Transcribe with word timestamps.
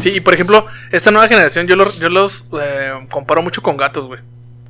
Sí, 0.00 0.10
y 0.10 0.20
por 0.20 0.34
ejemplo, 0.34 0.66
esta 0.92 1.10
nueva 1.10 1.28
generación 1.28 1.66
yo, 1.66 1.76
lo- 1.76 1.92
yo 1.98 2.08
los 2.08 2.44
eh, 2.60 2.92
comparo 3.10 3.42
mucho 3.42 3.62
con 3.62 3.76
gatos, 3.76 4.06
güey. 4.06 4.20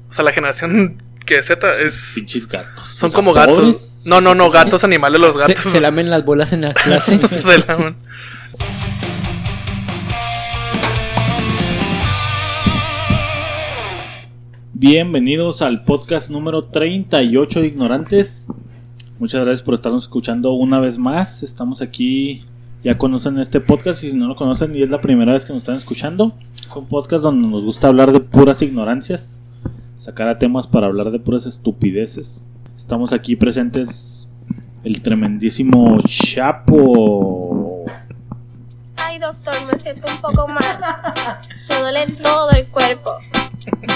O 0.09 0.13
sea, 0.13 0.25
la 0.25 0.33
generación 0.33 1.03
que 1.27 1.43
Z 1.43 1.81
es... 1.81 2.13
Pinches 2.15 2.49
gatos. 2.49 2.89
Son 2.95 3.09
O 3.09 3.11
sea, 3.11 3.17
como 3.17 3.33
pobres. 3.35 3.49
gatos. 3.49 4.03
No, 4.07 4.21
no, 4.21 4.35
no, 4.35 4.51
gatos 4.51 4.83
animales 4.85 5.21
los 5.21 5.35
Se, 5.35 5.41
gatos. 5.55 5.73
se 5.73 5.81
lamen 5.81 6.11
las 6.11 6.25
bolas 6.25 6.53
en 6.53 6.63
la 6.63 6.75
clase. 6.75 7.21
Se 7.29 7.59
lamen. 7.67 7.97
Bienvenidos 14.73 15.63
al 15.63 15.85
podcast 15.85 16.31
número 16.31 16.65
38 16.65 17.61
de 17.61 17.67
Ignorantes. 17.67 18.47
Muchas 19.19 19.43
gracias 19.45 19.63
por 19.63 19.75
estarnos 19.75 20.05
escuchando 20.05 20.53
una 20.53 20.81
vez 20.81 20.97
más. 20.99 21.43
Estamos 21.43 21.83
aquí, 21.83 22.45
ya 22.83 22.97
conocen 22.97 23.39
este 23.39 23.61
podcast 23.61 24.03
y 24.05 24.11
si 24.11 24.17
no 24.17 24.27
lo 24.27 24.37
conocen 24.37 24.75
y 24.75 24.83
es 24.83 24.89
la 24.89 25.01
primera 25.01 25.33
vez 25.33 25.45
que 25.45 25.53
nos 25.53 25.63
están 25.63 25.77
escuchando. 25.77 26.35
Es 26.59 26.75
un 26.75 26.87
podcast 26.87 27.25
donde 27.25 27.47
nos 27.47 27.65
gusta 27.65 27.89
hablar 27.89 28.13
de 28.13 28.21
puras 28.21 28.63
ignorancias, 28.63 29.41
sacar 29.99 30.29
a 30.29 30.39
temas 30.39 30.67
para 30.67 30.87
hablar 30.87 31.11
de 31.11 31.19
puras 31.19 31.47
estupideces. 31.47 32.47
Estamos 32.77 33.13
aquí 33.13 33.37
presentes 33.37 34.29
el 34.85 35.03
tremendísimo 35.03 36.01
Chapo. 36.07 37.85
Ay, 38.97 39.19
doctor, 39.19 39.55
me 39.71 39.79
siento 39.79 40.07
un 40.11 40.21
poco 40.21 40.49
mal. 40.49 40.79
Me 41.69 41.81
duele 41.81 42.07
todo 42.23 42.51
el 42.51 42.67
cuerpo. 42.69 43.11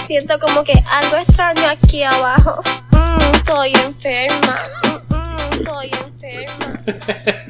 Siento 0.06 0.38
como 0.38 0.62
que 0.62 0.72
algo 0.90 1.16
extraño 1.16 1.66
aquí 1.68 2.02
abajo. 2.02 2.60
Mm, 2.92 3.34
estoy 3.34 3.72
enferma. 3.72 5.03
Estoy 5.54 5.86
enferma. 5.86 6.80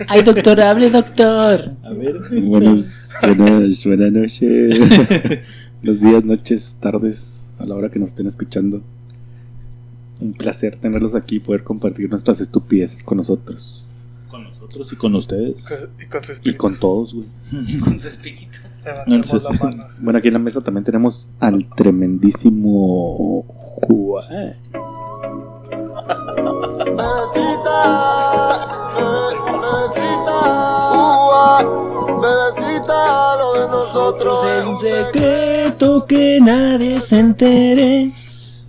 Ay, 0.09 0.23
doctor, 0.23 0.61
hable, 0.61 0.91
doctor. 0.91 1.73
A 1.83 1.91
ver. 1.91 2.19
Buenos, 2.43 3.09
buenas, 3.23 3.85
buenas 3.85 4.13
noches. 4.13 4.79
Los 5.83 6.01
días, 6.01 6.25
noches, 6.25 6.77
tardes, 6.81 7.47
a 7.59 7.67
la 7.67 7.75
hora 7.75 7.91
que 7.91 7.99
nos 7.99 8.11
estén 8.11 8.27
escuchando. 8.27 8.83
Un 10.21 10.33
placer 10.33 10.77
tenerlos 10.81 11.15
aquí 11.15 11.37
y 11.37 11.41
poder 11.41 11.65
compartir 11.65 12.09
nuestras 12.09 12.41
estupideces 12.41 13.03
con 13.03 13.19
nosotros. 13.19 13.87
Con 14.31 14.45
nosotros 14.45 14.93
y 14.93 14.97
con 14.97 15.15
ustedes. 15.15 15.57
Y 16.01 16.07
con 16.07 16.25
su 16.25 16.31
Y 16.31 16.35
espíritu. 16.35 16.59
con 16.59 16.79
todos, 16.79 17.15
güey. 17.15 17.27
Con 17.81 18.01
su. 18.01 18.09
Levantemos 18.85 19.33
Entonces-. 19.35 20.01
Bueno, 20.01 20.19
aquí 20.19 20.29
en 20.29 20.35
la 20.35 20.41
mesa 20.41 20.61
también 20.61 20.85
tenemos 20.85 21.31
al 21.41 21.69
tremendísimo 21.75 23.45
Juan. 23.49 24.57
Bebecita, 32.21 33.37
lo 33.39 33.61
de 33.61 33.69
nosotros 33.69 34.45
Es 34.47 34.65
un 34.67 34.79
secreto 34.81 36.05
que 36.07 36.39
nadie 36.41 37.01
se 37.01 37.19
entere. 37.19 38.13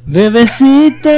Bebecita. 0.06 1.10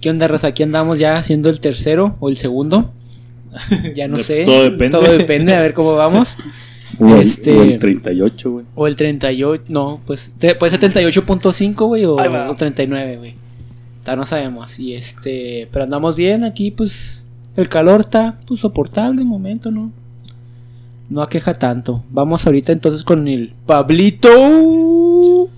¿Qué 0.00 0.10
onda, 0.10 0.28
raza? 0.28 0.48
Aquí 0.48 0.62
andamos 0.62 0.98
ya 0.98 1.16
haciendo 1.16 1.50
el 1.50 1.60
tercero 1.60 2.16
o 2.20 2.28
el 2.30 2.36
segundo. 2.38 2.90
Ya 3.94 4.08
no 4.08 4.18
sé. 4.20 4.44
todo 4.44 4.64
depende. 4.64 4.98
Todo 4.98 5.12
depende, 5.12 5.54
a 5.54 5.60
ver 5.60 5.74
cómo 5.74 5.94
vamos. 5.94 6.36
O 7.00 7.08
el- 7.08 7.22
Este- 7.22 7.56
o 7.58 7.62
el 7.62 7.78
38, 7.80 8.50
güey. 8.52 8.66
O 8.76 8.86
el 8.86 8.94
38, 8.94 9.64
no, 9.66 10.00
pues 10.06 10.32
puede 10.60 10.70
ser 10.70 10.78
38.5, 10.78 11.74
güey, 11.88 12.04
o, 12.04 12.14
o 12.14 12.54
39, 12.54 13.16
güey. 13.16 13.34
Todavía 14.04 14.20
no 14.20 14.26
sabemos. 14.26 14.78
Y 14.78 14.92
este, 14.92 15.66
pero 15.72 15.84
andamos 15.84 16.14
bien 16.14 16.44
aquí, 16.44 16.70
pues 16.70 17.26
el 17.56 17.70
calor 17.70 18.02
está 18.02 18.38
pues 18.46 18.60
soportable 18.60 19.20
de 19.20 19.24
momento, 19.24 19.70
¿no? 19.70 19.90
No 21.08 21.22
aqueja 21.22 21.54
tanto. 21.54 22.04
Vamos 22.10 22.44
ahorita 22.46 22.72
entonces 22.72 23.02
con 23.02 23.26
el 23.28 23.54
Pablito. 23.64 25.48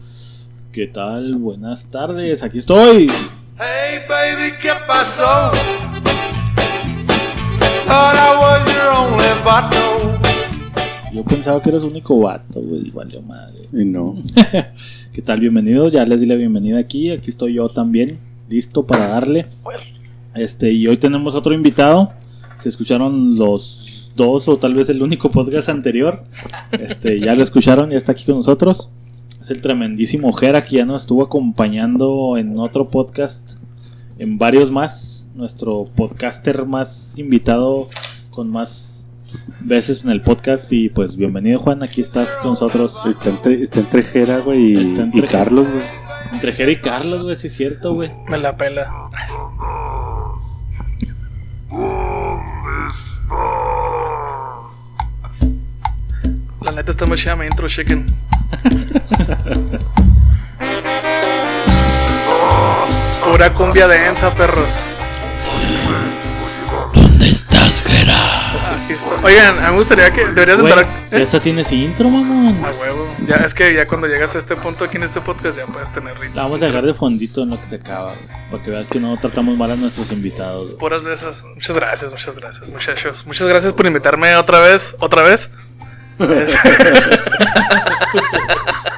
¿Qué 0.70 0.86
tal? 0.86 1.34
Buenas 1.34 1.90
tardes, 1.90 2.44
aquí 2.44 2.58
estoy. 2.58 3.10
Hey 3.58 3.98
baby, 4.08 4.52
¿qué 4.62 4.70
pasó? 4.86 5.50
Thought 7.84 8.14
I 8.14 8.38
was 8.40 8.64
your 8.72 8.94
only 8.96 9.44
vato. 9.44 10.20
Yo 11.12 11.24
pensaba 11.24 11.60
que 11.60 11.70
eras 11.70 11.82
único 11.82 12.20
vato, 12.20 12.60
güey, 12.60 12.90
valió 12.90 13.20
madre. 13.22 13.68
Y 13.72 13.84
no. 13.84 14.22
¿Qué 15.12 15.22
tal? 15.22 15.40
Bienvenidos, 15.40 15.94
ya 15.94 16.06
les 16.06 16.20
di 16.20 16.26
la 16.26 16.36
bienvenida 16.36 16.78
aquí, 16.78 17.10
aquí 17.10 17.30
estoy 17.30 17.54
yo 17.54 17.68
también, 17.70 18.20
listo 18.48 18.84
para 18.84 19.08
darle. 19.08 19.46
Este, 20.34 20.72
y 20.72 20.86
hoy 20.86 20.96
tenemos 20.96 21.34
otro 21.34 21.54
invitado. 21.54 22.12
Se 22.58 22.68
escucharon 22.68 23.36
los 23.36 24.12
dos 24.14 24.48
o 24.48 24.56
tal 24.56 24.74
vez 24.74 24.88
el 24.88 25.02
único 25.02 25.30
podcast 25.32 25.68
anterior. 25.68 26.24
Este, 26.72 27.20
ya 27.20 27.34
lo 27.34 27.42
escucharon, 27.42 27.90
ya 27.90 27.96
está 27.96 28.12
aquí 28.12 28.24
con 28.24 28.36
nosotros. 28.36 28.90
Es 29.40 29.50
el 29.50 29.62
tremendísimo 29.62 30.32
Jera 30.32 30.64
que 30.64 30.76
ya 30.76 30.84
nos 30.84 31.02
estuvo 31.02 31.22
acompañando 31.22 32.36
en 32.36 32.58
otro 32.58 32.88
podcast, 32.88 33.52
en 34.18 34.38
varios 34.38 34.70
más. 34.70 35.26
Nuestro 35.34 35.84
podcaster 35.94 36.64
más 36.64 37.14
invitado 37.16 37.88
con 38.30 38.50
más 38.50 39.06
veces 39.60 40.04
en 40.04 40.10
el 40.10 40.22
podcast. 40.22 40.72
Y 40.72 40.88
pues 40.88 41.16
bienvenido 41.16 41.60
Juan, 41.60 41.82
aquí 41.82 42.00
estás 42.00 42.38
con 42.38 42.52
nosotros. 42.52 42.98
Está 43.06 43.30
entre, 43.30 43.62
está 43.62 43.80
entre 43.80 44.02
Jera, 44.02 44.38
güey, 44.40 44.82
y, 44.82 45.22
Carlos, 45.22 45.68
güey. 45.68 46.05
Entre 46.32 46.52
Jera 46.52 46.70
y 46.70 46.80
Carlos, 46.80 47.22
güey, 47.22 47.36
sí 47.36 47.48
es 47.48 47.54
cierto, 47.54 47.94
güey. 47.94 48.10
Me 48.28 48.38
la 48.38 48.56
pela. 48.56 49.10
La 56.62 56.72
neta 56.72 56.90
está 56.90 57.06
muy 57.06 57.16
chida 57.16 57.36
mi 57.36 57.46
intro, 57.46 57.68
chicken. 57.68 58.04
Pura 63.24 63.52
cumbia 63.52 63.86
densa, 63.88 64.32
perros. 64.34 64.68
Oigan, 69.22 69.58
a 69.58 69.62
mí 69.62 69.70
me 69.72 69.76
gustaría 69.78 70.10
que 70.10 70.24
deberías 70.26 70.56
de 70.58 70.62
Güey, 70.62 70.72
entrar. 70.72 71.08
ya 71.10 71.16
esta 71.18 71.40
tienes 71.40 71.72
intro, 71.72 72.08
mamón. 72.08 72.64
A 72.64 72.70
huevo. 72.70 73.14
Ya, 73.26 73.36
es 73.36 73.52
que 73.54 73.74
ya 73.74 73.86
cuando 73.86 74.06
llegas 74.06 74.34
a 74.36 74.38
este 74.38 74.54
punto 74.56 74.84
aquí 74.84 74.96
en 74.96 75.02
este 75.04 75.20
podcast 75.20 75.56
ya 75.58 75.66
puedes 75.66 75.92
tener 75.92 76.14
ritmo. 76.18 76.36
La 76.36 76.42
vamos 76.42 76.62
a 76.62 76.66
dejar 76.66 76.84
de 76.86 76.94
fondito 76.94 77.42
en 77.42 77.50
lo 77.50 77.60
que 77.60 77.66
se 77.66 77.76
acaba, 77.76 78.14
güey, 78.14 78.26
para 78.50 78.62
que 78.62 78.70
veas 78.70 78.86
que 78.88 79.00
no 79.00 79.18
tratamos 79.18 79.56
mal 79.58 79.70
a 79.70 79.76
nuestros 79.76 80.12
invitados. 80.12 80.66
güey. 80.66 80.78
Puras 80.78 81.04
de 81.04 81.14
esas. 81.14 81.42
Muchas 81.44 81.74
gracias, 81.76 82.10
muchas 82.10 82.36
gracias, 82.36 82.68
muchachos. 82.68 83.26
Muchas 83.26 83.48
gracias 83.48 83.72
por 83.72 83.86
invitarme 83.86 84.36
otra 84.36 84.60
vez. 84.60 84.94
¿Otra 85.00 85.22
vez? 85.22 85.50
Es- 86.18 86.56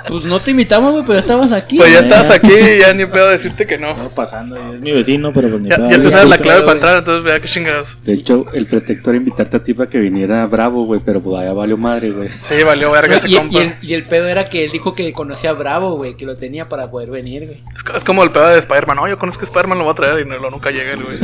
Pues 0.08 0.24
no 0.24 0.41
te 0.41 0.50
invitamos, 0.52 0.92
güey, 0.92 1.02
pero 1.04 1.14
ya 1.14 1.20
estabas 1.20 1.52
aquí. 1.52 1.76
pues 1.76 1.92
ya 1.92 2.00
estás 2.00 2.30
aquí 2.30 2.50
y 2.52 2.78
ya 2.80 2.92
ni 2.94 3.04
puedo 3.06 3.28
decirte 3.28 3.66
que 3.66 3.76
no. 3.78 3.94
No 3.96 4.08
pasando, 4.10 4.56
es 4.72 4.80
mi 4.80 4.92
vecino, 4.92 5.32
pero 5.32 5.48
pues 5.50 5.60
ni 5.60 5.69
Ya, 5.70 5.76
pedo, 5.76 5.86
ya 5.91 5.92
te 5.96 5.98
güey. 5.98 6.10
sabes 6.10 6.28
la 6.30 6.38
clave 6.38 6.60
para 6.62 6.72
entrar, 6.72 6.98
entonces 6.98 7.24
vea 7.24 7.41
qué 7.41 7.48
chingados. 7.48 8.02
De 8.04 8.12
hecho, 8.14 8.46
el 8.54 8.66
pretexto 8.66 9.10
era 9.10 9.16
invitarte 9.19 9.56
a 9.58 9.62
ti 9.62 9.74
para 9.74 9.88
que 9.91 9.98
viniera 9.98 10.46
Bravo, 10.46 10.84
güey, 10.84 11.00
pero 11.04 11.20
pues 11.20 11.41
allá 11.41 11.52
valió 11.52 11.76
madre, 11.76 12.10
güey. 12.10 12.28
Sí, 12.28 12.62
valió 12.62 12.91
verga 12.91 13.16
ese 13.16 13.28
Y, 13.28 13.34
y 13.34 13.36
compa. 13.36 13.60
el, 13.60 13.76
y 13.82 13.94
el 13.94 14.04
pedo 14.06 14.28
era 14.28 14.48
que 14.48 14.64
él 14.64 14.70
dijo 14.70 14.94
que 14.94 15.12
conocía 15.12 15.50
a 15.50 15.52
Bravo, 15.52 15.96
güey, 15.96 16.16
que 16.16 16.25
lo 16.25 16.36
tenía 16.36 16.69
para 16.69 16.90
poder 16.90 17.10
venir, 17.10 17.46
güey. 17.46 17.62
Es, 17.76 17.82
co- 17.82 17.96
es 17.96 18.04
como 18.04 18.22
el 18.25 18.30
pedo 18.30 18.48
de 18.48 18.58
Spider-Man. 18.58 18.96
No, 18.96 19.08
yo 19.08 19.19
conozco 19.19 19.42
a 19.42 19.44
Spider-Man, 19.44 19.78
lo 19.78 19.84
voy 19.84 19.92
a 19.92 19.96
traer 19.96 20.20
y 20.20 20.28
no, 20.28 20.38
lo 20.38 20.50
nunca 20.50 20.70
llega 20.70 20.92
el 20.92 21.02
güey. 21.04 21.19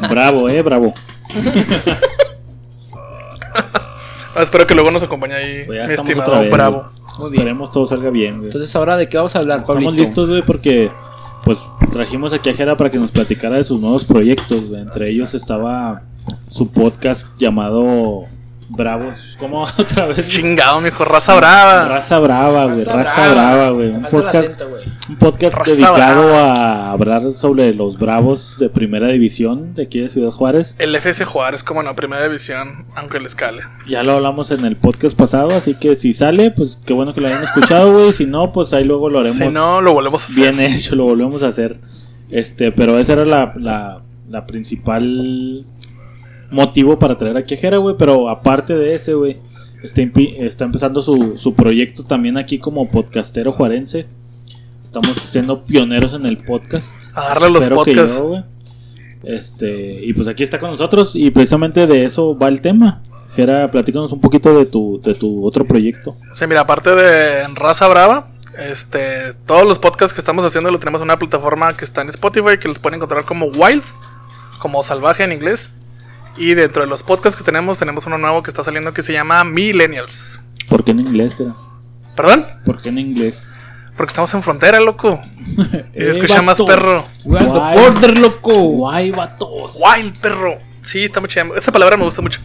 Bravo, 0.10 0.48
eh, 0.48 0.62
bravo. 0.62 0.94
Ah, 4.38 4.42
espero 4.42 4.66
que 4.66 4.74
luego 4.74 4.90
nos 4.90 5.02
acompañe 5.02 5.34
ahí, 5.34 5.64
Pues 5.64 5.86
mi 5.88 5.94
estimado 5.94 6.40
vez, 6.40 6.50
Muy 7.18 7.30
bien. 7.30 7.42
Esperemos 7.42 7.72
todo 7.72 7.86
salga 7.86 8.10
bien, 8.10 8.36
güey. 8.38 8.46
Entonces, 8.46 8.74
¿ahora 8.76 8.96
de 8.96 9.08
qué 9.08 9.16
vamos 9.16 9.34
a 9.36 9.40
hablar, 9.40 9.64
Pablito? 9.64 9.90
Estamos 9.90 9.96
listos, 9.96 10.28
güey, 10.28 10.42
porque 10.42 10.90
pues 11.44 11.64
trajimos 11.92 12.32
aquí 12.32 12.50
a 12.50 12.54
Jera 12.54 12.76
para 12.76 12.90
que 12.90 12.98
nos 12.98 13.12
platicara 13.12 13.56
de 13.56 13.64
sus 13.64 13.80
nuevos 13.80 14.04
proyectos, 14.04 14.68
güey. 14.68 14.80
Entre 14.80 15.10
ellos 15.10 15.34
estaba 15.34 16.02
su 16.48 16.70
podcast 16.70 17.28
llamado 17.38 18.24
Bravos. 18.68 19.36
¿Cómo 19.38 19.62
otra 19.78 20.06
vez? 20.06 20.28
Chingado, 20.28 20.80
mijo, 20.80 21.04
raza 21.04 21.34
brava. 21.36 21.84
Raza 21.88 22.18
Brava, 22.18 22.66
güey. 22.66 22.84
Raza 22.84 23.28
Brava, 23.32 23.70
güey. 23.70 23.90
Un 23.90 24.02
podcast, 24.10 24.34
acento, 24.36 24.68
güey. 24.68 24.82
un 25.08 25.16
podcast 25.16 25.54
Raza 25.56 25.70
dedicado 25.72 26.24
Brava. 26.26 26.52
a 26.52 26.90
hablar 26.92 27.32
sobre 27.32 27.72
los 27.74 27.98
Bravos 27.98 28.56
de 28.58 28.68
primera 28.68 29.08
división 29.08 29.74
de 29.74 29.84
aquí 29.84 30.00
de 30.00 30.08
Ciudad 30.08 30.30
Juárez. 30.30 30.74
El 30.78 30.94
FC 30.94 31.24
Juárez 31.24 31.62
como 31.62 31.80
en 31.80 31.86
la 31.86 31.94
primera 31.94 32.24
división, 32.24 32.86
aunque 32.96 33.18
le 33.18 33.26
escale. 33.26 33.62
Ya 33.88 34.02
lo 34.02 34.12
hablamos 34.12 34.50
en 34.50 34.64
el 34.64 34.76
podcast 34.76 35.16
pasado, 35.16 35.50
así 35.56 35.74
que 35.74 35.94
si 35.96 36.12
sale, 36.12 36.50
pues 36.50 36.78
qué 36.84 36.92
bueno 36.92 37.14
que 37.14 37.20
lo 37.20 37.28
hayan 37.28 37.44
escuchado, 37.44 37.92
güey. 37.92 38.12
Si 38.12 38.26
no, 38.26 38.52
pues 38.52 38.72
ahí 38.72 38.84
luego 38.84 39.08
lo 39.08 39.20
haremos 39.20 39.38
Si 39.38 39.48
no, 39.48 39.80
lo 39.80 39.92
volvemos 39.92 40.22
a 40.22 40.26
hacer. 40.26 40.36
bien 40.54 40.60
hecho, 40.60 40.96
lo 40.96 41.04
volvemos 41.04 41.42
a 41.42 41.48
hacer. 41.48 41.78
Este, 42.30 42.72
pero 42.72 42.98
esa 42.98 43.12
era 43.12 43.24
la, 43.24 43.52
la, 43.56 44.02
la 44.28 44.46
principal 44.46 45.64
motivo 46.50 46.98
para 46.98 47.16
traer 47.18 47.36
aquí 47.36 47.54
a 47.54 47.56
Jera, 47.56 47.78
güey. 47.78 47.96
Pero 47.98 48.28
aparte 48.28 48.76
de 48.76 48.94
ese, 48.94 49.14
güey, 49.14 49.38
está, 49.82 50.02
está 50.38 50.64
empezando 50.64 51.02
su, 51.02 51.36
su 51.36 51.54
proyecto 51.54 52.04
también 52.04 52.38
aquí 52.38 52.58
como 52.58 52.88
podcastero 52.88 53.52
juarense. 53.52 54.06
Estamos 54.82 55.16
siendo 55.16 55.64
pioneros 55.64 56.14
en 56.14 56.26
el 56.26 56.38
podcast. 56.38 56.94
A 57.14 57.28
darle 57.28 57.50
los 57.50 57.68
podcasts. 57.68 58.18
yo. 58.18 58.44
Este, 59.22 60.04
y 60.04 60.12
pues 60.12 60.28
aquí 60.28 60.44
está 60.44 60.60
con 60.60 60.70
nosotros 60.70 61.12
y 61.14 61.30
precisamente 61.30 61.86
de 61.86 62.04
eso 62.04 62.38
va 62.38 62.48
el 62.48 62.60
tema. 62.60 63.02
Gera, 63.34 63.68
platícanos 63.70 64.12
un 64.12 64.20
poquito 64.20 64.56
de 64.56 64.66
tu, 64.66 65.00
de 65.02 65.14
tu 65.14 65.44
otro 65.44 65.66
proyecto. 65.66 66.14
Sí, 66.32 66.46
mira, 66.46 66.60
aparte 66.62 66.94
de 66.94 67.46
Raza 67.48 67.88
Brava, 67.88 68.28
este, 68.56 69.34
todos 69.44 69.66
los 69.66 69.78
podcasts 69.78 70.14
que 70.14 70.20
estamos 70.20 70.44
haciendo 70.44 70.70
lo 70.70 70.78
tenemos 70.78 71.00
en 71.00 71.06
una 71.06 71.18
plataforma 71.18 71.76
que 71.76 71.84
está 71.84 72.02
en 72.02 72.08
Spotify, 72.08 72.58
que 72.58 72.68
los 72.68 72.78
pueden 72.78 72.96
encontrar 72.96 73.24
como 73.24 73.46
Wild, 73.46 73.82
como 74.60 74.82
salvaje 74.82 75.24
en 75.24 75.32
inglés. 75.32 75.72
Y 76.36 76.54
dentro 76.54 76.82
de 76.82 76.88
los 76.88 77.02
podcasts 77.02 77.36
que 77.36 77.44
tenemos, 77.44 77.78
tenemos 77.78 78.06
uno 78.06 78.18
nuevo 78.18 78.42
que 78.42 78.50
está 78.50 78.62
saliendo 78.62 78.92
que 78.92 79.02
se 79.02 79.12
llama 79.12 79.42
Millennials. 79.44 80.40
¿Por 80.68 80.84
qué 80.84 80.90
en 80.92 81.00
inglés? 81.00 81.34
¿Perdón? 82.14 82.46
¿Por 82.64 82.80
qué 82.80 82.88
en 82.90 82.98
inglés? 82.98 83.52
Porque 83.96 84.10
estamos 84.10 84.32
en 84.34 84.42
frontera, 84.42 84.78
loco. 84.80 85.20
Y 85.46 85.54
se 85.54 85.70
Eh, 85.94 86.10
escucha 86.10 86.42
más 86.42 86.60
perro. 86.60 87.04
Guay. 87.24 87.46
border, 87.46 88.18
loco. 88.18 88.52
Guay, 88.54 89.10
vatos. 89.10 89.78
Wild, 89.80 90.20
perro. 90.20 90.58
Sí, 90.82 91.04
está 91.04 91.20
muy 91.20 91.28
chida. 91.30 91.46
Esta 91.56 91.72
palabra 91.72 91.96
me 91.96 92.04
gusta 92.04 92.20
mucho. 92.20 92.40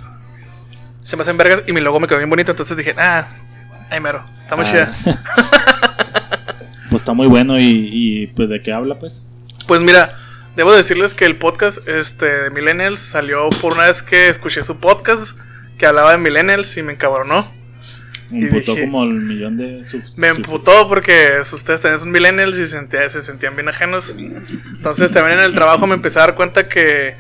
Se 1.03 1.15
me 1.17 1.21
hacen 1.23 1.35
vergas 1.37 1.63
y 1.67 1.73
mi 1.73 1.81
logo 1.81 1.99
me 1.99 2.07
quedó 2.07 2.19
bien 2.19 2.29
bonito. 2.29 2.51
Entonces 2.51 2.77
dije, 2.77 2.95
ah, 2.97 3.27
ay 3.89 3.99
mero. 3.99 4.23
Está 4.43 4.55
muy 4.55 4.65
Ah. 4.65 4.71
chida. 4.71 5.21
Pues 6.89 7.03
está 7.03 7.13
muy 7.13 7.27
bueno 7.27 7.57
y, 7.57 7.63
y, 7.89 8.27
pues 8.27 8.49
de 8.49 8.61
qué 8.61 8.73
habla 8.73 8.95
pues. 8.95 9.21
Pues 9.65 9.79
mira, 9.79 10.13
debo 10.55 10.73
decirles 10.73 11.13
que 11.13 11.25
el 11.25 11.35
podcast 11.37 11.87
este, 11.87 12.25
de 12.25 12.49
Millennials 12.49 12.99
salió 12.99 13.49
por 13.61 13.73
una 13.73 13.87
vez 13.87 14.03
que 14.03 14.29
escuché 14.29 14.63
su 14.63 14.77
podcast 14.79 15.37
que 15.77 15.85
hablaba 15.85 16.11
de 16.11 16.17
Millennials 16.17 16.75
y 16.77 16.83
me 16.83 16.93
encabronó. 16.93 17.51
Me 18.29 18.47
dije- 18.47 18.81
como 18.85 19.03
el 19.03 19.09
millón 19.09 19.57
de 19.57 19.83
subs. 19.83 20.17
Me 20.17 20.27
emputó 20.29 20.87
porque 20.87 21.31
ustedes 21.51 21.81
también 21.81 21.99
son 21.99 22.11
Millennials 22.11 22.57
y 22.59 22.67
sentía- 22.67 23.09
se 23.09 23.19
sentían 23.21 23.55
bien 23.55 23.67
ajenos. 23.67 24.15
Entonces 24.17 25.11
también 25.11 25.39
en 25.39 25.43
el 25.45 25.53
trabajo 25.53 25.85
me 25.87 25.95
empecé 25.95 26.19
a 26.19 26.23
dar 26.27 26.35
cuenta 26.35 26.69
que 26.69 27.15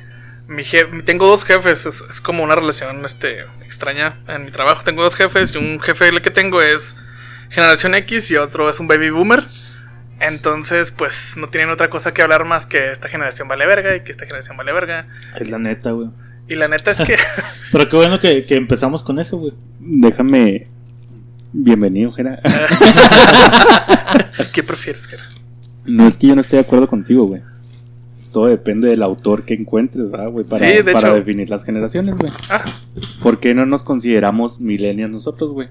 mi 0.47 0.63
jefe, 0.63 1.01
tengo 1.03 1.27
dos 1.27 1.43
jefes, 1.43 1.85
es, 1.85 2.01
es 2.09 2.21
como 2.21 2.43
una 2.43 2.55
relación 2.55 3.03
este, 3.05 3.41
extraña 3.65 4.17
en 4.27 4.45
mi 4.45 4.51
trabajo. 4.51 4.83
Tengo 4.83 5.03
dos 5.03 5.15
jefes 5.15 5.53
y 5.53 5.57
un 5.57 5.79
jefe 5.81 6.07
el 6.09 6.21
que 6.21 6.29
tengo 6.29 6.61
es 6.61 6.95
generación 7.49 7.93
X 7.95 8.31
y 8.31 8.37
otro 8.37 8.69
es 8.69 8.79
un 8.79 8.87
baby 8.87 9.09
boomer. 9.09 9.43
Entonces, 10.21 10.91
pues 10.91 11.33
no 11.35 11.49
tienen 11.49 11.71
otra 11.71 11.89
cosa 11.89 12.13
que 12.13 12.21
hablar 12.21 12.45
más 12.45 12.67
que 12.67 12.91
esta 12.91 13.09
generación 13.09 13.47
vale 13.47 13.65
verga 13.65 13.95
y 13.95 14.01
que 14.01 14.11
esta 14.11 14.25
generación 14.25 14.55
vale 14.55 14.71
verga. 14.71 15.07
Es 15.39 15.49
la 15.49 15.57
neta, 15.57 15.91
güey. 15.91 16.09
Y 16.47 16.55
la 16.55 16.67
neta 16.67 16.91
es 16.91 17.01
que 17.01 17.15
Pero 17.71 17.89
qué 17.89 17.95
bueno 17.95 18.19
que, 18.19 18.45
que 18.45 18.55
empezamos 18.55 19.01
con 19.01 19.19
eso, 19.19 19.37
güey. 19.37 19.53
Déjame. 19.79 20.67
Bienvenido, 21.53 22.11
Jera. 22.11 22.39
¿Qué 24.53 24.63
prefieres, 24.63 25.07
Kera? 25.07 25.23
No 25.85 26.07
es 26.07 26.17
que 26.17 26.27
yo 26.27 26.35
no 26.35 26.41
esté 26.41 26.57
de 26.57 26.61
acuerdo 26.61 26.87
contigo, 26.87 27.25
güey. 27.25 27.41
Todo 28.31 28.45
depende 28.45 28.87
del 28.89 29.03
autor 29.03 29.43
que 29.43 29.53
encuentres, 29.55 30.09
¿verdad, 30.09 30.29
güey? 30.29 30.45
Para, 30.45 30.65
Sí, 30.65 30.77
de 30.77 30.83
para 30.93 31.09
hecho. 31.09 31.15
definir 31.15 31.49
las 31.49 31.65
generaciones, 31.65 32.15
güey. 32.15 32.31
Ah, 32.49 32.63
¿Por 33.21 33.39
qué 33.39 33.53
no 33.53 33.65
nos 33.65 33.83
consideramos 33.83 34.61
millennials 34.61 35.11
nosotros, 35.11 35.51
güey? 35.51 35.67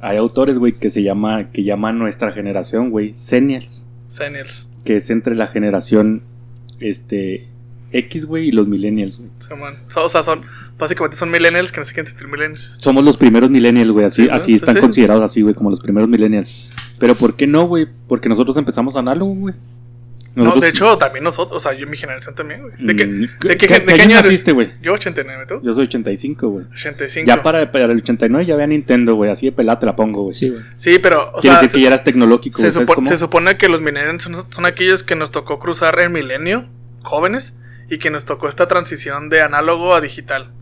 Hay 0.00 0.16
autores, 0.16 0.58
güey, 0.58 0.72
que 0.72 0.90
se 0.90 1.02
llama, 1.02 1.50
que 1.52 1.62
llaman 1.62 1.98
nuestra 1.98 2.32
generación, 2.32 2.90
güey, 2.90 3.14
Senials, 3.16 3.84
Que 4.84 4.96
es 4.96 5.10
entre 5.10 5.34
la 5.34 5.46
generación, 5.48 6.22
este, 6.80 7.46
X, 7.92 8.24
güey, 8.24 8.48
y 8.48 8.52
los 8.52 8.68
millennials, 8.68 9.16
güey. 9.18 9.30
Simón. 9.40 9.74
O 9.96 10.08
sea, 10.08 10.22
son, 10.22 10.42
básicamente 10.78 11.16
son 11.16 11.30
millennials 11.30 11.72
que 11.72 11.80
no 11.80 11.84
se 11.84 11.92
quieren 11.92 12.06
sentir 12.06 12.28
millennials. 12.28 12.76
Somos 12.78 13.04
los 13.04 13.16
primeros 13.16 13.50
millennials, 13.50 13.90
güey, 13.90 14.06
así, 14.06 14.22
Sí, 14.22 14.28
así 14.30 14.54
están 14.54 14.74
Sí. 14.76 14.80
considerados 14.80 15.22
así, 15.24 15.42
güey, 15.42 15.54
como 15.54 15.70
los 15.70 15.80
primeros 15.80 16.08
millennials. 16.08 16.70
Pero 16.98 17.14
¿por 17.14 17.34
qué 17.34 17.46
no, 17.46 17.66
güey? 17.66 17.86
Porque 18.08 18.28
nosotros 18.28 18.56
empezamos 18.56 18.96
análogo, 18.96 19.34
güey. 19.34 19.54
No, 20.34 20.54
de 20.56 20.68
hecho, 20.68 20.96
también 20.96 21.24
nosotros, 21.24 21.56
o 21.56 21.60
sea, 21.60 21.76
yo 21.78 21.86
mi 21.88 21.96
generación 21.96 22.34
también, 22.36 22.62
güey. 22.62 22.72
¿De 22.78 22.94
qué, 22.94 23.04
Mm, 23.06 23.20
de 23.20 23.28
¿qué- 23.56 23.56
qué, 23.56 23.74
de 23.74 23.80
qué 23.80 23.84
qué 23.86 23.92
año 23.94 24.02
año 24.02 24.12
eres? 24.18 24.24
naciste, 24.24 24.52
güey? 24.52 24.70
Yo 24.80 24.92
89, 24.92 25.44
¿tú? 25.48 25.60
Yo 25.62 25.72
soy 25.72 25.84
85, 25.86 26.48
güey. 26.48 26.66
85. 26.72 27.26
Ya 27.26 27.42
para, 27.42 27.70
para 27.72 27.86
el 27.86 27.98
89 27.98 28.46
ya 28.46 28.54
había 28.54 28.68
Nintendo, 28.68 29.16
güey, 29.16 29.30
así 29.30 29.46
de 29.46 29.52
pelada 29.52 29.80
te 29.80 29.86
la 29.86 29.96
pongo, 29.96 30.22
güey. 30.22 30.34
Sí, 30.34 30.50
güey. 30.50 30.62
Sí, 30.76 30.98
pero, 31.00 31.30
o 31.34 31.40
Quiere 31.40 31.56
sea, 31.56 31.62
decir 31.62 31.76
que 31.78 31.82
ya 31.82 31.88
eras 31.88 32.04
tecnológico, 32.04 32.60
se, 32.62 32.70
supone 33.18 33.56
que 33.58 33.68
los 33.68 33.80
millennials 33.80 34.22
son, 34.22 34.44
son 34.50 34.66
aquellos 34.66 35.02
que 35.02 35.16
nos 35.16 35.30
tocó 35.32 35.58
cruzar 35.58 35.98
el 35.98 36.10
milenio, 36.10 36.66
jóvenes, 37.02 37.56
y 37.90 37.98
que 37.98 38.10
nos 38.10 38.24
tocó 38.24 38.48
esta 38.48 38.68
transición 38.68 39.30
de 39.30 39.42
análogo 39.42 39.94
a 39.94 40.00
digital. 40.00 40.52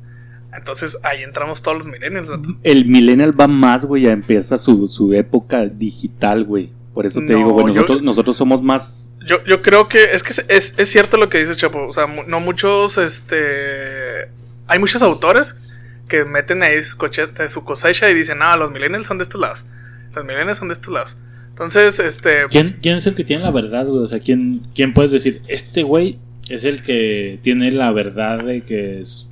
Entonces 0.56 0.98
ahí 1.02 1.22
entramos 1.22 1.60
todos 1.60 1.76
los 1.78 1.86
millennials, 1.86 2.26
vato. 2.28 2.56
El 2.62 2.86
millennial 2.86 3.38
va 3.38 3.48
más, 3.48 3.84
güey, 3.84 4.04
ya 4.04 4.12
empieza 4.12 4.56
su, 4.56 4.88
su 4.88 5.12
época 5.12 5.66
digital, 5.66 6.44
güey. 6.44 6.72
Por 6.98 7.06
eso 7.06 7.20
te 7.20 7.32
No, 7.32 7.38
digo, 7.38 7.60
yo- 7.60 7.66
nosotros, 7.68 8.02
nosotros 8.02 8.36
somos 8.36 8.60
más... 8.60 9.08
Yo, 9.24 9.36
yo 9.44 9.62
creo 9.62 9.88
que 9.88 10.02
es 10.14 10.24
que 10.24 10.30
es, 10.30 10.44
es, 10.48 10.74
es 10.76 10.88
cierto 10.88 11.16
lo 11.16 11.28
que 11.28 11.38
dice 11.38 11.54
Chapo. 11.54 11.86
O 11.86 11.92
sea, 11.92 12.08
no 12.08 12.40
muchos, 12.40 12.98
este... 12.98 14.22
Hay 14.66 14.80
muchos 14.80 15.00
autores 15.00 15.56
que 16.08 16.24
meten 16.24 16.60
ahí 16.64 16.82
su, 16.82 16.96
cochete, 16.96 17.46
su 17.46 17.62
cosecha 17.62 18.10
y 18.10 18.14
dicen, 18.14 18.38
ah, 18.42 18.56
los 18.56 18.72
millennials 18.72 19.06
son 19.06 19.18
de 19.18 19.22
estos 19.22 19.40
lados. 19.40 19.64
Los 20.12 20.24
millennials 20.24 20.56
son 20.58 20.66
de 20.66 20.74
estos 20.74 20.92
lados. 20.92 21.16
Entonces, 21.50 22.00
este... 22.00 22.46
¿Quién, 22.50 22.78
¿Quién 22.82 22.96
es 22.96 23.06
el 23.06 23.14
que 23.14 23.22
tiene 23.22 23.44
la 23.44 23.52
verdad, 23.52 23.86
güey? 23.86 24.02
O 24.02 24.06
sea, 24.08 24.18
¿quién, 24.18 24.62
¿quién 24.74 24.92
puedes 24.92 25.12
decir? 25.12 25.40
Este 25.46 25.84
güey 25.84 26.18
es 26.48 26.64
el 26.64 26.82
que 26.82 27.38
tiene 27.42 27.70
la 27.70 27.92
verdad 27.92 28.42
de 28.42 28.62
que 28.62 29.02
es... 29.02 29.27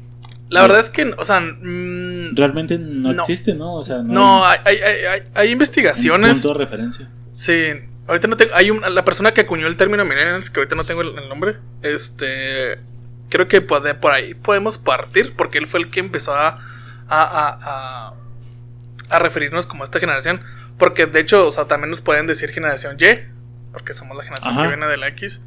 La 0.49 0.63
verdad 0.63 0.79
es 0.79 0.91
que, 0.91 1.13
o 1.17 1.25
sea... 1.25 1.41
mm, 1.41 2.37
Realmente 2.37 2.79
no, 2.79 3.13
No. 3.13 3.21
existe, 3.21 3.55
¿no? 3.55 3.75
O 3.75 3.85
sea, 3.85 3.99
no, 3.99 4.13
no, 4.15 4.47
hay 4.47 4.59
hay, 4.65 4.77
hay, 4.79 5.05
hay, 5.05 5.23
hay 5.35 5.47
un 5.49 5.53
investigaciones. 5.55 6.35
punto 6.43 6.59
de 6.59 6.65
referencia. 6.65 7.09
Sí, 7.33 7.71
ahorita 8.07 8.29
no 8.29 8.37
tengo. 8.37 8.55
Hay 8.55 8.71
un- 8.71 8.83
la 8.95 9.05
persona 9.05 9.33
que 9.35 9.41
acuñó 9.43 9.67
el 9.67 9.77
término 9.77 10.05
millennials, 10.05 10.49
que 10.51 10.61
ahorita 10.61 10.77
no 10.77 10.85
tengo 10.85 11.01
el, 11.03 11.19
el 11.19 11.29
nombre. 11.29 11.57
Este. 11.83 12.79
Creo 13.29 13.49
que 13.49 13.61
puede- 13.61 13.95
por 13.95 14.13
ahí 14.13 14.35
podemos 14.35 14.79
partir, 14.79 15.35
porque 15.37 15.59
él 15.59 15.67
fue 15.67 15.81
el 15.81 15.91
que 15.91 16.01
empezó 16.01 16.35
a. 16.35 16.49
a, 17.09 17.23
a, 17.23 17.59
a, 18.11 18.15
a 19.11 19.19
referirnos 19.19 19.67
como 19.67 19.83
a 19.83 19.87
esta 19.87 19.99
generación. 20.01 20.41
Porque 20.79 21.07
de 21.07 21.21
hecho, 21.21 21.47
o 21.47 21.53
sea, 21.53 21.65
también 21.67 21.91
nos 21.91 22.01
pueden 22.01 22.27
decir 22.27 22.51
generación 22.51 22.97
Y, 23.01 23.07
porque 23.73 23.95
somos 23.95 24.17
la 24.17 24.23
generación 24.23 24.53
Ajá. 24.55 24.63
que 24.63 24.69
viene 24.69 24.87
de 24.87 24.97
la 24.97 25.09
X. 25.09 25.43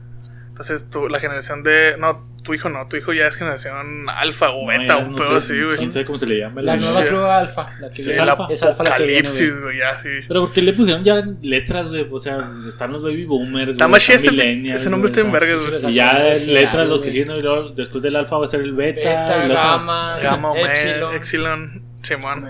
Entonces, 0.59 0.89
tú, 0.89 1.07
la 1.07 1.21
generación 1.21 1.63
de. 1.63 1.95
No, 1.97 2.27
tu 2.43 2.53
hijo 2.53 2.67
no, 2.67 2.85
tu 2.89 2.97
hijo 2.97 3.13
ya 3.13 3.27
es 3.27 3.37
generación 3.37 4.09
alfa 4.09 4.49
o 4.49 4.63
No, 4.63 4.67
beta, 4.67 4.97
un 4.97 5.11
no 5.11 5.15
pedo 5.15 5.39
sé, 5.39 5.53
así, 5.53 5.63
güey. 5.63 5.77
¿Quién 5.77 5.89
sabe 5.89 6.05
cómo 6.05 6.17
se 6.17 6.25
le 6.25 6.37
llama? 6.37 6.61
La 6.61 6.75
nueva 6.75 7.05
prueba 7.05 7.39
alfa. 7.39 7.71
La 7.79 7.89
que 7.89 8.03
Sí, 8.03 8.11
es 8.11 8.19
alfa. 8.19 8.47
Es 8.49 8.61
alfa 8.61 8.83
la 8.83 8.95
que 8.97 9.05
viene, 9.05 9.29
güey. 9.29 9.77
ya, 9.77 10.01
sí. 10.01 10.09
Pero 10.27 10.41
¿por 10.41 10.51
qué 10.51 10.61
le 10.61 10.73
pusieron 10.73 11.05
ya 11.05 11.25
letras, 11.41 11.87
güey? 11.87 12.05
O 12.11 12.19
sea, 12.19 12.51
están 12.67 12.91
los 12.91 13.01
baby 13.01 13.23
boomers, 13.23 13.69
Está 13.69 13.85
güey, 13.85 14.01
ese, 14.01 14.31
millennials, 14.31 14.81
ese 14.81 14.89
nombre 14.89 15.07
está 15.07 15.21
en 15.21 15.29
güey, 15.29 15.39
vergas, 15.39 15.65
güey. 15.65 15.93
Y 15.93 15.95
ya 15.95 16.33
letras 16.49 16.89
los 16.89 17.01
que 17.01 17.11
siguen 17.11 17.29
después 17.77 18.03
del 18.03 18.17
alfa 18.17 18.37
va 18.37 18.43
a 18.43 18.49
ser 18.49 18.59
el 18.59 18.73
beta, 18.73 18.99
Beta, 18.99 19.47
gamma, 19.47 20.19
Gamma, 20.21 20.51
Omega, 20.51 20.73
Epsilon. 20.73 21.15
Epsilon, 21.15 21.81
Simón. 22.01 22.49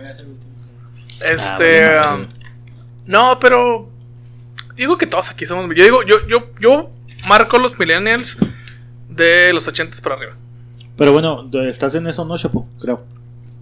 Este. 1.24 1.96
Ah, 1.96 2.16
um, 2.16 2.28
no, 3.06 3.38
pero. 3.40 3.88
Digo 4.76 4.98
que 4.98 5.06
todos 5.06 5.30
aquí 5.30 5.46
somos. 5.46 5.68
Yo 5.76 5.84
digo, 5.84 6.02
yo, 6.02 6.26
yo, 6.28 6.50
yo 6.60 6.90
marco 7.28 7.58
los 7.58 7.78
millennials 7.78 8.38
de 9.10 9.52
los 9.54 9.68
80 9.68 9.98
para 10.02 10.16
arriba. 10.16 10.34
Pero 10.98 11.14
bueno, 11.14 11.50
estás 11.64 11.96
en 11.96 12.08
eso, 12.08 12.26
¿no, 12.26 12.38
Chapo? 12.38 12.68
Creo. 12.80 13.04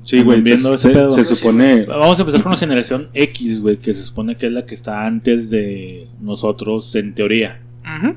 Sí, 0.04 0.22
güey, 0.22 0.42
Viendo 0.42 0.70
se, 0.78 0.88
ese 0.88 0.98
pedo. 0.98 1.12
se 1.14 1.24
supone... 1.26 1.84
Vamos 1.86 2.18
a 2.18 2.22
empezar 2.22 2.42
con 2.42 2.52
la 2.54 2.58
generación 2.58 3.10
X, 3.14 3.62
güey, 3.62 3.78
que 3.78 3.94
se 3.94 4.04
supone 4.04 4.38
que 4.38 4.48
es 4.48 4.52
la 4.54 4.66
que 4.66 4.74
está 4.74 5.06
antes 5.06 5.50
de 5.50 6.08
nosotros 6.22 6.96
en 6.96 7.14
teoría. 7.14 7.60
Ujú. 7.84 8.16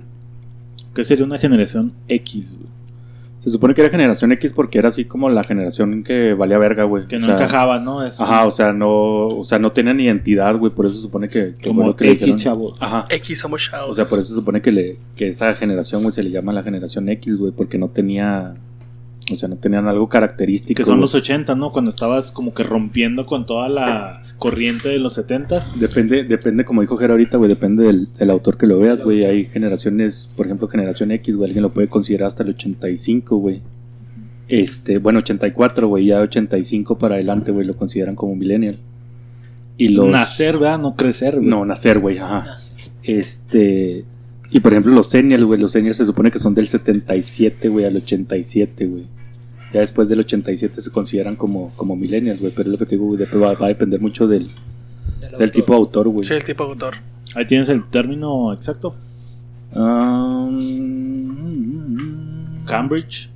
¿Qué 0.95 1.05
sería 1.05 1.25
una 1.25 1.39
generación 1.39 1.93
X, 2.09 2.57
güey? 2.57 2.70
Se 3.41 3.49
supone 3.51 3.73
que 3.75 3.81
era 3.81 3.91
generación 3.91 4.33
X 4.33 4.53
porque 4.53 4.79
era 4.79 4.91
así 4.91 5.07
como 5.07 5.31
la 5.31 5.45
generación 5.45 6.05
que 6.05 6.35
valía 6.35 6.59
verga, 6.59 6.85
güey. 6.85 7.07
Que 7.07 7.17
O 7.17 7.21
no 7.21 7.27
sea, 7.27 7.37
encajaba, 7.37 7.79
¿no? 7.79 8.01
Ajá, 8.01 8.47
o 8.47 8.51
sea, 8.51 8.73
no, 8.75 9.27
o 9.27 9.45
sea, 9.47 9.59
no 9.59 9.73
tenía 9.73 9.95
ni 9.95 10.05
identidad, 10.05 10.57
güey, 10.57 10.73
por 10.73 10.85
eso 10.87 10.97
se 10.97 11.03
supone 11.03 11.29
que, 11.29 11.55
que 11.59 11.69
como 11.69 11.87
lo 11.87 11.97
que 11.97 12.05
X, 12.05 12.19
dijeron. 12.21 12.39
chavo. 12.39 12.75
Ajá. 12.79 13.07
X 13.09 13.39
somos 13.41 13.63
chavos. 13.63 13.93
O 13.93 13.95
sea, 13.95 14.05
por 14.05 14.19
eso 14.19 14.29
se 14.29 14.35
supone 14.35 14.61
que 14.61 14.73
le 14.73 14.99
que 15.17 15.29
esa 15.29 15.55
generación, 15.55 16.03
güey, 16.03 16.13
se 16.13 16.23
le 16.23 16.31
llama 16.31 16.53
la 16.53 16.63
generación 16.63 17.09
X, 17.09 17.37
güey, 17.39 17.53
porque 17.53 17.79
no 17.79 17.89
tenía 17.89 18.55
o 19.33 19.37
sea, 19.37 19.49
no 19.49 19.57
tenían 19.57 19.87
algo 19.87 20.09
característico. 20.09 20.77
Que 20.77 20.85
son 20.85 21.01
los 21.01 21.15
80, 21.15 21.55
¿no? 21.55 21.73
Cuando 21.73 21.91
estabas 21.91 22.31
como 22.31 22.55
que 22.55 22.63
rompiendo 22.63 23.27
con 23.27 23.47
toda 23.47 23.69
la 23.69 24.23
corriente 24.39 24.89
de 24.89 24.99
los 24.99 25.15
70. 25.15 25.73
Depende, 25.77 26.25
depende, 26.25 26.65
como 26.65 26.81
dijo 26.81 26.97
Jera 26.97 27.13
ahorita, 27.13 27.37
güey, 27.37 27.49
depende 27.49 27.85
del, 27.85 28.09
del 28.19 28.31
autor 28.31 28.57
que 28.57 28.67
lo 28.67 28.79
veas, 28.79 29.03
güey. 29.03 29.25
Hay 29.25 29.45
generaciones, 29.45 30.31
por 30.37 30.47
ejemplo, 30.47 30.67
generación 30.67 31.13
X, 31.13 31.37
güey, 31.37 31.51
alguien 31.51 31.63
lo 31.63 31.73
puede 31.73 31.89
considerar 31.89 32.27
hasta 32.29 32.43
el 32.43 32.51
85, 32.51 33.37
güey. 33.37 33.63
Este, 34.49 34.99
bueno, 34.99 35.21
84, 35.21 35.87
güey, 35.87 36.07
ya 36.07 36.21
85 36.21 36.99
para 36.99 37.15
adelante, 37.15 37.53
güey, 37.53 37.67
lo 37.67 37.75
consideran 37.75 38.17
como 38.17 38.35
millennial. 38.35 38.79
Y 39.77 39.89
los... 39.89 40.09
Nacer, 40.09 40.59
¿verdad? 40.59 40.81
No 40.81 40.97
crecer, 40.97 41.37
güey. 41.37 41.47
No, 41.47 41.65
nacer, 41.65 42.01
güey, 42.01 42.19
ajá. 42.19 42.59
Este... 43.05 44.05
Y 44.51 44.59
por 44.59 44.73
ejemplo, 44.73 44.93
los 44.93 45.09
seniors, 45.09 45.45
güey, 45.45 45.61
los 45.61 45.71
seniors 45.71 45.99
se 45.99 46.05
supone 46.05 46.33
que 46.33 46.41
son 46.41 46.55
del 46.55 46.67
77, 46.67 47.69
güey, 47.69 47.85
al 47.85 47.97
87, 47.97 48.87
güey. 48.87 49.07
Ya 49.73 49.81
después 49.81 50.09
del 50.09 50.21
87 50.21 50.81
se 50.83 50.91
consideran 50.91 51.37
como, 51.37 51.73
como 51.77 51.95
millennials, 51.97 52.41
güey, 52.41 52.53
pero 52.55 52.69
es 52.69 52.73
lo 52.73 52.79
que 52.79 52.87
te 52.87 52.97
digo, 52.97 53.07
güey, 53.07 53.25
va, 53.41 53.55
va 53.55 53.67
a 53.67 53.69
depender 53.69 54.01
mucho 54.01 54.27
del, 54.27 54.49
del 55.39 55.51
tipo 55.53 55.73
de 55.73 55.79
autor, 55.79 56.09
güey. 56.09 56.25
Sí, 56.25 56.35
el 56.35 56.43
tipo 56.45 56.65
de 56.65 56.71
autor. 56.71 56.97
Ahí 57.35 57.47
tienes 57.47 57.69
el 57.69 57.89
término 57.89 58.53
exacto. 58.53 58.97
Um, 60.91 62.65
Cambridge. 62.65 63.29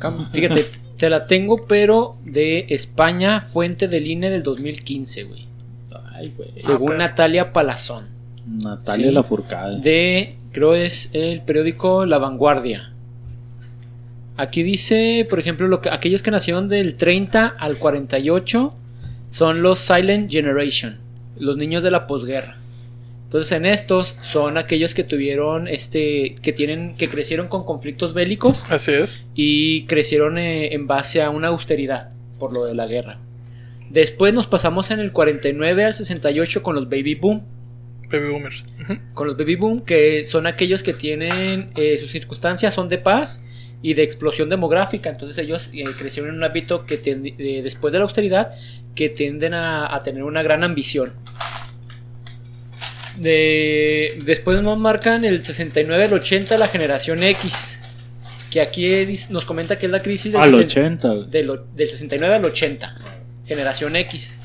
Cam- 0.00 0.28
Fíjate, 0.28 0.66
Te 0.96 1.10
la 1.10 1.26
tengo, 1.26 1.66
pero 1.66 2.16
de 2.24 2.66
España, 2.70 3.40
fuente 3.40 3.86
del 3.88 4.06
INE 4.06 4.30
del 4.30 4.42
2015, 4.42 5.24
güey. 5.24 5.44
Ay, 6.14 6.32
güey. 6.36 6.50
Según 6.60 6.88
pero- 6.88 6.98
Natalia 6.98 7.52
Palazón. 7.52 8.04
Natalia 8.62 9.08
Sí. 9.08 9.12
la 9.12 9.22
Furcada. 9.22 9.76
De, 9.78 10.36
creo 10.52 10.74
es 10.74 11.10
el 11.12 11.42
periódico 11.42 12.06
La 12.06 12.18
Vanguardia. 12.18 12.92
Aquí 14.36 14.62
dice, 14.62 15.26
por 15.28 15.40
ejemplo, 15.40 15.66
lo 15.66 15.80
que, 15.80 15.90
aquellos 15.90 16.22
que 16.22 16.30
nacieron 16.30 16.68
del 16.68 16.96
30 16.96 17.46
al 17.58 17.78
48 17.78 18.74
son 19.30 19.62
los 19.62 19.80
Silent 19.80 20.30
Generation, 20.30 20.98
los 21.38 21.56
niños 21.56 21.82
de 21.82 21.90
la 21.90 22.06
posguerra. 22.06 22.58
Entonces 23.24 23.50
en 23.52 23.66
estos 23.66 24.16
son 24.20 24.56
aquellos 24.56 24.94
que 24.94 25.02
tuvieron, 25.04 25.66
este, 25.68 26.36
que 26.42 26.52
tienen, 26.52 26.96
que 26.96 27.08
crecieron 27.08 27.48
con 27.48 27.64
conflictos 27.64 28.14
bélicos 28.14 28.64
Así 28.68 28.92
es. 28.92 29.24
y 29.34 29.84
crecieron 29.86 30.38
eh, 30.38 30.74
en 30.74 30.86
base 30.86 31.22
a 31.22 31.30
una 31.30 31.48
austeridad 31.48 32.10
por 32.38 32.52
lo 32.52 32.64
de 32.66 32.74
la 32.74 32.86
guerra. 32.86 33.18
Después 33.90 34.32
nos 34.32 34.46
pasamos 34.46 34.90
en 34.90 35.00
el 35.00 35.12
49 35.12 35.84
al 35.84 35.94
68 35.94 36.62
con 36.62 36.74
los 36.76 36.88
baby 36.88 37.14
boom, 37.14 37.42
Baby 38.10 38.28
boomers. 38.28 38.64
Con 39.14 39.26
los 39.26 39.36
baby 39.36 39.56
boom 39.56 39.80
que 39.80 40.24
son 40.24 40.46
aquellos 40.46 40.84
que 40.84 40.92
tienen 40.92 41.70
eh, 41.74 41.98
sus 41.98 42.12
circunstancias 42.12 42.72
son 42.74 42.88
de 42.88 42.98
paz 42.98 43.44
y 43.82 43.94
de 43.94 44.02
explosión 44.02 44.48
demográfica, 44.48 45.10
entonces 45.10 45.38
ellos 45.38 45.70
eh, 45.72 45.84
crecieron 45.98 46.30
en 46.30 46.36
un 46.38 46.44
ámbito 46.44 46.86
que 46.86 47.00
eh, 47.04 47.60
después 47.62 47.92
de 47.92 47.98
la 47.98 48.04
austeridad 48.04 48.52
que 48.94 49.08
tienden 49.10 49.54
a, 49.54 49.94
a 49.94 50.02
tener 50.02 50.22
una 50.22 50.42
gran 50.42 50.64
ambición. 50.64 51.12
De, 53.18 54.18
después 54.24 54.60
nos 54.62 54.78
marcan 54.78 55.24
el 55.24 55.42
69 55.42 56.04
al 56.04 56.12
80 56.12 56.56
la 56.58 56.68
generación 56.68 57.22
X, 57.22 57.80
que 58.50 58.60
aquí 58.60 59.06
nos 59.30 59.44
comenta 59.44 59.78
que 59.78 59.86
es 59.86 59.92
la 59.92 60.02
crisis 60.02 60.32
del 60.32 60.40
Al 60.42 60.50
70 60.50 61.08
80. 61.08 61.08
güey. 61.14 61.30
del, 61.30 61.60
del 61.74 61.88
69 61.88 62.34
al 62.34 62.44
80, 62.44 62.96
generación 63.46 63.96
X, 63.96 64.38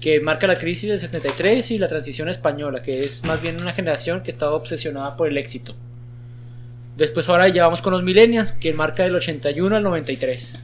que 0.00 0.20
marca 0.20 0.46
la 0.46 0.56
crisis 0.56 0.88
del 0.88 0.98
73 0.98 1.70
y 1.72 1.78
la 1.78 1.88
transición 1.88 2.28
española, 2.28 2.82
que 2.82 3.00
es 3.00 3.22
más 3.24 3.42
bien 3.42 3.60
una 3.60 3.72
generación 3.72 4.22
que 4.22 4.30
estaba 4.30 4.54
obsesionada 4.54 5.16
por 5.16 5.28
el 5.28 5.36
éxito. 5.36 5.76
Después 7.00 7.28
ahora 7.28 7.48
ya 7.48 7.64
vamos 7.64 7.82
con 7.82 7.92
los 7.92 8.02
millennials, 8.02 8.52
que 8.52 8.72
marca 8.72 9.02
del 9.02 9.14
81 9.16 9.74
al 9.74 9.82
93. 9.82 10.62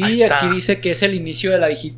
Ahí 0.00 0.14
Y 0.18 0.22
aquí 0.22 0.48
dice 0.48 0.80
que 0.80 0.90
es 0.90 1.02
el 1.02 1.14
inicio 1.14 1.50
de 1.50 1.58
la 1.58 1.68
digi- 1.70 1.94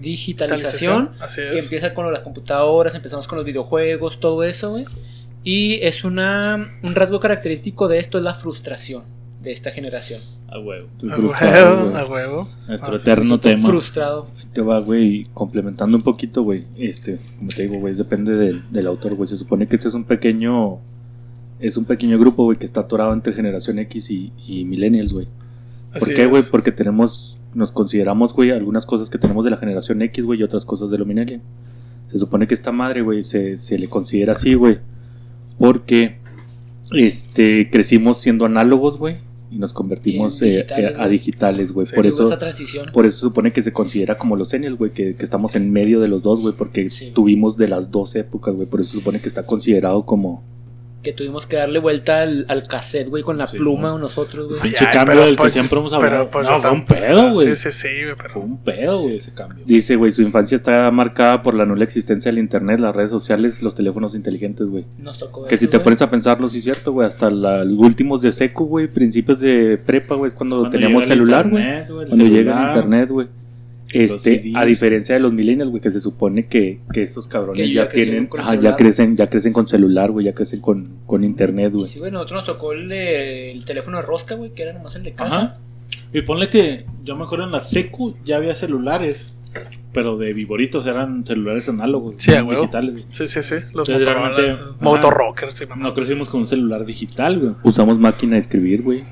digitalización, 0.00 1.10
Así 1.20 1.40
que 1.40 1.56
es. 1.56 1.62
empieza 1.64 1.94
con 1.94 2.12
las 2.12 2.22
computadoras, 2.22 2.94
empezamos 2.94 3.26
con 3.26 3.36
los 3.38 3.44
videojuegos, 3.46 4.20
todo 4.20 4.42
eso, 4.44 4.70
güey. 4.70 4.84
Y 5.44 5.74
es 5.82 6.04
una, 6.04 6.78
un 6.82 6.94
rasgo 6.94 7.20
característico 7.20 7.88
de 7.88 7.98
esto 7.98 8.18
es 8.18 8.24
la 8.24 8.34
frustración 8.34 9.02
de 9.42 9.52
esta 9.52 9.70
generación. 9.70 10.20
A 10.48 10.58
huevo. 10.58 10.88
A 11.10 11.14
frustrado, 11.16 11.84
huevo, 11.84 11.96
a 11.96 12.04
huevo. 12.06 12.48
Nuestro 12.66 12.94
Ah, 12.94 12.98
eterno 12.98 13.40
tema. 13.40 13.66
Frustrado. 13.68 14.28
Te 14.52 14.60
va, 14.60 14.80
güey, 14.80 15.26
complementando 15.32 15.96
un 15.96 16.02
poquito, 16.02 16.42
güey. 16.42 16.64
Este, 16.76 17.18
como 17.38 17.50
te 17.50 17.62
digo, 17.62 17.78
güey, 17.78 17.94
depende 17.94 18.32
del, 18.34 18.62
del 18.70 18.86
autor, 18.86 19.14
güey. 19.14 19.28
Se 19.28 19.36
supone 19.36 19.66
que 19.66 19.76
este 19.76 19.88
es 19.88 19.94
un 19.94 20.04
pequeño. 20.04 20.78
Es 21.60 21.76
un 21.76 21.84
pequeño 21.84 22.18
grupo, 22.18 22.44
güey, 22.44 22.56
que 22.56 22.66
está 22.66 22.80
atorado 22.80 23.12
entre 23.12 23.32
generación 23.32 23.78
X 23.80 24.10
y, 24.10 24.32
y 24.46 24.64
millennials, 24.64 25.12
güey. 25.12 25.26
¿Por 25.92 26.02
Así 26.02 26.14
qué, 26.14 26.26
güey? 26.26 26.42
Porque 26.50 26.72
tenemos. 26.72 27.36
Nos 27.54 27.72
consideramos, 27.72 28.34
güey, 28.34 28.50
algunas 28.50 28.84
cosas 28.86 29.08
que 29.10 29.18
tenemos 29.18 29.44
de 29.44 29.50
la 29.50 29.56
generación 29.56 30.00
X, 30.02 30.24
güey, 30.24 30.38
y 30.40 30.42
otras 30.42 30.64
cosas 30.64 30.90
de 30.90 30.98
lo 30.98 31.06
millennial. 31.06 31.40
Se 32.12 32.18
supone 32.18 32.46
que 32.46 32.54
esta 32.54 32.72
madre, 32.72 33.00
güey, 33.02 33.22
se, 33.22 33.56
se 33.56 33.78
le 33.78 33.88
considera 33.88 34.32
así, 34.32 34.54
güey. 34.54 34.78
Porque. 35.58 36.16
Este, 36.92 37.68
crecimos 37.70 38.18
siendo 38.18 38.44
análogos, 38.46 38.98
güey. 38.98 39.16
Y 39.50 39.56
nos 39.58 39.72
convertimos 39.72 40.40
Y 40.42 40.44
eh, 40.44 40.48
digitales, 40.58 40.90
eh, 40.90 40.96
a 40.98 41.08
digitales, 41.08 41.72
güey. 41.72 41.86
Sí, 41.86 41.94
Por 41.96 42.06
eso. 42.06 42.22
esa 42.22 42.38
transición. 42.38 42.86
Por 42.92 43.06
eso 43.06 43.16
se 43.18 43.22
supone 43.22 43.52
que 43.52 43.62
se 43.62 43.72
considera 43.72 44.16
como 44.18 44.36
los 44.36 44.50
seniors, 44.50 44.76
güey, 44.76 44.92
que, 44.92 45.14
que 45.14 45.22
estamos 45.24 45.54
en 45.56 45.70
medio 45.70 46.00
de 46.00 46.08
los 46.08 46.22
dos, 46.22 46.40
güey, 46.40 46.54
porque 46.56 46.90
Sí. 46.90 47.12
tuvimos 47.14 47.56
de 47.56 47.68
las 47.68 47.90
dos 47.90 48.14
épocas, 48.14 48.54
güey, 48.54 48.68
por 48.68 48.80
eso 48.80 48.92
se 48.92 48.98
supone 48.98 49.20
que 49.20 49.28
está 49.28 49.44
considerado 49.46 50.04
como... 50.04 50.42
Que 51.02 51.12
tuvimos 51.12 51.46
que 51.46 51.54
darle 51.56 51.78
vuelta 51.78 52.22
al, 52.22 52.44
al 52.48 52.66
cassette, 52.66 53.08
güey, 53.08 53.22
con 53.22 53.38
la 53.38 53.46
Sí, 53.46 53.56
pluma 53.56 53.90
güey. 53.90 54.02
nosotros, 54.02 54.48
güey. 54.48 54.60
Pinche 54.62 54.84
cambio 54.90 55.14
pero 55.14 55.26
del 55.26 55.36
que 55.36 55.42
pues- 55.42 55.52
siempre 55.52 55.78
hemos 55.78 55.92
Pero, 55.92 56.04
hablado. 56.04 56.30
pues, 56.30 56.48
no, 56.48 56.58
fue 56.58 56.70
un 56.72 56.86
pedo, 56.86 57.32
güey. 57.34 57.54
Sí, 57.54 57.70
sí, 57.70 57.72
sí, 57.72 57.88
güey, 58.02 58.16
pero. 58.16 58.28
Fue 58.30 58.42
un 58.42 58.58
pedo, 58.58 59.02
güey, 59.02 59.16
ese 59.16 59.32
cambio. 59.32 59.64
Dice, 59.64 59.94
güey, 59.94 60.10
su 60.10 60.22
infancia 60.22 60.56
está 60.56 60.90
marcada 60.90 61.42
por 61.44 61.54
la 61.54 61.64
nula 61.64 61.84
existencia 61.84 62.30
del 62.32 62.40
internet, 62.40 62.80
las 62.80 62.96
redes 62.96 63.10
sociales, 63.10 63.62
los 63.62 63.76
teléfonos 63.76 64.16
inteligentes, 64.16 64.68
güey. 64.68 64.86
Nos 64.98 65.18
tocó 65.20 65.46
Que 65.46 65.54
eso, 65.54 65.60
si 65.66 65.68
te 65.70 65.76
güey. 65.76 65.84
pones 65.84 66.02
a 66.02 66.10
pensarlo, 66.10 66.48
sí 66.48 66.58
es 66.58 66.64
cierto, 66.64 66.90
güey, 66.92 67.06
hasta 67.06 67.30
la- 67.30 67.64
los 67.64 67.78
últimos 67.78 68.20
de 68.20 68.32
seco, 68.32 68.64
güey, 68.64 68.88
principios 68.88 69.38
de 69.38 69.78
prepa, 69.78 70.16
güey, 70.16 70.28
es 70.28 70.34
cuando, 70.34 70.56
Cuando 70.56 70.70
teníamos 70.70 71.02
llega 71.04 71.12
el 71.14 71.18
celular, 71.20 71.48
güey. 71.48 71.62
internet, 71.62 71.88
güey, 71.90 72.02
el 72.02 72.08
Cuando 72.08 72.24
llega 72.26 72.60
el 72.62 72.68
internet, 72.68 73.08
güey. 73.10 73.28
Este, 73.92 74.52
a 74.54 74.64
diferencia 74.64 75.14
de 75.14 75.20
los 75.20 75.32
millennials, 75.32 75.70
güey, 75.70 75.80
que 75.80 75.90
se 75.90 76.00
supone 76.00 76.46
que, 76.46 76.80
que 76.92 77.02
estos 77.02 77.26
cabrones 77.26 77.56
Que 77.66 77.72
ya, 77.72 77.88
tienen, 77.88 78.28
ajá, 78.38 78.54
ya 78.56 78.76
crecen, 78.76 79.16
ya 79.16 79.28
crecen 79.28 79.52
con 79.54 79.66
celular, 79.66 80.10
güey, 80.10 80.26
ya 80.26 80.34
crecen 80.34 80.60
con, 80.60 80.84
con 81.06 81.24
internet, 81.24 81.72
güey. 81.72 81.86
Sí, 81.86 81.98
güey, 81.98 82.10
nosotros 82.12 82.40
nos 82.42 82.46
tocó 82.46 82.72
el, 82.72 82.88
de- 82.88 83.50
el 83.52 83.64
teléfono 83.64 83.96
de 83.96 84.02
rosca, 84.02 84.34
güey, 84.34 84.50
que 84.50 84.62
era 84.64 84.72
nomás 84.74 84.94
el 84.96 85.04
de 85.04 85.12
casa. 85.12 85.36
Ajá. 85.36 85.56
Y 86.12 86.20
ponle 86.22 86.48
que 86.50 86.84
yo 87.02 87.16
me 87.16 87.24
acuerdo 87.24 87.44
en 87.46 87.52
la 87.52 87.60
secu 87.60 88.14
ya 88.24 88.36
había 88.36 88.54
celulares, 88.54 89.34
pero 89.94 90.18
de 90.18 90.34
viboritos 90.34 90.84
eran 90.84 91.24
celulares 91.24 91.66
análogos, 91.70 92.16
Sí, 92.18 92.30
no 92.32 92.50
digitales. 92.50 92.92
güey. 92.92 93.04
Sí, 93.10 93.26
sí, 93.26 93.42
sí. 93.42 93.54
Los 93.72 93.88
Entonces, 93.88 94.06
realmente, 94.06 94.62
Motorrockers, 94.80 95.54
sí, 95.54 95.64
mamá. 95.66 95.82
No 95.88 95.94
crecimos 95.94 96.28
con 96.28 96.40
un 96.40 96.46
celular 96.46 96.84
digital, 96.84 97.38
güey. 97.38 97.52
Usamos 97.62 97.98
máquina 97.98 98.34
de 98.34 98.40
escribir, 98.40 98.82
güey. 98.82 99.04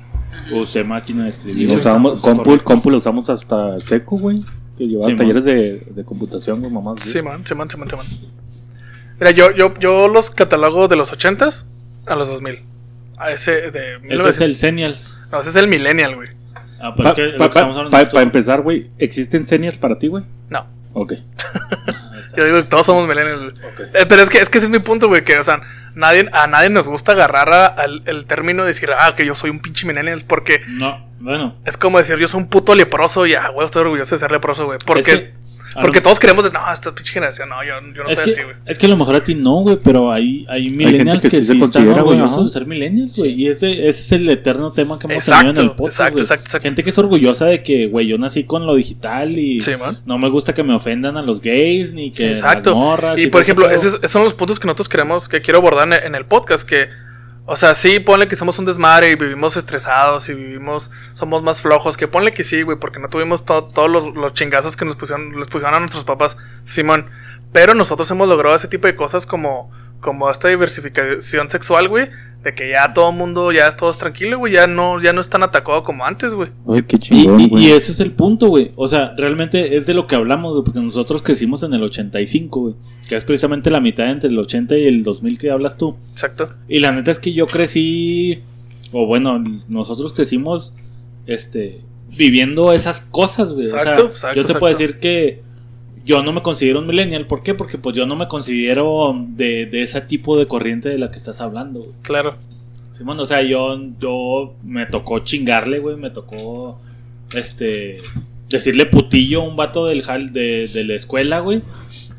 Usé 0.53 0.83
máquina 0.83 1.23
de 1.23 1.29
escribir. 1.29 1.71
sí, 1.71 1.77
Usábamos, 1.77 2.19
usamos 2.19 2.45
compu, 2.45 2.63
compu 2.63 2.89
lo 2.91 2.97
usamos 2.97 3.27
hasta 3.29 3.79
seco, 3.81 4.17
güey. 4.19 4.43
Que 4.77 4.87
llevaba 4.87 5.09
Sí, 5.09 5.15
talleres 5.15 5.43
de, 5.45 5.83
de 5.89 6.03
computación, 6.03 6.59
güey, 6.59 6.71
mamás. 6.71 6.95
güey. 6.95 7.07
Simón, 7.07 7.45
Simón, 7.45 7.69
Simón, 7.69 7.89
Simón. 7.89 8.05
Mira, 9.19 9.31
yo, 9.31 9.51
yo, 9.51 9.73
yo 9.79 10.07
los 10.07 10.29
catalogo 10.29 10.87
de 10.87 10.95
los 10.95 11.11
80s 11.11 11.65
a 12.05 12.15
los 12.15 12.27
2000. 12.27 12.59
A 13.17 13.31
ese 13.31 13.71
de. 13.71 13.95
Ese 13.95 13.99
1900. 13.99 14.35
es 14.35 14.41
el 14.41 14.55
Senials. 14.55 15.19
No, 15.31 15.39
ese 15.39 15.49
es 15.49 15.55
el 15.55 15.67
Millennial, 15.67 16.15
güey. 16.15 16.29
Ah, 16.79 16.93
pero 16.95 17.13
Pa- 17.13 17.21
es 17.21 17.31
que 17.31 17.37
lo 17.37 17.49
pa- 17.89 17.89
Para 18.09 18.21
empezar, 18.21 18.61
güey, 18.61 18.91
¿existen 18.99 19.47
seniors 19.47 19.79
para 19.79 19.97
ti, 19.97 20.07
güey? 20.07 20.23
No. 20.49 20.67
Ok. 20.93 21.13
Yo 22.37 22.45
digo 22.45 22.57
que 22.57 22.67
todos 22.67 22.85
somos 22.85 23.07
Millennials, 23.07 23.41
güey. 23.41 23.53
Eh, 23.95 24.05
pero 24.07 24.21
es 24.21 24.29
que, 24.29 24.37
es 24.37 24.49
que 24.49 24.59
ese 24.59 24.65
es 24.67 24.71
mi 24.71 24.77
punto, 24.79 25.07
güey. 25.07 25.23
Que, 25.23 25.39
o 25.39 25.43
sea, 25.43 25.61
nadie, 25.97 26.29
a 26.31 26.47
nadie 26.47 26.69
nos 26.69 26.87
gusta 26.87 27.11
agarrar 27.11 27.51
a- 27.53 27.65
al 27.67 28.03
el 28.05 28.25
término 28.25 28.63
de 28.63 28.69
decir, 28.69 28.89
ah, 28.97 29.15
que 29.15 29.25
yo 29.25 29.35
soy 29.35 29.49
un 29.49 29.59
pinche 29.59 29.85
Millennial. 29.85 30.23
Porque 30.27 30.61
No, 30.67 31.05
bueno. 31.19 31.55
es 31.65 31.75
como 31.77 31.97
decir, 31.97 32.17
yo 32.17 32.27
soy 32.27 32.39
un 32.41 32.47
puto 32.47 32.75
leproso 32.75 33.25
y, 33.25 33.33
ah, 33.35 33.49
güey, 33.49 33.65
estoy 33.65 33.81
orgulloso 33.81 34.15
de 34.15 34.19
ser 34.19 34.31
leproso, 34.31 34.65
güey. 34.65 34.79
Porque, 34.85 34.99
es 35.01 35.05
que, 35.07 35.13
a 35.15 35.46
porque 35.81 36.01
todos 36.01 36.19
queremos, 36.19 36.43
de, 36.43 36.51
no, 36.51 36.59
esta 36.71 36.93
pinche 36.93 37.13
generación, 37.13 37.49
no, 37.49 37.63
yo, 37.63 37.73
yo 37.95 38.03
no 38.03 38.09
es, 38.09 38.17
soy 38.17 38.25
que, 38.25 38.31
así, 38.31 38.43
güey. 38.43 38.55
es 38.65 38.77
que 38.77 38.85
a 38.85 38.89
lo 38.89 38.97
mejor 38.97 39.15
a 39.15 39.23
ti 39.23 39.35
no, 39.35 39.61
güey, 39.61 39.77
pero 39.83 40.11
hay, 40.11 40.45
hay 40.49 40.69
millennials 40.69 41.23
que 41.23 41.29
que, 41.29 41.41
sí 41.41 41.59
se 41.59 41.65
están 41.65 41.87
orgullosos 41.89 42.45
de 42.45 42.51
ser 42.51 42.65
millennials, 42.65 43.17
güey. 43.17 43.35
Sí. 43.35 43.41
Y 43.41 43.47
ese, 43.47 43.87
ese 43.87 44.01
es 44.01 44.11
el 44.11 44.29
eterno 44.29 44.71
tema 44.71 44.97
que 44.99 45.07
hemos 45.07 45.23
Exacto, 45.23 45.45
tenido 45.45 45.61
en 45.61 45.69
el 45.69 45.75
podcast, 45.75 45.99
exacto, 45.99 46.21
exacto, 46.21 46.45
exacto. 46.45 46.63
Gente 46.63 46.83
que 46.83 46.89
es 46.89 46.97
orgullosa 46.97 47.45
de 47.45 47.63
que, 47.63 47.87
güey, 47.87 48.07
yo 48.07 48.17
nací 48.17 48.43
con 48.43 48.65
lo 48.65 48.75
digital 48.75 49.37
y 49.37 49.61
Sí, 49.61 49.71
no 50.05 50.17
me 50.17 50.29
gusta 50.29 50.53
que 50.53 50.63
me 50.63 50.73
ofendan 50.73 51.17
a 51.17 51.21
los 51.21 51.41
gays 51.41 51.93
ni 51.93 52.11
que 52.11 52.29
Exacto. 52.29 52.71
las 52.71 52.79
morras. 52.79 53.19
Y 53.19 53.27
por 53.27 53.41
ejemplo, 53.41 53.69
esos, 53.69 53.95
esos 53.95 54.11
son 54.11 54.23
los 54.23 54.33
puntos 54.33 54.59
que 54.59 54.67
nosotros 54.67 54.89
queremos, 54.89 55.27
que 55.29 55.41
quiero 55.41 55.59
abordar 55.59 55.87
en, 55.87 56.05
en 56.05 56.15
el 56.15 56.25
podcast, 56.25 56.67
que, 56.67 56.89
o 57.49 57.55
sea, 57.55 57.73
sí, 57.73 57.99
ponle 58.01 58.27
que 58.27 58.35
somos 58.35 58.59
un 58.59 58.65
desmadre 58.65 59.09
y 59.09 59.15
vivimos 59.15 59.55
estresados 59.57 60.27
y 60.29 60.33
vivimos, 60.33 60.91
somos 61.15 61.41
más 61.41 61.61
flojos, 61.61 61.95
que 61.97 62.07
ponle 62.07 62.33
que 62.33 62.43
sí, 62.43 62.61
güey, 62.61 62.77
porque 62.77 62.99
no 62.99 63.07
tuvimos 63.07 63.45
to- 63.45 63.63
todos 63.67 63.89
los, 63.89 64.13
los 64.15 64.33
chingazos 64.33 64.75
que 64.75 64.83
nos 64.85 64.97
pusieron, 64.97 65.31
les 65.39 65.47
pusieron 65.47 65.73
a 65.73 65.79
nuestros 65.79 66.03
papás, 66.03 66.37
Simón. 66.65 67.09
Pero 67.53 67.73
nosotros 67.73 68.11
hemos 68.11 68.27
logrado 68.27 68.53
ese 68.55 68.67
tipo 68.67 68.85
de 68.87 68.95
cosas 68.97 69.25
como, 69.25 69.71
como 70.01 70.29
esta 70.29 70.47
diversificación 70.47 71.49
sexual, 71.49 71.87
güey, 71.89 72.07
de 72.43 72.53
que 72.53 72.69
ya 72.69 72.93
todo 72.93 73.09
el 73.09 73.15
mundo, 73.17 73.51
ya 73.51 73.75
todo 73.75 73.89
es 73.91 73.97
tranquilo, 73.97 74.37
güey, 74.37 74.53
ya 74.53 74.67
no, 74.67 75.01
ya 75.01 75.11
no 75.11 75.19
es 75.21 75.27
tan 75.29 75.43
atacado 75.43 75.83
como 75.83 76.05
antes, 76.05 76.33
güey. 76.33 76.49
Ay, 76.69 76.83
qué 76.83 76.95
Y, 76.97 76.99
chingón, 76.99 77.39
y- 77.41 77.49
güey. 77.49 77.63
y 77.65 77.71
ese 77.71 77.91
es 77.91 77.99
el 77.99 78.11
punto, 78.11 78.47
güey. 78.47 78.71
O 78.75 78.87
sea, 78.87 79.13
realmente 79.17 79.75
es 79.75 79.85
de 79.85 79.93
lo 79.93 80.07
que 80.07 80.15
hablamos, 80.15 80.53
güey, 80.53 80.63
porque 80.63 80.79
nosotros 80.79 81.21
crecimos 81.23 81.63
en 81.63 81.73
el 81.73 81.83
85, 81.83 82.59
güey. 82.61 82.75
Que 83.09 83.15
es 83.15 83.23
precisamente 83.23 83.69
la 83.71 83.81
mitad 83.81 84.09
entre 84.09 84.29
el 84.29 84.37
80 84.39 84.77
y 84.77 84.87
el 84.87 85.03
2000 85.03 85.37
que 85.37 85.51
hablas 85.51 85.77
tú. 85.77 85.97
Exacto. 86.11 86.49
Y 86.69 86.79
la 86.79 86.91
neta 86.91 87.11
es 87.11 87.19
que 87.19 87.33
yo 87.33 87.47
crecí, 87.47 88.43
o 88.91 89.05
bueno, 89.07 89.43
nosotros 89.67 90.13
crecimos, 90.13 90.73
este, 91.25 91.81
viviendo 92.15 92.71
esas 92.71 93.01
cosas, 93.01 93.51
güey. 93.51 93.65
O 93.65 93.69
sea, 93.69 93.79
Exacto, 93.79 94.05
exacto, 94.05 94.35
yo 94.39 94.45
te 94.45 94.53
puedo 94.53 94.71
exacto. 94.71 94.83
decir 94.87 94.99
que 94.99 95.41
yo 96.07 96.23
no 96.23 96.31
me 96.31 96.41
considero 96.41 96.79
un 96.79 96.87
millennial. 96.87 97.27
¿Por 97.27 97.43
qué? 97.43 97.53
Porque 97.53 97.77
pues 97.77 97.95
yo 97.95 98.05
no 98.05 98.15
me 98.15 98.29
considero 98.29 99.13
de, 99.29 99.65
de 99.65 99.83
ese 99.83 99.99
tipo 100.01 100.37
de 100.39 100.47
corriente 100.47 100.87
de 100.87 100.97
la 100.97 101.11
que 101.11 101.17
estás 101.17 101.41
hablando, 101.41 101.81
güey. 101.81 101.91
Claro. 102.01 102.37
Simón, 102.93 103.19
o 103.19 103.25
sea, 103.25 103.43
yo, 103.43 103.77
yo 103.99 104.55
me 104.63 104.85
tocó 104.85 105.19
chingarle, 105.19 105.79
güey, 105.79 105.97
me 105.97 106.09
tocó, 106.09 106.79
este, 107.33 107.97
decirle 108.49 108.85
putillo 108.85 109.41
a 109.41 109.47
un 109.47 109.55
vato 109.55 109.85
del 109.85 110.01
de, 110.31 110.69
de 110.73 110.83
la 110.85 110.95
escuela, 110.95 111.41
güey. 111.41 111.61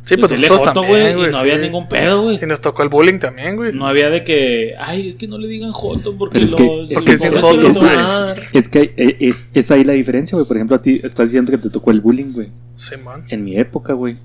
Sí, 0.08 0.16
pues 0.16 0.30
Decirle 0.30 0.48
nosotros 0.48 0.68
joto, 0.74 0.80
también, 0.80 1.16
güey, 1.16 1.28
y 1.28 1.32
no 1.32 1.38
había 1.38 1.58
ningún 1.58 1.86
pedo, 1.86 2.22
güey. 2.22 2.38
Y 2.42 2.46
nos 2.46 2.62
tocó 2.62 2.82
el 2.82 2.88
bullying 2.88 3.18
también, 3.18 3.56
güey. 3.56 3.72
No 3.74 3.86
había 3.86 4.08
de 4.08 4.24
que, 4.24 4.74
ay, 4.80 5.08
es 5.08 5.16
que 5.16 5.28
no 5.28 5.36
le 5.36 5.48
digan 5.48 5.72
joto 5.72 6.16
porque 6.16 6.38
Pero 6.40 6.46
es 6.46 6.54
que- 6.54 6.64
los... 6.64 6.90
Porque 6.94 7.12
es 7.12 7.24
los- 7.30 7.56
los-. 7.74 8.38
Es 8.54 8.68
que 8.70 8.94
eh, 8.96 9.16
es, 9.20 9.44
es 9.52 9.70
ahí 9.70 9.84
la 9.84 9.92
diferencia, 9.92 10.36
güey. 10.36 10.48
Por 10.48 10.56
ejemplo, 10.56 10.76
a 10.76 10.80
ti 10.82 11.00
estás 11.04 11.26
diciendo 11.26 11.50
que 11.52 11.58
te 11.58 11.68
tocó 11.68 11.90
el 11.90 12.00
bullying, 12.00 12.32
güey. 12.32 12.48
Sí, 12.78 12.96
man. 12.96 13.24
En 13.28 13.44
mi 13.44 13.58
época, 13.58 13.92
güey, 13.92 14.16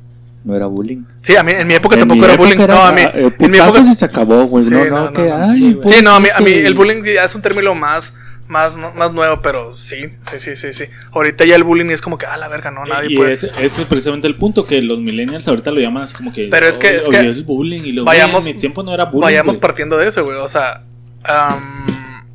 no 0.45 0.55
era 0.55 0.67
bullying. 0.67 1.03
Sí, 1.21 1.35
a 1.35 1.43
mí, 1.43 1.51
en 1.51 1.67
mi 1.67 1.73
época 1.73 1.95
En 1.95 1.99
tampoco 2.07 2.17
mi 2.19 2.23
era 2.25 2.33
época 2.35 2.49
bullying. 2.49 2.67
no, 2.67 2.81
a 2.81 2.91
mí. 2.93 3.01
eh, 3.01 3.33
en 3.39 3.51
mi 3.51 3.57
época. 3.57 3.93
se 3.93 4.05
acabó, 4.05 4.45
güey. 4.45 4.63
Sí, 4.63 4.71
no, 4.71 4.85
no, 4.85 4.89
no, 4.89 5.05
no, 5.05 5.13
que, 5.13 5.21
no. 5.23 5.35
ay, 5.35 5.57
Sí. 5.57 5.77
Sí, 5.85 5.95
no, 6.03 6.11
a 6.11 6.19
mí, 6.21 6.27
a 6.33 6.39
mí 6.39 6.51
el 6.51 6.73
bullying 6.75 7.03
ya 7.03 7.23
es 7.23 7.35
un 7.35 7.41
término 7.41 7.75
más, 7.75 8.13
más, 8.53 8.77
no- 8.77 8.93
más 8.93 9.11
nuevo, 9.11 9.41
pero 9.41 9.75
sí, 9.75 10.05
sí, 10.29 10.39
sí, 10.39 10.55
sí, 10.55 10.71
sí. 10.71 10.85
Ahorita 11.11 11.43
ya 11.43 11.55
el 11.57 11.63
bullying 11.65 11.89
es 11.89 12.01
como 12.01 12.17
que, 12.17 12.25
ah, 12.27 12.37
la 12.37 12.47
verga, 12.47 12.71
no, 12.71 12.85
nadie 12.85 13.11
y 13.11 13.17
puede. 13.17 13.33
ese, 13.33 13.47
ese 13.59 13.81
es 13.81 13.87
precisamente 13.87 14.27
el 14.27 14.35
punto, 14.35 14.65
que 14.65 14.81
los 14.81 14.99
millennials 14.99 15.47
ahorita 15.47 15.71
lo 15.71 15.81
llaman 15.81 16.03
así 16.03 16.15
como 16.15 16.31
que... 16.31 16.47
Pero 16.49 16.65
es 16.67 16.77
que- 16.77 16.87
"Oye, 16.87 16.97
es 16.99 17.09
que- 17.09 17.29
es 17.29 17.45
bullying. 17.45 17.81
Y 17.81 17.91
lo, 17.91 18.05
Vayamos- 18.05 18.45
en 18.47 18.53
mi 18.53 18.59
tiempo 18.59 18.83
no 18.83 18.93
era 18.93 19.05
bullying. 19.05 19.21
Vayamos 19.23 19.55
güey". 19.55 19.61
partiendo 19.61 19.97
de 19.97 20.07
eso, 20.07 20.23
güey. 20.23 20.37
O 20.37 20.47
sea, 20.47 20.83
am, 21.23 21.85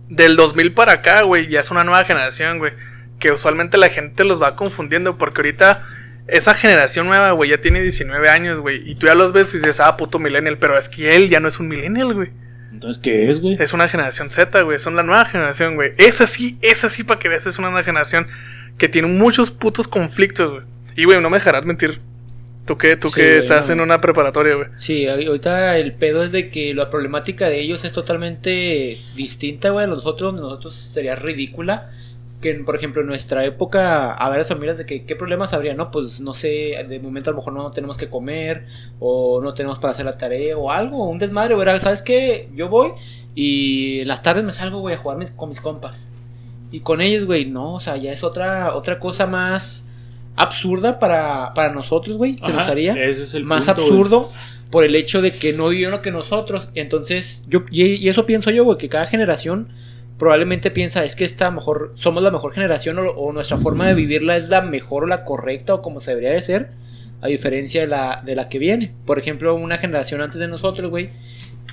del 0.09 0.37
2000 0.37 0.73
para 0.75 0.93
acá, 0.95 1.23
güey, 1.23 1.49
ya 1.49 1.61
es 1.61 1.71
una 1.71 1.85
nueva 1.85 2.05
generación, 2.05 2.59
güey. 2.59 2.73
Que 3.19 3.31
usualmente 3.33 3.79
la 3.79 3.89
gente 3.89 4.25
los 4.25 4.43
va 4.43 4.57
confundiendo 4.57 5.17
porque 5.19 5.39
ahorita 5.41 5.87
esa 6.27 6.55
generación 6.55 7.07
nueva, 7.07 7.31
güey, 7.33 7.51
ya 7.51 7.61
tiene 7.61 7.81
19 7.81 8.29
años, 8.29 8.61
güey. 8.61 8.83
Y 8.91 8.95
tú 8.97 9.07
ya 9.07 9.15
los 9.15 9.33
ves 9.33 9.53
y 9.55 9.59
dices, 9.59 9.81
ah, 9.81 9.97
puto 9.97 10.19
millennial. 10.19 10.59
Pero 10.59 10.77
es 10.79 10.89
que 10.89 11.15
él 11.17 11.29
ya 11.29 11.41
no 11.41 11.49
es 11.49 11.59
un 11.61 11.69
millennial, 11.69 12.13
güey. 12.15 12.31
Entonces, 12.79 13.03
¿qué 13.03 13.29
es, 13.29 13.41
güey? 13.41 13.57
Es 13.59 13.73
una 13.73 13.89
generación 13.89 14.31
Z, 14.31 14.63
güey. 14.63 14.79
Son 14.79 14.95
la 14.95 15.03
nueva 15.03 15.25
generación, 15.25 15.75
güey. 15.75 15.95
Esa 15.99 16.29
sí, 16.29 16.59
esa 16.63 16.89
sí, 16.89 17.03
para 17.03 17.19
que 17.19 17.29
veas, 17.29 17.45
es 17.45 17.59
una 17.59 17.71
nueva 17.71 17.85
generación 17.85 18.29
que 18.79 18.89
tiene 18.89 19.09
muchos 19.09 19.51
putos 19.51 19.89
conflictos, 19.89 20.53
güey. 20.53 20.65
Y, 20.95 21.05
güey, 21.05 21.21
no 21.21 21.29
me 21.29 21.39
dejarás 21.39 21.65
mentir. 21.65 21.99
Tú 22.67 22.79
que, 22.79 22.95
tú 22.95 23.09
Sí, 23.09 23.21
güey, 23.21 23.39
estás 23.39 23.67
no. 23.67 23.73
en 23.73 23.81
una 23.81 24.01
preparatoria, 24.01 24.55
güey. 24.55 24.69
Sí, 24.77 25.09
ahorita 25.09 25.77
el 25.77 25.95
pedo 25.95 26.23
es 26.23 26.31
de 26.31 26.51
que 26.51 26.73
la 26.73 26.89
problemática 26.89 27.49
de 27.49 27.61
ellos 27.61 27.85
es 27.85 27.93
totalmente 27.93 28.99
distinta, 29.17 29.71
güey, 29.71 29.87
a 29.87 29.89
nosotros, 29.89 30.35
nosotros 30.35 30.77
sería 30.77 31.17
ridícula. 31.17 31.91
Que, 32.41 32.55
por 32.55 32.77
ejemplo, 32.77 33.01
en 33.03 33.09
nuestra 33.09 33.45
época, 33.45 34.13
a 34.15 34.29
ver 34.29 34.39
las 34.39 34.49
familias 34.49 34.79
de 34.79 34.85
que 34.87 35.05
qué 35.05 35.17
problemas 35.17 35.53
habría, 35.55 35.75
¿no? 35.75 35.91
Pues 35.91 36.21
no 36.21 36.35
sé, 36.35 36.77
de 36.89 37.01
momento 37.01 37.31
a 37.31 37.33
lo 37.33 37.39
mejor 37.39 37.53
no 37.53 37.73
tenemos 37.73 37.99
que 37.99 38.09
comer, 38.09 38.67
o 39.01 39.41
no 39.41 39.55
tenemos 39.55 39.79
para 39.81 39.91
hacer 39.91 40.05
la 40.07 40.17
tarea, 40.17 40.57
o 40.57 40.71
algo, 40.71 41.09
un 41.09 41.19
desmadre, 41.19 41.55
güey. 41.57 41.67
Era, 41.69 41.79
¿Sabes 41.81 42.01
qué? 42.01 42.49
Yo 42.55 42.69
voy 42.69 42.93
y 43.35 44.01
en 44.01 44.09
las 44.09 44.23
tardes 44.23 44.45
me 44.45 44.53
salgo, 44.53 44.79
güey, 44.79 44.95
a 44.95 44.99
jugar 44.99 45.19
mis- 45.19 45.33
con 45.33 45.49
mis 45.49 45.61
compas. 45.61 46.09
Y 46.71 46.81
con 46.81 47.01
ellos, 47.01 47.25
güey, 47.27 47.45
no, 47.47 47.75
o 47.75 47.81
sea, 47.81 47.97
ya 47.97 48.13
es 48.13 48.23
otra, 48.23 48.75
otra 48.77 49.01
cosa 49.01 49.27
más 49.27 49.87
absurda 50.37 50.99
para, 51.01 51.53
para 51.55 51.73
nosotros, 51.73 52.17
güey, 52.17 52.39
se 52.39 52.53
nos 52.53 52.69
haría 52.69 52.93
Ese 52.93 53.25
es 53.25 53.35
el 53.35 53.45
más 53.45 53.65
punto, 53.65 53.81
absurdo 53.83 54.31
por 54.71 54.85
el 54.85 54.95
hecho 54.95 55.21
de 55.23 55.33
que 55.37 55.53
no 55.53 55.69
vivieron 55.71 55.93
lo 55.93 56.03
que 56.03 56.13
nosotros. 56.13 56.69
Entonces, 56.75 57.45
yo 57.49 57.65
y, 57.71 57.83
y 57.95 58.09
eso 58.09 58.27
pienso 58.27 58.51
yo, 58.51 58.65
güey, 58.65 58.79
que 58.79 58.89
cada 58.89 59.07
generación 59.07 59.69
probablemente 60.19 60.71
piensa, 60.71 61.05
es 61.05 61.17
que 61.17 61.25
esta 61.25 61.51
mejor 61.51 61.93
somos 61.95 62.23
la 62.23 62.31
mejor 62.31 62.53
generación 62.53 62.99
o, 62.99 63.11
o 63.11 63.33
nuestra 63.33 63.59
forma 63.59 63.87
de 63.87 63.95
vivirla 63.95 64.37
es 64.37 64.49
la 64.49 64.61
mejor 64.61 65.05
o 65.05 65.07
la 65.07 65.25
correcta 65.25 65.75
o 65.75 65.83
como 65.83 66.01
se 66.01 66.11
debería 66.11 66.33
de 66.33 66.41
ser, 66.41 66.71
a 67.21 67.29
diferencia 67.29 67.83
de 67.83 67.87
la 67.87 68.23
de 68.25 68.35
la 68.35 68.49
que 68.49 68.59
viene. 68.59 68.93
Por 69.07 69.19
ejemplo, 69.19 69.55
una 69.55 69.79
generación 69.79 70.21
antes 70.21 70.39
de 70.39 70.49
nosotros, 70.49 70.91
güey, 70.91 71.11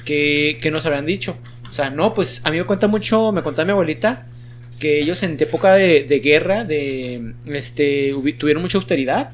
que, 0.05 0.59
que 0.61 0.71
nos 0.71 0.85
habrían 0.85 1.05
dicho, 1.05 1.37
o 1.69 1.73
sea, 1.73 1.89
no, 1.89 2.13
pues 2.13 2.41
a 2.45 2.51
mí 2.51 2.57
me 2.57 2.65
cuenta 2.65 2.87
mucho, 2.87 3.31
me 3.31 3.43
contaba 3.43 3.65
mi 3.65 3.71
abuelita 3.71 4.27
que 4.79 4.99
ellos 4.99 5.23
en 5.23 5.37
época 5.39 5.73
de, 5.73 6.03
de 6.03 6.19
guerra, 6.19 6.63
de 6.63 7.33
este, 7.45 8.13
tuvieron 8.37 8.61
mucha 8.61 8.77
austeridad. 8.77 9.31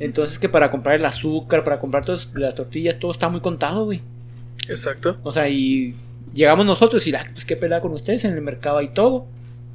Entonces 0.00 0.38
que 0.38 0.48
para 0.48 0.70
comprar 0.70 0.96
el 0.96 1.04
azúcar, 1.04 1.64
para 1.64 1.80
comprar 1.80 2.04
todas 2.04 2.30
las 2.34 2.54
tortillas, 2.54 2.98
todo 2.98 3.10
está 3.10 3.28
muy 3.28 3.40
contado, 3.40 3.84
güey. 3.84 4.00
Exacto. 4.68 5.18
O 5.22 5.32
sea, 5.32 5.48
y 5.48 5.94
llegamos 6.38 6.64
nosotros 6.64 7.06
y, 7.06 7.14
ah, 7.14 7.26
pues 7.32 7.44
qué 7.44 7.56
pelea 7.56 7.80
con 7.80 7.92
ustedes 7.92 8.24
en 8.24 8.32
el 8.32 8.40
mercado 8.40 8.80
y 8.80 8.88
todo. 8.88 9.26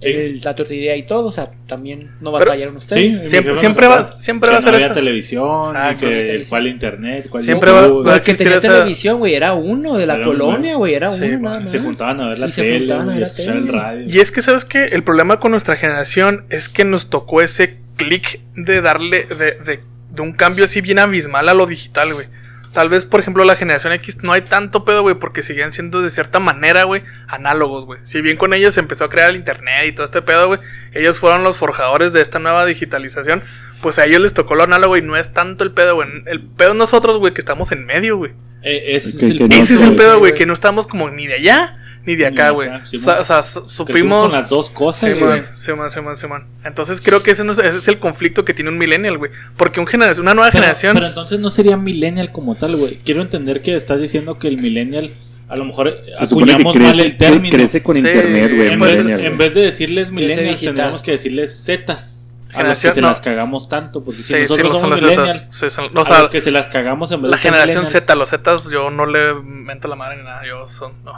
Sí. 0.01 0.09
El- 0.09 0.41
la 0.41 0.53
tortillería 0.53 0.97
y 0.97 1.03
todo, 1.03 1.27
o 1.27 1.31
sea, 1.31 1.51
también 1.65 2.11
no 2.19 2.31
batallaron 2.31 2.73
Sí, 2.73 2.77
ustedes. 2.79 3.01
mi 3.23 3.29
Siempre- 3.29 3.55
siempre 3.55 3.87
va- 3.87 4.03
siempre 4.19 4.49
que 4.49 4.51
va 4.51 4.57
a 4.57 4.61
ser 4.61 4.71
no 4.71 4.75
había 4.75 4.93
televisión, 4.93 5.65
Exacto, 5.67 6.09
y 6.09 6.13
sí. 6.13 6.21
que 6.21 6.45
cuál 6.49 6.67
internet, 6.67 7.27
cuál 7.29 7.43
Siempre 7.43 7.69
YouTube, 7.69 7.99
va- 8.03 8.09
va 8.09 8.11
a 8.11 8.15
el 8.17 8.21
que 8.21 8.31
existir 8.31 8.37
tenía 8.47 8.57
esa- 8.57 8.67
televisión, 8.73 9.19
güey, 9.19 9.33
era 9.33 9.53
uno 9.53 9.95
de 9.97 10.05
la 10.05 10.15
Era 10.15 10.25
colonia, 10.25 10.75
güey, 10.75 10.93
era 10.95 11.09
Sí, 11.09 11.19
uno 11.19 11.27
güey, 11.27 11.41
nada 11.41 11.59
más. 11.61 11.71
Se 11.71 11.79
juntaban 11.79 12.19
a 12.19 12.27
ver 12.29 12.39
la 12.39 12.47
Y 12.47 12.51
se 12.51 12.61
tele, 12.63 12.93
a 12.93 12.97
y 13.15 13.19
la 13.19 13.25
escuchar 13.25 13.55
el 13.55 13.67
radio. 13.69 14.05
Y 14.09 14.19
es 14.19 14.31
que, 14.33 14.41
¿sabes 14.41 14.65
qué? 14.65 14.83
El 14.85 15.03
problema 15.03 15.39
con 15.39 15.51
nuestra 15.51 15.77
generación 15.77 16.43
es 16.49 16.67
que 16.67 16.83
nos 16.83 17.09
tocó 17.09 17.41
ese 17.41 17.77
clic 17.95 18.41
de 18.57 18.81
darle, 18.81 19.23
de, 19.23 19.35
de, 19.35 19.79
de 20.11 20.21
un 20.21 20.33
cambio 20.33 20.65
así 20.65 20.81
bien 20.81 20.99
abismal 20.99 21.47
a 21.47 21.53
lo 21.53 21.65
digital, 21.65 22.13
güey. 22.13 22.27
Tal 22.73 22.89
vez, 22.89 23.05
por 23.05 23.19
ejemplo, 23.19 23.43
la 23.43 23.55
generación 23.55 23.93
X 23.93 24.17
no 24.23 24.33
hay 24.33 24.41
tanto 24.41 24.83
pedo, 24.83 25.03
güey, 25.03 25.15
porque 25.15 25.43
siguen 25.43 25.71
siendo 25.71 26.01
de 26.01 26.09
cierta 26.09 26.39
manera, 26.39 26.85
güey, 26.85 27.03
análogos, 27.27 27.85
güey. 27.85 27.99
Si 28.03 28.21
bien 28.21 28.35
con 28.35 28.53
ellos 28.53 28.73
se 28.73 28.79
empezó 28.79 29.05
a 29.05 29.09
crear 29.09 29.29
el 29.29 29.35
internet 29.35 29.85
y 29.87 29.91
todo 29.91 30.05
este 30.05 30.23
pedo, 30.23 30.47
güey, 30.47 30.59
ellos 30.93 31.19
fueron 31.19 31.43
los 31.43 31.57
forjadores 31.57 32.13
de 32.13 32.21
esta 32.21 32.39
nueva 32.39 32.65
digitalización, 32.65 33.43
pues 33.81 33.99
a 33.99 34.05
ellos 34.05 34.21
les 34.21 34.33
tocó 34.33 34.55
lo 34.55 34.63
análogo 34.63 34.97
y 34.97 35.03
no 35.03 35.15
es 35.15 35.33
tanto 35.33 35.63
el 35.63 35.71
pedo, 35.71 35.95
güey. 35.95 36.09
El 36.25 36.41
pedo 36.41 36.73
nosotros, 36.73 37.17
güey, 37.17 37.33
que 37.33 37.41
estamos 37.41 37.71
en 37.71 37.85
medio, 37.85 38.17
güey. 38.17 38.31
Eh, 38.63 38.95
ese 38.95 39.09
es 39.09 39.23
el 39.23 39.47
no 39.47 39.55
es 39.55 39.69
el 39.69 39.95
pedo, 39.95 40.17
güey. 40.19 40.33
que 40.33 40.45
no 40.45 40.53
estamos 40.53 40.87
como 40.87 41.09
ni 41.09 41.27
de 41.27 41.35
allá 41.35 41.77
ni 42.05 42.15
de 42.15 42.25
acá, 42.27 42.49
güey. 42.49 42.69
O 42.69 42.85
sí, 42.85 42.97
sea, 42.97 43.19
o 43.19 43.23
supimos... 43.67 44.29
con 44.31 44.39
las 44.41 44.49
dos 44.49 44.69
cosas, 44.69 45.11
Sí, 45.11 45.19
güey. 45.19 45.41
man, 45.41 45.47
sí, 45.55 45.73
man, 45.73 45.89
sí, 45.89 46.01
man, 46.01 46.17
sí, 46.17 46.27
man. 46.27 46.45
Entonces 46.65 47.01
creo 47.01 47.23
que 47.23 47.31
ese, 47.31 47.43
no 47.43 47.53
es, 47.53 47.59
ese 47.59 47.77
es 47.77 47.87
el 47.87 47.99
conflicto 47.99 48.43
que 48.43 48.53
tiene 48.53 48.69
un 48.71 48.77
millennial, 48.77 49.17
güey. 49.17 49.31
Porque 49.55 49.79
un 49.79 49.87
generación, 49.87 50.25
una 50.25 50.33
nueva 50.33 50.49
Pero, 50.51 50.61
generación... 50.63 50.93
pero 50.95 51.07
entonces 51.07 51.39
no 51.39 51.49
sería 51.49 51.77
millennial 51.77 52.31
como 52.31 52.55
tal, 52.55 52.75
güey. 52.75 52.97
Quiero 52.97 53.21
entender 53.21 53.61
que 53.61 53.75
estás 53.75 54.01
diciendo 54.01 54.37
que 54.37 54.47
el 54.49 54.57
millennial, 54.57 55.13
a 55.47 55.55
lo 55.55 55.65
mejor 55.65 55.93
acuñamos 56.19 56.75
mal 56.75 56.99
el 56.99 57.17
término. 57.17 57.55
crece 57.55 57.81
con 57.81 57.95
Sí, 57.95 57.99
internet, 58.05 58.51
güey. 58.55 58.67
en, 58.73 58.79
vez, 58.79 58.99
en 58.99 59.37
de 59.37 59.61
decirles 59.61 60.11
millennials, 60.11 60.59
tendríamos 60.59 61.01
que 61.03 61.11
decirles 61.11 61.63
zetas. 61.65 62.19
A 62.53 62.61
los 62.61 62.79
que 62.79 62.91
se 62.91 63.01
no. 63.01 63.07
las 63.07 63.19
cagamos 63.19 63.67
tanto. 63.67 64.01
Porque 64.03 64.17
si 64.17 64.23
sí, 64.23 64.33
sí, 64.33 64.41
nosotros 64.41 64.63
no 64.65 64.69
son 64.73 64.79
somos 64.81 65.01
las 65.01 65.09
millennials. 65.11 65.47
Sí, 65.49 65.69
son- 65.71 65.97
o 65.97 66.01
a 66.01 66.05
sea, 66.05 66.19
los 66.19 66.29
que 66.29 66.39
se 66.39 66.51
las 66.51 66.67
cagamos 66.67 67.11
en 67.11 67.23
vez 67.23 67.31
la 67.31 67.37
de 67.37 67.41
generación. 67.41 67.87
Z, 67.87 68.13
los 68.15 68.29
Zetas, 68.29 68.69
yo 68.69 68.91
no 68.91 69.07
le 69.07 69.33
mento 69.33 69.87
la 69.87 69.95
madre 69.95 70.17
ni 70.17 70.23
nada. 70.23 70.41
Yo 70.47 70.69
son. 70.69 70.91
No. 71.03 71.13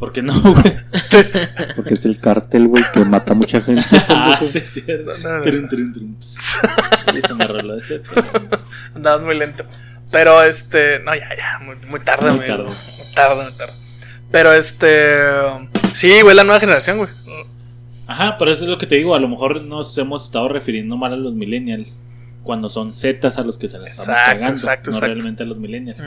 ¿Por 0.00 0.12
qué 0.12 0.22
no, 0.22 0.32
güey? 0.40 0.78
Porque 1.76 1.92
es 1.94 2.06
el 2.06 2.18
cártel, 2.18 2.66
güey, 2.68 2.82
que 2.92 3.04
mata 3.04 3.32
a 3.32 3.34
mucha 3.36 3.60
gente. 3.60 3.84
ah, 4.08 4.40
sí, 4.46 4.58
es 4.58 4.70
cierto. 4.70 5.12
No, 5.18 5.36
no, 5.36 5.42
Trin, 5.42 5.68
trin, 5.68 5.92
trin. 5.92 6.16
Se 6.20 7.34
me 7.34 7.44
arregló 7.44 7.76
ese. 7.76 8.00
Andabas 8.94 9.20
muy 9.20 9.38
lento. 9.38 9.64
Pero 10.10 10.42
este. 10.42 11.00
No, 11.00 11.14
ya, 11.14 11.28
ya. 11.36 11.58
Muy, 11.62 11.76
muy 11.86 12.00
tarde, 12.00 12.30
Muy 12.30 12.36
güey. 12.38 12.48
tarde. 12.48 12.64
Muy 12.64 13.14
tarde, 13.14 13.42
muy 13.44 13.52
tarde. 13.52 13.72
Pero 14.32 14.52
este. 14.54 15.16
Sí, 15.92 16.22
güey, 16.22 16.34
la 16.34 16.44
nueva 16.44 16.60
generación, 16.60 16.96
güey. 16.96 17.10
Ajá, 18.06 18.36
pero 18.38 18.50
eso 18.50 18.64
es 18.64 18.70
lo 18.70 18.78
que 18.78 18.86
te 18.86 18.94
digo. 18.96 19.14
A 19.14 19.20
lo 19.20 19.28
mejor 19.28 19.60
nos 19.62 19.96
hemos 19.98 20.24
estado 20.24 20.48
refiriendo 20.48 20.96
mal 20.96 21.12
a 21.12 21.16
los 21.16 21.34
millennials. 21.34 22.00
Cuando 22.42 22.70
son 22.70 22.94
zetas 22.94 23.36
a 23.36 23.42
los 23.42 23.58
que 23.58 23.68
se 23.68 23.78
las 23.78 23.90
estamos 23.90 24.08
Exacto, 24.08 24.30
cagando. 24.32 24.50
exacto, 24.52 24.90
no 24.90 24.96
exacto. 24.96 25.14
realmente 25.14 25.42
a 25.42 25.46
los 25.46 25.58
millennials. 25.58 26.00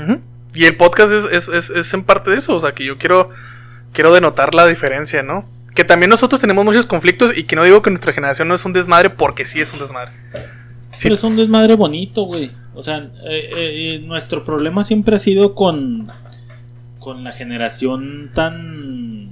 Y 0.55 0.65
el 0.65 0.75
podcast 0.77 1.11
es, 1.13 1.25
es, 1.31 1.47
es, 1.47 1.69
es 1.69 1.93
en 1.93 2.03
parte 2.03 2.31
de 2.31 2.37
eso. 2.37 2.55
O 2.55 2.59
sea, 2.59 2.71
que 2.71 2.83
yo 2.85 2.97
quiero. 2.97 3.29
Quiero 3.93 4.13
denotar 4.13 4.53
la 4.53 4.67
diferencia, 4.67 5.23
¿no? 5.23 5.45
Que 5.73 5.83
también 5.83 6.09
nosotros 6.09 6.41
tenemos 6.41 6.65
muchos 6.65 6.85
conflictos 6.85 7.35
y 7.35 7.43
que 7.43 7.55
no 7.55 7.63
digo 7.63 7.81
que 7.81 7.89
nuestra 7.89 8.13
generación 8.13 8.47
no 8.47 8.55
es 8.55 8.65
un 8.65 8.73
desmadre 8.73 9.09
porque 9.09 9.45
sí 9.45 9.61
es 9.61 9.71
un 9.71 9.79
desmadre. 9.79 10.11
Sí. 10.95 11.03
Pero 11.03 11.15
es 11.15 11.23
un 11.23 11.35
desmadre 11.35 11.75
bonito, 11.75 12.23
güey. 12.23 12.51
O 12.75 12.83
sea, 12.83 13.09
eh, 13.25 13.49
eh, 13.53 14.03
nuestro 14.05 14.43
problema 14.43 14.83
siempre 14.83 15.15
ha 15.15 15.19
sido 15.19 15.55
con, 15.55 16.11
con 16.99 17.23
la 17.23 17.31
generación 17.31 18.31
tan... 18.33 19.29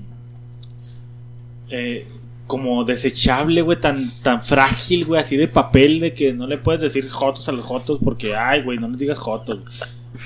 eh, 1.69 2.07
como 2.47 2.83
desechable, 2.83 3.61
güey, 3.61 3.79
tan, 3.79 4.11
tan 4.21 4.41
frágil, 4.41 5.05
güey, 5.05 5.21
así 5.21 5.37
de 5.37 5.47
papel, 5.47 6.01
de 6.01 6.13
que 6.13 6.33
no 6.33 6.47
le 6.47 6.57
puedes 6.57 6.81
decir 6.81 7.07
jotos 7.07 7.47
a 7.47 7.53
los 7.53 7.63
jotos 7.63 7.99
porque, 8.03 8.35
ay, 8.35 8.61
güey, 8.61 8.77
no 8.77 8.89
les 8.89 8.99
digas 8.99 9.17
jotos. 9.17 9.59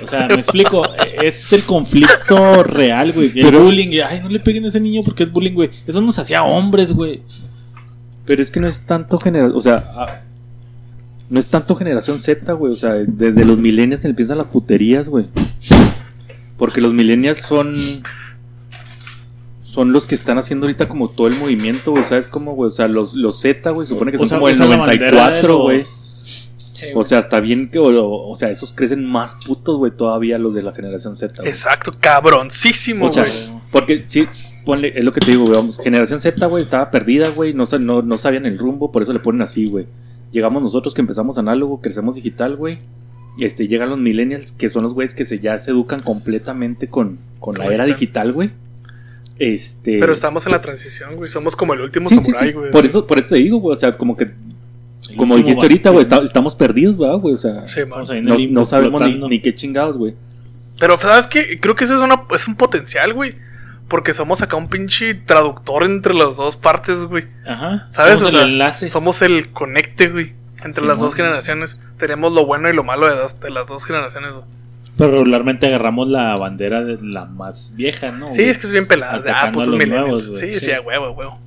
O 0.01 0.07
sea, 0.07 0.27
me 0.27 0.35
explico, 0.35 0.85
eh, 0.85 1.15
es 1.23 1.53
el 1.53 1.63
conflicto 1.63 2.63
real, 2.63 3.13
güey. 3.13 3.27
El 3.27 3.45
Pero- 3.45 3.63
bullying, 3.63 3.99
ay, 4.07 4.19
no 4.21 4.29
le 4.29 4.39
peguen 4.39 4.65
a 4.65 4.67
ese 4.67 4.79
niño 4.79 5.03
porque 5.03 5.23
es 5.23 5.31
bullying, 5.31 5.53
güey. 5.53 5.69
Eso 5.87 6.01
nos 6.01 6.17
hacía 6.19 6.43
hombres, 6.43 6.91
güey. 6.91 7.21
Pero 8.25 8.41
es 8.41 8.51
que 8.51 8.59
no 8.59 8.67
es 8.67 8.81
tanto 8.81 9.19
generación, 9.19 9.57
o 9.57 9.61
sea, 9.61 9.91
ah, 9.95 10.21
no 11.29 11.39
es 11.39 11.47
tanto 11.47 11.75
generación 11.75 12.19
Z, 12.19 12.51
güey, 12.53 12.73
o 12.73 12.75
sea, 12.75 12.93
desde 12.93 13.45
los 13.45 13.57
millennials 13.57 14.03
empiezan 14.05 14.37
las 14.39 14.47
puterías, 14.47 15.07
güey. 15.07 15.27
Porque 16.57 16.81
los 16.81 16.93
millennials 16.93 17.45
son 17.45 17.75
son 19.63 19.91
los 19.91 20.07
que 20.07 20.15
están 20.15 20.37
haciendo 20.37 20.65
ahorita 20.67 20.87
como 20.87 21.09
todo 21.09 21.27
el 21.27 21.35
movimiento, 21.35 21.91
güey, 21.91 22.05
¿sabes 22.05 22.27
cómo, 22.29 22.53
güey? 22.55 22.69
O 22.69 22.73
sea, 22.73 22.87
los, 22.87 23.13
los 23.13 23.41
Z, 23.41 23.69
güey, 23.71 23.85
supone 23.85 24.11
que 24.11 24.17
son 24.17 24.29
como 24.29 24.47
el 24.47 24.55
usan 24.55 24.69
la 24.69 24.77
bandera 24.77 25.05
de 25.05 25.11
94, 25.11 25.57
güey. 25.63 25.83
Sí, 26.75 26.87
O 26.93 27.03
sea, 27.03 27.19
está 27.19 27.39
bien 27.39 27.69
que, 27.69 27.79
o, 27.79 28.27
o 28.27 28.35
sea, 28.35 28.49
esos 28.49 28.73
crecen 28.73 29.05
más 29.05 29.35
putos, 29.47 29.77
güey, 29.77 29.93
todavía 29.95 30.37
los 30.37 30.53
de 30.53 30.61
la 30.61 30.73
generación 30.73 31.15
Z. 31.15 31.43
Exacto, 31.45 31.93
cabroncísimo, 31.99 33.05
O 33.05 33.13
sea, 33.13 33.23
güey. 33.23 33.61
Porque 33.71 34.03
sí, 34.07 34.27
ponle, 34.65 34.91
es 34.93 35.03
lo 35.05 35.13
que 35.13 35.21
te 35.21 35.31
digo, 35.31 35.43
güey, 35.43 35.55
vamos, 35.55 35.77
generación 35.81 36.19
Z, 36.21 36.45
güey, 36.47 36.63
estaba 36.63 36.91
perdida, 36.91 37.29
güey, 37.29 37.53
no, 37.53 37.65
no, 37.79 38.01
no 38.01 38.17
sabían 38.17 38.45
el 38.45 38.57
rumbo, 38.57 38.91
por 38.91 39.03
eso 39.03 39.13
le 39.13 39.19
ponen 39.19 39.41
así, 39.41 39.67
güey. 39.67 39.87
Llegamos 40.31 40.61
nosotros 40.61 40.93
que 40.93 40.99
empezamos 41.01 41.37
análogo, 41.37 41.79
crecemos 41.81 42.15
digital, 42.15 42.57
güey. 42.57 42.79
este, 43.39 43.67
llegan 43.69 43.89
los 43.89 43.99
millennials, 43.99 44.51
que 44.51 44.67
son 44.67 44.83
los 44.83 44.93
güeyes 44.93 45.13
que 45.13 45.23
se, 45.23 45.39
ya 45.39 45.57
se 45.59 45.71
educan 45.71 46.01
completamente 46.01 46.87
con, 46.87 47.19
con 47.39 47.57
la 47.57 47.65
era 47.67 47.85
digital. 47.85 48.27
digital, 48.27 48.33
güey. 48.33 48.51
Este... 49.37 49.99
Pero 49.99 50.13
estamos 50.13 50.45
en 50.45 50.53
la 50.53 50.61
transición, 50.61 51.15
güey. 51.15 51.29
Somos 51.29 51.55
como 51.55 51.73
el 51.73 51.81
último 51.81 52.07
Sí, 52.07 52.15
sí, 52.17 52.31
samurái, 52.31 52.47
sí. 52.49 52.53
güey. 52.53 52.71
Por 52.71 52.85
eso, 52.85 53.05
por 53.05 53.19
eso 53.19 53.27
te 53.29 53.35
digo, 53.35 53.57
güey, 53.59 53.75
o 53.75 53.79
sea, 53.79 53.97
como 53.97 54.15
que, 54.15 54.31
como 55.15 55.35
dijiste 55.37 55.61
ahorita, 55.63 55.89
güey, 55.91 56.01
está- 56.01 56.23
estamos 56.23 56.55
perdidos, 56.55 56.97
¿verdad, 56.97 57.17
güey? 57.17 57.33
O 57.33 57.37
sea, 57.37 57.67
Sí, 57.67 57.81
man. 57.85 58.01
No, 58.53 58.65
sabemos 58.65 59.01
ni, 59.29 59.39
qué 59.39 59.53
chingados, 59.55 59.97
güey. 59.97 60.15
Pero, 60.79 60.97
¿sabes 60.97 61.27
qué? 61.27 61.59
Creo 61.59 61.75
que 61.75 61.85
eso 61.85 61.95
es, 61.95 62.01
una, 62.01 62.23
es 62.31 62.47
un 62.47 62.55
potencial, 62.55 63.13
güey. 63.13 63.35
Porque 63.87 64.13
somos 64.13 64.41
acá 64.41 64.55
un 64.55 64.67
pinche 64.67 65.13
traductor 65.13 65.83
entre 65.83 66.13
las 66.13 66.35
dos 66.35 66.55
partes, 66.55 67.03
güey. 67.03 67.25
Ajá. 67.47 67.87
¿Sabes? 67.91 68.19
Somos 68.19 68.33
O 68.33 68.37
sea, 68.37 68.45
el 68.45 68.53
enlace. 68.53 68.89
Somos 68.89 69.21
el 69.21 69.51
conecte, 69.51 70.09
güey. 70.09 70.33
Entre 70.63 70.81
Sí, 70.81 70.87
las 70.87 70.97
dos 70.97 71.13
generaciones. 71.13 71.79
Tenemos 71.99 72.33
lo 72.33 72.45
bueno 72.45 72.67
y 72.69 72.73
lo 72.73 72.83
malo 72.83 73.07
de, 73.07 73.49
las 73.51 73.67
dos 73.67 73.85
generaciones, 73.85 74.31
güey. 74.31 74.43
Pero 74.97 75.11
regularmente 75.11 75.67
agarramos 75.67 76.07
la 76.07 76.35
bandera 76.37 76.83
de 76.83 76.97
la 77.01 77.25
más 77.25 77.73
vieja, 77.75 78.11
¿no? 78.11 78.33
Sí, 78.33 78.41
güey? 78.41 78.49
es 78.49 78.57
que 78.57 78.65
es 78.65 78.71
bien 78.71 78.87
pelada. 78.87 79.21
Ah, 79.31 79.51
putos 79.51 79.75
güey. 79.75 80.19
sí, 80.19 80.53
sí, 80.53 80.59
Sí. 80.65 80.71
a 80.71 80.81
huevo, 80.81 81.05
a 81.05 81.11
huevo. 81.11 81.39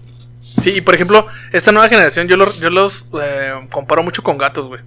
Sí, 0.62 0.70
y 0.70 0.80
por 0.80 0.94
ejemplo, 0.94 1.26
esta 1.52 1.72
nueva 1.72 1.88
generación 1.88 2.28
yo, 2.28 2.36
lo- 2.36 2.54
yo 2.58 2.70
los 2.70 3.06
eh, 3.22 3.52
comparo 3.70 4.02
mucho 4.02 4.22
con 4.22 4.38
gatos, 4.38 4.66
güey. 4.66 4.80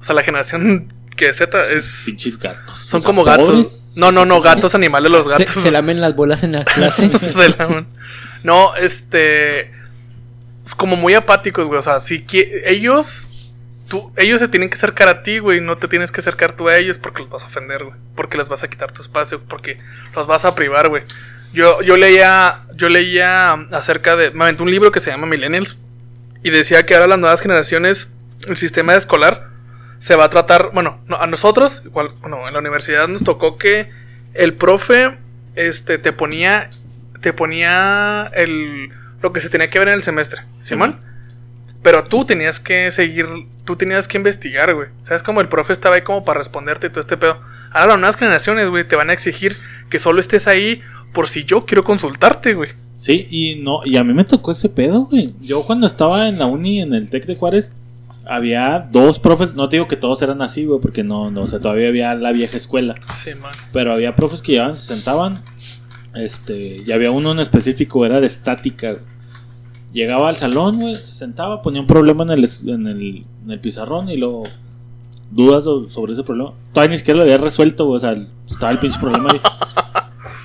O 0.00 0.04
sea, 0.04 0.14
la 0.14 0.22
generación 0.22 0.92
que 1.16 1.32
Z 1.34 1.70
es... 1.72 2.02
Pinches 2.06 2.38
gatos. 2.38 2.78
Son 2.84 2.98
O 2.98 3.00
sea, 3.00 3.06
como 3.06 3.24
gatos. 3.24 3.48
pobres. 3.48 3.92
No, 3.96 4.12
no, 4.12 4.24
no, 4.24 4.40
gatos 4.40 4.74
animales 4.74 5.10
los 5.10 5.24
Se, 5.26 5.44
gatos. 5.44 5.62
se 5.62 5.70
lamen 5.70 6.00
las 6.00 6.14
bolas 6.14 6.42
en 6.44 6.52
la 6.52 6.64
clase. 6.64 7.10
Se 7.20 7.48
lamen. 7.50 7.86
No, 8.44 8.76
este. 8.76 9.72
Es 10.64 10.74
como 10.76 10.94
muy 10.96 11.14
apáticos, 11.14 11.66
güey. 11.66 11.78
O 11.78 11.82
sea, 11.82 11.98
si 12.00 12.24
qui- 12.24 12.48
ellos. 12.64 13.30
Tú, 13.88 14.12
ellos 14.18 14.38
se 14.38 14.48
tienen 14.48 14.68
que 14.68 14.74
acercar 14.76 15.08
a 15.08 15.22
ti, 15.22 15.38
güey. 15.38 15.62
No 15.62 15.78
te 15.78 15.88
tienes 15.88 16.12
que 16.12 16.20
acercar 16.20 16.52
tú 16.52 16.68
a 16.68 16.76
ellos 16.76 16.98
porque 16.98 17.22
los 17.22 17.30
vas 17.30 17.42
a 17.44 17.46
ofender, 17.46 17.84
güey. 17.84 17.96
Porque 18.14 18.36
les 18.36 18.46
vas 18.48 18.62
a 18.62 18.68
quitar 18.68 18.92
tu 18.92 19.00
espacio. 19.00 19.40
Porque 19.48 19.80
los 20.14 20.26
vas 20.26 20.44
a 20.44 20.54
privar, 20.54 20.90
güey. 20.90 21.04
Yo, 21.52 21.82
yo 21.82 21.96
leía. 21.96 22.64
Yo 22.74 22.88
leía 22.88 23.52
acerca 23.72 24.16
de. 24.16 24.30
Me 24.30 24.50
un 24.52 24.70
libro 24.70 24.92
que 24.92 25.00
se 25.00 25.10
llama 25.10 25.26
Millennials. 25.26 25.78
Y 26.42 26.50
decía 26.50 26.86
que 26.86 26.94
ahora 26.94 27.08
las 27.08 27.18
nuevas 27.18 27.40
generaciones. 27.40 28.10
El 28.46 28.56
sistema 28.56 28.94
escolar. 28.94 29.48
Se 29.98 30.14
va 30.14 30.24
a 30.24 30.30
tratar. 30.30 30.70
Bueno, 30.72 31.00
no, 31.06 31.16
a 31.16 31.26
nosotros. 31.26 31.82
Igual, 31.84 32.10
bueno, 32.20 32.46
en 32.46 32.54
la 32.54 32.60
universidad 32.60 33.08
nos 33.08 33.24
tocó 33.24 33.58
que. 33.58 33.90
El 34.34 34.54
profe. 34.54 35.18
Este. 35.54 35.98
Te 35.98 36.12
ponía 36.12 36.70
te 37.20 37.32
ponía 37.32 38.30
el 38.34 38.90
lo 39.20 39.32
que 39.32 39.40
se 39.40 39.50
tenía 39.50 39.70
que 39.70 39.78
ver 39.78 39.88
en 39.88 39.94
el 39.94 40.02
semestre, 40.02 40.42
¿Simón? 40.60 41.00
Pero 41.82 42.04
tú 42.04 42.24
tenías 42.24 42.60
que 42.60 42.90
seguir, 42.90 43.26
tú 43.64 43.76
tenías 43.76 44.06
que 44.06 44.16
investigar, 44.16 44.74
güey. 44.74 44.88
¿Sabes 45.02 45.22
cómo 45.22 45.40
el 45.40 45.48
profe 45.48 45.72
estaba 45.72 45.96
ahí 45.96 46.02
como 46.02 46.24
para 46.24 46.38
responderte 46.38 46.86
y 46.86 46.90
todo 46.90 47.00
este 47.00 47.16
pedo? 47.16 47.40
Ahora 47.70 47.88
las 47.88 47.98
nuevas 47.98 48.16
generaciones, 48.16 48.68
güey, 48.68 48.86
te 48.86 48.96
van 48.96 49.10
a 49.10 49.12
exigir 49.12 49.56
que 49.90 49.98
solo 49.98 50.20
estés 50.20 50.46
ahí 50.46 50.82
por 51.18 51.26
si 51.26 51.42
yo 51.42 51.66
quiero 51.66 51.82
consultarte, 51.82 52.54
güey. 52.54 52.70
Sí, 52.94 53.26
y 53.28 53.56
no, 53.60 53.80
y 53.84 53.96
a 53.96 54.04
mí 54.04 54.14
me 54.14 54.22
tocó 54.22 54.52
ese 54.52 54.68
pedo, 54.68 55.06
güey. 55.06 55.34
Yo 55.40 55.64
cuando 55.64 55.88
estaba 55.88 56.28
en 56.28 56.38
la 56.38 56.46
uni, 56.46 56.80
en 56.80 56.94
el 56.94 57.10
TEC 57.10 57.26
de 57.26 57.34
Juárez, 57.34 57.72
había 58.24 58.88
dos 58.92 59.18
profes, 59.18 59.52
no 59.56 59.68
te 59.68 59.74
digo 59.78 59.88
que 59.88 59.96
todos 59.96 60.22
eran 60.22 60.42
así, 60.42 60.64
güey, 60.64 60.78
porque 60.80 61.02
no, 61.02 61.32
no, 61.32 61.42
o 61.42 61.46
sea, 61.48 61.58
todavía 61.58 61.88
había 61.88 62.14
la 62.14 62.30
vieja 62.30 62.56
escuela. 62.56 62.94
Simón. 63.10 63.50
Pero 63.72 63.92
había 63.92 64.14
profes 64.14 64.42
que 64.42 64.52
llegaban, 64.52 64.76
se 64.76 64.94
sentaban, 64.94 65.42
este, 66.14 66.84
y 66.86 66.92
había 66.92 67.10
uno 67.10 67.32
en 67.32 67.40
específico, 67.40 68.06
era 68.06 68.20
de 68.20 68.28
estática. 68.28 68.92
güey. 68.92 69.02
Llegaba 69.92 70.28
al 70.28 70.36
salón, 70.36 70.78
güey, 70.78 71.04
se 71.04 71.16
sentaba, 71.16 71.62
ponía 71.62 71.80
un 71.80 71.88
problema 71.88 72.22
en 72.22 72.30
el, 72.30 72.48
en 72.68 72.86
el, 72.86 73.24
en 73.44 73.50
el 73.50 73.58
pizarrón 73.58 74.08
y 74.08 74.16
luego 74.18 74.44
dudas 75.32 75.64
so- 75.64 75.88
sobre 75.90 76.12
ese 76.12 76.22
problema. 76.22 76.52
Todavía 76.72 76.92
ni 76.92 76.98
siquiera 76.98 77.16
lo 77.18 77.24
había 77.24 77.38
resuelto, 77.38 77.86
güey, 77.86 77.96
o 77.96 77.98
sea, 77.98 78.14
estaba 78.48 78.70
el 78.70 78.78
pinche 78.78 79.00
problema 79.00 79.30
ahí. 79.32 79.40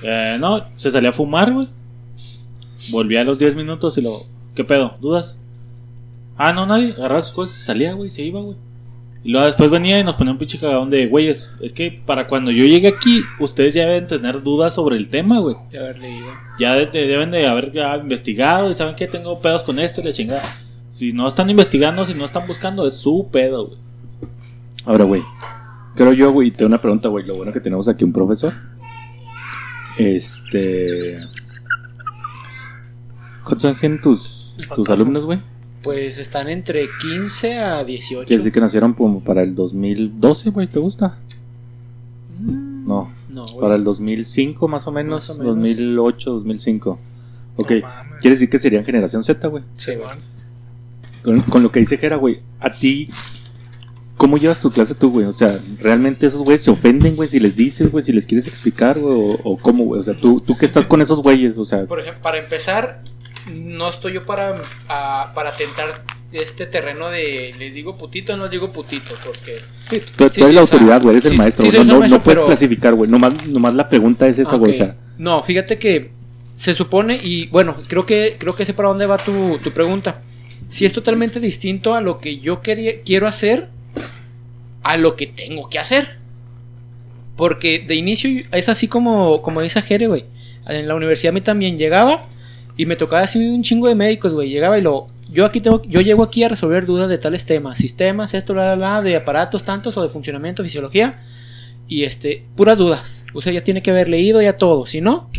Eh, 0.04 0.38
no, 0.40 0.66
se 0.76 0.92
salía 0.92 1.10
a 1.10 1.14
fumar, 1.14 1.52
güey. 1.54 1.68
Volvía 2.92 3.22
a 3.22 3.24
los 3.24 3.40
10 3.40 3.56
minutos 3.56 3.98
y 3.98 4.02
luego, 4.02 4.26
¿qué 4.56 4.64
pedo? 4.64 4.96
¿Dudas? 5.00 5.38
Ah, 6.38 6.52
no, 6.54 6.66
nadie. 6.66 6.94
Agarraba 6.98 7.22
sus 7.22 7.34
cosas, 7.34 7.56
se 7.56 7.66
salía, 7.66 7.94
güey, 7.94 8.12
se 8.12 8.22
iba, 8.24 8.42
güey. 8.42 8.58
Y 9.24 9.32
luego 9.32 9.46
después 9.48 9.70
venía 9.70 9.98
y 10.00 10.04
nos 10.04 10.16
ponía 10.18 10.34
un 10.34 10.38
pinche 10.38 10.60
cagadón 10.60 10.90
de, 10.90 11.08
güeyes, 11.08 11.50
es 11.62 11.72
que 11.72 12.02
para 12.06 12.28
cuando 12.28 12.52
yo 12.52 12.66
llegue 12.66 12.90
aquí, 12.90 13.22
ustedes 13.40 13.74
ya 13.74 13.86
deben 13.86 14.08
tener 14.08 14.44
dudas 14.44 14.74
sobre 14.74 14.98
el 14.98 15.08
tema, 15.08 15.40
güey. 15.40 15.56
De 15.72 15.80
haber 15.80 15.98
leído. 16.00 16.28
Ya 16.60 16.74
de- 16.74 16.88
de- 16.88 17.08
deben 17.08 17.32
de 17.32 17.48
haber 17.48 17.72
ya 17.72 17.96
investigado 17.96 18.70
y 18.70 18.76
saben 18.76 18.96
que 18.96 19.08
tengo 19.08 19.40
pedos 19.40 19.64
con 19.64 19.80
esto 19.80 20.02
y 20.02 20.04
la 20.04 20.12
chingada. 20.12 20.42
Si 20.90 21.14
no 21.14 21.26
están 21.26 21.50
investigando, 21.50 22.06
si 22.06 22.14
no 22.14 22.26
están 22.26 22.46
buscando, 22.48 22.86
es 22.86 22.98
su 22.98 23.30
pedo, 23.32 23.68
güey. 23.68 23.78
Ahora, 24.86 25.06
güey, 25.06 25.22
creo 25.96 26.12
yo, 26.12 26.30
güey, 26.34 26.52
tengo 26.52 26.68
una 26.68 26.82
pregunta, 26.82 27.08
güey. 27.08 27.26
Lo 27.26 27.36
bueno 27.36 27.54
que 27.54 27.62
tenemos 27.62 27.88
aquí 27.88 28.04
un 28.04 28.12
profesor. 28.12 28.54
Este. 29.98 31.18
¿Cuántos 33.44 33.80
tienen 33.80 34.02
tus, 34.02 34.54
alumnos, 34.88 35.26
güey? 35.26 35.40
Pues 35.84 36.18
están 36.18 36.48
entre 36.48 36.88
15 37.02 37.60
a 37.60 37.84
18. 37.84 38.28
Quiere 38.28 38.38
decir 38.38 38.54
que 38.54 38.62
nacieron 38.62 38.96
para 39.22 39.44
el 39.44 39.54
2012, 39.54 40.50
güey, 40.52 40.68
¿te 40.68 40.80
gusta? 40.80 41.18
Mm, 42.40 42.88
No, 42.88 43.12
No, 43.30 43.46
para 43.60 43.76
el 43.76 43.84
2005 43.84 44.68
más 44.70 44.88
o 44.88 44.92
menos, 44.92 45.30
Más 45.30 45.30
o 45.30 45.34
menos. 45.36 45.56
2008, 45.56 46.32
2005. 46.32 47.00
Ok, 47.58 47.72
No 47.72 47.88
quiere 48.22 48.36
decir 48.36 48.50
que 48.50 48.60
serían 48.60 48.86
generación 48.86 49.24
Z, 49.24 49.46
güey. 49.50 49.64
Sí, 49.76 49.96
güey. 49.96 50.10
Con, 51.22 51.42
con 51.42 51.64
lo 51.64 51.72
que 51.72 51.80
dice 51.82 51.98
Jera, 51.98 52.16
güey, 52.16 52.40
a 52.60 52.72
ti, 52.72 53.10
¿cómo 54.24 54.38
llevas 54.38 54.60
tu 54.62 54.72
clase 54.72 54.96
tú, 54.96 55.12
güey? 55.12 55.26
O 55.26 55.34
sea, 55.34 55.60
¿realmente 55.80 56.26
esos 56.26 56.40
güeyes 56.42 56.62
se 56.62 56.72
ofenden, 56.72 57.18
güey, 57.18 57.28
si 57.28 57.42
les 57.42 57.54
dices, 57.58 57.92
güey, 57.92 58.06
si 58.06 58.14
les 58.14 58.26
quieres 58.26 58.48
explicar, 58.48 58.98
güey, 58.98 59.14
o, 59.14 59.38
o 59.44 59.58
cómo, 59.58 59.84
güey? 59.84 60.00
O 60.00 60.04
sea, 60.04 60.14
tú, 60.14 60.40
tú 60.40 60.58
que 60.58 60.66
estás 60.66 60.88
con 60.88 61.02
esos 61.02 61.20
güeyes, 61.22 61.58
o 61.58 61.66
sea, 61.66 61.84
Por 61.86 62.00
ejemplo, 62.00 62.22
para 62.22 62.38
empezar, 62.38 63.02
no 63.54 63.90
estoy 63.90 64.14
yo 64.14 64.26
para, 64.26 64.56
a- 64.88 65.34
para 65.36 65.52
tentar 65.52 66.04
este 66.32 66.66
terreno 66.66 67.10
de 67.10 67.54
les 67.60 67.74
digo 67.74 67.98
putito 67.98 68.34
o 68.34 68.38
no 68.38 68.44
les 68.44 68.52
digo 68.52 68.72
putito, 68.72 69.14
porque 69.26 69.58
tú, 69.90 69.98
tú 70.16 70.30
sí, 70.30 70.40
eres 70.40 70.48
sí, 70.50 70.56
la 70.56 70.62
autoridad, 70.62 71.02
güey, 71.02 71.12
eres 71.18 71.24
sí, 71.26 71.30
el 71.30 71.38
maestro, 71.38 71.70
sí, 71.70 71.78
no, 71.80 72.00
maestro, 72.00 72.18
no 72.20 72.24
puedes 72.24 72.40
pero- 72.40 72.48
clasificar, 72.48 72.94
güey, 72.94 73.10
nomás, 73.12 73.46
nomás 73.46 73.74
la 73.74 73.90
pregunta 73.90 74.26
es 74.30 74.40
esa, 74.40 74.56
güey, 74.56 74.72
o 74.72 74.76
sea, 74.78 74.96
No, 75.18 75.44
fíjate 75.44 75.78
que 75.78 76.12
se 76.56 76.74
supone, 76.74 77.20
y 77.22 77.48
bueno, 77.48 77.76
creo 77.90 78.06
que, 78.06 78.38
creo 78.40 78.56
que 78.56 78.64
sé 78.64 78.74
para 78.74 78.88
dónde 78.90 79.06
va 79.06 79.18
tu, 79.18 79.58
tu 79.60 79.72
pregunta. 79.72 80.22
Si 80.70 80.86
es 80.86 80.94
totalmente 80.94 81.40
distinto 81.40 81.94
a 81.94 82.02
lo 82.02 82.18
que 82.20 82.40
yo 82.40 82.62
quería, 82.62 83.02
quiero 83.06 83.28
hacer, 83.28 83.68
a 84.84 84.98
lo 84.98 85.16
que 85.16 85.28
tengo 85.28 85.70
que 85.70 85.80
hacer. 85.80 86.18
Porque 87.36 87.80
de 87.80 87.96
inicio 87.96 88.46
es 88.52 88.70
así 88.70 88.88
como, 88.88 89.42
como 89.42 89.62
dice 89.62 89.82
Jere, 89.82 90.08
güey. 90.08 90.26
En 90.68 90.88
la 90.88 90.96
universidad 90.96 91.32
a 91.32 91.34
mí 91.34 91.42
también 91.42 91.78
llegaba 91.78 92.28
y 92.78 92.86
me 92.86 92.96
tocaba 92.96 93.24
así 93.24 93.40
un 93.40 93.64
chingo 93.64 93.88
de 93.88 93.96
médicos, 93.96 94.34
güey. 94.34 94.50
Llegaba 94.50 94.78
y 94.78 94.82
lo. 94.82 95.08
Yo 95.32 95.46
aquí 95.46 95.62
tengo, 95.62 95.82
yo 95.84 96.02
llego 96.02 96.24
aquí 96.24 96.44
a 96.44 96.50
resolver 96.50 96.86
dudas 96.86 97.10
de 97.10 97.18
tales 97.18 97.46
temas, 97.46 97.78
sistemas, 97.78 98.34
esto, 98.34 98.54
la, 98.54 98.76
la, 98.76 98.96
la, 98.96 99.02
de 99.02 99.16
aparatos 99.16 99.64
tantos 99.64 99.98
o 99.98 100.04
de 100.04 100.10
funcionamiento, 100.10 100.62
fisiología. 100.64 101.24
Y 101.88 102.04
este, 102.04 102.46
puras 102.56 102.78
dudas. 102.78 103.26
Sea, 103.40 103.54
ya 103.54 103.64
tiene 103.64 103.82
que 103.82 103.92
haber 103.92 104.10
leído 104.10 104.42
ya 104.42 104.58
todo. 104.58 104.86
Si 104.86 105.02
no, 105.02 105.30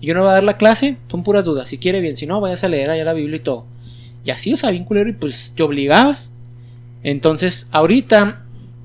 yo 0.00 0.14
no 0.14 0.20
voy 0.20 0.30
a 0.30 0.34
dar 0.34 0.42
la 0.42 0.56
clase, 0.56 0.98
son 1.10 1.22
puras 1.22 1.44
dudas. 1.44 1.68
Si 1.68 1.78
quiere 1.78 2.00
bien, 2.00 2.16
si 2.16 2.26
no, 2.26 2.40
vayas 2.40 2.64
a 2.64 2.68
leer 2.68 2.90
allá 2.90 3.04
la 3.04 3.14
Biblia 3.14 3.36
y 3.36 3.40
todo. 3.40 3.66
Y 4.24 4.30
así, 4.30 4.52
o 4.52 4.56
sea, 4.56 4.70
bien 4.70 4.84
culero, 4.84 5.08
y 5.08 5.12
pues 5.12 5.52
te 5.56 5.62
obligabas. 5.62 6.30
Entonces, 7.02 7.68
ahorita, 7.72 8.43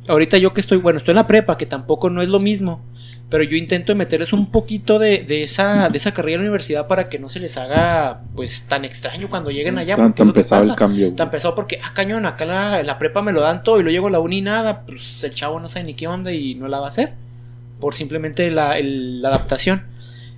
ahorita 0.10 0.38
yo 0.38 0.54
que 0.54 0.62
estoy, 0.62 0.78
bueno, 0.80 0.98
estoy 1.00 1.14
en 1.14 1.18
la 1.18 1.28
prepa, 1.28 1.58
que 1.58 1.66
tampoco 1.66 2.10
no 2.10 2.22
es 2.22 2.28
lo 2.30 2.40
mismo. 2.40 2.82
Pero 3.30 3.44
yo 3.44 3.56
intento 3.56 3.96
meterles 3.96 4.34
un 4.34 4.50
poquito 4.52 4.98
de, 4.98 5.20
de 5.24 5.44
esa, 5.44 5.90
de 5.90 5.98
esa 5.98 6.14
carrera 6.16 6.38
en 6.38 6.42
la 6.42 6.50
universidad 6.50 6.88
para 6.88 7.10
que 7.10 7.20
no 7.20 7.30
se 7.30 7.40
les 7.40 7.58
haga 7.58 8.22
pues 8.36 8.64
tan 8.68 8.86
extraño 8.86 9.30
cuando 9.30 9.52
lleguen 9.52 9.78
allá. 9.78 9.96
tan, 9.96 10.16
tan 10.16 10.34
pesado 10.34 10.64
el 10.64 10.68
pasa. 10.70 10.76
cambio, 10.78 11.06
güey. 11.06 11.16
Tan 11.16 11.30
pesado 11.30 11.54
porque, 11.54 11.80
ah, 11.84 11.92
cañón, 11.94 12.26
acá 12.26 12.46
la, 12.46 12.82
la 12.82 12.98
prepa 12.98 13.22
me 13.22 13.32
lo 13.32 13.42
dan 13.42 13.62
todo 13.64 13.80
y 13.80 13.84
lo 13.84 13.92
llego 13.92 14.08
a 14.08 14.10
la 14.10 14.20
uni 14.20 14.40
y 14.40 14.42
nada, 14.42 14.82
pues 14.82 15.24
el 15.24 15.32
chavo 15.36 15.60
no 15.60 15.68
sabe 15.70 15.86
ni 15.86 15.94
qué 15.94 16.08
onda 16.08 16.32
y 16.34 16.56
no 16.56 16.68
la 16.68 16.80
va 16.80 16.86
a 16.86 16.88
hacer. 16.88 17.14
Por 17.80 17.94
simplemente 17.94 18.50
la, 18.50 18.80
el- 18.80 19.22
la 19.22 19.30
adaptación. 19.30 19.84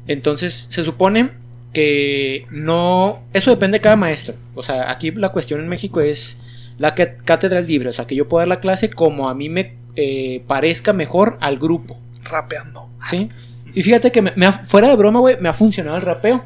Entonces, 0.08 0.68
se 0.70 0.84
supone 0.84 1.30
que 1.74 2.46
no. 2.52 3.22
Eso 3.32 3.52
depende 3.52 3.78
de 3.78 3.82
cada 3.82 3.96
maestro. 3.96 4.34
O 4.54 4.64
sea, 4.64 4.92
aquí 4.92 5.12
la 5.12 5.30
cuestión 5.30 5.62
en 5.62 5.70
México 5.70 6.02
es 6.02 6.42
la 6.82 6.94
cátedra 6.96 7.62
libre. 7.62 7.89
O 7.89 7.94
sea, 7.94 8.06
que 8.06 8.15
yo 8.15 8.28
puedo 8.28 8.39
dar 8.41 8.48
la 8.50 8.60
clase 8.60 8.89
como 8.89 9.30
a 9.30 9.34
mí 9.36 9.48
me 9.50 9.76
eh, 9.96 10.41
parezca 10.48 10.91
mejor 10.94 11.38
al 11.39 11.58
grupo. 11.58 11.98
Rapeando. 12.24 12.88
¿Sí? 13.06 13.30
Y 13.74 13.84
fíjate 13.84 14.12
que 14.12 14.22
me- 14.22 14.34
me 14.36 14.46
ha- 14.46 14.52
fuera 14.63 14.89
de 14.89 14.96
broma, 14.96 15.20
güey, 15.20 15.38
me 15.39 15.50
ha 15.50 15.54
funcionado 15.54 15.98
el 15.98 16.04
rapeo. 16.04 16.44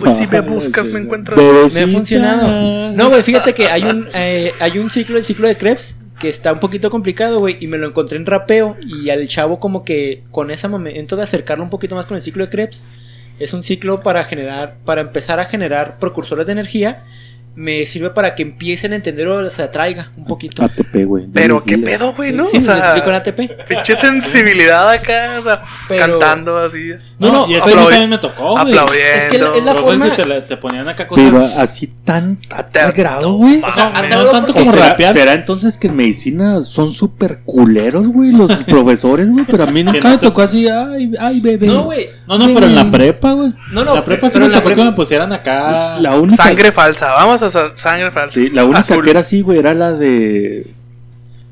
Pues 0.00 0.16
si 0.18 0.26
me 0.26 0.40
buscas, 0.40 0.86
me 0.86 1.00
encuentras. 1.00 1.38
Me 1.74 1.80
ha 1.82 1.86
funcionado. 1.88 2.92
No, 2.92 3.08
güey, 3.10 3.22
fíjate 3.22 3.54
que 3.54 3.66
hay 3.68 3.82
un, 3.84 4.08
eh, 4.14 4.52
hay 4.60 4.78
un 4.78 4.88
ciclo, 4.90 5.16
el 5.16 5.24
ciclo 5.24 5.48
de 5.48 5.56
Krebs, 5.56 5.96
que 6.18 6.28
está 6.28 6.52
un 6.52 6.60
poquito 6.60 6.90
complicado, 6.90 7.38
güey, 7.40 7.56
y 7.60 7.66
me 7.66 7.76
lo 7.78 7.86
encontré 7.88 8.16
en 8.18 8.26
rapeo. 8.26 8.76
Y 8.86 9.10
al 9.10 9.26
chavo, 9.28 9.58
como 9.58 9.84
que 9.84 10.22
con 10.30 10.50
ese 10.50 10.68
momento 10.68 11.16
de 11.16 11.22
acercarlo 11.22 11.64
un 11.64 11.70
poquito 11.70 11.94
más 11.94 12.06
con 12.06 12.16
el 12.16 12.22
ciclo 12.22 12.44
de 12.44 12.50
Krebs, 12.50 12.84
es 13.38 13.52
un 13.52 13.62
ciclo 13.62 14.02
para 14.02 14.24
generar, 14.24 14.76
para 14.84 15.00
empezar 15.00 15.40
a 15.40 15.46
generar 15.46 15.98
precursores 15.98 16.46
de 16.46 16.52
energía 16.52 17.04
me 17.54 17.84
sirve 17.84 18.10
para 18.10 18.34
que 18.34 18.42
empiecen 18.42 18.92
a 18.92 18.96
entender 18.96 19.26
o 19.28 19.50
se 19.50 19.62
atraiga 19.62 20.10
un 20.16 20.24
poquito. 20.24 20.62
ATP, 20.62 21.04
güey. 21.04 21.26
Pero 21.32 21.62
qué 21.62 21.76
diles. 21.76 21.98
pedo, 21.98 22.14
güey, 22.14 22.32
¿no? 22.32 22.46
Sí, 22.46 22.56
o 22.56 22.60
les 22.60 22.68
explico 22.68 23.10
en 23.10 23.12
sea, 23.12 23.16
ATP. 23.16 23.66
pinche 23.68 23.94
sensibilidad 23.96 24.88
acá, 24.90 25.36
o 25.38 25.42
sea, 25.42 25.62
Pero- 25.88 26.18
cantando 26.18 26.56
así. 26.58 26.92
No, 27.18 27.30
no, 27.32 27.46
y 27.48 27.54
eso 27.54 27.64
a 27.64 27.66
mí 27.66 27.72
aplaudi- 27.74 27.88
también 27.90 28.10
me 28.10 28.18
tocó, 28.18 28.50
güey. 28.52 28.62
Aplaudiendo. 28.78 29.14
Es 29.14 29.26
que 29.26 29.38
la- 29.38 29.56
es 29.56 29.64
la 29.64 29.74
forma- 29.74 30.06
es 30.06 30.12
que 30.12 30.40
te, 30.42 30.56
ponían 30.56 30.88
acá 30.88 31.06
cosas. 31.06 31.24
Pero 31.24 31.44
así 31.58 31.86
tan 32.04 32.38
a 32.50 32.64
tal 32.66 32.92
grado, 32.92 33.32
güey. 33.34 33.62
O 33.62 33.72
sea, 33.72 33.90
no 34.08 34.24
tanto 34.26 34.54
como 34.54 34.70
¿Será, 34.72 34.88
rapear. 34.90 35.12
será 35.12 35.34
entonces 35.34 35.76
que 35.76 35.88
en 35.88 35.96
medicina 35.96 36.60
son 36.62 36.90
súper 36.90 37.40
culeros, 37.44 38.06
güey, 38.06 38.32
los 38.32 38.54
profesores, 38.66 39.30
güey? 39.30 39.44
Pero 39.44 39.64
a 39.64 39.66
mí 39.66 39.82
nunca 39.84 40.00
no 40.04 40.10
me 40.10 40.18
te- 40.18 40.26
tocó 40.26 40.42
así, 40.42 40.66
ay, 40.68 41.12
ay, 41.18 41.40
bebé. 41.40 41.66
No, 41.66 41.84
güey. 41.84 42.08
No, 42.26 42.38
no, 42.38 42.46
pero 42.54 42.66
en 42.66 42.74
la 42.74 42.90
prepa, 42.90 43.32
güey. 43.32 43.52
No, 43.72 43.84
no, 43.84 43.90
En 43.90 43.96
la 43.96 44.04
prepa 44.04 44.30
sí 44.30 44.38
me 44.38 44.48
tocó 44.48 44.68
que 44.74 44.84
me 44.84 44.92
pusieran 44.92 45.32
acá. 45.32 45.98
La 46.00 46.14
única, 46.18 46.36
Sangre 46.44 46.72
falsa, 46.72 47.10
vamos 47.12 47.39
a 47.42 47.72
sangre 47.76 48.10
falsa. 48.10 48.38
sí, 48.40 48.50
la 48.50 48.64
única 48.64 48.80
Azul. 48.80 49.02
que 49.04 49.10
era 49.10 49.20
así, 49.20 49.40
güey, 49.42 49.58
era 49.58 49.74
la 49.74 49.92
de 49.92 50.66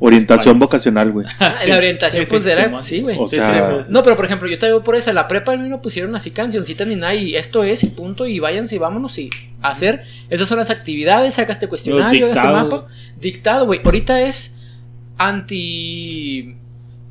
orientación 0.01 0.59
vocacional, 0.59 1.11
güey. 1.11 1.27
Ah, 1.40 1.55
Sí. 1.59 1.70
La 1.70 1.77
orientación, 1.79 2.24
Sí, 2.24 2.31
pues 2.31 2.46
era. 2.46 2.81
Sí, 2.81 3.01
güey. 3.01 3.16
O 3.18 3.27
sea. 3.27 3.87
No, 3.88 4.03
pero 4.03 4.16
por 4.16 4.24
ejemplo, 4.24 4.48
yo 4.48 4.59
te 4.59 4.66
digo 4.66 4.85
por 4.85 4.94
eso, 4.96 5.11
en 5.11 5.16
la 5.16 5.27
prepa 5.29 5.53
a 5.53 5.57
mí 5.57 5.68
no 5.68 5.83
pusieron 5.83 6.14
así 6.14 6.31
cancioncitas 6.31 6.87
ni 6.87 6.94
nada 6.94 7.14
y 7.14 7.35
esto 7.35 7.64
es 7.64 7.83
y 7.83 7.88
punto 7.88 8.27
y 8.27 8.38
váyanse 8.38 8.77
y 8.77 8.79
vámonos 8.79 9.18
y 9.18 9.31
hacer. 9.61 10.05
Esas 10.31 10.48
son 10.48 10.59
las 10.59 10.70
actividades, 10.70 11.38
haga 11.38 11.53
este 11.53 11.66
cuestionario, 11.68 12.27
haga 12.27 12.35
este 12.35 12.48
mapa. 12.53 12.87
Dictado, 13.20 13.66
güey. 13.66 13.81
Ahorita 13.85 14.20
es 14.22 14.55
anti... 15.16 16.55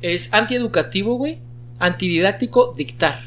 Es 0.00 0.32
antieducativo, 0.32 1.16
güey. 1.16 1.38
Antididáctico, 1.78 2.74
dictar. 2.76 3.20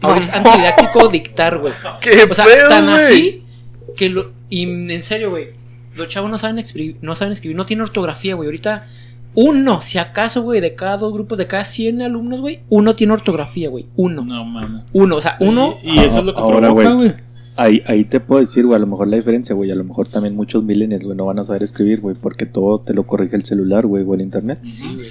Ahora 0.00 0.18
es 0.18 0.28
antididáctico, 0.30 1.08
dictar, 1.08 1.58
güey. 1.58 1.74
¿Qué 2.00 2.26
O 2.28 2.34
sea, 2.34 2.44
pedo, 2.44 2.68
tan 2.68 2.84
güey? 2.86 2.96
así 2.96 3.44
que 3.96 4.08
lo... 4.08 4.32
Y 4.50 4.62
en 4.62 5.02
serio, 5.02 5.30
güey. 5.30 5.48
Los 5.96 6.08
chavos 6.08 6.30
no 6.30 6.38
saben 6.38 6.58
escribir, 6.58 6.96
no 7.02 7.14
saben 7.14 7.32
escribir, 7.32 7.56
no 7.56 7.66
tienen 7.66 7.82
ortografía, 7.82 8.34
güey. 8.34 8.46
Ahorita 8.46 8.86
uno, 9.34 9.82
si 9.82 9.98
acaso, 9.98 10.42
güey, 10.42 10.60
de 10.60 10.74
cada 10.74 10.96
dos 10.96 11.12
grupos, 11.12 11.38
de 11.38 11.46
cada 11.46 11.64
100 11.64 12.02
alumnos, 12.02 12.40
güey, 12.40 12.60
uno 12.68 12.94
tiene 12.94 13.12
ortografía, 13.12 13.68
güey. 13.68 13.86
Uno. 13.96 14.24
No, 14.24 14.44
mames. 14.44 14.82
Uno, 14.92 15.16
o 15.16 15.20
sea, 15.20 15.36
uno... 15.40 15.74
Y, 15.82 15.96
y 15.96 15.98
eso 15.98 16.20
es 16.20 16.24
lo 16.24 16.34
que 16.34 16.40
Ahora, 16.40 16.68
provoca, 16.68 16.92
güey. 16.92 17.12
Ahí, 17.56 17.82
ahí 17.86 18.04
te 18.04 18.20
puedo 18.20 18.40
decir, 18.40 18.64
güey, 18.64 18.76
a 18.76 18.78
lo 18.78 18.86
mejor 18.86 19.08
la 19.08 19.16
diferencia, 19.16 19.54
güey, 19.54 19.70
a 19.70 19.74
lo 19.74 19.82
mejor 19.82 20.06
también 20.06 20.36
muchos 20.36 20.62
millennials, 20.62 21.04
güey, 21.04 21.16
no 21.16 21.26
van 21.26 21.40
a 21.40 21.44
saber 21.44 21.64
escribir, 21.64 22.00
güey, 22.00 22.14
porque 22.14 22.46
todo 22.46 22.80
te 22.80 22.94
lo 22.94 23.04
corrige 23.04 23.34
el 23.34 23.44
celular, 23.44 23.84
güey, 23.84 24.04
o 24.04 24.14
el 24.14 24.20
internet. 24.20 24.60
Sí, 24.62 24.92
güey. 24.94 25.08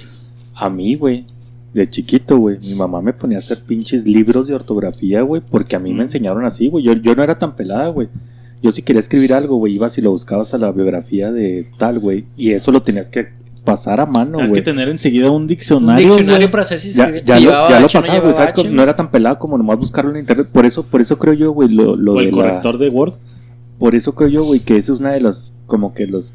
A 0.54 0.70
mí, 0.70 0.94
güey, 0.94 1.26
de 1.74 1.88
chiquito, 1.90 2.38
güey, 2.38 2.58
mi 2.58 2.74
mamá 2.74 3.02
me 3.02 3.12
ponía 3.12 3.36
a 3.36 3.40
hacer 3.40 3.60
pinches 3.60 4.06
libros 4.06 4.48
de 4.48 4.54
ortografía, 4.54 5.20
güey, 5.22 5.42
porque 5.42 5.76
a 5.76 5.78
mí 5.78 5.92
me 5.92 6.02
enseñaron 6.02 6.44
así, 6.44 6.68
güey. 6.68 6.84
Yo, 6.84 6.94
yo 6.94 7.14
no 7.14 7.22
era 7.22 7.38
tan 7.38 7.54
pelada, 7.54 7.88
güey. 7.88 8.08
Yo 8.62 8.72
si 8.72 8.82
quería 8.82 9.00
escribir 9.00 9.32
algo, 9.34 9.56
güey, 9.56 9.74
ibas 9.74 9.96
y 9.98 10.00
lo 10.02 10.10
buscabas 10.10 10.52
a 10.54 10.58
la 10.58 10.72
biografía 10.72 11.30
de 11.32 11.68
tal, 11.78 11.98
güey, 12.00 12.24
y 12.36 12.52
eso 12.52 12.72
lo 12.72 12.82
tenías 12.82 13.08
que 13.10 13.28
pasar 13.64 14.00
a 14.00 14.06
mano, 14.06 14.32
Tienes 14.38 14.50
güey. 14.50 14.62
que 14.62 14.64
tener 14.64 14.88
enseguida 14.88 15.30
un 15.30 15.42
Un 15.42 15.46
diccionario. 15.46 16.06
diccionario 16.06 16.50
para 16.50 16.62
hacer 16.62 16.80
si 16.80 16.92
Ya, 16.92 17.10
ya 17.24 17.38
si 17.38 17.44
lo, 17.44 17.50
ya 17.50 17.80
lo 17.80 17.86
H, 17.86 17.98
no 17.98 18.00
pasaba, 18.00 18.00
güey, 18.00 18.14
llevaba 18.16 18.32
¿sabes? 18.32 18.52
H, 18.64 18.70
No 18.70 18.82
era 18.82 18.96
tan 18.96 19.10
pelado 19.10 19.38
como 19.38 19.58
nomás 19.58 19.78
buscarlo 19.78 20.10
en 20.10 20.16
internet. 20.18 20.48
Por 20.50 20.64
eso, 20.66 20.82
por 20.84 21.00
eso 21.00 21.18
creo 21.18 21.34
yo, 21.34 21.52
güey, 21.52 21.68
lo, 21.68 21.94
lo 21.94 22.14
O 22.14 22.18
de 22.18 22.24
el 22.24 22.30
la- 22.30 22.36
corrector 22.36 22.78
de 22.78 22.88
Word. 22.88 23.14
Por 23.78 23.94
eso 23.94 24.14
creo 24.14 24.28
yo, 24.28 24.44
güey, 24.44 24.60
que 24.60 24.76
eso 24.76 24.94
es 24.94 25.00
una 25.00 25.12
de 25.12 25.20
las, 25.20 25.52
como 25.66 25.94
que 25.94 26.06
los... 26.06 26.34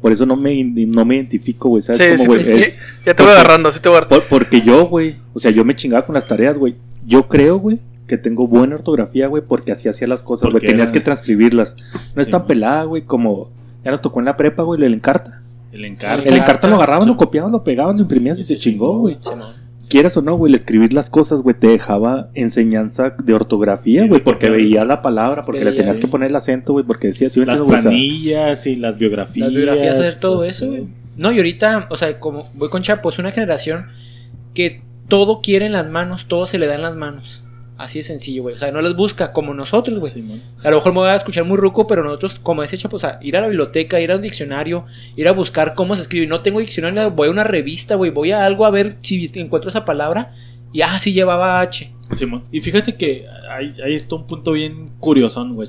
Por 0.00 0.12
eso 0.12 0.26
no 0.26 0.36
me, 0.36 0.62
no 0.62 1.04
me 1.06 1.16
identifico, 1.16 1.70
güey, 1.70 1.82
¿sabes? 1.82 1.98
Sí, 1.98 2.04
Como, 2.10 2.22
sí, 2.22 2.26
güey, 2.26 2.44
sí, 2.44 2.52
es- 2.64 2.78
Ya 3.06 3.14
te 3.14 3.22
voy 3.22 3.32
porque- 3.32 3.40
agarrando, 3.40 3.70
sí 3.72 3.80
te 3.80 3.88
voy 3.88 3.96
agarrando. 3.98 4.24
por- 4.28 4.38
porque 4.40 4.60
yo, 4.60 4.86
güey, 4.86 5.16
o 5.32 5.40
sea, 5.40 5.50
yo 5.50 5.64
me 5.64 5.74
chingaba 5.74 6.04
con 6.04 6.14
las 6.14 6.28
tareas, 6.28 6.56
güey. 6.58 6.76
Yo 7.06 7.26
creo, 7.26 7.58
güey, 7.58 7.78
que 8.16 8.22
tengo 8.22 8.46
buena 8.46 8.76
ortografía, 8.76 9.26
güey, 9.26 9.42
porque 9.46 9.72
así 9.72 9.88
hacía 9.88 10.06
las 10.06 10.22
cosas, 10.22 10.50
güey. 10.50 10.60
Tenías 10.60 10.90
era- 10.90 10.92
que 10.92 11.00
transcribirlas. 11.00 11.76
No 12.14 12.20
es 12.22 12.26
Sí, 12.26 12.30
tan 12.32 12.46
pelada, 12.46 12.84
güey, 12.84 13.02
como... 13.02 13.50
Ya 13.84 13.90
nos 13.90 14.00
tocó 14.00 14.20
en 14.20 14.26
la 14.26 14.36
prepa, 14.36 14.62
güey, 14.62 14.82
el 14.82 14.94
encarta. 14.94 15.40
El 15.72 15.84
encargo. 15.84 16.24
El 16.24 16.34
encarta 16.36 16.68
lo 16.68 16.76
agarrabas, 16.76 17.04
Sí. 17.04 17.10
lo 17.10 17.16
copiabas, 17.16 17.50
lo 17.52 17.62
pegabas, 17.64 17.94
lo 17.96 18.02
imprimías 18.02 18.38
y 18.38 18.42
Y 18.42 18.44
se 18.44 18.54
se 18.54 18.60
chingó, 18.60 18.98
güey. 18.98 19.18
Quieras 19.88 20.16
o 20.16 20.22
no, 20.22 20.36
güey, 20.36 20.50
el 20.50 20.54
escribir 20.58 20.92
las 20.94 21.10
cosas, 21.10 21.42
güey, 21.42 21.54
te 21.54 21.66
dejaba 21.66 22.28
enseñanza 22.34 23.10
de 23.10 23.34
ortografía, 23.34 24.06
güey, 24.06 24.22
porque 24.22 24.48
veía 24.48 24.84
la 24.86 25.02
palabra, 25.02 25.42
porque 25.44 25.64
le 25.64 25.72
tenías 25.72 25.96
sí. 25.96 26.02
que 26.02 26.08
poner 26.08 26.30
el 26.30 26.36
acento, 26.36 26.72
güey, 26.72 26.84
porque 26.86 27.08
decía, 27.08 27.28
sí, 27.28 27.44
Las? 27.44 27.60
O 27.60 27.68
sea, 27.68 27.80
planillas 27.82 28.66
y 28.66 28.76
las 28.76 28.96
biografías. 28.96 29.48
Las 29.48 29.54
biografías, 29.54 29.98
hacer 30.00 30.18
todo 30.20 30.44
eso, 30.44 30.68
güey. 30.68 30.86
No, 31.16 31.30
y 31.32 31.36
ahorita, 31.36 31.88
o 31.90 31.96
sea, 31.96 32.18
como 32.18 32.48
voy 32.54 32.70
con 32.70 32.80
Chapo, 32.82 33.10
es 33.10 33.18
una 33.18 33.30
generación 33.32 33.86
que 34.54 34.80
todo 35.08 35.40
quiere 35.42 35.66
en 35.66 35.72
las 35.72 35.88
manos, 35.88 36.26
todo 36.26 36.46
se 36.46 36.58
le 36.58 36.66
da 36.66 36.76
en 36.76 36.82
las 36.82 36.96
manos. 36.96 37.44
Así 37.84 37.98
de 37.98 38.02
sencillo, 38.02 38.42
güey. 38.44 38.54
O 38.54 38.58
sea, 38.58 38.72
no 38.72 38.80
les 38.80 38.96
busca 38.96 39.30
como 39.30 39.52
nosotros, 39.52 39.98
güey. 39.98 40.12
A 40.62 40.70
lo 40.70 40.76
mejor 40.76 40.92
me 40.92 41.00
voy 41.00 41.08
a 41.08 41.16
escuchar 41.16 41.44
muy 41.44 41.58
ruco, 41.58 41.86
pero 41.86 42.02
nosotros, 42.02 42.38
como 42.38 42.62
ese 42.62 42.78
Chapo, 42.78 42.96
o 42.96 42.98
sea, 42.98 43.18
ir 43.20 43.36
a 43.36 43.42
la 43.42 43.48
biblioteca, 43.48 44.00
ir 44.00 44.10
al 44.10 44.22
diccionario, 44.22 44.86
ir 45.16 45.28
a 45.28 45.32
buscar 45.32 45.74
cómo 45.74 45.94
se 45.94 46.00
escribe. 46.00 46.26
No 46.26 46.40
tengo 46.40 46.60
diccionario, 46.60 47.10
voy 47.10 47.28
a 47.28 47.30
una 47.30 47.44
revista, 47.44 47.96
güey, 47.96 48.10
voy 48.10 48.30
a 48.30 48.46
algo 48.46 48.64
a 48.64 48.70
ver 48.70 48.96
si 49.02 49.30
encuentro 49.34 49.68
esa 49.68 49.84
palabra. 49.84 50.32
Y 50.72 50.80
ah, 50.80 50.98
sí 50.98 51.12
llevaba 51.12 51.60
H. 51.60 51.92
Simón. 52.12 52.44
Y 52.50 52.62
fíjate 52.62 52.96
que 52.96 53.26
ahí, 53.50 53.74
ahí 53.84 53.94
está 53.94 54.16
un 54.16 54.26
punto 54.26 54.52
bien 54.52 54.90
curioso, 54.98 55.46
güey. 55.46 55.68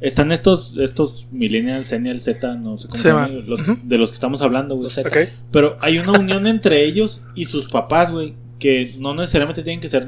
Están 0.00 0.32
estos, 0.32 0.74
estos 0.78 1.26
millennials, 1.30 1.88
Zennial, 1.88 2.20
Z, 2.20 2.54
no 2.54 2.78
sé 2.78 2.88
cómo 2.88 2.96
Sí, 2.96 3.02
se 3.02 3.08
llaman, 3.08 3.44
de 3.84 3.98
los 3.98 4.10
que 4.10 4.14
estamos 4.14 4.40
hablando, 4.40 4.76
güey. 4.76 4.90
Zetas. 4.90 5.44
Pero 5.50 5.76
hay 5.80 5.98
una 5.98 6.12
unión 6.18 6.46
entre 6.46 6.84
ellos 6.84 7.20
y 7.34 7.44
sus 7.44 7.66
papás, 7.66 8.12
güey, 8.12 8.34
que 8.58 8.94
no 8.98 9.14
necesariamente 9.14 9.62
tienen 9.62 9.80
que 9.80 9.88
ser, 9.88 10.06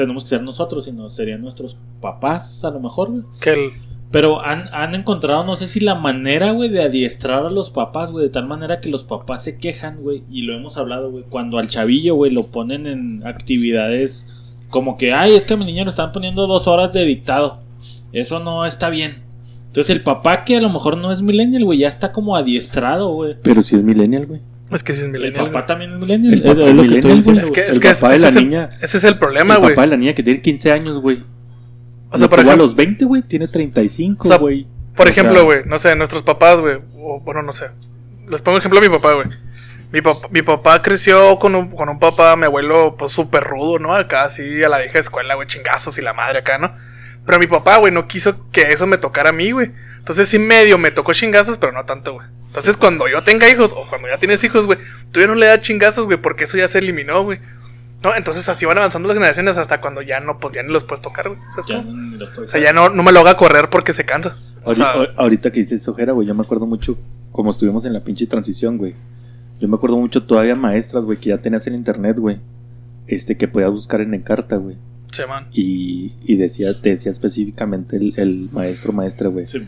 tenemos 0.00 0.24
que 0.24 0.30
ser 0.30 0.42
nosotros, 0.42 0.84
sino 0.84 1.10
serían 1.10 1.42
nuestros 1.42 1.76
papás, 2.00 2.64
a 2.64 2.70
lo 2.70 2.80
mejor, 2.80 3.10
güey. 3.10 3.22
Que 3.40 3.52
el, 3.52 3.72
Pero 4.10 4.44
han, 4.44 4.68
han 4.72 4.94
encontrado, 4.94 5.44
no 5.44 5.56
sé 5.56 5.66
si 5.66 5.80
la 5.80 5.94
manera, 5.94 6.52
güey, 6.52 6.68
de 6.68 6.82
adiestrar 6.82 7.44
a 7.44 7.50
los 7.50 7.70
papás, 7.70 8.10
güey, 8.10 8.24
de 8.24 8.30
tal 8.30 8.46
manera 8.46 8.80
que 8.80 8.88
los 8.88 9.04
papás 9.04 9.44
se 9.44 9.58
quejan, 9.58 10.02
güey, 10.02 10.22
y 10.30 10.42
lo 10.42 10.54
hemos 10.54 10.76
hablado, 10.76 11.10
güey, 11.10 11.24
cuando 11.28 11.58
al 11.58 11.68
chavillo, 11.68 12.14
güey, 12.14 12.32
lo 12.32 12.46
ponen 12.46 12.86
en 12.86 13.26
actividades 13.26 14.26
como 14.70 14.96
que, 14.96 15.12
ay, 15.12 15.34
es 15.34 15.44
que 15.44 15.54
a 15.54 15.56
mi 15.56 15.64
niño 15.64 15.84
le 15.84 15.90
están 15.90 16.12
poniendo 16.12 16.46
dos 16.46 16.66
horas 16.66 16.92
de 16.92 17.04
dictado. 17.04 17.58
Eso 18.12 18.38
no 18.38 18.64
está 18.64 18.88
bien. 18.88 19.16
Entonces 19.66 19.90
el 19.90 20.02
papá 20.02 20.44
que 20.44 20.56
a 20.56 20.60
lo 20.60 20.70
mejor 20.70 20.96
no 20.96 21.12
es 21.12 21.22
millennial, 21.22 21.64
güey, 21.64 21.80
ya 21.80 21.88
está 21.88 22.12
como 22.12 22.36
adiestrado, 22.36 23.08
güey. 23.12 23.36
Pero 23.42 23.62
si 23.62 23.76
es 23.76 23.82
millennial, 23.82 24.26
güey. 24.26 24.40
Es 24.76 24.82
que 24.82 24.92
sí 24.92 25.00
es 25.00 25.04
El 25.06 25.12
millennial. 25.12 25.46
papá 25.46 25.52
güey. 25.60 25.66
también 25.66 25.92
es 25.92 25.98
millennial. 25.98 26.32
El 26.34 26.40
es, 26.40 26.46
papá 26.56 26.68
es 26.70 26.76
lo 26.76 26.82
es 26.82 26.88
que 26.88 26.94
estoy 26.96 27.14
diciendo, 27.16 27.40
Es 27.42 27.48
güey. 27.50 27.54
que, 27.54 27.60
es 27.68 27.70
El 27.70 27.80
que 27.80 27.88
papá 27.94 28.08
de 28.10 28.16
ese, 28.16 28.22
la 28.24 28.28
es 28.30 28.36
el, 28.36 28.44
niña. 28.44 28.70
ese 28.80 28.98
es 28.98 29.04
el 29.04 29.18
problema, 29.18 29.54
el 29.54 29.60
güey. 29.60 29.74
papá 29.74 29.82
de 29.82 29.88
la 29.88 29.96
niña 29.96 30.14
que 30.14 30.22
tiene 30.22 30.40
15 30.40 30.72
años, 30.72 30.98
güey. 31.00 31.24
O 32.10 32.18
sea, 32.18 32.28
por 32.28 32.38
tuvo 32.38 32.48
a 32.50 32.54
ejemplo, 32.54 32.66
los 32.66 32.74
20, 32.76 33.04
güey, 33.04 33.22
tiene 33.22 33.48
35, 33.48 34.24
O 34.24 34.28
sea, 34.28 34.38
güey. 34.38 34.66
por 34.96 35.08
o 35.08 35.12
sea- 35.12 35.22
ejemplo, 35.22 35.44
güey, 35.44 35.60
no 35.66 35.78
sé, 35.78 35.94
nuestros 35.96 36.22
papás, 36.22 36.60
güey, 36.60 36.78
o 36.98 37.20
bueno, 37.20 37.42
no 37.42 37.52
sé. 37.52 37.66
Les 38.28 38.42
pongo 38.42 38.58
ejemplo 38.58 38.78
a 38.78 38.82
mi 38.82 38.88
papá, 38.88 39.12
güey. 39.14 39.28
Mi 39.92 40.02
papá, 40.02 40.28
mi 40.30 40.42
papá 40.42 40.82
creció 40.82 41.36
con 41.40 41.54
un, 41.56 41.70
con 41.70 41.88
un 41.88 41.98
papá, 41.98 42.36
mi 42.36 42.44
abuelo, 42.44 42.94
pues 42.96 43.10
súper 43.12 43.42
rudo, 43.42 43.78
¿no? 43.80 43.94
Acá 43.94 44.24
así 44.24 44.62
a 44.62 44.68
la 44.68 44.78
vieja 44.78 44.98
escuela, 45.00 45.34
güey, 45.34 45.48
chingazos 45.48 45.98
y 45.98 46.02
la 46.02 46.12
madre 46.12 46.38
acá, 46.40 46.58
¿no? 46.58 46.72
Pero 47.26 47.38
mi 47.40 47.46
papá, 47.48 47.76
güey, 47.78 47.92
no 47.92 48.06
quiso 48.06 48.46
que 48.52 48.62
eso 48.72 48.86
me 48.86 48.98
tocara 48.98 49.30
a 49.30 49.32
mí, 49.32 49.50
güey. 49.50 49.72
Entonces 50.00 50.28
sí 50.28 50.38
medio 50.38 50.76
me 50.76 50.90
tocó 50.90 51.12
chingazos, 51.12 51.56
pero 51.56 51.72
no 51.72 51.84
tanto, 51.84 52.14
güey. 52.14 52.26
Entonces 52.48 52.76
cuando 52.76 53.06
yo 53.08 53.22
tenga 53.22 53.48
hijos, 53.48 53.72
o 53.72 53.88
cuando 53.88 54.08
ya 54.08 54.18
tienes 54.18 54.42
hijos, 54.42 54.66
güey, 54.66 54.78
tú 55.12 55.20
ya 55.20 55.28
no 55.28 55.34
le 55.36 55.46
das 55.46 55.60
chingazos, 55.60 56.06
güey, 56.06 56.20
porque 56.20 56.44
eso 56.44 56.56
ya 56.58 56.66
se 56.68 56.78
eliminó, 56.78 57.22
güey. 57.22 57.38
¿No? 58.02 58.14
Entonces 58.14 58.48
así 58.48 58.64
van 58.64 58.78
avanzando 58.78 59.08
las 59.08 59.14
generaciones 59.16 59.56
hasta 59.58 59.80
cuando 59.80 60.00
ya 60.02 60.20
no, 60.20 60.38
pues 60.40 60.54
ya 60.54 60.62
ni 60.62 60.72
los 60.72 60.82
puedes 60.84 61.02
tocar, 61.02 61.28
güey. 61.28 61.40
¿Sabes 61.50 61.66
Ya 61.66 61.76
cómo? 61.76 61.92
no 61.92 62.16
lo 62.16 62.24
estoy- 62.24 62.44
O 62.44 62.48
sea, 62.48 62.60
ya 62.60 62.72
no, 62.72 62.88
no 62.88 63.02
me 63.02 63.12
lo 63.12 63.20
haga 63.20 63.36
correr 63.36 63.68
porque 63.68 63.92
se 63.92 64.04
cansa. 64.06 64.36
O 64.64 64.68
Ahorita, 64.68 64.92
sea, 64.92 65.12
ahorita 65.16 65.50
que 65.52 65.60
dices 65.60 65.86
ojera, 65.86 66.12
güey, 66.12 66.26
yo 66.26 66.34
me 66.34 66.42
acuerdo 66.42 66.66
mucho 66.66 66.96
como 67.30 67.50
estuvimos 67.50 67.84
en 67.84 67.92
la 67.92 68.02
pinche 68.02 68.26
transición, 68.26 68.78
güey. 68.78 68.94
Yo 69.60 69.68
me 69.68 69.76
acuerdo 69.76 69.98
mucho 69.98 70.22
todavía 70.22 70.56
maestras, 70.56 71.04
güey, 71.04 71.18
que 71.18 71.28
ya 71.28 71.38
tenías 71.38 71.66
en 71.66 71.74
internet, 71.74 72.16
güey. 72.18 72.40
Este, 73.06 73.36
que 73.36 73.46
podías 73.48 73.70
buscar 73.70 74.00
en 74.00 74.14
Encarta, 74.14 74.56
güey. 74.56 74.76
Che, 75.10 75.26
man. 75.26 75.46
Y, 75.52 76.12
y 76.24 76.36
decía, 76.36 76.80
te 76.80 76.90
decía 76.90 77.10
específicamente 77.12 77.96
el, 77.96 78.14
el 78.16 78.48
maestro 78.52 78.92
maestra, 78.92 79.28
güey. 79.28 79.46
Sí. 79.46 79.58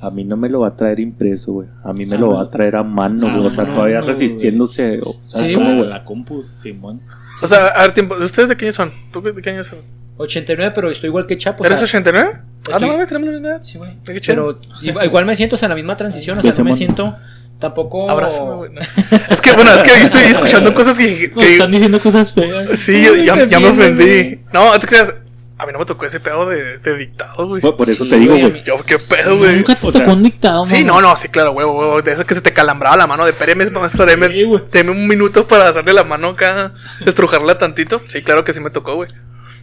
A 0.00 0.10
mí 0.10 0.24
no 0.24 0.36
me 0.36 0.48
lo 0.48 0.60
va 0.60 0.68
a 0.68 0.76
traer 0.76 1.00
impreso, 1.00 1.52
güey. 1.54 1.68
A 1.82 1.92
mí 1.92 2.06
me 2.06 2.16
Ah, 2.16 2.20
lo 2.20 2.26
no. 2.28 2.32
va 2.34 2.42
a 2.42 2.50
traer 2.50 2.76
a 2.76 2.82
mano, 2.84 3.26
Ah, 3.28 3.34
güey. 3.36 3.46
O 3.48 3.50
sea, 3.50 3.64
no, 3.64 3.74
todavía 3.74 4.00
no, 4.00 4.06
resistiéndose. 4.06 5.00
o- 5.02 5.16
¿Sabes 5.26 5.48
Sí, 5.48 5.54
cómo, 5.54 5.76
güey? 5.76 5.88
la 5.88 6.04
compu, 6.04 6.44
Simón. 6.60 7.00
O 7.42 7.46
sea, 7.46 7.66
a 7.68 7.82
ver, 7.82 7.94
tiempo. 7.94 8.14
¿Ustedes 8.16 8.48
de 8.48 8.56
qué 8.56 8.64
años 8.66 8.76
son? 8.76 8.92
¿Tú 9.12 9.20
de 9.20 9.34
qué 9.42 9.50
años 9.50 9.66
son? 9.66 9.78
89, 10.18 10.72
pero 10.74 10.90
estoy 10.90 11.08
igual 11.08 11.26
que 11.26 11.36
Chapo. 11.38 11.62
o 11.62 11.66
¿Eres 11.66 11.78
sea, 11.78 11.84
89? 11.86 12.30
Ah, 12.72 12.78
no 12.78 12.88
mames, 12.88 13.08
tenemos 13.08 13.26
la 13.28 13.32
misma 13.34 13.48
edad. 13.48 13.60
Sí, 13.62 13.78
güey. 13.78 13.92
Pero 14.26 14.58
igual, 14.82 15.06
igual 15.06 15.24
me 15.26 15.36
siento 15.36 15.54
o 15.54 15.58
sea, 15.58 15.66
en 15.66 15.70
la 15.70 15.76
misma 15.76 15.96
transición, 15.96 16.38
o 16.38 16.42
sea, 16.42 16.52
no 16.58 16.64
me 16.64 16.72
siento 16.74 17.16
tampoco... 17.58 18.08
Abrázame, 18.10 18.54
güey. 18.56 18.72
no. 18.72 18.80
Es 19.30 19.40
que, 19.40 19.52
bueno, 19.52 19.72
es 19.72 19.82
que 19.82 19.90
yo 19.90 20.04
estoy 20.04 20.22
escuchando 20.24 20.74
cosas 20.74 20.96
que. 20.98 21.32
Están 21.36 21.70
diciendo 21.70 22.00
cosas 22.00 22.32
feas. 22.34 22.78
sí, 22.78 23.02
yo- 23.02 23.16
ya, 23.16 23.44
ya 23.46 23.60
me 23.60 23.68
ofendí. 23.68 24.40
No, 24.52 24.78
¿tú 24.78 24.86
creas? 24.86 25.14
A 25.60 25.66
mí 25.66 25.72
no 25.72 25.80
me 25.80 25.86
tocó 25.86 26.06
ese 26.06 26.20
pedo 26.20 26.48
de, 26.48 26.78
de 26.78 26.96
dictado, 26.96 27.48
güey. 27.48 27.60
Por, 27.60 27.74
por 27.74 27.90
eso 27.90 28.04
Sí, 28.04 28.10
te 28.10 28.16
digo, 28.20 28.34
güey, 28.38 28.48
güey. 28.48 28.62
Yo, 28.62 28.76
qué 28.86 28.96
pedo, 28.96 29.38
güey. 29.38 29.56
Nunca 29.56 29.74
te 29.74 29.88
O 29.88 29.90
tocó 29.90 30.04
sea, 30.04 30.14
un 30.14 30.22
dictado, 30.22 30.62
Sí, 30.64 30.84
no, 30.84 31.00
no, 31.00 31.16
sí, 31.16 31.26
claro, 31.30 31.50
huevo. 31.50 32.00
De 32.00 32.12
eso 32.12 32.24
que 32.24 32.36
se 32.36 32.40
te 32.40 32.52
calambraba 32.52 32.96
la 32.96 33.08
mano 33.08 33.24
de 33.26 33.32
Pérez, 33.32 33.72
maestra, 33.72 34.06
deme, 34.06 34.28
Sí, 34.28 34.44
güey. 34.44 34.62
deme 34.70 34.92
un 34.92 35.08
minuto 35.08 35.48
para 35.48 35.68
hacerle 35.68 35.94
la 35.94 36.04
mano 36.04 36.28
acá, 36.28 36.74
estrujarla 37.04 37.58
tantito. 37.58 38.02
Sí, 38.06 38.22
claro 38.22 38.44
que 38.44 38.52
sí 38.52 38.60
me 38.60 38.70
tocó, 38.70 38.94
güey. 38.94 39.10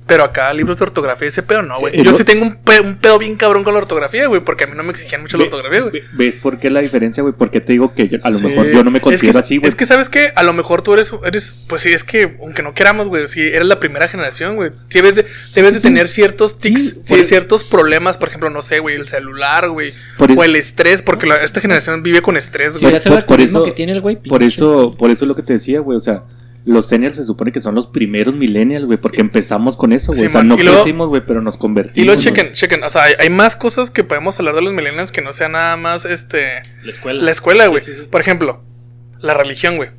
Pero 0.07 0.23
acá 0.23 0.53
libros 0.53 0.77
de 0.77 0.83
ortografía 0.83 1.27
ese 1.27 1.41
pedo 1.41 1.63
no, 1.63 1.79
güey. 1.79 1.99
Eh, 1.99 2.03
Yo 2.03 2.13
sí 2.13 2.23
tengo 2.23 2.45
un, 2.45 2.57
pe- 2.57 2.79
un 2.79 2.97
pedo 2.97 3.17
bien 3.17 3.35
cabrón 3.37 3.63
con 3.63 3.73
la 3.73 3.79
ortografía, 3.79 4.27
güey, 4.27 4.39
porque 4.41 4.65
a 4.65 4.67
mí 4.67 4.73
no 4.75 4.83
me 4.83 4.91
exigían 4.91 5.21
mucho 5.21 5.35
la 5.35 5.45
ortografía, 5.45 5.81
güey. 5.81 5.93
ve- 5.93 6.03
¿Ves 6.13 6.37
por 6.37 6.59
qué 6.59 6.69
la 6.69 6.81
diferencia, 6.81 7.23
güey? 7.23 7.33
Porque 7.35 7.59
te 7.59 7.71
digo 7.73 7.91
que 7.95 8.07
yo- 8.07 8.19
a 8.21 8.29
lo 8.29 8.37
Sí. 8.37 8.45
mejor 8.45 8.67
yo 8.67 8.83
no 8.83 8.91
me 8.91 8.99
Es 8.99 9.03
considero 9.03 9.33
que- 9.33 9.39
así, 9.39 9.57
güey. 9.57 9.67
Es 9.67 9.73
que, 9.73 9.87
¿sabes 9.87 10.09
qué? 10.09 10.31
A 10.35 10.43
lo 10.43 10.53
mejor 10.53 10.83
tú 10.83 10.93
eres, 10.93 11.11
eres 11.25 11.55
pues 11.67 11.81
sí, 11.81 11.91
es 11.91 12.03
que, 12.03 12.37
aunque 12.39 12.61
no 12.61 12.75
queramos, 12.75 13.07
güey, 13.07 13.27
si 13.27 13.41
eres 13.41 13.65
la 13.67 13.79
primera 13.79 14.07
generación, 14.07 14.55
güey, 14.57 14.69
si 14.89 14.99
debes 14.99 15.15
de, 15.15 15.25
debes 15.55 15.73
de 15.73 15.79
Sí. 15.79 15.87
tener 15.87 16.09
ciertos 16.09 16.59
tics, 16.59 16.81
Sí, 16.89 17.01
por 17.09 17.17
el- 17.17 17.25
ciertos 17.25 17.63
problemas, 17.63 18.17
por 18.17 18.27
ejemplo, 18.27 18.51
no 18.51 18.61
sé, 18.61 18.79
güey, 18.79 18.95
el 18.95 19.07
celular, 19.07 19.69
güey, 19.69 19.93
Por 20.19 20.29
eso- 20.29 20.39
o 20.39 20.43
el 20.43 20.55
estrés, 20.55 21.01
porque 21.01 21.25
la- 21.25 21.37
esta 21.43 21.61
generación 21.61 22.03
vive 22.03 22.21
con 22.21 22.37
estrés, 22.37 22.73
Si 22.75 22.79
güey. 22.85 22.95
ya 22.95 23.09
por- 23.09 23.25
por 23.25 23.41
eso- 23.41 23.63
que 23.63 23.71
tiene 23.71 23.93
el 23.93 24.01
güey. 24.01 24.17
Por 24.17 24.43
eso, 24.43 24.95
por 24.99 25.09
eso 25.09 25.25
es 25.25 25.27
lo 25.29 25.35
que 25.35 25.41
te 25.41 25.53
decía, 25.53 25.79
güey. 25.79 25.97
O 25.97 26.01
sea, 26.01 26.21
los 26.65 26.87
seniors 26.87 27.15
se 27.15 27.23
supone 27.23 27.51
que 27.51 27.61
son 27.61 27.75
los 27.75 27.87
primeros 27.87 28.33
millennials, 28.35 28.85
güey, 28.85 28.97
porque 28.99 29.21
empezamos 29.21 29.77
con 29.77 29.93
eso, 29.93 30.07
güey. 30.11 30.19
Sí, 30.21 30.25
o 30.25 30.29
sea, 30.29 30.39
man. 30.41 30.47
no 30.49 30.57
crecimos, 30.57 31.07
güey, 31.09 31.21
pero 31.25 31.41
nos 31.41 31.57
convertimos. 31.57 31.97
Y 31.97 32.05
luego 32.05 32.17
¿no? 32.19 32.23
chequen, 32.23 32.53
chequen, 32.53 32.83
o 32.83 32.89
sea, 32.89 33.03
hay, 33.03 33.13
hay 33.19 33.29
más 33.29 33.55
cosas 33.55 33.91
que 33.91 34.03
podemos 34.03 34.37
hablar 34.39 34.55
de 34.55 34.61
los 34.63 34.73
millennials 34.73 35.11
que 35.11 35.21
no 35.21 35.31
sea 35.33 35.47
nada 35.47 35.77
más, 35.77 36.05
este, 36.05 36.63
La 36.83 36.89
escuela. 36.89 37.21
la 37.23 37.31
escuela, 37.31 37.67
güey. 37.67 37.83
sí, 37.83 37.93
sí. 37.93 38.01
Por 38.09 38.19
ejemplo, 38.21 38.61
la 39.21 39.33
religión, 39.35 39.77
güey. 39.77 39.89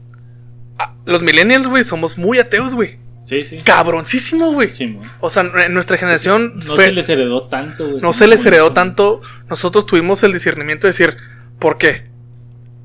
Ah, 0.79 0.95
Los 1.07 1.23
millennials, 1.23 1.69
güey, 1.69 1.85
somos 1.85 2.19
muy 2.19 2.39
ateos, 2.39 2.75
güey. 2.75 2.99
Sí, 3.25 3.43
sí. 3.45 3.59
Cabroncísimo, 3.65 4.53
güey. 4.53 4.73
Sí. 4.75 4.99
O 5.21 5.31
sea, 5.31 5.45
en 5.65 5.73
nuestra 5.75 5.97
generación 5.97 6.55
No 6.67 6.75
fue- 6.77 6.85
se 6.87 6.93
les 6.93 7.09
heredó 7.09 7.45
tanto, 7.49 7.89
güey. 7.89 8.01
no 8.01 8.13
se 8.13 8.27
les 8.29 8.45
heredó 8.45 8.73
tanto. 8.73 9.21
Nosotros 9.49 9.87
tuvimos 9.87 10.23
el 10.23 10.33
discernimiento 10.33 10.87
de 10.87 10.91
decir, 10.91 11.17
¿por 11.59 11.77
qué? 11.79 12.07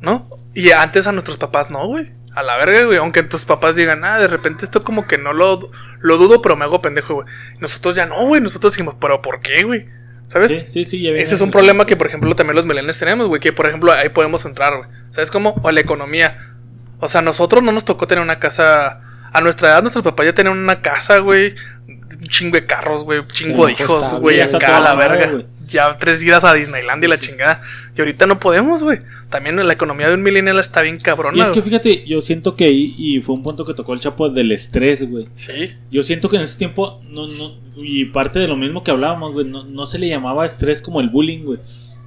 ¿No? 0.02 0.28
Y 0.56 0.72
antes 0.72 1.06
a 1.08 1.12
nuestros 1.12 1.38
papás 1.38 1.70
no, 1.70 1.86
güey. 1.88 2.12
A 2.34 2.44
la 2.44 2.58
verga, 2.58 2.84
güey. 2.84 2.98
Aunque 2.98 3.24
tus 3.24 3.44
papás 3.46 3.76
digan, 3.76 4.04
ah, 4.06 4.20
de 4.20 4.28
repente 4.28 4.66
esto 4.66 4.84
como 4.84 5.06
que 5.06 5.18
no 5.18 5.34
lo, 5.34 5.70
lo 6.00 6.18
dudo, 6.18 6.42
pero 6.42 6.56
me 6.56 6.66
hago 6.66 6.82
pendejo, 6.82 7.16
güey. 7.16 7.28
Nosotros 7.60 7.96
ya 7.96 8.06
no, 8.06 8.26
güey. 8.26 8.42
Nosotros 8.42 8.74
decimos, 8.74 8.96
¿pero 9.00 9.22
por 9.22 9.42
qué, 9.42 9.64
güey? 9.64 9.88
¿Sabes? 10.28 10.52
Sí, 10.52 10.64
sí, 10.66 10.84
sí. 10.86 11.02
ya 11.02 11.12
Ese 11.12 11.36
es 11.36 11.42
un 11.42 11.52
problema 11.52 11.86
que, 11.86 11.98
por 11.98 12.08
ejemplo, 12.08 12.34
también 12.36 12.56
los 12.56 12.66
millennials 12.66 12.98
tenemos, 12.98 13.28
güey. 13.28 13.42
Que, 13.42 13.52
por 13.52 13.68
ejemplo, 13.68 13.92
ahí 13.92 14.10
podemos 14.10 14.46
entrar, 14.46 14.78
güey. 14.78 14.90
¿Sabes 15.10 15.30
cómo? 15.30 15.56
O 15.62 15.72
la 15.72 15.82
economía. 15.82 16.54
O 17.02 17.08
sea, 17.10 17.22
nosotros 17.22 17.62
no 17.64 17.74
nos 17.74 17.84
tocó 17.84 18.08
tener 18.08 18.24
una 18.24 18.40
casa. 18.40 19.02
A 19.34 19.42
nuestra 19.42 19.70
edad, 19.70 19.82
nuestros 19.82 20.04
papás 20.04 20.26
ya 20.26 20.34
tenían 20.34 20.58
una 20.58 20.82
casa, 20.82 21.18
güey. 21.18 21.56
Un 21.88 22.28
chingo 22.28 22.56
de 22.56 22.66
carros, 22.66 23.04
güey. 23.04 23.20
Un 23.20 23.28
chingo 23.28 23.68
Sí, 23.68 23.76
de 23.76 23.84
hijos, 23.84 24.06
está, 24.06 24.18
güey. 24.18 24.40
Acá 24.40 24.78
a 24.78 24.80
la 24.80 24.96
verga. 24.96 25.44
Ya 25.72 25.98
tres 25.98 26.22
idas 26.22 26.44
a 26.44 26.54
Disneyland 26.54 27.04
y 27.04 27.08
la 27.08 27.18
chingada. 27.18 27.62
Y 27.96 28.02
ahorita 28.02 28.26
no 28.28 28.40
podemos, 28.40 28.84
güey. 28.84 29.00
También 29.30 29.56
la 29.56 29.74
economía 29.74 30.08
de 30.10 30.16
un 30.16 30.24
millennial 30.24 30.60
está 30.60 30.82
bien 30.82 31.00
cabrona. 31.00 31.38
Y 31.38 31.42
es 31.42 31.50
que 31.50 31.62
fíjate, 31.62 32.06
yo 32.06 32.22
siento 32.22 32.56
que 32.56 32.66
ahí, 32.66 32.94
y 32.98 33.22
fue 33.22 33.36
un 33.36 33.44
punto 33.44 33.66
que 33.66 33.74
tocó 33.74 33.94
el 33.94 34.00
chapo 34.00 34.30
del 34.30 34.52
estrés, 34.52 35.10
güey. 35.10 35.28
Sí. 35.36 35.72
Yo 35.90 36.04
siento 36.04 36.30
que 36.30 36.36
en 36.36 36.42
ese 36.44 36.58
tiempo, 36.58 37.02
no, 37.08 37.28
no, 37.28 37.56
y 37.78 38.06
parte 38.06 38.40
de 38.40 38.48
lo 38.48 38.58
mismo 38.58 38.84
que 38.84 38.92
hablábamos, 38.92 39.34
güey, 39.34 39.46
no, 39.46 39.64
no 39.64 39.86
se 39.86 40.00
le 40.00 40.10
llamaba 40.10 40.46
estrés 40.46 40.82
como 40.82 41.00
el 41.02 41.10
bullying, 41.10 41.44
güey. 41.46 41.60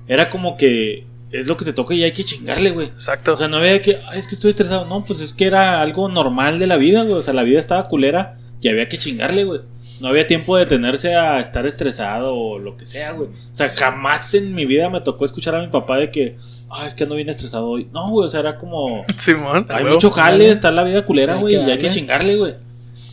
Era 0.06 0.28
como 0.28 0.56
que 0.56 1.06
es 1.32 1.48
lo 1.48 1.56
que 1.56 1.64
te 1.64 1.72
toca 1.72 1.94
y 1.94 2.04
hay 2.04 2.12
que 2.12 2.24
chingarle, 2.24 2.70
güey. 2.70 2.88
Exacto. 2.88 3.32
O 3.32 3.36
sea, 3.36 3.48
no 3.48 3.56
había 3.56 3.80
que, 3.80 3.98
"Ay, 4.08 4.18
es 4.18 4.28
que 4.28 4.34
estoy 4.34 4.50
estresado. 4.50 4.84
No, 4.86 5.04
pues 5.04 5.20
es 5.20 5.32
que 5.32 5.46
era 5.46 5.80
algo 5.80 6.08
normal 6.08 6.58
de 6.58 6.66
la 6.66 6.76
vida, 6.76 7.02
güey. 7.02 7.14
O 7.14 7.22
sea, 7.22 7.34
la 7.34 7.42
vida 7.42 7.58
estaba 7.58 7.88
culera 7.88 8.36
y 8.60 8.68
había 8.68 8.88
que 8.88 8.98
chingarle, 8.98 9.44
güey. 9.44 9.60
No 10.04 10.10
había 10.10 10.26
tiempo 10.26 10.54
de 10.54 10.66
detenerse 10.66 11.16
a 11.16 11.40
estar 11.40 11.64
estresado 11.64 12.34
o 12.34 12.58
lo 12.58 12.76
que 12.76 12.84
sea, 12.84 13.12
güey. 13.12 13.30
O 13.30 13.56
sea, 13.56 13.70
jamás 13.70 14.34
en 14.34 14.54
mi 14.54 14.66
vida 14.66 14.90
me 14.90 15.00
tocó 15.00 15.24
escuchar 15.24 15.54
a 15.54 15.62
mi 15.62 15.68
papá 15.68 15.96
de 15.96 16.10
que, 16.10 16.36
ah, 16.70 16.84
es 16.84 16.94
que 16.94 17.04
ando 17.04 17.16
bien 17.16 17.30
estresado 17.30 17.66
hoy. 17.66 17.88
No, 17.90 18.10
güey, 18.10 18.26
o 18.26 18.28
sea, 18.28 18.40
era 18.40 18.58
como, 18.58 19.02
Simón. 19.16 19.64
a 19.70 19.78
hay 19.78 19.84
mucho 19.86 20.10
jale, 20.10 20.50
está 20.50 20.70
la 20.70 20.84
vida 20.84 21.06
culera, 21.06 21.36
güey, 21.36 21.54
y 21.54 21.70
hay 21.70 21.78
que 21.78 21.88
chingarle, 21.88 22.36
güey. 22.36 22.54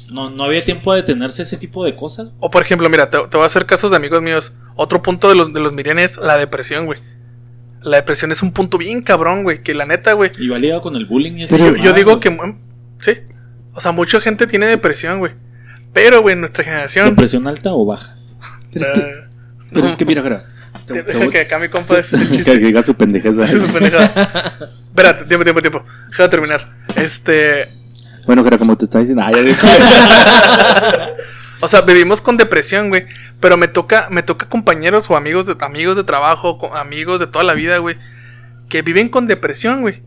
No, 0.09 0.29
no 0.31 0.43
había 0.43 0.65
tiempo 0.65 0.93
de 0.93 0.99
detenerse 0.99 1.43
a 1.43 1.45
ese 1.45 1.55
tipo 1.55 1.85
de 1.85 1.95
cosas. 1.95 2.33
O 2.41 2.51
por 2.51 2.61
ejemplo, 2.61 2.89
mira, 2.89 3.09
te, 3.09 3.19
te 3.19 3.37
voy 3.37 3.43
a 3.43 3.45
hacer 3.45 3.65
casos 3.65 3.91
de 3.91 3.95
amigos 3.95 4.21
míos. 4.21 4.53
Otro 4.75 5.01
punto 5.01 5.29
de 5.29 5.35
los, 5.35 5.53
de 5.53 5.61
los 5.61 5.71
millennials 5.71 6.11
es 6.11 6.17
la 6.17 6.35
depresión, 6.35 6.87
güey. 6.87 6.99
La 7.83 7.95
depresión 7.95 8.31
es 8.31 8.43
un 8.43 8.51
punto 8.51 8.77
bien 8.77 9.01
cabrón, 9.01 9.43
güey. 9.43 9.63
Que 9.63 9.73
la 9.73 9.85
neta, 9.85 10.11
güey. 10.11 10.31
Y 10.37 10.49
va 10.49 10.59
ligado 10.59 10.81
con 10.81 10.97
el 10.97 11.05
bullying 11.05 11.37
y 11.37 11.43
esa 11.43 11.55
Yo, 11.55 11.73
yo 11.77 11.93
digo 11.93 12.17
güey. 12.17 12.19
que. 12.19 12.31
mm, 12.31 12.59
Sí. 12.99 13.13
O 13.73 13.79
sea, 13.79 13.93
mucha 13.93 14.19
gente 14.19 14.45
tiene 14.45 14.65
depresión, 14.65 15.19
güey. 15.19 15.31
Pero, 15.93 16.21
güey, 16.21 16.35
nuestra 16.35 16.63
generación. 16.63 17.09
¿Depresión 17.09 17.47
alta 17.47 17.73
o 17.73 17.85
baja? 17.85 18.15
Pero 18.73 18.85
es 18.85 18.91
que, 18.91 19.13
pero 19.73 19.87
es 19.87 19.95
que 19.95 20.05
mira, 20.05 20.21
Jara, 20.21 20.45
te- 20.87 21.29
que 21.29 21.39
acá 21.41 21.59
mi 21.59 21.67
compa 21.69 21.99
es 21.99 22.13
el 22.13 22.27
que 22.29 22.35
chiste. 22.37 22.57
diga 22.57 22.81
su 22.83 22.95
pendejada. 22.95 23.43
Espérate, 23.45 25.25
tiempo, 25.25 25.43
tiempo, 25.43 25.61
tiempo. 25.61 25.85
Deja 26.09 26.23
de 26.23 26.29
terminar. 26.29 26.69
Este. 26.95 27.67
Bueno, 28.25 28.43
Jara, 28.43 28.57
como 28.57 28.77
te 28.77 28.85
estaba 28.85 29.01
diciendo, 29.01 29.23
ah, 29.25 29.31
ya 29.31 29.41
dije. 29.41 29.67
O 31.59 31.67
sea, 31.67 31.81
vivimos 31.81 32.21
con 32.21 32.37
depresión, 32.37 32.89
güey. 32.89 33.05
Pero 33.39 33.57
me 33.57 33.67
toca, 33.67 34.07
me 34.09 34.23
toca 34.23 34.47
compañeros 34.49 35.09
o 35.09 35.15
amigos 35.15 35.45
de 35.47 35.55
amigos 35.59 35.95
de 35.97 36.03
trabajo, 36.03 36.73
amigos 36.75 37.19
de 37.19 37.27
toda 37.27 37.43
la 37.43 37.53
vida, 37.53 37.77
güey. 37.77 37.97
Que 38.69 38.81
viven 38.81 39.09
con 39.09 39.27
depresión, 39.27 39.81
güey. 39.81 40.01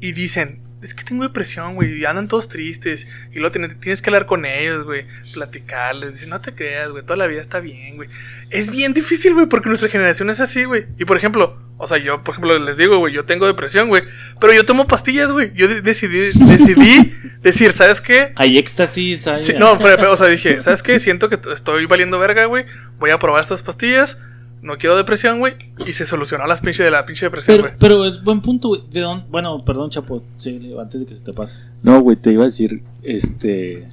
Y 0.00 0.12
dicen, 0.12 0.61
es 0.82 0.94
que 0.94 1.04
tengo 1.04 1.22
depresión, 1.22 1.74
güey. 1.76 1.98
Y 2.00 2.04
andan 2.04 2.28
todos 2.28 2.48
tristes. 2.48 3.08
Y 3.32 3.36
luego 3.38 3.52
tienes, 3.52 3.78
tienes 3.80 4.02
que 4.02 4.10
hablar 4.10 4.26
con 4.26 4.44
ellos, 4.44 4.84
güey. 4.84 5.06
Platicarles. 5.32 6.12
Dicen, 6.12 6.30
no 6.30 6.40
te 6.40 6.54
creas, 6.54 6.90
güey. 6.90 7.02
Toda 7.04 7.16
la 7.16 7.26
vida 7.26 7.40
está 7.40 7.60
bien, 7.60 7.96
güey. 7.96 8.08
Es 8.50 8.70
bien 8.70 8.92
difícil, 8.92 9.34
güey. 9.34 9.46
Porque 9.46 9.68
nuestra 9.68 9.88
generación 9.88 10.28
es 10.30 10.40
así, 10.40 10.64
güey. 10.64 10.86
Y 10.98 11.04
por 11.04 11.16
ejemplo, 11.16 11.58
o 11.78 11.86
sea, 11.86 11.98
yo, 11.98 12.22
por 12.24 12.34
ejemplo, 12.34 12.58
les 12.58 12.76
digo, 12.76 12.98
güey, 12.98 13.14
yo 13.14 13.24
tengo 13.24 13.46
depresión, 13.46 13.88
güey. 13.88 14.02
Pero 14.40 14.52
yo 14.52 14.64
tomo 14.66 14.86
pastillas, 14.86 15.30
güey. 15.32 15.52
Yo 15.54 15.68
de- 15.68 15.80
decidí, 15.82 16.30
decidí 16.38 17.14
decir, 17.42 17.72
¿sabes 17.72 18.00
qué? 18.00 18.32
Hay 18.36 18.58
éxtasis, 18.58 19.26
hay... 19.26 19.42
Sí, 19.44 19.54
no, 19.58 19.78
pedo, 19.78 20.10
o 20.12 20.16
sea, 20.16 20.26
dije, 20.28 20.62
¿sabes 20.62 20.82
qué? 20.82 20.98
Siento 20.98 21.28
que 21.28 21.38
estoy 21.52 21.86
valiendo 21.86 22.18
verga, 22.18 22.44
güey. 22.46 22.66
Voy 22.98 23.10
a 23.10 23.18
probar 23.18 23.40
estas 23.42 23.62
pastillas. 23.62 24.18
No 24.62 24.78
quiero 24.78 24.96
depresión, 24.96 25.40
güey. 25.40 25.54
Y 25.86 25.92
se 25.92 26.06
solucionó 26.06 26.46
las 26.46 26.60
pinche 26.60 26.84
de 26.84 26.90
la 26.92 27.04
pinche 27.04 27.26
depresión, 27.26 27.56
Pero, 27.56 27.68
güey. 27.68 27.74
pero 27.78 28.04
es 28.04 28.22
buen 28.22 28.40
punto, 28.40 28.68
güey. 28.68 28.82
¿De 28.92 29.00
dónde? 29.00 29.24
Bueno, 29.28 29.64
perdón, 29.64 29.90
Chapo. 29.90 30.22
Sí, 30.38 30.72
antes 30.80 31.00
de 31.00 31.06
que 31.06 31.14
se 31.16 31.20
te 31.20 31.32
pase. 31.32 31.58
No, 31.82 32.00
güey, 32.00 32.16
te 32.16 32.32
iba 32.32 32.42
a 32.42 32.46
decir, 32.46 32.80
este... 33.02 33.88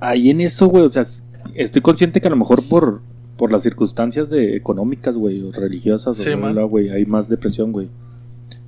Ahí 0.00 0.30
en 0.30 0.40
eso, 0.40 0.66
güey, 0.66 0.84
o 0.84 0.88
sea, 0.88 1.04
estoy 1.54 1.80
consciente 1.80 2.20
que 2.20 2.26
a 2.26 2.30
lo 2.30 2.36
mejor 2.36 2.64
por, 2.64 3.00
por 3.36 3.52
las 3.52 3.62
circunstancias 3.62 4.28
de 4.28 4.56
económicas, 4.56 5.16
güey, 5.16 5.40
o 5.42 5.52
religiosas, 5.52 6.18
Sí, 6.18 6.30
o 6.30 6.68
güey, 6.68 6.90
hay 6.90 7.06
más 7.06 7.28
depresión, 7.28 7.70
güey. 7.70 7.88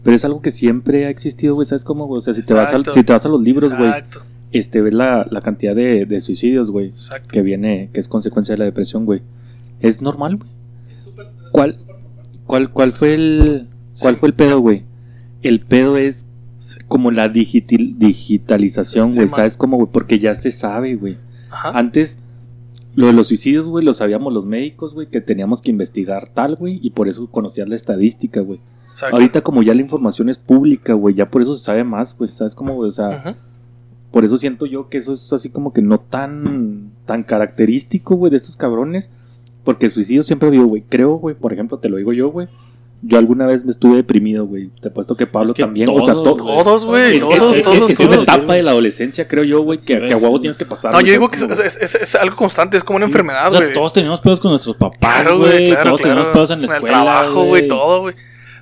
Pero 0.04 0.14
es 0.14 0.24
algo 0.24 0.40
que 0.42 0.52
siempre 0.52 1.06
ha 1.06 1.10
existido, 1.10 1.56
güey, 1.56 1.66
¿sabes 1.66 1.82
cómo, 1.82 2.06
güey? 2.06 2.18
O 2.18 2.20
sea, 2.20 2.34
si 2.34 2.42
te, 2.42 2.54
vas 2.54 2.72
a, 2.72 2.92
si 2.92 3.02
te 3.02 3.12
vas 3.12 3.24
a 3.24 3.28
los 3.28 3.42
libros, 3.42 3.74
güey, 3.76 3.88
Exacto, 3.88 4.22
este, 4.52 4.80
ves 4.80 4.94
la, 4.94 5.26
la 5.28 5.40
cantidad 5.40 5.74
de, 5.74 6.06
de 6.06 6.20
suicidios, 6.20 6.70
güey, 6.70 6.90
exacto. 6.90 7.28
que 7.30 7.42
viene, 7.42 7.90
que 7.92 7.98
es 7.98 8.06
consecuencia 8.08 8.52
de 8.52 8.58
la 8.60 8.66
depresión, 8.66 9.04
güey. 9.06 9.22
Es 9.80 10.00
normal, 10.02 10.36
güey. 10.36 10.50
¿Cuál, 11.52 11.76
cuál, 12.46 12.70
cuál 12.70 12.92
fue 12.92 13.14
el, 13.14 13.68
cuál 14.00 14.14
Sí. 14.14 14.20
fue 14.20 14.28
el 14.28 14.34
pedo, 14.34 14.60
güey? 14.60 14.82
El 15.42 15.60
pedo 15.60 15.96
es 15.96 16.26
como 16.88 17.10
la 17.10 17.28
digital, 17.28 17.98
digitalización, 17.98 19.14
güey. 19.14 19.28
¿sabes 19.28 19.56
cómo, 19.56 19.76
güey? 19.76 19.88
Porque 19.92 20.18
ya 20.18 20.34
se 20.34 20.50
sabe, 20.50 20.94
güey. 20.96 21.18
Ajá. 21.50 21.70
Antes, 21.78 22.18
lo 22.96 23.06
de 23.06 23.12
los 23.12 23.28
suicidios, 23.28 23.66
güey, 23.66 23.84
lo 23.84 23.94
sabíamos 23.94 24.32
los 24.32 24.46
médicos, 24.46 24.94
güey, 24.94 25.08
que 25.08 25.20
teníamos 25.20 25.60
que 25.60 25.70
investigar 25.70 26.28
tal, 26.28 26.56
güey, 26.56 26.80
y 26.82 26.90
por 26.90 27.08
eso 27.08 27.26
conocías 27.30 27.68
la 27.68 27.76
estadística, 27.76 28.40
güey. 28.40 28.60
Ahorita 29.12 29.40
como 29.42 29.62
ya 29.62 29.74
la 29.74 29.80
información 29.82 30.28
es 30.28 30.38
pública, 30.38 30.94
güey, 30.94 31.14
ya 31.16 31.28
por 31.28 31.42
eso 31.42 31.56
se 31.56 31.64
sabe 31.64 31.82
más, 31.84 32.16
güey, 32.16 32.30
¿sabes 32.30 32.54
cómo, 32.54 32.74
güey? 32.74 32.88
O 32.88 32.92
sea, 32.92 33.36
por 34.12 34.24
eso 34.24 34.36
siento 34.36 34.66
yo 34.66 34.88
que 34.88 34.98
eso 34.98 35.12
es 35.12 35.32
así 35.32 35.50
como 35.50 35.72
que 35.72 35.82
no 35.82 35.98
tan, 35.98 36.92
tan 37.04 37.24
característico, 37.24 38.14
güey, 38.14 38.30
de 38.30 38.36
estos 38.36 38.56
cabrones. 38.56 39.10
Porque 39.64 39.86
el 39.86 39.92
suicidio 39.92 40.22
siempre 40.22 40.50
vivo, 40.50 40.66
güey. 40.66 40.84
Creo, 40.88 41.14
güey, 41.14 41.34
por 41.34 41.52
ejemplo, 41.52 41.78
te 41.78 41.88
lo 41.88 41.96
digo 41.96 42.12
yo, 42.12 42.28
güey. 42.28 42.48
Yo 43.06 43.18
alguna 43.18 43.46
vez 43.46 43.64
me 43.66 43.70
estuve 43.70 43.96
deprimido, 43.96 44.46
güey. 44.46 44.70
Te 44.80 44.88
apuesto 44.88 45.14
que 45.14 45.26
Pablo 45.26 45.50
Es 45.50 45.54
que 45.54 45.62
también. 45.62 45.88
o 45.90 46.02
sea, 46.04 46.14
todos, 46.14 46.36
to- 46.38 46.42
güey. 46.44 46.64
Todos, 46.64 46.86
güey, 46.86 47.16
es, 47.16 47.20
todos, 47.20 47.34
es- 47.52 47.58
es- 47.58 47.64
todos, 47.64 47.90
es 47.90 48.00
una 48.00 48.10
todos. 48.12 48.22
etapa 48.28 48.54
de 48.54 48.62
la 48.62 48.70
adolescencia, 48.70 49.28
creo 49.28 49.44
yo, 49.44 49.60
güey, 49.62 49.78
que, 49.80 50.00
Sí, 50.00 50.06
que 50.08 50.14
a 50.14 50.16
huevo 50.16 50.36
sí. 50.36 50.40
tienes 50.42 50.56
que 50.56 50.64
pasar. 50.64 50.92
No, 50.92 50.98
güey, 51.00 51.06
yo 51.06 51.12
digo 51.12 51.28
¿sabes 51.34 51.58
que 51.60 51.66
es, 51.66 51.76
es- 51.76 51.94
es- 51.96 52.02
es 52.02 52.14
algo 52.14 52.36
constante, 52.36 52.78
es 52.78 52.84
como 52.84 52.96
una 52.96 53.04
Sí. 53.06 53.10
enfermedad, 53.10 53.48
O 53.48 53.50
sea, 53.50 53.60
güey. 53.60 53.72
todos 53.74 53.92
teníamos 53.92 54.20
pedos 54.22 54.40
con 54.40 54.52
nuestros 54.52 54.76
papás, 54.76 55.26
güey. 55.28 55.38
güey, 55.38 55.66
claro, 55.68 55.84
todos 55.84 56.00
teníamos 56.00 56.24
claro. 56.28 56.32
pedos 56.34 56.50
en 56.50 56.60
la 56.62 56.66
el 56.66 56.72
escuela. 56.74 56.94
trabajo, 57.02 57.44
güey, 57.44 57.68
todo, 57.68 58.00
güey. 58.02 58.14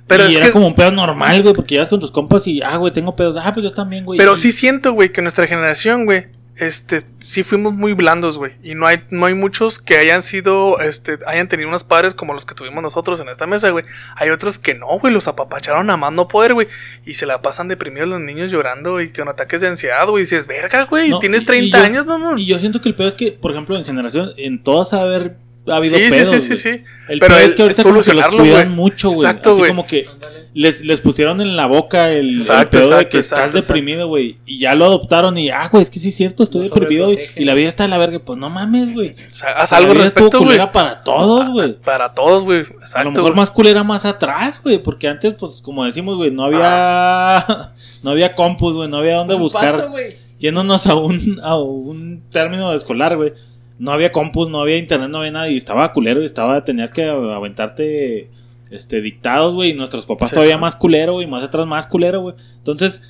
Pero 0.07 0.25
y 0.25 0.27
es 0.31 0.35
era 0.37 0.45
que, 0.47 0.51
como 0.51 0.67
un 0.67 0.75
pedo 0.75 0.91
normal, 0.91 1.41
güey, 1.41 1.53
porque 1.53 1.75
llegas 1.75 1.87
con 1.87 2.01
tus 2.01 2.11
compas 2.11 2.45
y, 2.45 2.61
ah, 2.61 2.75
güey, 2.75 2.91
tengo 2.91 3.15
pedos. 3.15 3.37
Ah, 3.41 3.53
pues 3.53 3.63
yo 3.63 3.71
también, 3.71 4.03
güey. 4.03 4.17
pero 4.17 4.35
sí 4.35 4.51
siento, 4.51 4.91
güey, 4.91 5.13
que 5.13 5.21
nuestra 5.21 5.47
generación, 5.47 6.03
güey, 6.03 6.25
este, 6.55 7.03
sí 7.19 7.43
fuimos 7.43 7.73
muy 7.73 7.93
blandos, 7.93 8.37
güey. 8.37 8.53
Y 8.63 8.75
no 8.75 8.85
hay, 8.85 9.03
no 9.09 9.25
hay 9.25 9.33
muchos 9.33 9.79
que 9.79 9.97
hayan 9.97 10.21
sido, 10.23 10.79
este, 10.79 11.17
hayan 11.25 11.49
tenido 11.49 11.67
unos 11.69 11.83
padres 11.83 12.13
como 12.13 12.33
los 12.33 12.45
que 12.45 12.53
tuvimos 12.55 12.83
nosotros 12.83 13.19
en 13.21 13.29
esta 13.29 13.47
mesa, 13.47 13.69
güey. 13.71 13.85
Hay 14.15 14.29
otros 14.29 14.59
que 14.59 14.75
no, 14.75 14.99
güey, 14.99 15.13
los 15.13 15.27
apapacharon 15.27 15.89
a 15.89 15.97
más 15.97 16.11
no 16.13 16.27
poder, 16.27 16.53
güey. 16.53 16.67
Y 17.05 17.15
se 17.15 17.25
la 17.25 17.41
pasan 17.41 17.67
deprimidos 17.67 18.07
los 18.07 18.19
niños 18.19 18.51
llorando 18.51 19.01
y 19.01 19.11
con 19.11 19.27
ataques 19.29 19.61
de 19.61 19.67
ansiedad, 19.67 20.07
güey. 20.07 20.21
Y 20.21 20.25
dices, 20.25 20.45
verga, 20.47 20.83
güey, 20.85 21.09
No, 21.09 21.19
tienes 21.19 21.41
y- 21.41 21.43
y 21.43 21.47
30 21.47 21.77
yo- 21.79 21.83
años, 21.83 22.05
mamón. 22.05 22.37
Y 22.37 22.45
yo 22.45 22.59
siento 22.59 22.81
que 22.81 22.89
el 22.89 22.95
pedo 22.95 23.07
es 23.07 23.15
que, 23.15 23.31
por 23.31 23.51
ejemplo, 23.51 23.75
en 23.75 23.85
generación, 23.85 24.31
en 24.37 24.61
todas 24.61 24.93
haber 24.93 25.37
ha 25.67 25.77
habido 25.77 25.97
Sí, 25.97 26.03
sí, 26.05 26.09
pedos, 26.11 26.29
sí, 26.29 26.39
sí, 26.41 26.55
sí. 26.55 26.83
El 27.07 27.19
Pero 27.19 27.37
es 27.37 27.53
que 27.53 27.61
ahorita 27.63 27.83
como 27.83 27.93
que 27.93 27.97
los 27.97 28.05
solucionarlo, 28.05 28.39
cuidan 28.39 28.75
mucho, 28.75 29.09
güey. 29.09 29.27
Exacto, 29.27 29.51
Así 29.51 29.59
güey. 29.59 29.71
como 29.71 29.85
que 29.85 30.07
les, 30.53 30.85
les 30.85 31.01
pusieron 31.01 31.41
en 31.41 31.55
la 31.55 31.65
boca 31.65 32.11
el, 32.11 32.29
el 32.29 32.35
Exacto, 32.35 32.79
pedo 32.79 32.97
de 32.97 33.09
que 33.09 33.17
exacto, 33.17 33.45
estás 33.45 33.67
deprimido, 33.67 34.07
güey. 34.07 34.37
Y 34.45 34.59
ya 34.59 34.75
lo 34.75 34.85
adoptaron 34.85 35.37
y, 35.37 35.49
ah, 35.49 35.67
güey, 35.71 35.83
es 35.83 35.89
que 35.89 35.99
sí 35.99 36.09
es 36.09 36.15
cierto, 36.15 36.43
estoy 36.43 36.67
No 36.67 36.73
deprimido 36.73 37.11
y 37.11 37.43
la 37.43 37.53
vida 37.53 37.67
está 37.69 37.83
de 37.83 37.89
la 37.89 37.97
verga. 37.97 38.19
Pues 38.19 38.39
no 38.39 38.49
mames, 38.49 38.93
güey. 38.93 39.15
O 39.31 39.35
sea, 39.35 39.51
haz 39.51 39.73
algo 39.73 39.93
respecto, 39.93 40.37
güey. 40.37 40.49
culera 40.49 40.71
para 40.71 41.03
todos, 41.03 41.49
güey. 41.49 41.73
Para 41.83 42.13
todos, 42.13 42.43
güey. 42.43 42.65
A 42.93 43.03
lo 43.03 43.11
mejor 43.11 43.35
más 43.35 43.51
culera 43.51 43.83
más 43.83 44.05
atrás, 44.05 44.61
güey, 44.63 44.77
porque 44.77 45.07
antes, 45.07 45.33
pues, 45.33 45.61
como 45.61 45.85
decimos, 45.85 46.15
güey, 46.15 46.31
no 46.31 46.43
había, 46.43 47.73
no 48.03 48.11
había 48.11 48.35
compus, 48.35 48.75
güey, 48.75 48.89
no 48.89 48.97
había 48.97 49.15
dónde 49.15 49.35
buscar. 49.35 49.77
pato. 49.77 49.93
Yéndonos 50.39 50.87
a 50.87 50.95
un, 50.95 51.39
a 51.41 51.57
un 51.57 52.23
término 52.29 52.73
escolar, 52.73 53.15
güey. 53.15 53.33
No 53.79 53.91
había 53.91 54.11
compus, 54.11 54.49
no 54.49 54.61
había 54.61 54.77
internet, 54.77 55.09
no 55.09 55.19
había 55.19 55.31
nada 55.31 55.49
y 55.49 55.57
estaba 55.57 55.91
culero 55.93 56.21
y 56.21 56.25
estaba, 56.25 56.63
tenías 56.63 56.91
que 56.91 57.05
aventarte, 57.05 58.29
este, 58.71 59.01
dictados, 59.01 59.53
güey, 59.53 59.71
y 59.71 59.73
nuestros 59.73 60.05
papás 60.05 60.29
Sí. 60.29 60.35
todavía 60.35 60.57
más 60.57 60.75
culero, 60.75 61.13
güey, 61.13 61.27
más 61.27 61.43
atrás 61.43 61.65
más 61.65 61.87
culero, 61.87 62.21
güey. 62.21 62.35
Entonces, 62.57 63.01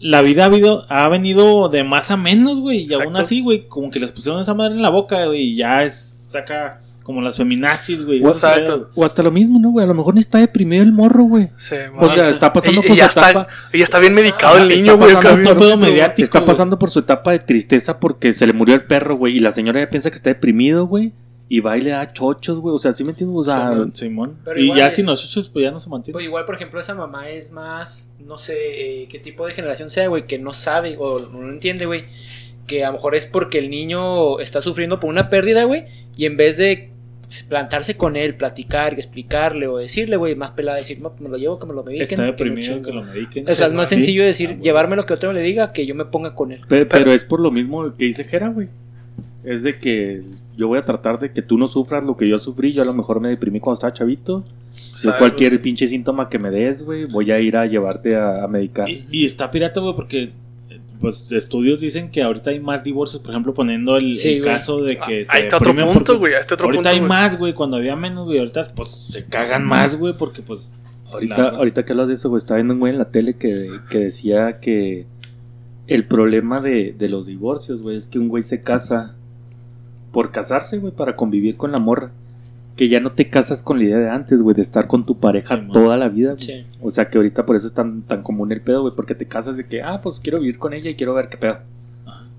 la 0.00 0.22
vida 0.22 0.42
ha, 0.42 0.46
habido, 0.46 0.84
ha 0.88 1.08
venido 1.08 1.68
de 1.68 1.82
más 1.84 2.10
a 2.10 2.16
menos, 2.16 2.60
güey, 2.60 2.80
y 2.84 2.92
aún 2.94 3.02
Exacto. 3.04 3.18
así, 3.18 3.40
güey, 3.42 3.66
como 3.68 3.90
que 3.90 4.00
les 4.00 4.12
pusieron 4.12 4.40
esa 4.40 4.54
madre 4.54 4.74
en 4.74 4.82
la 4.82 4.90
boca, 4.90 5.26
güey, 5.26 5.40
y 5.42 5.56
ya 5.56 5.82
es, 5.84 5.94
saca 6.30 6.82
como 7.08 7.22
las 7.22 7.38
feminazis, 7.38 8.04
güey. 8.04 8.22
O-. 8.22 8.28
Exacto. 8.28 8.90
O 8.94 9.02
hasta 9.02 9.22
lo 9.22 9.30
mismo, 9.30 9.58
¿no, 9.58 9.70
güey? 9.70 9.82
A 9.82 9.88
lo 9.88 9.94
mejor 9.94 10.12
ni 10.12 10.20
está 10.20 10.36
deprimido 10.36 10.82
el 10.82 10.92
morro, 10.92 11.24
güey. 11.24 11.48
Sí, 11.56 11.74
O 11.98 12.06
sea, 12.10 12.28
está 12.28 12.52
pasando 12.52 12.82
y, 12.82 12.86
por 12.86 12.94
y 12.94 13.00
su 13.00 13.04
está, 13.06 13.30
etapa. 13.30 13.48
y 13.72 13.78
ya 13.78 13.84
está 13.84 13.98
bien 13.98 14.12
medicado 14.12 14.58
el 14.58 14.68
niño, 14.68 14.98
güey. 14.98 15.14
mediático, 15.78 16.22
Está 16.24 16.44
pasando 16.44 16.78
por 16.78 16.90
su 16.90 16.98
etapa 16.98 17.32
de 17.32 17.38
tristeza 17.38 17.98
porque 17.98 18.34
se 18.34 18.46
le 18.46 18.52
murió 18.52 18.74
el 18.74 18.84
perro, 18.84 19.16
güey. 19.16 19.38
Y 19.38 19.40
la 19.40 19.52
señora 19.52 19.80
ya 19.80 19.88
piensa 19.88 20.10
que 20.10 20.16
está 20.16 20.28
deprimido, 20.28 20.86
güey. 20.86 21.14
Y 21.48 21.60
va 21.60 21.78
y 21.78 21.80
le 21.80 21.92
da 21.92 22.12
chochos, 22.12 22.58
güey. 22.58 22.74
O 22.74 22.78
sea, 22.78 22.92
¿sí 22.92 23.04
me 23.04 23.12
entiendes? 23.12 23.38
O 23.38 23.42
sea, 23.44 23.70
Simón, 23.70 23.94
Simón. 23.94 24.36
Pero 24.44 24.60
Y 24.60 24.74
ya 24.74 24.88
es- 24.88 24.94
sin 24.96 25.06
los 25.06 25.22
chuchos, 25.22 25.48
pues 25.48 25.62
ya 25.62 25.70
no 25.70 25.80
se 25.80 25.88
mantiene. 25.88 26.12
Pues 26.12 26.26
igual, 26.26 26.44
por 26.44 26.56
ejemplo, 26.56 26.78
esa 26.78 26.94
mamá 26.94 27.30
es 27.30 27.50
más, 27.52 28.12
no 28.18 28.36
sé 28.36 28.54
eh, 29.04 29.08
qué 29.08 29.18
tipo 29.18 29.46
de 29.46 29.54
generación 29.54 29.88
sea, 29.88 30.08
güey, 30.08 30.26
que 30.26 30.38
no 30.38 30.52
sabe 30.52 30.96
o 30.98 31.18
no 31.20 31.48
entiende, 31.48 31.86
güey, 31.86 32.04
que 32.66 32.84
a 32.84 32.88
lo 32.88 32.96
mejor 32.96 33.14
es 33.14 33.24
porque 33.24 33.56
el 33.60 33.70
niño 33.70 34.40
está 34.40 34.60
sufriendo 34.60 35.00
por 35.00 35.08
una 35.08 35.30
pérdida, 35.30 35.64
güey, 35.64 35.86
y 36.18 36.26
en 36.26 36.36
vez 36.36 36.58
de 36.58 36.90
plantarse 37.48 37.96
con 37.96 38.16
él, 38.16 38.34
platicar, 38.34 38.94
explicarle 38.94 39.66
o 39.66 39.76
decirle, 39.78 40.16
güey, 40.16 40.34
más 40.34 40.50
pelada, 40.52 40.78
decir, 40.78 41.00
no, 41.00 41.12
me 41.20 41.28
lo 41.28 41.36
llevo, 41.36 41.58
que 41.58 41.66
me 41.66 41.74
lo 41.74 41.84
mediquen. 41.84 42.02
Está 42.02 42.16
que 42.16 42.22
me 42.22 42.26
deprimido, 42.28 42.62
chinguen". 42.62 42.82
que 42.84 42.92
lo 42.92 43.02
mediquen. 43.04 43.44
O 43.44 43.48
sea, 43.48 43.66
es 43.66 43.72
más 43.72 43.88
sencillo 43.88 44.24
decir, 44.24 44.48
Ah, 44.48 44.52
bueno. 44.52 44.64
llevarme 44.64 44.96
lo 44.96 45.06
que 45.06 45.14
otro 45.14 45.32
le 45.32 45.42
diga, 45.42 45.72
que 45.72 45.84
yo 45.86 45.94
me 45.94 46.04
ponga 46.06 46.34
con 46.34 46.52
él. 46.52 46.60
pe- 46.68 46.86
pero, 46.86 47.12
es 47.12 47.24
por 47.24 47.40
lo 47.40 47.50
mismo 47.50 47.94
que 47.96 48.04
dice 48.06 48.24
Jera, 48.24 48.48
güey. 48.48 48.68
Es 49.44 49.62
de 49.62 49.78
que 49.78 50.22
yo 50.56 50.68
voy 50.68 50.78
a 50.78 50.84
tratar 50.84 51.18
de 51.20 51.32
que 51.32 51.42
tú 51.42 51.58
no 51.58 51.68
sufras 51.68 52.02
lo 52.04 52.16
que 52.16 52.28
yo 52.28 52.38
sufrí. 52.38 52.72
Yo 52.72 52.82
a 52.82 52.84
lo 52.86 52.92
mejor 52.94 53.20
me 53.20 53.28
deprimí 53.28 53.60
cuando 53.60 53.74
estaba 53.74 53.92
chavito. 53.92 54.44
Yo 55.02 55.16
cualquier 55.16 55.60
pinche 55.62 55.86
síntoma 55.86 56.28
que 56.28 56.38
me 56.38 56.50
des, 56.50 56.82
güey, 56.82 57.04
voy 57.04 57.30
a 57.30 57.38
ir 57.40 57.56
a 57.56 57.66
llevarte 57.66 58.16
a, 58.16 58.42
a 58.44 58.48
medicar. 58.48 58.88
Y, 58.88 59.06
y 59.10 59.24
está 59.26 59.50
pirata, 59.50 59.80
güey, 59.80 59.94
porque 59.94 60.30
pues 61.00 61.30
estudios 61.32 61.80
dicen 61.80 62.10
que 62.10 62.22
ahorita 62.22 62.50
hay 62.50 62.60
más 62.60 62.82
divorcios, 62.84 63.20
por 63.22 63.30
ejemplo, 63.30 63.54
poniendo 63.54 63.96
el, 63.96 64.14
Sí, 64.14 64.34
el 64.34 64.42
güey. 64.42 64.52
caso 64.54 64.82
de 64.82 64.96
que 64.98 65.24
Ah, 65.28 65.34
ahí 65.34 65.42
está 65.42 65.56
otro 65.58 65.74
punto, 65.74 66.18
güey. 66.18 66.34
Ahí 66.34 66.40
está 66.40 66.54
otro 66.54 66.66
Ahorita 66.66 66.78
punto. 66.80 66.88
hay 66.90 66.98
güey. 66.98 67.08
más, 67.08 67.38
güey, 67.38 67.52
cuando 67.54 67.76
había 67.76 67.96
menos, 67.96 68.26
güey, 68.26 68.38
ahorita 68.38 68.72
pues 68.74 69.06
se 69.10 69.24
cagan 69.24 69.64
más, 69.66 69.96
güey, 69.96 70.14
porque 70.16 70.42
pues 70.42 70.70
Ahorita, 71.12 71.38
la- 71.38 71.48
ahorita 71.58 71.84
que 71.84 71.92
hablas 71.92 72.08
de 72.08 72.14
eso, 72.14 72.28
güey, 72.28 72.38
estaba 72.38 72.56
viendo 72.56 72.74
un 72.74 72.80
güey 72.80 72.92
en 72.92 72.98
la 72.98 73.06
tele 73.10 73.34
que, 73.36 73.70
que 73.90 73.98
decía 73.98 74.60
que 74.60 75.06
el 75.86 76.04
problema 76.06 76.60
de, 76.60 76.94
de 76.98 77.08
los 77.08 77.26
divorcios, 77.26 77.80
güey, 77.80 77.96
es 77.96 78.06
que 78.06 78.18
un 78.18 78.28
güey 78.28 78.42
se 78.42 78.60
casa 78.60 79.14
por 80.12 80.32
casarse, 80.32 80.78
güey, 80.78 80.92
para 80.92 81.16
convivir 81.16 81.56
con 81.56 81.72
la 81.72 81.78
morra. 81.78 82.10
Que 82.78 82.88
ya 82.88 83.00
no 83.00 83.12
te 83.12 83.28
casas 83.28 83.62
con 83.62 83.78
la 83.78 83.84
idea 83.84 83.98
de 83.98 84.08
antes, 84.08 84.40
güey, 84.40 84.54
de 84.56 84.62
estar 84.62 84.86
con 84.86 85.04
tu 85.04 85.18
pareja 85.18 85.56
Sí, 85.56 85.68
toda 85.72 85.96
la 85.96 86.08
vida. 86.08 86.34
güey. 86.34 86.40
Sí. 86.40 86.66
O 86.80 86.90
sea 86.90 87.10
que 87.10 87.18
ahorita 87.18 87.44
por 87.44 87.56
eso 87.56 87.66
es 87.66 87.74
tan, 87.74 88.02
tan 88.02 88.22
común 88.22 88.50
el 88.52 88.60
pedo, 88.62 88.82
güey, 88.82 88.94
porque 88.94 89.14
te 89.14 89.26
casas 89.26 89.56
de 89.56 89.66
que, 89.66 89.82
ah, 89.82 90.00
pues 90.02 90.20
quiero 90.20 90.38
vivir 90.38 90.58
con 90.58 90.72
ella 90.72 90.88
y 90.88 90.94
quiero 90.94 91.12
ver 91.12 91.28
qué 91.28 91.36
pedo. 91.36 91.58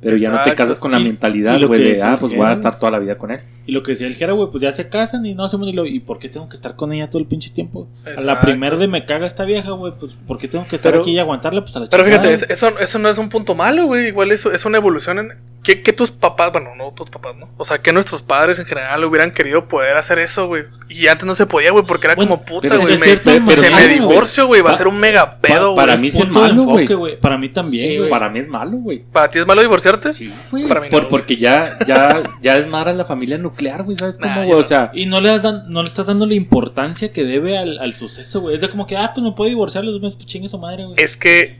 Pero 0.02 0.16
ya 0.16 0.32
no 0.32 0.42
te 0.44 0.56
casas 0.56 0.80
con 0.80 0.92
la 0.92 1.00
mentalidad, 1.00 1.60
güey, 1.68 1.84
de, 1.84 2.02
ah, 2.02 2.18
pues 2.20 2.34
voy 2.36 2.46
a 2.46 2.54
estar 2.54 2.80
toda 2.80 2.92
la 2.94 3.00
vida 3.00 3.18
con 3.18 3.32
él. 3.32 3.40
Y 3.70 3.72
lo 3.72 3.84
que 3.84 3.92
decía 3.92 4.08
el 4.08 4.16
Jera, 4.16 4.34
güey, 4.34 4.50
pues 4.50 4.64
ya 4.64 4.72
se 4.72 4.90
casan 4.90 5.24
y 5.28 5.36
no 5.36 5.44
hacemos 5.46 5.68
ni 5.68 5.74
lo. 5.74 5.86
¿Y 5.86 6.00
por 6.00 6.18
qué 6.18 6.28
tengo 6.28 6.50
que 6.50 6.56
estar 6.56 6.76
con 6.76 6.92
ella 6.92 7.08
todo 7.08 7.20
el 7.22 7.28
pinche 7.28 7.52
tiempo? 7.52 7.88
A 8.18 8.22
la 8.22 8.42
primera 8.42 8.76
de 8.78 8.88
me 8.88 9.06
caga 9.06 9.28
esta 9.28 9.46
vieja, 9.46 9.72
güey, 9.72 9.94
pues 10.00 10.16
¿por 10.28 10.40
qué 10.40 10.48
tengo 10.48 10.68
que 10.68 10.78
estar 10.78 10.92
Pero- 10.92 11.04
aquí 11.04 11.12
y 11.12 11.20
aguantarla? 11.20 11.62
Pues 11.62 11.76
a 11.76 11.82
la 11.82 11.86
Pero 11.88 12.04
chingada, 12.04 12.24
fíjate, 12.24 12.46
güey. 12.46 12.52
es- 12.52 12.64
eso, 12.64 12.80
eso 12.80 12.98
no 12.98 13.10
es 13.10 13.18
un 13.20 13.30
punto 13.30 13.54
malo, 13.54 13.86
güey. 13.86 14.08
Igual 14.08 14.32
eso 14.32 14.52
es 14.52 14.66
una 14.66 14.78
evolución 14.80 15.20
en 15.20 15.34
que, 15.62 15.84
que 15.84 15.92
tus 15.94 16.10
papás, 16.10 16.52
bueno, 16.54 16.72
no 16.76 16.92
tus 16.94 17.10
papás, 17.10 17.36
¿no? 17.36 17.50
O 17.58 17.66
sea, 17.66 17.80
que 17.80 17.92
nuestros 17.94 18.22
padres 18.22 18.58
en 18.60 18.66
general 18.66 19.04
hubieran 19.04 19.32
querido 19.32 19.68
poder 19.68 19.98
hacer 19.98 20.18
eso, 20.18 20.48
güey. 20.48 20.64
Y 20.88 21.08
antes 21.08 21.26
no 21.28 21.36
se 21.36 21.46
podía, 21.46 21.72
güey, 21.72 21.86
porque 21.86 22.08
era 22.08 22.16
Bueno, 22.16 22.32
como 22.32 22.46
puta, 22.46 22.68
pero 22.70 22.80
güey. 22.82 22.98
me- 22.98 23.04
cierta 23.06 23.34
se 23.34 23.40
manera, 23.42 23.62
me 23.76 23.84
güey. 23.86 23.90
divorcio, 24.00 24.48
güey. 24.48 24.62
Va 24.62 24.72
a 24.72 24.78
ser 24.78 24.88
un 24.88 24.98
mega 24.98 25.38
pedo, 25.42 25.76
para 25.76 25.94
güey. 25.94 26.04
mí 26.04 26.12
sí 26.12 26.22
es 26.22 26.30
malo, 26.30 26.64
güey. 26.64 26.88
güey. 26.88 27.20
Para 27.20 27.38
mí 27.38 27.50
también, 27.50 27.88
Sí, 27.88 27.98
güey. 27.98 28.10
Para 28.10 28.30
mí 28.30 28.40
es 28.40 28.48
malo, 28.48 28.78
güey. 28.78 29.04
¿Para 29.12 29.30
ti 29.30 29.38
es 29.38 29.46
malo 29.46 29.62
divorciarte? 29.62 30.14
Sí, 30.14 30.34
Para 30.68 30.80
mí 30.80 30.88
no, 30.88 30.92
Por- 30.92 31.02
güey. 31.02 31.10
porque 31.10 31.36
ya, 31.36 31.78
ya, 31.86 32.24
ya 32.42 32.58
es 32.58 32.66
mala 32.68 32.94
la 32.94 33.04
familia 33.04 33.38
nuclear, 33.38 33.59
güey, 33.84 33.98
¿sabes 33.98 34.18
cómo, 34.18 34.28
Nah, 34.30 34.36
güey? 34.38 34.46
sí, 34.48 34.54
o 34.54 34.64
sea, 34.64 34.92
Y 34.94 35.06
no 35.06 35.22
le, 35.22 35.30
das 35.30 35.44
dan- 35.44 35.64
no 35.70 35.82
le 35.84 35.88
estás 35.90 36.08
dando 36.08 36.26
la 36.26 36.34
importancia 36.34 37.12
que 37.12 37.24
debe 37.24 37.58
al, 37.58 37.78
al 37.80 37.96
suceso, 37.96 38.42
güey. 38.42 38.56
Es 38.56 38.62
de 38.62 38.70
como 38.70 38.88
que, 38.88 38.98
ah, 38.98 39.12
pues 39.14 39.24
me 39.24 39.32
puedo 39.34 39.50
divorciar 39.50 39.84
los 39.86 40.02
meses, 40.02 40.16
pues 40.16 40.26
chingue 40.26 40.48
su 40.50 40.58
madre, 40.58 40.86
güey. 40.86 40.96
Es 40.98 41.16
que. 41.18 41.60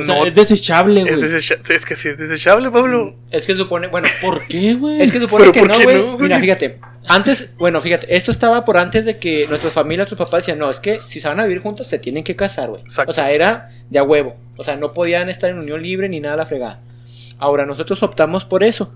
O 0.00 0.02
sea, 0.02 0.16
no- 0.16 0.26
es 0.26 0.34
desechable, 0.34 1.02
güey. 1.02 1.14
es, 1.14 1.20
desecha- 1.22 1.60
es 1.72 1.86
que 1.86 1.94
sí 1.94 2.08
es 2.08 2.18
desechable, 2.18 2.68
Pablo. 2.70 3.14
Es 3.30 3.46
que 3.46 3.54
supone, 3.54 3.86
bueno, 3.86 4.08
¿Por 4.20 4.46
qué, 4.48 4.74
güey? 4.74 5.00
Es 5.00 5.12
que 5.12 5.20
supone 5.20 5.52
que 5.52 5.60
¿por 5.60 5.68
no, 5.68 5.78
qué 5.78 5.84
güey. 5.84 5.96
no, 5.98 6.04
güey? 6.14 6.18
Mira, 6.22 6.40
fíjate. 6.40 6.78
Antes, 7.06 7.52
bueno, 7.58 7.80
fíjate, 7.80 8.14
esto 8.14 8.30
estaba 8.32 8.64
por 8.64 8.76
antes 8.76 9.04
de 9.04 9.18
que 9.18 9.46
nuestras 9.48 9.72
familias, 9.72 10.08
tus 10.08 10.18
papás 10.18 10.44
decían, 10.44 10.58
no, 10.58 10.68
es 10.68 10.80
que 10.80 10.96
si 10.98 11.20
se 11.20 11.28
van 11.28 11.38
a 11.40 11.44
vivir 11.44 11.62
juntos 11.62 11.86
se 11.86 11.98
tienen 12.00 12.24
que 12.24 12.34
casar, 12.36 12.68
güey. 12.70 12.82
O 13.06 13.12
sea, 13.12 13.30
era 13.30 13.70
de 13.88 13.98
a 13.98 14.02
huevo. 14.02 14.36
O 14.56 14.64
sea, 14.64 14.74
no 14.76 14.92
podían 14.92 15.28
estar 15.28 15.48
en 15.48 15.58
unión 15.58 15.80
libre 15.80 16.08
ni 16.08 16.18
nada 16.20 16.34
a 16.34 16.38
la 16.38 16.46
fregada. 16.46 16.80
Ahora, 17.38 17.64
nosotros 17.64 18.02
optamos 18.02 18.44
por 18.44 18.64
eso. 18.64 18.92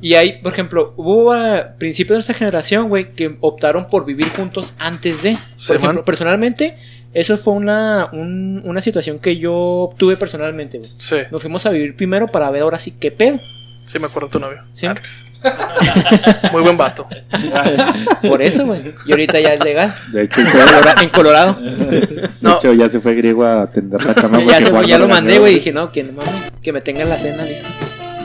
Y 0.00 0.14
hay, 0.14 0.38
por 0.42 0.52
ejemplo, 0.52 0.94
hubo 0.96 1.32
a 1.32 1.74
principios 1.78 2.14
de 2.14 2.16
nuestra 2.16 2.34
generación, 2.34 2.88
güey, 2.88 3.12
que 3.12 3.36
optaron 3.40 3.88
por 3.88 4.04
vivir 4.04 4.30
juntos 4.30 4.74
antes 4.78 5.22
de. 5.22 5.32
Por 5.32 5.40
Sí, 5.58 5.72
ejemplo, 5.74 5.92
man. 5.94 6.04
personalmente, 6.04 6.76
eso 7.14 7.36
fue 7.36 7.54
una, 7.54 8.08
un- 8.12 8.62
una 8.64 8.80
situación 8.80 9.18
que 9.18 9.36
yo 9.36 9.90
tuve 9.98 10.16
personalmente, 10.16 10.78
güey. 10.78 10.90
Sí, 10.98 11.16
Nos 11.30 11.42
fuimos 11.42 11.66
a 11.66 11.70
vivir 11.70 11.94
primero 11.96 12.26
para 12.26 12.50
ver 12.50 12.62
ahora 12.62 12.78
sí 12.78 12.92
qué 12.98 13.10
pedo. 13.10 13.38
sí 13.86 13.98
me 13.98 14.06
acuerdo 14.06 14.28
de 14.28 14.32
tu 14.32 14.38
novio. 14.40 14.58
Sí. 14.72 14.86
Andrés. 14.86 15.24
Muy 16.52 16.62
buen 16.62 16.76
vato. 16.76 17.06
Por 18.28 18.40
eso, 18.42 18.64
güey. 18.66 18.94
Y 19.06 19.10
ahorita 19.10 19.40
ya 19.40 19.54
es 19.54 19.64
legal. 19.64 19.94
de 20.12 20.22
hecho, 20.22 20.40
En 20.40 20.46
Colora- 20.46 21.02
en 21.02 21.08
Colorado. 21.08 21.54
de 21.60 22.30
No. 22.40 22.54
hecho, 22.54 22.72
ya 22.72 22.88
se 22.88 23.00
fue 23.00 23.14
griego 23.14 23.44
a 23.44 23.62
atender 23.62 24.04
la 24.04 24.14
cama. 24.14 24.40
ya, 24.48 24.58
se 24.58 24.70
fue, 24.70 24.86
ya 24.86 24.98
lo 24.98 25.08
mandé, 25.08 25.38
güey. 25.38 25.54
Dije, 25.54 25.72
no, 25.72 25.90
que 25.90 26.02
no 26.04 26.12
mames, 26.12 26.50
que 26.62 26.72
me 26.72 26.80
tengan 26.80 27.08
la 27.08 27.18
cena 27.18 27.42
lista. 27.44 27.68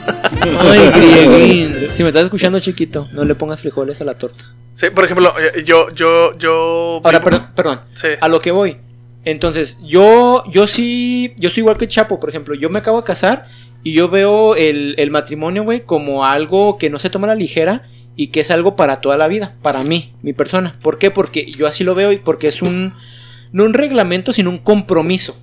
Ay, 0.07 0.89
grieguín. 0.95 1.89
Si 1.93 2.03
me 2.03 2.09
estás 2.09 2.25
escuchando, 2.25 2.59
chiquito, 2.59 3.07
no 3.11 3.23
le 3.25 3.35
pongas 3.35 3.59
frijoles 3.59 4.01
a 4.01 4.05
la 4.05 4.17
torta. 4.17 4.43
Sí, 4.73 4.89
por 4.89 5.05
ejemplo, 5.05 5.33
eh, 5.39 5.63
yo, 5.63 5.89
yo, 5.89 6.37
yo. 6.37 7.01
Ahora, 7.03 7.21
perdón, 7.21 7.47
perdón. 7.55 7.81
Sí. 7.93 8.09
A 8.19 8.27
lo 8.27 8.39
que 8.39 8.51
voy. 8.51 8.77
Entonces, 9.25 9.79
yo, 9.83 10.43
yo 10.49 10.67
sí, 10.67 11.33
yo 11.37 11.49
soy 11.49 11.61
igual 11.61 11.77
que 11.77 11.87
Chapo, 11.87 12.19
por 12.19 12.29
ejemplo. 12.29 12.55
Yo 12.55 12.69
me 12.69 12.79
acabo 12.79 12.97
de 12.97 13.03
casar 13.03 13.45
y 13.83 13.93
yo 13.93 14.09
veo 14.09 14.55
el, 14.55 14.95
el 14.97 15.11
matrimonio, 15.11 15.63
güey, 15.63 15.81
como 15.81 16.25
algo 16.25 16.77
que 16.77 16.89
no 16.89 16.99
se 16.99 17.09
toma 17.09 17.27
a 17.27 17.29
la 17.31 17.35
ligera 17.35 17.83
y 18.15 18.27
que 18.27 18.39
es 18.39 18.51
algo 18.51 18.75
para 18.75 18.99
toda 18.99 19.15
la 19.15 19.27
vida, 19.27 19.55
para 19.61 19.83
mí, 19.83 20.13
mi 20.21 20.33
persona. 20.33 20.75
¿Por 20.81 20.97
qué? 20.97 21.11
Porque 21.11 21.45
yo 21.51 21.67
así 21.67 21.83
lo 21.83 21.93
veo 21.93 22.11
y 22.11 22.17
porque 22.17 22.47
es 22.47 22.61
un, 22.61 22.93
no 23.51 23.63
un 23.63 23.73
reglamento, 23.73 24.31
sino 24.31 24.49
un 24.49 24.57
compromiso. 24.57 25.37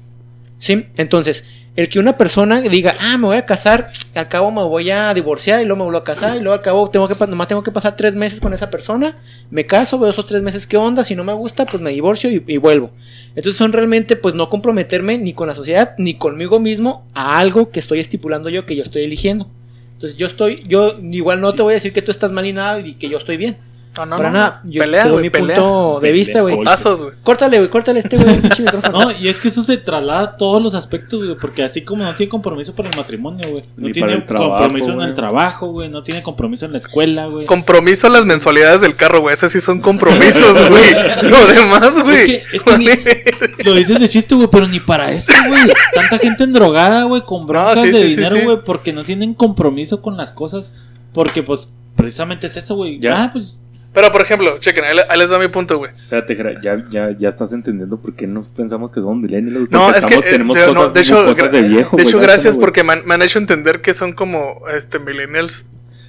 ¿Sí? 0.64 0.86
Entonces, 0.96 1.46
el 1.76 1.90
que 1.90 1.98
una 1.98 2.16
persona 2.16 2.62
diga, 2.62 2.94
ah, 2.98 3.18
me 3.18 3.26
voy 3.26 3.36
a 3.36 3.44
casar, 3.44 3.90
al 4.14 4.28
cabo 4.28 4.50
me 4.50 4.62
voy 4.62 4.90
a 4.90 5.12
divorciar 5.12 5.60
y 5.60 5.66
luego 5.66 5.76
me 5.76 5.82
vuelvo 5.84 5.98
a 5.98 6.04
casar 6.04 6.38
y 6.38 6.40
luego 6.40 6.54
al 6.54 6.62
cabo 6.62 6.88
tengo 6.88 7.06
que, 7.06 7.26
nomás 7.26 7.48
tengo 7.48 7.62
que 7.62 7.70
pasar 7.70 7.96
tres 7.96 8.14
meses 8.14 8.40
con 8.40 8.54
esa 8.54 8.70
persona, 8.70 9.18
me 9.50 9.66
caso, 9.66 9.98
veo 9.98 10.08
esos 10.08 10.24
tres 10.24 10.40
meses 10.40 10.66
qué 10.66 10.78
onda, 10.78 11.02
si 11.02 11.14
no 11.14 11.22
me 11.22 11.34
gusta, 11.34 11.66
pues 11.66 11.82
me 11.82 11.90
divorcio 11.90 12.30
y, 12.30 12.42
y 12.46 12.56
vuelvo. 12.56 12.92
Entonces 13.36 13.56
son 13.56 13.74
realmente, 13.74 14.16
pues 14.16 14.34
no 14.34 14.48
comprometerme 14.48 15.18
ni 15.18 15.34
con 15.34 15.48
la 15.48 15.54
sociedad 15.54 15.94
ni 15.98 16.14
conmigo 16.14 16.58
mismo 16.60 17.04
a 17.12 17.38
algo 17.38 17.68
que 17.68 17.78
estoy 17.78 18.00
estipulando 18.00 18.48
yo, 18.48 18.64
que 18.64 18.74
yo 18.74 18.84
estoy 18.84 19.02
eligiendo. 19.02 19.50
Entonces 19.92 20.16
yo 20.16 20.26
estoy, 20.26 20.64
yo 20.66 20.98
igual 20.98 21.42
no 21.42 21.52
te 21.52 21.60
voy 21.60 21.72
a 21.72 21.74
decir 21.74 21.92
que 21.92 22.00
tú 22.00 22.10
estás 22.10 22.32
mal 22.32 22.46
y 22.46 22.54
nada 22.54 22.80
y 22.80 22.94
que 22.94 23.10
yo 23.10 23.18
estoy 23.18 23.36
bien. 23.36 23.58
No, 23.96 24.06
no, 24.06 24.16
Para 24.16 24.30
no, 24.30 24.38
nada, 24.38 24.60
no. 24.64 24.70
yo 24.70 24.80
pelea, 24.82 25.06
güey, 25.08 25.22
mi 25.22 25.30
pelea. 25.30 25.56
punto 25.56 26.00
de 26.00 26.12
vista, 26.12 26.40
güey. 26.40 26.64
Pasos, 26.64 27.00
güey. 27.02 27.14
Córtale, 27.22 27.58
güey, 27.58 27.70
córtale 27.70 28.00
este 28.00 28.16
güey, 28.16 28.36
pinche 28.40 28.62
micrófono. 28.64 28.98
No, 29.04 29.10
y 29.12 29.28
es 29.28 29.38
que 29.38 29.48
eso 29.48 29.62
se 29.62 29.76
traslada 29.76 30.20
a 30.22 30.36
todos 30.36 30.60
los 30.60 30.74
aspectos, 30.74 31.24
güey, 31.24 31.36
porque 31.40 31.62
así 31.62 31.82
como 31.82 32.02
no 32.02 32.14
tiene 32.14 32.28
compromiso 32.30 32.74
para 32.74 32.90
el 32.90 32.96
matrimonio, 32.96 33.48
güey, 33.50 33.64
no 33.76 33.86
Ni 33.86 33.92
tiene 33.92 34.20
trabajo, 34.22 34.56
compromiso 34.58 34.92
en 34.92 35.00
el 35.02 35.14
trabajo, 35.14 35.66
güey, 35.68 35.88
no 35.88 36.02
tiene 36.02 36.22
compromiso 36.22 36.66
en 36.66 36.72
la 36.72 36.78
escuela, 36.78 37.26
güey. 37.26 37.46
Compromiso 37.46 38.08
a 38.08 38.10
las 38.10 38.24
mensualidades 38.24 38.80
del 38.80 38.96
carro, 38.96 39.20
güey. 39.20 39.34
Esos 39.34 39.52
sí 39.52 39.60
son 39.60 39.80
compromisos, 39.80 40.52
güey. 40.70 41.30
Lo 41.30 41.46
demás, 41.46 42.02
güey. 42.02 42.16
Es 42.16 42.24
que, 42.24 42.42
es 42.56 42.62
que 42.64 42.78
ni- 42.78 43.64
lo 43.64 43.74
dices 43.74 44.00
de 44.00 44.08
chiste, 44.08 44.34
güey, 44.34 44.48
pero 44.50 44.66
ni 44.66 44.80
para 44.80 45.12
eso, 45.12 45.32
güey. 45.46 45.62
Tanta 45.94 46.18
gente 46.18 46.44
endrogada, 46.44 47.04
güey, 47.04 47.22
con 47.22 47.46
broncas 47.46 47.80
sí, 47.84 47.90
de 47.92 48.02
sí, 48.08 48.16
dinero, 48.16 48.36
sí. 48.36 48.42
güey, 48.44 48.58
porque 48.64 48.92
no 48.92 49.04
tienen 49.04 49.34
compromiso 49.34 50.02
con 50.02 50.16
las 50.16 50.32
cosas. 50.32 50.74
Porque, 51.12 51.42
pues, 51.44 51.68
precisamente 51.94 52.48
es 52.48 52.56
eso, 52.56 52.74
güey. 52.74 52.98
Ya. 52.98 53.22
Ah, 53.24 53.30
pues, 53.32 53.56
Pero, 53.94 54.10
por 54.12 54.20
ejemplo, 54.22 54.58
chequen, 54.58 54.84
ahí, 54.84 54.96
le- 54.96 55.04
ahí 55.08 55.16
les 55.18 55.30
va 55.32 55.38
mi 55.38 55.48
punto, 55.48 55.78
güey. 55.78 55.92
Espérate, 55.92 56.36
ya, 56.62 56.84
ya, 56.90 57.16
ya 57.16 57.28
estás 57.28 57.52
entendiendo 57.52 57.96
por 58.00 58.14
qué 58.14 58.26
nos 58.26 58.48
pensamos 58.48 58.90
que 58.92 59.00
somos 59.00 59.16
millennials. 59.18 59.70
No, 59.70 59.86
es 59.90 59.92
que, 60.04 60.14
estamos- 60.14 60.24
eh, 60.26 60.30
tenemos 60.30 60.56
de- 60.56 60.66
cosas, 60.66 60.74
no, 60.82 60.90
de 60.90 61.00
hecho, 61.00 61.24
cosas 61.24 61.52
de 61.52 61.62
viejo. 61.62 61.96
De 61.96 62.02
hecho, 62.02 62.18
gracias 62.18 62.56
porque 62.56 62.82
me 62.84 62.92
han, 62.94 63.06
me 63.06 63.14
han 63.14 63.22
hecho 63.22 63.38
entender 63.38 63.80
que 63.80 63.94
son 63.94 64.12
como 64.12 64.62
este 64.76 64.98
millennials 64.98 65.64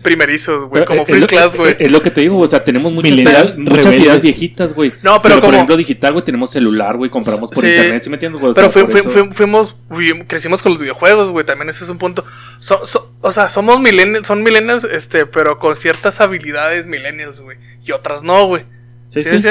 primerizos, 0.06 0.70
güey. 0.70 0.86
Como 0.86 1.06
first 1.06 1.28
class, 1.28 1.56
güey. 1.58 1.72
Es, 1.74 1.78
es 1.82 1.92
lo 1.92 2.02
que 2.02 2.12
te 2.12 2.22
digo, 2.22 2.38
o 2.40 2.48
sea, 2.48 2.64
tenemos 2.64 2.94
muchas, 2.94 3.12
ideas, 3.12 3.58
muchas 3.58 3.78
rebeldes. 3.86 4.00
ideas 4.00 4.22
viejitas, 4.22 4.74
güey. 4.74 4.94
No, 5.02 5.22
pero 5.22 5.36
por 5.36 5.44
como- 5.46 5.54
ejemplo, 5.56 5.76
digital, 5.78 6.14
güey, 6.14 6.24
tenemos 6.24 6.52
celular, 6.52 6.96
güey, 6.96 7.10
compramos 7.12 7.50
por 7.50 7.62
Sí. 7.64 7.70
internet, 7.70 8.04
¿sí 8.04 8.10
me 8.10 8.16
entiendes? 8.16 8.40
güey? 8.40 8.52
O 8.52 8.56
Pero 8.56 8.68
sea, 8.68 8.72
fui- 8.74 8.82
por 8.84 8.92
fui- 8.92 9.02
eso- 9.02 9.10
fui- 9.10 9.34
fuimos, 9.34 9.76
crecimos 10.28 10.64
con 10.64 10.72
los 10.74 10.80
videojuegos, 10.80 11.30
güey. 11.32 11.46
También 11.46 11.70
ese 11.70 11.84
es 11.84 11.90
un 11.90 11.98
punto. 11.98 12.24
So- 12.60 12.86
so- 12.86 13.12
o 13.22 13.32
sea, 13.32 13.50
somos 13.50 13.82
millennials, 13.82 14.28
son 14.28 14.44
millennials, 14.44 14.84
este, 14.86 15.26
pero 15.26 15.60
con 15.60 15.76
ciertas 15.76 16.22
habilidades 16.22 16.86
millennials, 16.86 17.42
güey. 17.42 17.58
Y 17.84 17.92
otras 17.92 18.24
no, 18.24 18.46
güey. 18.46 18.64
Sí, 19.08 19.22
¿Sí 19.24 19.40
sí. 19.40 19.50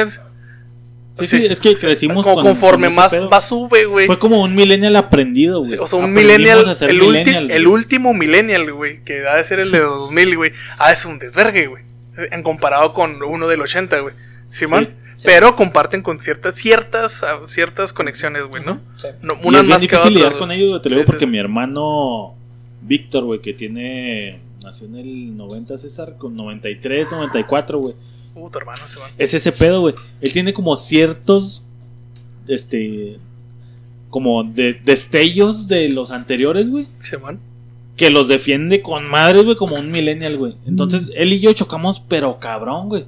Sí, 1.14 1.26
sí, 1.28 1.46
es 1.46 1.60
que 1.60 1.74
crecimos 1.76 2.24
Como 2.24 2.34
con- 2.34 2.44
conforme 2.44 2.90
más, 2.90 3.14
más 3.30 3.48
sube, 3.48 3.84
güey. 3.86 4.06
Fue 4.06 4.18
como 4.18 4.42
un 4.42 4.54
millennial 4.54 4.96
aprendido, 4.96 5.60
güey. 5.60 5.70
Sí, 5.70 5.76
o 5.78 5.86
sea, 5.86 6.00
un 6.00 6.06
Aprendimos 6.06 6.38
millennial, 6.38 6.76
ser 6.76 6.90
el, 6.90 7.66
último 7.68 8.12
millennial, 8.12 8.72
güey, 8.72 9.02
que 9.04 9.26
ha 9.26 9.36
de 9.36 9.44
ser 9.44 9.60
el 9.60 9.70
de 9.70 9.78
2000, 9.80 10.36
güey, 10.36 10.52
ah, 10.78 10.90
es 10.92 11.04
un 11.04 11.20
desvergue, 11.20 11.68
güey, 11.68 11.84
en 12.16 12.42
comparado 12.42 12.92
con 12.94 13.22
uno 13.22 13.46
del 13.46 13.60
80, 13.60 13.98
güey, 14.00 14.14
Simón, 14.50 14.90
Sí. 15.16 15.22
pero 15.26 15.54
comparten 15.54 16.02
con 16.02 16.18
ciertas, 16.18 16.56
ciertas, 16.56 17.22
ah, 17.22 17.42
ciertas 17.46 17.92
conexiones, 17.92 18.42
güey, 18.46 18.64
¿no? 18.64 18.80
Sí. 18.96 19.06
No, 19.22 19.34
Y 19.34 19.46
unas 19.46 19.60
es 19.60 19.66
bien 19.66 19.68
más 19.68 19.82
que 19.82 19.86
difícil 19.86 20.14
lidiar 20.14 20.26
otras, 20.32 20.40
con 20.40 20.50
ellos, 20.50 20.82
te 20.82 20.90
lo 20.90 20.96
digo 20.96 21.06
sí, 21.06 21.12
porque 21.12 21.26
sí. 21.26 21.30
mi 21.30 21.38
hermano 21.38 22.34
Víctor, 22.82 23.22
güey, 23.24 23.40
que 23.40 23.52
tiene. 23.54 24.40
Nació 24.64 24.86
en 24.88 24.96
el 24.96 25.36
90, 25.36 25.78
César, 25.78 26.16
con 26.18 26.34
93, 26.36 27.06
94, 27.10 27.78
güey. 27.78 27.94
Uh, 28.34 28.50
tu 28.50 28.58
hermano. 28.58 28.82
Es 29.18 29.34
ese 29.34 29.52
pedo, 29.52 29.80
güey. 29.80 29.94
Él 30.20 30.32
tiene 30.32 30.52
como 30.52 30.76
ciertos. 30.76 31.62
Este. 32.48 33.18
Como 34.10 34.44
de, 34.44 34.74
destellos 34.84 35.66
de 35.66 35.90
los 35.90 36.10
anteriores, 36.10 36.68
güey. 36.68 36.86
Simón. 37.02 37.40
Que 37.96 38.10
los 38.10 38.28
defiende 38.28 38.82
con 38.82 39.08
madres, 39.08 39.44
güey, 39.44 39.56
como 39.56 39.76
un 39.76 39.90
millennial, 39.90 40.36
güey. 40.36 40.56
Entonces, 40.66 41.10
él 41.14 41.32
y 41.32 41.40
yo 41.40 41.52
chocamos, 41.52 42.00
pero 42.00 42.38
cabrón, 42.38 42.88
güey. 42.88 43.06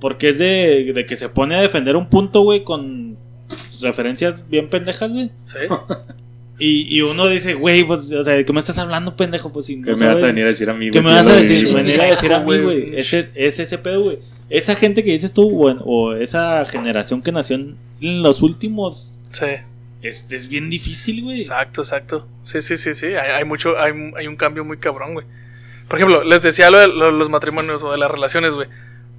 Porque 0.00 0.30
es 0.30 0.38
de, 0.38 0.92
de 0.92 1.06
que 1.06 1.16
se 1.16 1.28
pone 1.28 1.56
a 1.56 1.62
defender 1.62 1.96
un 1.96 2.08
punto, 2.08 2.42
güey, 2.42 2.62
con 2.62 3.16
referencias 3.80 4.48
bien 4.48 4.68
pendejas, 4.68 5.10
güey. 5.10 5.30
Sí. 5.44 5.58
Y, 6.58 6.96
y 6.96 7.02
uno 7.02 7.26
dice, 7.26 7.54
güey, 7.54 7.82
pues, 7.84 8.12
o 8.12 8.22
sea, 8.22 8.34
¿de 8.34 8.44
qué 8.44 8.52
me 8.52 8.60
estás 8.60 8.78
hablando, 8.78 9.16
pendejo? 9.16 9.52
Pues 9.52 9.66
si 9.66 9.82
¿Qué 9.82 9.90
no 9.90 9.96
me 9.96 10.06
vas 10.06 10.22
a 10.22 10.26
venir 10.26 10.44
a 10.44 10.48
decir 10.48 10.70
a 10.70 10.74
mí, 10.74 10.90
¿Qué 10.90 11.00
me 11.00 11.10
vas 11.10 11.26
a 11.26 11.34
decir? 11.34 11.74
Venir 11.74 12.00
a 12.00 12.04
decir 12.06 12.32
a 12.32 12.38
mí, 12.40 12.58
Güey. 12.60 12.96
Ese, 12.96 13.28
es 13.34 13.58
ese 13.58 13.78
pedo, 13.78 14.02
güey. 14.02 14.18
Esa 14.50 14.76
gente 14.76 15.02
que 15.02 15.10
dices 15.10 15.32
tú, 15.32 15.50
güey, 15.50 15.76
o 15.80 16.12
esa 16.14 16.64
generación 16.66 17.22
que 17.22 17.32
nació 17.32 17.56
en, 17.56 17.76
en 18.00 18.22
los 18.22 18.42
últimos. 18.42 19.20
Sí. 19.32 19.46
Es, 20.02 20.26
es 20.30 20.48
bien 20.48 20.70
difícil, 20.70 21.22
güey. 21.24 21.40
Exacto, 21.40 21.80
exacto. 21.80 22.28
Sí, 22.44 22.60
sí, 22.60 22.76
sí, 22.76 22.94
sí. 22.94 23.06
Hay, 23.06 23.30
hay 23.32 23.44
mucho, 23.44 23.76
hay, 23.80 23.92
hay 24.16 24.26
un 24.28 24.36
cambio 24.36 24.64
muy 24.64 24.76
cabrón, 24.76 25.14
güey. 25.14 25.26
Por 25.88 25.98
ejemplo, 25.98 26.22
les 26.22 26.40
decía 26.42 26.70
lo 26.70 26.78
de 26.78 26.88
lo- 26.88 27.10
los 27.10 27.30
matrimonios 27.30 27.82
o 27.82 27.90
de 27.90 27.98
las 27.98 28.10
relaciones, 28.10 28.52
güey. 28.52 28.68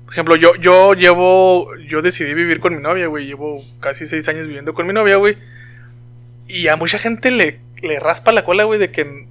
Por 0.05 0.13
ejemplo, 0.13 0.35
yo, 0.37 0.55
yo 0.55 0.93
llevo, 0.93 1.75
yo 1.89 2.01
decidí 2.01 2.33
vivir 2.33 2.59
con 2.59 2.75
mi 2.75 2.81
novia, 2.81 3.07
güey. 3.07 3.25
Llevo 3.25 3.61
casi 3.81 4.05
seis 4.05 4.27
años 4.29 4.47
viviendo 4.47 4.73
con 4.73 4.85
mi 4.87 4.93
novia, 4.93 5.15
güey. 5.17 5.35
Y 6.47 6.67
a 6.67 6.75
mucha 6.75 6.97
gente 6.99 7.31
le, 7.31 7.59
le 7.81 7.99
raspa 7.99 8.31
la 8.31 8.43
cola, 8.45 8.63
güey, 8.65 8.79
de 8.79 8.91
que 8.91 9.25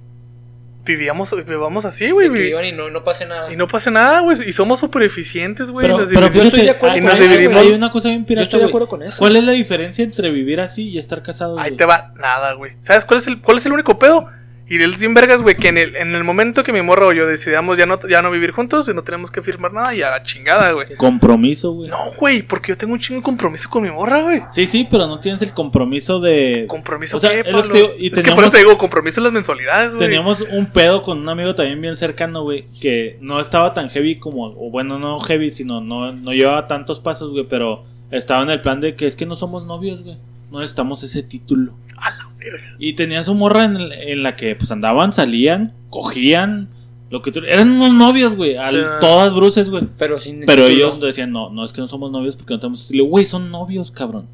vivíamos, 0.83 1.35
vivamos 1.47 1.83
así, 1.85 2.11
güey. 2.11 2.27
Y 2.27 2.71
no, 2.71 2.89
no 2.89 3.03
pase 3.03 3.25
nada. 3.25 3.51
Y 3.51 3.55
no 3.55 3.67
pasa 3.67 3.89
nada, 3.89 4.19
güey. 4.21 4.37
Y 4.47 4.51
somos 4.53 4.79
súper 4.79 5.03
eficientes, 5.03 5.71
güey. 5.71 5.85
pero, 5.87 5.97
Nos 5.99 6.09
pero 6.09 6.27
dividimos- 6.29 6.45
estoy 6.47 6.61
de 6.61 6.69
acuerdo 6.69 6.95
con 6.95 7.07
eso, 7.07 7.59
hay 7.59 7.71
una 7.73 7.89
cosa 7.91 8.09
bien 8.09 8.21
Yo 8.21 8.27
pirata, 8.27 8.43
estoy 8.43 8.59
de 8.59 8.63
güey. 8.65 8.69
acuerdo 8.71 8.87
con 8.87 9.03
eso. 9.03 9.17
¿Cuál 9.19 9.35
es 9.35 9.43
la 9.43 9.51
diferencia 9.53 10.03
entre 10.03 10.29
vivir 10.29 10.59
así 10.61 10.89
y 10.89 10.99
estar 10.99 11.23
casado, 11.23 11.59
Ahí 11.59 11.75
te 11.75 11.85
va 11.85 12.13
nada, 12.17 12.53
güey. 12.53 12.73
¿Sabes 12.81 13.03
cuál 13.05 13.19
es 13.19 13.27
el, 13.27 13.41
cuál 13.41 13.57
es 13.57 13.65
el 13.65 13.71
único 13.73 13.97
pedo? 13.97 14.29
Y 14.67 14.81
el 14.81 14.95
sin 14.95 15.13
vergas, 15.13 15.43
güey, 15.43 15.55
que 15.55 15.67
en 15.67 15.77
el, 15.77 15.95
en 15.95 16.15
el 16.15 16.23
momento 16.23 16.63
que 16.63 16.73
mi 16.73 16.81
morro 16.81 17.09
o 17.09 17.13
yo 17.13 17.27
decidamos 17.27 17.77
ya 17.77 17.85
no, 17.85 17.99
ya 18.07 18.23
no 18.23 18.31
vivir 18.31 18.51
juntos 18.51 18.87
y 18.87 18.93
no 18.95 19.03
tenemos 19.03 19.29
que 19.29 19.43
firmar 19.43 19.73
nada 19.73 19.93
y 19.93 20.01
a 20.01 20.09
la 20.09 20.23
chingada, 20.23 20.71
güey. 20.71 20.95
Compromiso, 20.95 21.71
güey. 21.73 21.89
No, 21.89 22.13
güey, 22.17 22.41
porque 22.41 22.69
yo 22.69 22.77
tengo 22.77 22.93
un 22.93 22.99
chingo 22.99 23.19
de 23.19 23.23
compromiso 23.23 23.69
con 23.69 23.83
mi 23.83 23.91
morra, 23.91 24.23
güey. 24.23 24.41
Sí, 24.49 24.65
sí, 24.65 24.87
pero 24.89 25.05
no 25.05 25.19
tienes 25.19 25.43
el 25.43 25.53
compromiso 25.53 26.19
de... 26.19 26.65
¿Compromiso 26.67 27.17
O 27.17 27.19
sea, 27.19 27.29
qué, 27.29 27.41
es 27.41 27.45
que 27.45 27.73
digo, 27.73 27.89
y 27.99 28.07
es 28.07 28.23
que 28.23 28.31
por 28.31 28.43
eso 28.43 28.51
te 28.51 28.57
digo, 28.57 28.75
compromiso 28.77 29.19
en 29.19 29.25
las 29.25 29.33
mensualidades, 29.33 29.93
güey. 29.93 30.07
Teníamos 30.07 30.41
un 30.41 30.65
pedo 30.65 31.03
con 31.03 31.19
un 31.19 31.29
amigo 31.29 31.53
también 31.53 31.79
bien 31.79 31.95
cercano, 31.95 32.41
güey, 32.41 32.65
que 32.81 33.17
no 33.21 33.39
estaba 33.39 33.75
tan 33.75 33.89
heavy 33.89 34.15
como, 34.15 34.47
o 34.47 34.71
bueno, 34.71 34.97
no 34.97 35.19
heavy, 35.19 35.51
sino 35.51 35.79
no, 35.79 36.11
no 36.11 36.33
llevaba 36.33 36.67
tantos 36.67 36.99
pasos, 36.99 37.31
güey, 37.31 37.45
pero 37.47 37.83
estaba 38.09 38.41
en 38.41 38.49
el 38.49 38.61
plan 38.61 38.79
de 38.79 38.95
que 38.95 39.05
es 39.05 39.15
que 39.15 39.25
no 39.27 39.35
somos 39.35 39.65
novios, 39.65 40.03
güey, 40.03 40.17
no 40.55 40.61
necesitamos 40.61 41.03
ese 41.03 41.21
título. 41.23 41.73
A 41.97 42.09
la 42.11 42.29
verga. 42.39 42.75
Y 42.79 42.93
tenía 42.93 43.23
su 43.23 43.35
morra 43.35 43.65
en, 43.65 43.75
el- 43.77 43.91
en 43.93 44.23
la 44.23 44.35
que 44.35 44.55
pues 44.55 44.71
andaban, 44.71 45.13
salían, 45.13 45.73
cogían, 45.89 46.69
lo 47.09 47.21
que 47.21 47.31
tú- 47.31 47.41
eran 47.47 47.71
unos 47.71 47.93
novios, 47.93 48.35
güey, 48.35 48.55
Sí. 48.63 48.77
todas 48.99 49.33
bruces, 49.33 49.69
güey. 49.69 49.83
Pero 49.97 50.19
sin 50.19 50.39
Pero 50.45 50.65
título. 50.67 50.87
ellos 50.87 50.99
decían, 51.01 51.31
no, 51.31 51.49
no 51.49 51.63
es 51.63 51.71
que 51.73 51.81
no 51.81 51.87
somos 51.87 52.11
novios 52.11 52.35
porque 52.35 52.53
no 52.53 52.59
tenemos 52.59 52.81
estilo. 52.83 53.05
Güey, 53.05 53.25
son 53.25 53.51
novios, 53.51 53.91
cabrón. 53.91 54.27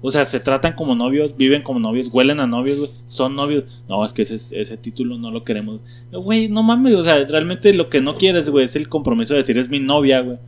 O 0.00 0.10
sea, 0.12 0.24
se 0.26 0.38
tratan 0.38 0.74
como 0.74 0.94
novios, 0.94 1.36
viven 1.36 1.62
como 1.62 1.80
novios, 1.80 2.08
huelen 2.12 2.38
a 2.38 2.46
novios, 2.46 2.78
güey. 2.78 2.90
Son 3.06 3.34
novios. 3.34 3.64
No, 3.88 4.04
es 4.04 4.12
que 4.12 4.22
ese, 4.22 4.34
ese 4.60 4.76
título 4.76 5.18
no 5.18 5.30
lo 5.32 5.42
queremos. 5.42 5.80
Güey, 6.12 6.48
no 6.48 6.62
mames, 6.62 6.94
o 6.94 7.02
sea, 7.02 7.24
realmente 7.24 7.72
lo 7.72 7.88
que 7.88 8.00
no 8.00 8.14
quieres, 8.14 8.48
güey, 8.48 8.64
es 8.66 8.76
el 8.76 8.88
compromiso 8.88 9.34
de 9.34 9.38
decir 9.38 9.58
es 9.58 9.68
mi 9.68 9.80
novia, 9.80 10.20
güey. 10.20 10.38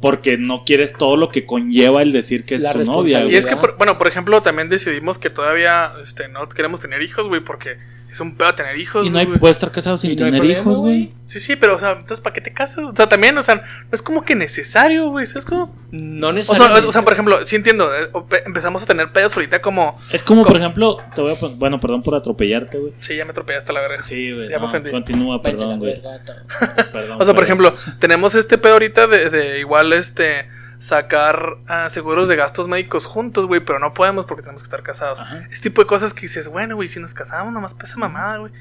Porque 0.00 0.38
no 0.38 0.64
quieres 0.64 0.94
todo 0.94 1.16
lo 1.16 1.28
que 1.28 1.44
conlleva 1.44 2.00
el 2.02 2.10
decir 2.12 2.44
que 2.44 2.54
es 2.54 2.62
La 2.62 2.72
tu 2.72 2.84
novia, 2.84 3.24
Y 3.26 3.34
es 3.36 3.44
que, 3.44 3.56
por- 3.56 3.76
bueno, 3.76 3.98
por 3.98 4.06
ejemplo, 4.08 4.42
también 4.42 4.68
decidimos 4.70 5.18
que 5.18 5.28
todavía 5.30 5.92
este, 6.02 6.28
no 6.28 6.48
queremos 6.48 6.80
tener 6.80 7.02
hijos, 7.02 7.28
güey, 7.28 7.42
porque 7.42 7.76
es 8.12 8.20
un 8.20 8.34
pedo 8.36 8.54
tener 8.54 8.76
hijos. 8.78 9.06
Y 9.06 9.10
no 9.10 9.18
hay, 9.18 9.26
puedes 9.26 9.56
estar 9.56 9.70
casado 9.70 9.96
sin 9.98 10.10
Y 10.12 10.16
tener 10.16 10.34
problema, 10.40 10.60
hijos, 10.60 10.78
güey. 10.78 11.12
Sí, 11.26 11.38
sí, 11.38 11.56
pero, 11.56 11.76
o 11.76 11.78
sea, 11.78 11.92
entonces, 11.92 12.20
¿para 12.20 12.34
qué 12.34 12.40
te 12.40 12.52
casas? 12.52 12.78
O 12.84 12.94
sea, 12.94 13.08
también, 13.08 13.38
o 13.38 13.42
sea, 13.42 13.54
no 13.56 13.62
es 13.92 14.02
como 14.02 14.24
que 14.24 14.34
necesario, 14.34 15.08
güey, 15.10 15.26
¿sabes 15.26 15.44
cómo? 15.44 15.74
No 15.92 16.28
O 16.28 16.30
sea, 16.30 16.32
necesariamente. 16.32 16.88
o 16.88 16.92
sea, 16.92 17.02
por 17.02 17.12
ejemplo, 17.12 17.44
sí 17.44 17.56
entiendo, 17.56 17.88
eh, 17.94 18.10
empezamos 18.46 18.82
a 18.82 18.86
tener 18.86 19.12
pedos 19.12 19.34
ahorita 19.36 19.62
como... 19.62 19.98
Es 20.12 20.24
como, 20.24 20.44
por 20.44 20.56
ejemplo, 20.56 20.98
te 21.14 21.20
voy 21.20 21.32
a 21.32 21.36
pon- 21.36 21.58
bueno, 21.58 21.78
perdón 21.80 22.02
por 22.02 22.14
atropellarte, 22.14 22.78
güey. 22.78 22.92
Sí, 22.98 23.16
ya 23.16 23.24
me 23.24 23.30
atropellaste 23.30 23.72
la 23.72 23.80
verga. 23.80 24.00
Sí, 24.00 24.32
güey. 24.32 24.48
Ya 24.48 24.56
me 24.56 24.62
no, 24.62 24.68
ofendí. 24.68 24.90
continúa, 24.90 25.40
perdón, 25.42 25.78
güey. 25.78 26.00
Perdón, 26.92 27.20
O 27.20 27.24
sea, 27.24 27.34
por 27.34 27.44
ejemplo, 27.44 27.74
tenemos 27.98 28.34
este 28.34 28.58
pedo 28.58 28.74
ahorita 28.74 29.06
de, 29.06 29.30
de 29.30 29.60
igual, 29.60 29.92
este, 29.92 30.48
sacar 30.80 31.58
ah, 31.68 31.88
seguros 31.90 32.26
de 32.28 32.34
gastos 32.36 32.66
médicos 32.66 33.06
juntos, 33.06 33.46
güey, 33.46 33.60
pero 33.60 33.78
no 33.78 33.94
podemos 33.94 34.24
porque 34.26 34.42
tenemos 34.42 34.62
que 34.62 34.66
estar 34.66 34.82
casados. 34.82 35.20
Ajá. 35.20 35.46
Este 35.50 35.68
tipo 35.70 35.82
de 35.82 35.86
cosas 35.86 36.12
que 36.12 36.22
dices, 36.22 36.48
bueno, 36.48 36.74
güey, 36.74 36.88
si 36.88 36.98
nos 36.98 37.14
casamos, 37.14 37.52
nomás 37.52 37.74
pasa 37.74 37.96
mamada, 37.98 38.38
güey. 38.38 38.52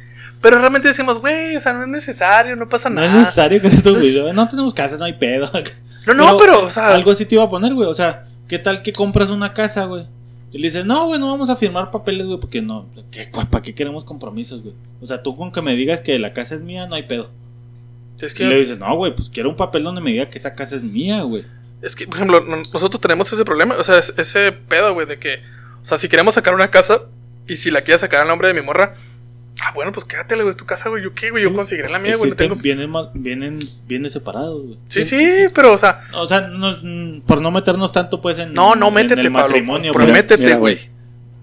Pero 0.41 0.59
realmente 0.59 0.89
decimos, 0.89 1.20
güey, 1.20 1.55
o 1.55 1.59
sea, 1.59 1.74
no 1.74 1.84
es 1.84 1.88
necesario, 1.89 2.55
no 2.55 2.70
pasa 2.70 2.89
No 2.89 2.97
nada. 3.01 3.07
es 3.07 3.13
necesario 3.15 3.61
que 3.61 3.67
esto, 3.67 3.93
No 3.93 3.97
es- 3.99 4.22
güey. 4.22 4.34
No 4.34 4.47
tenemos 4.47 4.74
casa, 4.74 4.97
no 4.97 5.05
hay 5.05 5.13
pedo. 5.13 5.49
No, 6.07 6.13
no, 6.13 6.38
pero, 6.38 6.63
o 6.63 6.70
sea, 6.70 6.89
Algo 6.95 7.11
así 7.11 7.26
te 7.26 7.36
iba 7.36 7.43
a 7.43 7.49
poner, 7.49 7.74
güey. 7.74 7.88
O 7.88 7.93
sea, 7.93 8.26
¿qué 8.47 8.57
tal 8.57 8.82
que 8.82 8.93
compras 8.93 9.30
una 9.30 9.53
casa, 9.53 9.84
güey? 9.86 10.05
Y 10.51 10.57
le 10.57 10.63
dices, 10.63 10.86
no, 10.86 11.05
güey, 11.07 11.20
no 11.20 11.28
vamos 11.28 11.49
a 11.49 11.55
firmar 11.57 11.91
papeles, 11.91 12.26
güey, 12.26 12.39
porque 12.39 12.61
no. 12.61 12.86
¿qué, 13.11 13.30
¿Para 13.51 13.61
qué 13.61 13.76
queremos 13.76 14.05
compromisos, 14.05 14.63
güey? 14.63 14.74
O 15.01 15.05
sea, 15.05 15.22
tú 15.22 15.36
con 15.38 15.51
que 15.51 15.61
me 15.61 15.76
digas 15.76 15.99
que 16.01 16.17
la 16.17 16.34
casa 16.34 16.55
es 16.55 16.61
mía, 16.63 16.88
no 16.88 16.95
hay 16.95 17.03
pedo. 17.03 17.30
es 18.20 18.34
Y 18.34 18.43
le 18.43 18.49
que, 18.49 18.55
dices, 18.55 18.80
no, 18.80 18.95
güey, 18.95 19.13
pues 19.15 19.30
quiero 19.30 19.49
un 19.49 19.55
papel 19.57 19.84
donde 19.84 20.01
me 20.01 20.09
diga 20.11 20.30
que 20.30 20.38
esa 20.39 20.55
casa 20.55 20.78
es 20.78 20.84
mía, 20.84 21.22
güey. 21.24 21.43
Es 21.82 21.95
que, 21.95 22.05
por 22.05 22.15
ejemplo, 22.17 22.41
no- 22.41 22.57
nosotros 22.57 22.99
tenemos 23.01 23.32
ese 23.32 23.45
problema, 23.45 23.75
o 23.75 23.84
sea, 23.84 23.97
es- 23.99 24.13
ese 24.17 24.51
pedo, 24.51 24.93
güey, 24.93 25.07
de 25.07 25.19
que, 25.19 25.41
o 25.82 25.86
sea, 25.86 25.97
si 25.97 26.09
queremos 26.09 26.36
sacar 26.36 26.53
una 26.53 26.69
casa 26.69 27.01
y 27.47 27.57
si 27.57 27.71
la 27.71 27.82
quieres 27.82 28.01
sacar 28.01 28.21
al 28.21 28.27
nombre 28.27 28.47
de 28.49 28.53
mi 28.53 28.61
morra, 28.61 28.95
ah, 29.61 29.71
bueno, 29.73 29.91
pues 29.91 30.05
quédatela, 30.05 30.43
güey, 30.43 30.51
es 30.51 30.57
tu 30.57 30.65
casa, 30.65 30.89
güey, 30.89 31.03
yo 31.03 31.13
qué, 31.13 31.32
güey, 31.32 31.43
yo 31.43 31.53
conseguiré 31.53 31.89
la 31.89 31.99
mía, 31.99 32.15
güey, 32.17 32.30
no 32.30 32.36
tengo... 32.36 32.55
bienes, 32.55 32.88
ma- 32.88 33.09
vienen, 33.13 33.59
bienes 33.88 34.13
separados, 34.13 34.63
güey. 34.65 34.77
Sí, 34.88 35.03
sí, 35.03 35.45
pero, 35.53 35.73
o 35.73 35.77
sea, 35.77 36.03
O 36.13 36.25
sea, 36.27 36.41
no 36.41 36.69
es- 36.69 36.80
mm, 36.82 37.21
por 37.21 37.41
no 37.41 37.51
meternos 37.51 37.91
tanto, 37.91 38.19
pues, 38.21 38.39
en, 38.39 38.53
no, 38.53 38.75
no, 38.75 38.88
en 38.89 38.93
métete, 38.93 39.21
el 39.21 39.32
Pablo, 39.32 39.47
matrimonio, 39.49 39.93
güey. 39.93 40.05
prométete, 40.05 40.43
Mira, 40.43 40.57
güey. 40.57 40.89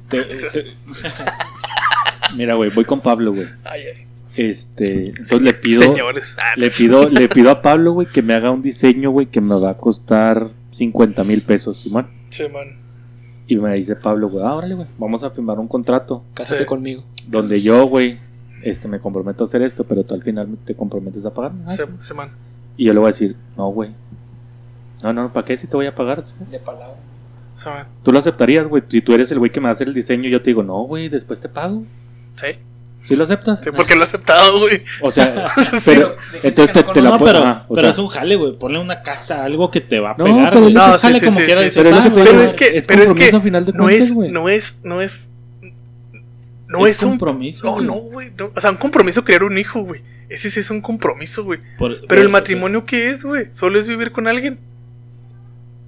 Te- 0.08 0.22
te- 0.22 0.76
Mira, 2.34 2.54
güey, 2.54 2.70
voy 2.70 2.84
con 2.84 3.00
Pablo, 3.00 3.32
güey. 3.32 3.48
Ay, 3.64 3.82
ay, 3.96 4.06
Este, 4.36 5.08
entonces 5.08 5.42
le 5.42 5.54
pido, 5.54 5.82
señores. 5.82 6.36
Ah, 6.38 6.54
le 6.56 6.70
pido, 6.70 7.08
le 7.08 7.28
pido 7.28 7.50
a 7.50 7.62
Pablo, 7.62 7.92
güey, 7.92 8.06
que 8.06 8.22
me 8.22 8.34
haga 8.34 8.50
un 8.50 8.62
diseño, 8.62 9.10
güey, 9.10 9.26
que 9.26 9.40
me 9.40 9.54
va 9.58 9.70
a 9.70 9.76
costar 9.78 10.50
50 10.70 11.24
mil 11.24 11.42
pesos, 11.42 11.78
Simón. 11.80 12.08
Sí, 12.30 12.44
man. 12.52 12.66
Y 13.48 13.56
me 13.56 13.74
dice 13.74 13.96
Pablo, 13.96 14.28
güey, 14.28 14.44
ah, 14.44 14.54
órale, 14.54 14.74
güey, 14.74 14.88
vamos 14.98 15.22
a 15.22 15.30
firmar 15.30 15.58
un 15.58 15.68
contrato 15.68 16.22
Cásate 16.34 16.60
Sí. 16.60 16.66
conmigo. 16.66 17.04
donde 17.28 17.62
yo, 17.62 17.86
güey, 17.86 18.18
este, 18.62 18.88
me 18.88 18.98
comprometo 19.00 19.44
a 19.44 19.46
hacer 19.46 19.62
esto, 19.62 19.84
pero 19.84 20.04
tú 20.04 20.14
al 20.14 20.22
final 20.22 20.48
te 20.64 20.74
comprometes 20.74 21.24
a 21.24 21.32
pagar. 21.32 21.52
Sí, 21.70 21.82
sí, 22.00 22.14
man. 22.14 22.30
Y 22.76 22.84
yo 22.86 22.92
le 22.92 22.98
voy 22.98 23.06
a 23.08 23.12
decir, 23.12 23.36
no, 23.56 23.68
güey. 23.68 23.90
No, 25.02 25.12
no, 25.12 25.32
¿para 25.32 25.46
qué 25.46 25.56
si 25.56 25.66
te 25.66 25.76
voy 25.76 25.86
a 25.86 25.94
pagar? 25.94 26.24
De 26.50 26.58
palabra. 26.58 26.96
Tú 28.02 28.12
lo 28.12 28.18
aceptarías, 28.18 28.66
güey. 28.68 28.82
Si 28.88 29.00
tú 29.00 29.14
eres 29.14 29.30
el 29.32 29.38
güey 29.38 29.50
que 29.50 29.60
me 29.60 29.64
va 29.64 29.70
a 29.70 29.72
hacer 29.72 29.88
el 29.88 29.94
diseño, 29.94 30.28
yo 30.28 30.42
te 30.42 30.50
digo, 30.50 30.62
no, 30.62 30.82
güey, 30.82 31.08
después 31.08 31.40
te 31.40 31.48
pago. 31.48 31.84
Sí. 32.34 32.46
¿Sí 33.06 33.14
lo 33.16 33.24
aceptas? 33.24 33.60
Sí, 33.62 33.70
porque 33.74 33.94
lo 33.94 34.00
he 34.00 34.04
aceptado, 34.04 34.58
güey. 34.58 34.82
O 35.00 35.10
sea, 35.10 35.52
Pero, 35.84 36.14
pero 36.32 36.42
entonces 36.42 36.74
te, 36.74 36.82
no 36.82 36.92
la 37.02 37.10
No, 37.10 37.18
pero, 37.24 37.40
o 37.68 37.74
pero 37.74 37.80
sea, 37.82 37.90
es 37.90 37.98
un 37.98 38.08
jale, 38.08 38.36
güey. 38.36 38.58
Ponle 38.58 38.78
una 38.80 39.02
casa, 39.02 39.44
algo 39.44 39.70
que 39.70 39.80
te 39.80 40.00
va 40.00 40.10
a 40.10 40.14
No, 40.18 40.24
pegar, 40.24 40.52
pero 40.52 40.70
No, 40.70 40.98
jale 40.98 41.20
sí, 41.20 41.26
como 41.26 41.38
sí, 41.38 41.44
quiera 41.44 41.70
sí. 41.70 41.80
Pero. 41.82 41.96
Pero 42.14 42.40
es 42.42 42.52
que, 42.54 42.76
es 42.78 42.86
pero 42.86 43.02
es 43.02 43.12
que 43.12 43.40
final 43.40 43.64
de 43.64 43.72
no 43.72 43.84
cuentas, 43.84 44.04
es, 44.06 44.12
güey. 44.12 44.30
no 44.32 44.48
es, 44.48 44.80
no 44.82 45.00
es, 45.02 45.28
no 46.68 46.84
Es 46.86 46.96
es, 46.98 47.02
un 47.04 47.10
compromiso, 47.10 47.64
No, 47.66 47.72
güey. 47.74 47.86
no, 47.86 47.92
güey. 47.94 48.30
no. 48.36 48.50
O 48.54 48.60
sea, 48.60 48.70
un 48.72 48.76
compromiso 48.76 49.24
crear 49.24 49.44
un 49.44 49.56
hijo, 49.56 49.80
güey. 49.82 50.02
Ese 50.28 50.50
sí 50.50 50.58
es 50.58 50.70
un 50.70 50.80
compromiso, 50.80 51.44
güey. 51.44 51.60
Por- 51.78 52.04
Pero 52.08 52.20
el 52.22 52.26
por- 52.26 52.32
matrimonio, 52.32 52.84
¿qué 52.84 53.10
es, 53.10 53.22
güey? 53.24 53.46
Solo 53.52 53.78
es 53.78 53.86
vivir 53.86 54.10
con 54.10 54.26
alguien. 54.26 54.58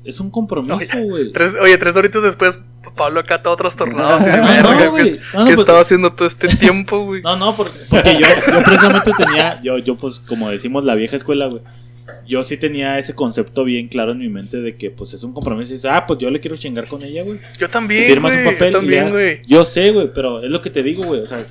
Es 0.05 0.21
un 0.21 0.31
compromiso, 0.31 0.77
Oye, 0.97 1.03
güey. 1.09 1.33
Tres, 1.33 1.53
oye, 1.61 1.77
tres 1.77 1.93
doritos 1.95 2.23
después, 2.23 2.59
Pablo 2.99 3.21
acá 3.21 3.43
todo 3.43 3.57
trastornado. 3.57 4.17
así 4.17 4.27
de 4.27 4.37
No, 4.37 4.47
verga, 4.47 4.73
no, 4.75 4.79
¿qué- 4.79 4.89
güey. 4.89 5.13
¿Qué, 5.17 5.21
pues- 5.33 5.59
estaba 5.61 5.81
haciendo 5.81 6.13
todo 6.13 6.29
este 6.29 6.49
tiempo, 6.49 7.05
güey? 7.07 7.23
No, 7.23 7.37
no, 7.37 7.57
porque, 7.57 7.79
porque 7.89 8.13
yo, 8.15 8.27
yo 8.53 8.63
precisamente 8.63 9.13
tenía, 9.17 9.59
yo, 9.63 9.79
yo 9.79 9.97
pues 9.97 10.21
como 10.21 10.51
decimos 10.51 10.85
la 10.85 10.95
vieja 10.95 11.17
escuela, 11.17 11.47
güey, 11.47 11.63
yo 12.27 12.43
sí 12.45 12.57
tenía 12.59 12.99
ese 12.99 13.15
concepto 13.15 13.65
bien 13.65 13.89
claro 13.89 14.13
en 14.13 14.19
mi 14.19 14.29
mente 14.29 14.59
de 14.59 14.77
que 14.77 14.91
pues 14.91 15.15
es 15.15 15.23
un 15.23 15.33
compromiso 15.33 15.71
y 15.71 15.77
dices, 15.77 15.91
ah, 15.91 16.07
pues 16.07 16.19
yo 16.19 16.29
le 16.31 16.41
quiero 16.41 16.57
chingar 16.57 16.87
con 16.89 17.03
ella, 17.03 17.23
güey. 17.23 17.41
Yo 17.59 17.71
también, 17.71 18.07
Firmas 18.07 18.35
un 18.35 18.45
papel 18.45 18.73
Yo 18.73 18.79
también, 18.81 19.11
güey. 19.11 19.41
Yo 19.47 19.65
sé, 19.65 19.91
güey, 19.93 20.11
pero 20.15 20.43
es 20.43 20.51
lo 20.51 20.61
que 20.61 20.69
te 20.71 20.83
digo, 20.83 21.05
güey, 21.05 21.21
o 21.23 21.27
sea, 21.27 21.45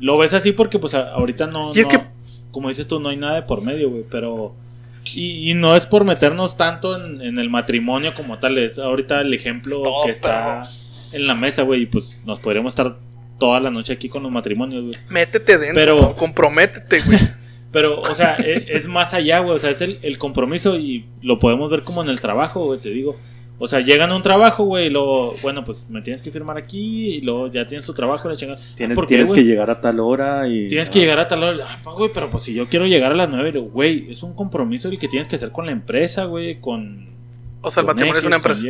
lo 0.00 0.16
ves 0.18 0.32
así 0.34 0.52
porque 0.52 0.78
pues 0.78 0.94
ahorita 0.94 1.46
no, 1.46 1.72
Y 1.74 1.80
es 1.80 1.84
no- 1.86 1.90
que- 1.90 2.00
como 2.50 2.68
dices 2.68 2.86
tú, 2.88 2.98
no 2.98 3.10
hay 3.10 3.16
nada 3.16 3.36
de 3.36 3.42
por 3.42 3.62
medio, 3.62 3.90
güey, 3.90 4.04
pero... 4.10 4.54
Y, 5.14 5.50
y 5.50 5.54
no 5.54 5.74
es 5.74 5.86
por 5.86 6.04
meternos 6.04 6.56
tanto 6.56 6.96
en, 6.96 7.20
en 7.20 7.38
el 7.38 7.50
matrimonio 7.50 8.14
como 8.14 8.38
tal, 8.38 8.58
es 8.58 8.78
ahorita 8.78 9.20
el 9.22 9.34
ejemplo 9.34 9.78
Stop, 9.78 10.04
que 10.04 10.10
está 10.12 10.68
en 11.12 11.26
la 11.26 11.34
mesa, 11.34 11.62
güey, 11.62 11.82
y 11.82 11.86
pues 11.86 12.22
nos 12.26 12.38
podríamos 12.38 12.72
estar 12.72 12.96
toda 13.38 13.58
la 13.58 13.70
noche 13.70 13.92
aquí 13.92 14.08
con 14.08 14.22
los 14.22 14.30
matrimonios, 14.30 14.84
güey. 14.84 14.94
Métete 15.08 15.58
dentro, 15.58 15.74
Pero- 15.74 16.00
¿no? 16.00 16.16
comprométete, 16.16 17.00
güey. 17.00 17.18
Pero, 17.72 18.00
o 18.00 18.14
sea, 18.14 18.36
e- 18.36 18.66
es, 18.68 18.88
más 18.88 19.14
allá, 19.14 19.38
güey. 19.38 19.54
O 19.54 19.58
sea, 19.58 19.70
es 19.70 19.80
el, 19.80 19.98
el 20.02 20.18
compromiso 20.18 20.76
y 20.76 21.06
lo 21.22 21.38
podemos 21.38 21.70
ver 21.70 21.82
como 21.84 22.02
en 22.02 22.08
el 22.08 22.20
trabajo, 22.20 22.64
güey, 22.66 22.80
te 22.80 22.90
digo. 22.90 23.16
O 23.62 23.68
sea, 23.68 23.80
llegan 23.80 24.10
a 24.10 24.16
un 24.16 24.22
trabajo, 24.22 24.64
güey, 24.64 24.86
y 24.86 24.88
luego, 24.88 25.36
bueno, 25.42 25.62
pues 25.62 25.84
me 25.90 26.00
tienes 26.00 26.22
que 26.22 26.30
firmar 26.30 26.56
aquí 26.56 27.16
y 27.16 27.20
luego 27.20 27.48
ya 27.48 27.68
tienes 27.68 27.84
tu 27.84 27.92
trabajo, 27.92 28.26
la 28.26 28.34
chingada. 28.34 28.58
Tienes, 28.74 28.94
¿Por 28.94 29.06
qué, 29.06 29.16
tienes 29.16 29.30
que 29.30 29.44
llegar 29.44 29.68
a 29.68 29.82
tal 29.82 30.00
hora 30.00 30.48
y... 30.48 30.66
Tienes 30.68 30.88
que 30.88 30.98
llegar 30.98 31.18
a 31.18 31.28
tal 31.28 31.42
hora. 31.42 31.66
Ah, 31.68 31.78
pa, 31.84 31.92
güey, 31.92 32.10
pero 32.10 32.30
pues 32.30 32.44
si 32.44 32.54
yo 32.54 32.70
quiero 32.70 32.86
llegar 32.86 33.12
a 33.12 33.14
las 33.14 33.28
nueve, 33.28 33.52
le 33.52 33.60
digo, 33.60 33.70
güey, 33.70 34.10
es 34.10 34.22
un 34.22 34.32
compromiso 34.32 34.88
el 34.88 34.98
que 34.98 35.08
tienes 35.08 35.28
que 35.28 35.36
hacer 35.36 35.52
con 35.52 35.66
la 35.66 35.72
empresa, 35.72 36.24
güey, 36.24 36.58
con... 36.58 37.10
O 37.60 37.70
sea, 37.70 37.82
el 37.82 37.88
matrimonio 37.88 38.18
es 38.18 38.24
una 38.24 38.36
empresa. 38.36 38.64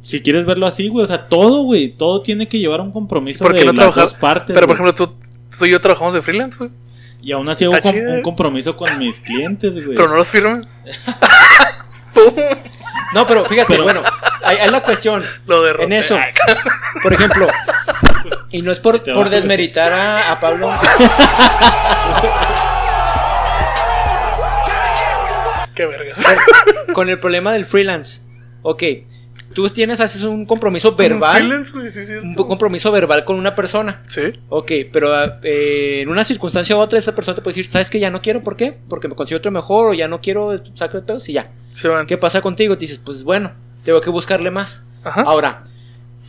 Si 0.00 0.22
quieres 0.22 0.46
verlo 0.46 0.64
así, 0.64 0.88
güey, 0.88 1.04
o 1.04 1.06
sea, 1.06 1.28
todo, 1.28 1.62
güey, 1.64 1.90
todo 1.90 2.22
tiene 2.22 2.48
que 2.48 2.58
llevar 2.58 2.80
un 2.80 2.92
compromiso 2.92 3.44
¿Por 3.44 3.52
qué 3.52 3.60
de 3.60 3.66
no 3.66 3.72
las 3.74 3.94
dos 3.94 4.14
partes. 4.14 4.54
Pero, 4.54 4.66
por 4.66 4.76
ejemplo, 4.76 4.94
tú, 4.94 5.14
tú 5.58 5.66
y 5.66 5.70
yo 5.70 5.82
trabajamos 5.82 6.14
de 6.14 6.22
freelance, 6.22 6.56
güey. 6.58 6.70
Y 7.20 7.32
aún 7.32 7.46
así 7.50 7.66
hago 7.66 7.74
un 7.74 8.22
compromiso 8.22 8.74
con 8.74 8.98
mis 8.98 9.20
clientes, 9.20 9.74
güey. 9.74 9.96
Pero 9.96 10.08
no 10.08 10.16
los 10.16 10.28
firman. 10.28 10.66
Pum, 12.14 12.34
No, 13.14 13.26
pero 13.26 13.44
fíjate, 13.44 13.68
Pero- 13.74 13.84
bueno, 13.84 14.02
hay, 14.42 14.56
hay 14.58 14.68
la 14.70 14.82
cuestión. 14.82 15.24
Lo 15.46 15.62
derroté. 15.62 15.84
En 15.84 15.92
eso, 15.92 16.18
por 17.02 17.12
ejemplo, 17.12 17.46
y 18.50 18.60
no 18.62 18.72
es 18.72 18.80
por, 18.80 19.02
por 19.04 19.30
desmeritar 19.30 19.92
a, 19.92 20.32
a 20.32 20.40
Pablo. 20.40 20.70
Qué 25.74 25.86
vergas. 25.86 26.18
con 26.92 27.08
el 27.08 27.18
problema 27.18 27.52
del 27.52 27.64
freelance. 27.64 28.22
Ok, 28.62 28.82
tú 29.54 29.68
tienes, 29.70 30.00
haces 30.00 30.22
un 30.22 30.44
compromiso 30.44 30.94
verbal, 30.94 31.64
güey, 31.72 31.90
sí, 31.90 32.00
un 32.22 32.34
compromiso 32.34 32.92
verbal 32.92 33.24
con 33.24 33.36
una 33.36 33.54
persona. 33.54 34.02
Sí. 34.08 34.32
Ok, 34.48 34.72
pero 34.92 35.10
eh, 35.42 36.00
en 36.02 36.08
una 36.08 36.24
circunstancia 36.24 36.76
u 36.76 36.80
otra 36.80 36.98
esa 36.98 37.14
persona 37.14 37.36
te 37.36 37.42
puede 37.42 37.56
decir, 37.56 37.70
¿sabes 37.70 37.88
que 37.88 38.00
ya 38.00 38.10
no 38.10 38.20
quiero? 38.20 38.42
¿Por 38.42 38.56
qué? 38.56 38.76
Porque 38.88 39.08
me 39.08 39.14
consigo 39.14 39.38
otro 39.38 39.50
mejor 39.50 39.88
o 39.88 39.94
ya 39.94 40.08
no 40.08 40.20
quiero 40.20 40.60
sacar 40.74 41.00
de 41.00 41.06
pedos 41.06 41.28
y 41.28 41.34
ya. 41.34 41.50
Se 41.72 41.88
van. 41.88 42.06
¿Qué 42.06 42.18
pasa 42.18 42.40
contigo? 42.42 42.74
Te 42.74 42.80
dices, 42.80 42.98
pues 42.98 43.24
bueno, 43.24 43.52
tengo 43.84 44.00
que 44.00 44.10
buscarle 44.10 44.50
más. 44.50 44.84
Ajá. 45.02 45.22
Ahora, 45.22 45.64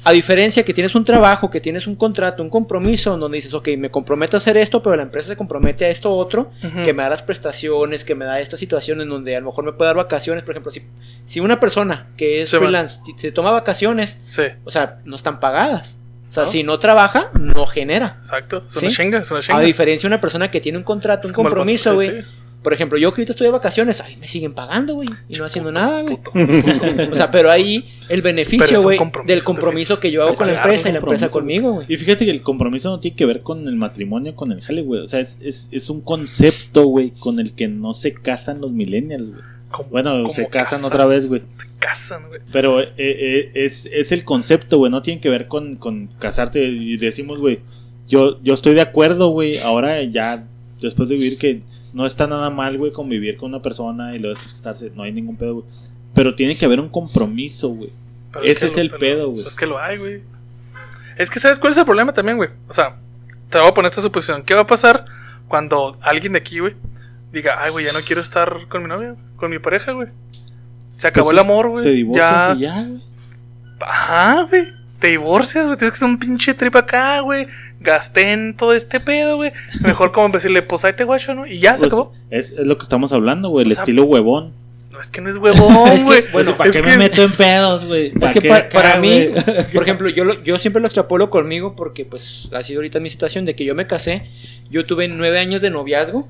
a 0.07 0.11
diferencia 0.11 0.63
que 0.63 0.73
tienes 0.73 0.93
un 0.95 1.03
trabajo, 1.03 1.49
que 1.49 1.59
tienes 1.59 1.87
un 1.87 1.95
contrato, 1.95 2.43
un 2.43 2.49
compromiso, 2.51 3.15
en 3.15 3.19
donde 3.19 3.37
dices, 3.37 3.53
ok, 3.55 3.69
me 3.77 3.89
comprometo 3.89 4.37
a 4.37 4.39
hacer 4.39 4.55
esto, 4.55 4.81
pero 4.83 4.95
la 4.95 5.01
empresa 5.03 5.29
se 5.29 5.35
compromete 5.35 5.83
a 5.85 5.89
esto 5.89 6.13
otro, 6.13 6.51
que 6.85 6.93
me 6.93 7.01
da 7.03 7.09
las 7.09 7.23
prestaciones, 7.23 8.05
que 8.05 8.13
me 8.15 8.23
da 8.23 8.39
esta 8.39 8.55
situación 8.55 9.01
en 9.01 9.09
donde 9.09 9.35
a 9.35 9.39
lo 9.39 9.47
mejor 9.47 9.65
me 9.65 9.73
puede 9.73 9.89
dar 9.89 9.97
vacaciones. 9.97 10.43
Por 10.43 10.51
ejemplo, 10.53 10.71
si, 10.71 10.83
si 11.25 11.39
una 11.39 11.59
persona 11.59 12.07
que 12.17 12.41
es 12.41 12.51
freelance 12.51 13.01
se 13.17 13.31
toma 13.31 13.49
vacaciones, 13.51 14.21
Sí, 14.27 14.43
o 14.63 14.69
sea, 14.69 14.99
no 15.05 15.15
están 15.15 15.39
pagadas. 15.39 15.97
O 16.29 16.31
sea, 16.35 16.43
¿No? 16.43 16.49
si 16.49 16.63
no 16.63 16.79
trabaja, 16.79 17.29
no 17.39 17.65
genera. 17.65 18.17
exacto. 18.19 18.63
Es 18.67 18.73
¿Sí? 18.73 18.85
una 18.85 18.93
chinga, 18.93 19.17
es 19.19 19.31
una 19.31 19.39
A 19.39 19.43
chinga. 19.43 19.59
diferencia 19.61 20.07
de 20.07 20.13
una 20.13 20.21
persona 20.21 20.51
que 20.51 20.61
tiene 20.61 20.77
un 20.77 20.83
contrato, 20.83 21.27
Es 21.27 21.31
un 21.31 21.35
compromiso, 21.35 21.93
güey. 21.95 22.23
Por 22.65 22.73
ejemplo, 22.73 22.97
yo 22.97 23.13
que 23.13 23.21
ahorita 23.21 23.33
estoy 23.33 23.45
de 23.45 23.51
vacaciones, 23.51 24.01
ay, 24.01 24.15
me 24.15 24.27
siguen 24.27 24.55
pagando, 24.55 24.95
güey, 24.95 25.07
y 25.29 25.35
no 25.35 25.45
haciendo 25.45 25.71
nada, 25.71 26.01
güey. 26.01 26.17
O 27.11 27.15
sea, 27.15 27.29
pero 27.29 27.51
ahí 27.51 27.85
el 28.09 28.23
beneficio, 28.23 28.81
güey, 28.81 28.97
compromiso, 28.97 29.31
del 29.31 29.43
compromiso 29.43 29.99
que 29.99 30.09
yo 30.09 30.23
hago 30.23 30.31
Es 30.31 30.39
con 30.39 30.47
la 30.47 30.55
empresa 30.55 30.89
y 30.89 30.93
la 30.93 30.97
empresa 30.97 31.29
conmigo, 31.29 31.73
güey. 31.73 31.85
Y 31.87 31.95
fíjate 31.97 32.25
que 32.25 32.31
el 32.31 32.41
compromiso 32.41 32.89
no 32.89 32.99
tiene 32.99 33.15
que 33.15 33.27
ver 33.27 33.43
con 33.43 33.67
el 33.67 33.75
matrimonio, 33.75 34.35
con 34.35 34.51
el 34.51 34.61
jale, 34.61 34.81
güey. 34.81 35.01
O 35.01 35.07
sea, 35.07 35.19
es, 35.19 35.37
es, 35.43 35.69
es 35.71 35.91
un 35.91 36.01
concepto, 36.01 36.85
güey, 36.85 37.11
con 37.11 37.39
el 37.39 37.53
que 37.53 37.67
no 37.67 37.93
se 37.93 38.15
casan 38.15 38.61
los 38.61 38.71
millennials, 38.71 39.29
güey. 39.29 39.43
Bueno, 39.91 40.27
se 40.31 40.47
casan 40.47 40.79
casan, 40.79 40.85
otra 40.85 41.05
vez, 41.05 41.27
güey. 41.27 41.43
Se 41.57 41.67
casan, 41.77 42.29
güey. 42.29 42.41
Pero 42.51 42.81
eh, 42.81 42.93
eh, 42.97 43.51
es, 43.53 43.87
es 43.93 44.11
el 44.11 44.23
concepto, 44.23 44.79
güey. 44.79 44.91
No 44.91 45.03
tiene 45.03 45.21
que 45.21 45.29
ver 45.29 45.47
con, 45.47 45.75
con 45.75 46.07
casarte. 46.17 46.65
Y 46.65 46.97
decimos, 46.97 47.37
güey, 47.37 47.59
yo, 48.07 48.41
yo 48.41 48.55
estoy 48.55 48.73
de 48.73 48.81
acuerdo, 48.81 49.29
güey. 49.29 49.59
Ahora 49.59 50.01
ya, 50.01 50.45
después 50.81 51.09
de 51.09 51.15
vivir, 51.15 51.37
que 51.37 51.61
no 51.95 52.05
está 52.05 52.27
nada 52.27 52.51
mal, 52.51 52.77
güey, 52.77 52.91
convivir 52.91 53.37
con 53.37 53.49
una 53.49 53.61
persona 53.63 54.13
y 54.15 54.19
luego 54.19 54.35
después 54.35 54.53
casarse. 54.53 54.91
No 54.95 55.01
hay 55.03 55.11
ningún 55.11 55.35
pedo, 55.37 55.53
güey. 55.55 55.65
Pero 56.13 56.35
tiene 56.35 56.55
que 56.55 56.65
haber 56.65 56.79
un 56.79 56.89
compromiso, 56.89 57.69
güey. 57.69 57.89
Ese 58.43 58.59
que 58.61 58.65
es 58.67 58.75
lo- 58.75 58.81
el 58.83 58.91
pedo, 58.91 59.31
güey. 59.31 59.47
Es 59.47 59.55
que 59.55 59.65
lo 59.65 59.79
hay, 59.79 59.97
güey. 59.97 60.21
Es 61.17 61.29
que, 61.31 61.39
¿sabes 61.39 61.57
cuál 61.57 61.71
es 61.71 61.77
el 61.79 61.85
problema 61.85 62.13
también, 62.13 62.37
güey? 62.37 62.49
O 62.67 62.73
sea, 62.73 62.97
te 63.49 63.57
voy 63.57 63.67
a 63.67 63.73
poner 63.73 63.89
esta 63.89 64.01
suposición. 64.01 64.43
¿Qué 64.43 64.53
va 64.53 64.61
a 64.61 64.67
pasar 64.67 65.05
cuando 65.47 65.97
alguien 66.01 66.33
de 66.33 66.39
aquí, 66.39 66.59
güey, 66.59 66.73
diga, 67.31 67.61
ay, 67.63 67.71
güey, 67.71 67.85
ya 67.85 67.93
no 67.93 68.01
quiero 68.01 68.21
estar 68.21 68.67
con 68.67 68.83
mi 68.83 68.89
novia, 68.89 69.15
con 69.37 69.49
mi 69.49 69.59
pareja, 69.59 69.93
güey? 69.93 70.09
Se 70.97 71.07
acabó 71.07 71.27
Pues 71.27 71.37
el 71.37 71.43
sí, 71.45 71.49
amor, 71.49 71.69
güey. 71.69 71.83
Te 71.83 71.89
divorcias 71.91 72.29
ya, 72.29 72.53
y 72.55 72.59
ya, 72.59 72.83
güey. 72.83 73.01
Ajá, 73.79 74.41
güey. 74.49 74.65
Te 74.99 75.07
divorcias, 75.09 75.65
güey. 75.65 75.77
Tienes 75.77 75.91
que 75.93 75.97
hacer 75.97 76.09
un 76.09 76.19
pinche 76.19 76.53
trip 76.53 76.75
acá, 76.75 77.19
güey. 77.21 77.47
Gasté 77.85 78.31
en 78.33 78.57
todo 78.57 78.73
este 78.73 78.99
pedo, 78.99 79.37
güey. 79.37 79.51
Mejor 79.81 80.11
como 80.11 80.29
decirle, 80.29 80.61
pues 80.63 80.83
ahí 80.83 80.93
te 80.93 81.03
guacho, 81.03 81.33
¿no? 81.35 81.45
Y 81.47 81.59
ya 81.59 81.73
se 81.73 81.81
Pues, 81.81 81.93
acabó. 81.93 82.13
es, 82.31 82.51
es 82.51 82.65
lo 82.65 82.77
que 82.77 82.83
estamos 82.83 83.13
hablando, 83.13 83.49
güey. 83.49 83.65
El 83.65 83.71
O 83.71 83.75
sea, 83.75 83.83
estilo 83.83 84.03
huevón. 84.03 84.51
No, 84.91 85.01
es 85.01 85.09
que 85.09 85.19
no 85.21 85.29
es 85.29 85.37
huevón, 85.37 85.87
Es 85.93 86.03
que, 86.03 86.05
güey. 86.05 86.21
bueno, 86.31 86.31
Pues, 86.31 86.49
¿para 86.57 86.69
es 86.69 86.75
qué 86.75 86.81
que- 86.81 86.87
me 86.89 86.97
meto 86.97 87.21
en 87.23 87.31
pedos, 87.33 87.85
güey? 87.85 88.11
Es 88.21 88.31
que 88.31 88.51
acá, 88.51 88.69
para 88.71 88.97
mí, 88.99 89.27
por 89.73 89.83
ejemplo, 89.83 90.09
yo, 90.09 90.23
lo- 90.23 90.41
yo 90.43 90.57
siempre 90.57 90.81
lo 90.81 90.87
extrapolo 90.87 91.29
conmigo 91.29 91.75
porque 91.75 92.05
pues 92.05 92.49
ha 92.53 92.63
sido 92.63 92.79
ahorita 92.79 92.99
mi 92.99 93.09
situación 93.09 93.45
de 93.45 93.55
que 93.55 93.65
yo 93.65 93.75
me 93.75 93.87
casé, 93.87 94.27
yo 94.71 94.85
tuve 94.85 95.07
nueve 95.07 95.37
años 95.39 95.61
de 95.61 95.69
noviazgo 95.69 96.27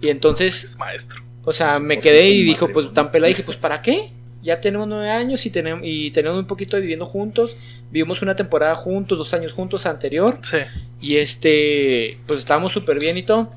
y 0.00 0.08
entonces, 0.08 0.64
Es 0.64 0.76
maestro. 0.78 1.22
o 1.44 1.52
sea, 1.52 1.78
me 1.78 2.00
quedé 2.00 2.28
y 2.30 2.42
dijo, 2.42 2.68
pues 2.72 2.92
tan 2.92 3.10
pelada, 3.12 3.28
dije, 3.28 3.44
pues 3.44 3.56
¿para 3.56 3.80
qué? 3.80 4.10
Ya 4.42 4.60
tenemos 4.60 4.88
nueve 4.88 5.08
años 5.10 5.46
y 5.46 5.50
tenemos, 5.50 5.82
y 5.84 6.10
tenemos 6.10 6.38
un 6.38 6.46
poquito 6.46 6.76
viviendo 6.78 7.06
juntos, 7.06 7.56
vivimos 7.90 8.22
una 8.22 8.34
temporada 8.36 8.74
juntos, 8.74 9.16
dos 9.18 9.32
años 9.34 9.52
juntos 9.52 9.86
anterior 9.86 10.38
Sí. 10.42 10.58
y 11.00 11.16
este, 11.18 12.18
pues 12.26 12.40
estábamos 12.40 12.72
súper 12.72 12.98
bien 12.98 13.16
y 13.16 13.22
todo. 13.22 13.52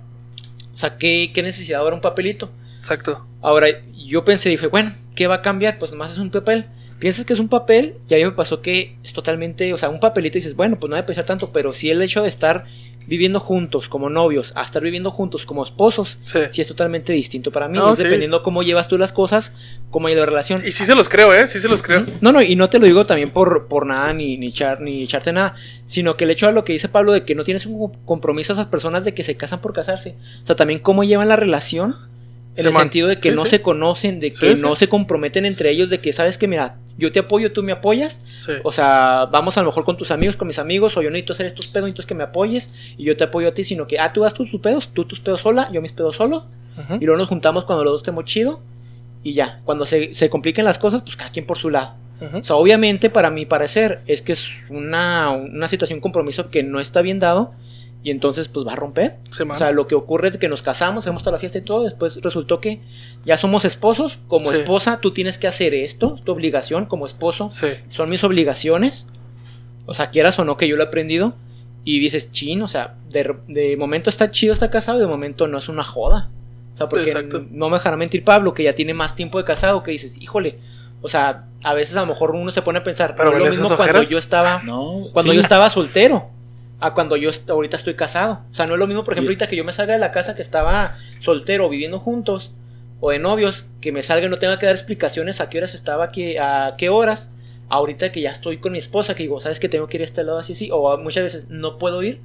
O 0.73 0.77
sea, 0.77 0.97
¿qué, 0.97 1.31
qué 1.33 1.41
necesidad 1.41 1.79
ahora 1.81 1.95
un 1.95 2.01
papelito? 2.01 2.51
Exacto. 2.79 3.25
Ahora, 3.41 3.67
yo 3.93 4.23
pensé, 4.25 4.49
dije, 4.49 4.67
bueno, 4.67 4.93
¿qué 5.15 5.27
va 5.27 5.35
a 5.35 5.41
cambiar? 5.41 5.79
Pues 5.79 5.91
nomás 5.91 6.11
es 6.11 6.17
un 6.19 6.29
papel. 6.29 6.65
Piensas 6.99 7.25
que 7.25 7.33
es 7.33 7.39
un 7.39 7.49
papel 7.49 7.95
y 8.07 8.13
a 8.13 8.17
mí 8.17 8.25
me 8.25 8.31
pasó 8.31 8.61
que 8.61 8.95
es 9.03 9.11
totalmente, 9.13 9.73
o 9.73 9.77
sea, 9.77 9.89
un 9.89 9.99
papelito 9.99 10.37
y 10.37 10.41
dices, 10.41 10.55
bueno, 10.55 10.77
pues 10.79 10.89
no 10.89 10.95
debe 10.95 11.07
pesar 11.07 11.25
tanto, 11.25 11.51
pero 11.51 11.73
sí 11.73 11.89
el 11.89 12.01
hecho 12.01 12.21
de 12.21 12.29
estar 12.29 12.65
viviendo 13.07 13.39
juntos 13.39 13.87
como 13.89 14.09
novios, 14.09 14.51
a 14.55 14.63
estar 14.63 14.81
viviendo 14.81 15.11
juntos 15.11 15.45
como 15.45 15.63
esposos, 15.63 16.19
Sí. 16.23 16.39
sí 16.51 16.61
es 16.61 16.67
totalmente 16.67 17.13
distinto 17.13 17.51
para 17.51 17.67
mí. 17.67 17.77
No, 17.77 17.91
es 17.93 17.97
sí. 17.99 18.03
dependiendo 18.03 18.41
cómo 18.43 18.63
llevas 18.63 18.87
tú 18.87 18.97
las 18.97 19.13
cosas, 19.13 19.53
cómo 19.91 20.07
hay 20.07 20.15
la 20.15 20.25
relación. 20.25 20.63
Y 20.65 20.71
sí 20.71 20.85
se 20.85 20.95
los 20.95 21.09
creo, 21.09 21.33
¿eh? 21.33 21.47
Sí 21.47 21.59
se 21.59 21.67
los 21.67 21.81
creo. 21.83 22.05
No, 22.21 22.31
no, 22.31 22.41
y 22.41 22.55
no 22.55 22.69
te 22.69 22.79
lo 22.79 22.85
digo 22.85 23.05
también 23.05 23.31
por, 23.31 23.67
por 23.67 23.85
nada, 23.85 24.13
ni, 24.13 24.37
ni, 24.37 24.47
echar, 24.47 24.81
ni 24.81 25.03
echarte 25.03 25.31
nada, 25.33 25.55
sino 25.85 26.17
que 26.17 26.23
el 26.23 26.31
hecho 26.31 26.47
de 26.47 26.53
lo 26.53 26.63
que 26.65 26.73
dice 26.73 26.89
Pablo 26.89 27.11
de 27.11 27.23
que 27.25 27.35
no 27.35 27.43
tienes 27.43 27.65
un 27.65 27.91
compromiso 28.05 28.53
a 28.53 28.55
esas 28.55 28.67
personas 28.67 29.03
de 29.03 29.13
que 29.13 29.23
se 29.23 29.35
casan 29.35 29.59
por 29.61 29.73
casarse. 29.73 30.15
O 30.43 30.45
sea, 30.47 30.55
también 30.55 30.79
cómo 30.79 31.03
llevan 31.03 31.29
la 31.29 31.35
relación, 31.35 31.95
en 32.57 32.61
Sí, 32.61 32.67
el 32.67 32.73
man. 32.73 32.83
sentido 32.83 33.07
de 33.09 33.19
que 33.19 33.31
no 33.31 33.45
se 33.45 33.61
conocen, 33.61 34.19
de 34.21 34.31
que 34.31 34.55
no 34.55 34.75
se 34.77 34.87
comprometen 34.87 35.45
entre 35.45 35.71
ellos, 35.71 35.89
de 35.89 35.99
que 35.99 36.13
sabes 36.13 36.37
que, 36.37 36.47
mira, 36.47 36.77
yo 36.97 37.11
te 37.11 37.19
apoyo, 37.19 37.51
tú 37.51 37.63
me 37.63 37.71
apoyas. 37.71 38.23
Sí. 38.37 38.53
O 38.63 38.71
sea, 38.71 39.27
vamos 39.31 39.57
a 39.57 39.61
lo 39.61 39.67
mejor 39.67 39.83
con 39.85 39.97
tus 39.97 40.11
amigos, 40.11 40.35
con 40.35 40.47
mis 40.47 40.59
amigos, 40.59 40.95
o 40.97 41.01
yo 41.01 41.09
necesito 41.09 41.33
hacer 41.33 41.45
estos 41.45 41.67
pedos, 41.67 41.87
necesito 41.89 42.07
que 42.07 42.15
me 42.15 42.23
apoyes, 42.23 42.73
y 42.97 43.03
yo 43.03 43.17
te 43.17 43.23
apoyo 43.25 43.47
a 43.49 43.53
ti, 43.53 43.63
sino 43.63 43.87
que, 43.87 43.99
ah, 43.99 44.13
tú 44.13 44.21
das 44.21 44.33
tus, 44.33 44.49
tus 44.49 44.61
pedos, 44.61 44.89
tú 44.93 45.05
tus 45.05 45.19
pedos 45.19 45.41
sola, 45.41 45.69
yo 45.71 45.81
mis 45.81 45.91
pedos 45.91 46.15
solo, 46.15 46.45
Ujú. 46.77 46.95
y 47.01 47.05
luego 47.05 47.17
nos 47.17 47.29
juntamos 47.29 47.65
cuando 47.65 47.83
los 47.83 47.93
dos 47.93 48.01
estemos 48.01 48.25
chido, 48.25 48.59
y 49.23 49.33
ya, 49.33 49.59
cuando 49.65 49.85
se, 49.85 50.13
se 50.13 50.29
compliquen 50.29 50.65
las 50.65 50.77
cosas, 50.77 51.01
pues 51.01 51.15
cada 51.15 51.31
quien 51.31 51.45
por 51.45 51.57
su 51.57 51.69
lado. 51.69 51.93
Ujú. 52.21 52.37
O 52.37 52.43
sea, 52.43 52.55
obviamente, 52.55 53.09
para 53.09 53.29
mi 53.29 53.45
parecer, 53.45 54.01
es 54.07 54.21
que 54.21 54.31
es 54.31 54.63
una, 54.69 55.31
una 55.31 55.67
situación, 55.67 55.97
un 55.97 56.01
compromiso 56.01 56.49
que 56.49 56.63
no 56.63 56.79
está 56.79 57.01
bien 57.01 57.19
dado 57.19 57.53
y 58.05 58.11
entonces 58.11 58.47
pues 58.47 58.67
va 58.67 58.73
a 58.73 58.75
romper. 58.75 59.15
Sí. 59.31 59.41
O 59.49 59.55
sea, 59.55 59.71
lo 59.71 59.87
que 59.87 59.95
ocurre 59.95 60.27
es 60.29 60.37
que 60.37 60.47
nos 60.47 60.61
casamos, 60.61 61.03
hacemos 61.03 61.23
toda 61.23 61.31
la 61.33 61.39
fiesta 61.39 61.57
y 61.57 61.61
todo, 61.61 61.83
después 61.83 62.21
resultó 62.21 62.61
que 62.61 62.79
ya 63.25 63.35
somos 63.35 63.65
esposos, 63.65 64.19
como 64.27 64.45
Sí. 64.45 64.57
esposa 64.59 64.99
tú 65.01 65.11
tienes 65.11 65.39
que 65.39 65.47
hacer 65.47 65.73
esto, 65.73 66.13
es 66.15 66.21
tu 66.23 66.31
obligación 66.31 66.85
como 66.85 67.07
esposo, 67.07 67.49
sí. 67.49 67.69
son 67.89 68.09
mis 68.11 68.23
obligaciones, 68.23 69.07
o 69.87 69.95
sea, 69.95 70.11
quieras 70.11 70.37
o 70.37 70.45
no 70.45 70.55
que 70.55 70.67
yo 70.67 70.75
lo 70.77 70.83
he 70.83 70.85
aprendido, 70.85 71.33
y 71.83 71.97
dices, 71.99 72.31
chin, 72.31 72.61
o 72.61 72.67
sea, 72.67 72.93
de, 73.09 73.35
de 73.47 73.75
momento 73.75 74.11
está 74.11 74.29
chido 74.29 74.53
estar 74.53 74.69
casado, 74.69 74.99
y 74.99 75.01
de 75.01 75.07
momento 75.07 75.47
no 75.47 75.57
es 75.57 75.67
una 75.67 75.83
joda. 75.83 76.29
O 76.75 76.77
sea, 76.77 76.87
porque 76.89 77.05
Exacto. 77.05 77.43
no 77.49 77.69
me 77.69 77.77
dejará 77.77 77.97
mentir 77.97 78.23
Pablo, 78.23 78.53
que 78.53 78.63
ya 78.63 78.75
tiene 78.75 78.93
más 78.93 79.15
tiempo 79.15 79.39
de 79.39 79.45
casado, 79.45 79.81
que 79.81 79.89
dices, 79.91 80.21
híjole, 80.21 80.59
o 81.01 81.09
sea, 81.09 81.45
a 81.63 81.73
veces 81.73 81.95
a 81.97 82.01
lo 82.01 82.07
mejor 82.07 82.31
uno 82.31 82.51
se 82.51 82.61
pone 82.61 82.77
a 82.79 82.83
pensar, 82.83 83.15
Pero 83.15 83.31
no 83.31 83.37
es 83.37 83.57
lo 83.57 83.63
mismo 83.63 83.75
cuando 83.75 84.03
yo 84.03 84.17
estaba 84.19 84.61
No, 84.63 85.05
cuando 85.11 85.31
sí. 85.31 85.37
yo 85.37 85.41
estaba 85.41 85.69
soltero 85.71 86.29
a 86.79 86.93
cuando 86.93 87.15
yo 87.15 87.29
ahorita 87.47 87.77
estoy 87.77 87.95
casado. 87.95 88.41
O 88.51 88.55
sea, 88.55 88.67
no 88.67 88.73
es 88.73 88.79
lo 88.79 88.87
mismo, 88.87 89.03
por 89.03 89.13
ejemplo, 89.13 89.29
ahorita 89.29 89.47
que 89.47 89.55
yo 89.55 89.63
me 89.63 89.71
salga 89.71 89.93
de 89.93 89.99
la 89.99 90.11
casa 90.11 90.35
que 90.35 90.41
estaba 90.41 90.97
soltero 91.19 91.69
viviendo 91.69 91.99
juntos 91.99 92.53
o 92.99 93.11
de 93.11 93.19
novios, 93.19 93.67
que 93.81 93.91
me 93.91 94.01
salga 94.01 94.27
y 94.27 94.29
no 94.29 94.37
tenga 94.37 94.59
que 94.59 94.65
dar 94.65 94.75
explicaciones 94.75 95.41
a 95.41 95.49
qué 95.49 95.57
horas 95.57 95.73
estaba, 95.75 96.05
aquí, 96.05 96.37
a 96.37 96.75
qué 96.77 96.89
horas. 96.89 97.31
Ahorita 97.67 98.11
que 98.11 98.21
ya 98.21 98.29
estoy 98.29 98.57
con 98.57 98.73
mi 98.73 98.77
esposa, 98.77 99.15
que 99.15 99.23
digo, 99.23 99.41
¿sabes 99.41 99.59
que 99.59 99.69
tengo 99.69 99.87
que 99.87 99.97
ir 99.97 100.01
a 100.01 100.03
este 100.03 100.23
lado 100.23 100.37
así, 100.37 100.53
así? 100.53 100.69
O 100.71 100.97
muchas 100.97 101.23
veces 101.23 101.47
no 101.49 101.77
puedo 101.79 102.03
ir 102.03 102.19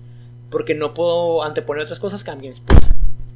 porque 0.50 0.74
no 0.74 0.92
puedo 0.92 1.42
anteponer 1.42 1.84
otras 1.84 1.98
cosas 1.98 2.24
que 2.24 2.30
a 2.30 2.36
mi 2.36 2.48
esposa. 2.48 2.80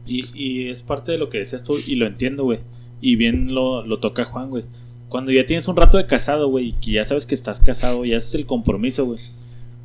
Y, 0.06 0.22
y 0.34 0.70
es 0.70 0.82
parte 0.82 1.12
de 1.12 1.18
lo 1.18 1.30
que 1.30 1.38
decías 1.38 1.64
tú 1.64 1.78
y 1.84 1.94
lo 1.94 2.06
entiendo, 2.06 2.44
güey. 2.44 2.60
Y 3.00 3.16
bien 3.16 3.54
lo, 3.54 3.86
lo 3.86 4.00
toca 4.00 4.26
Juan, 4.26 4.50
güey. 4.50 4.64
Cuando 5.08 5.32
ya 5.32 5.46
tienes 5.46 5.68
un 5.68 5.76
rato 5.76 5.96
de 5.96 6.06
casado, 6.06 6.48
güey, 6.48 6.68
y 6.68 6.72
que 6.72 6.92
ya 6.92 7.04
sabes 7.04 7.24
que 7.24 7.34
estás 7.34 7.60
casado, 7.60 8.04
ya 8.04 8.16
es 8.16 8.34
el 8.34 8.46
compromiso, 8.46 9.06
güey. 9.06 9.20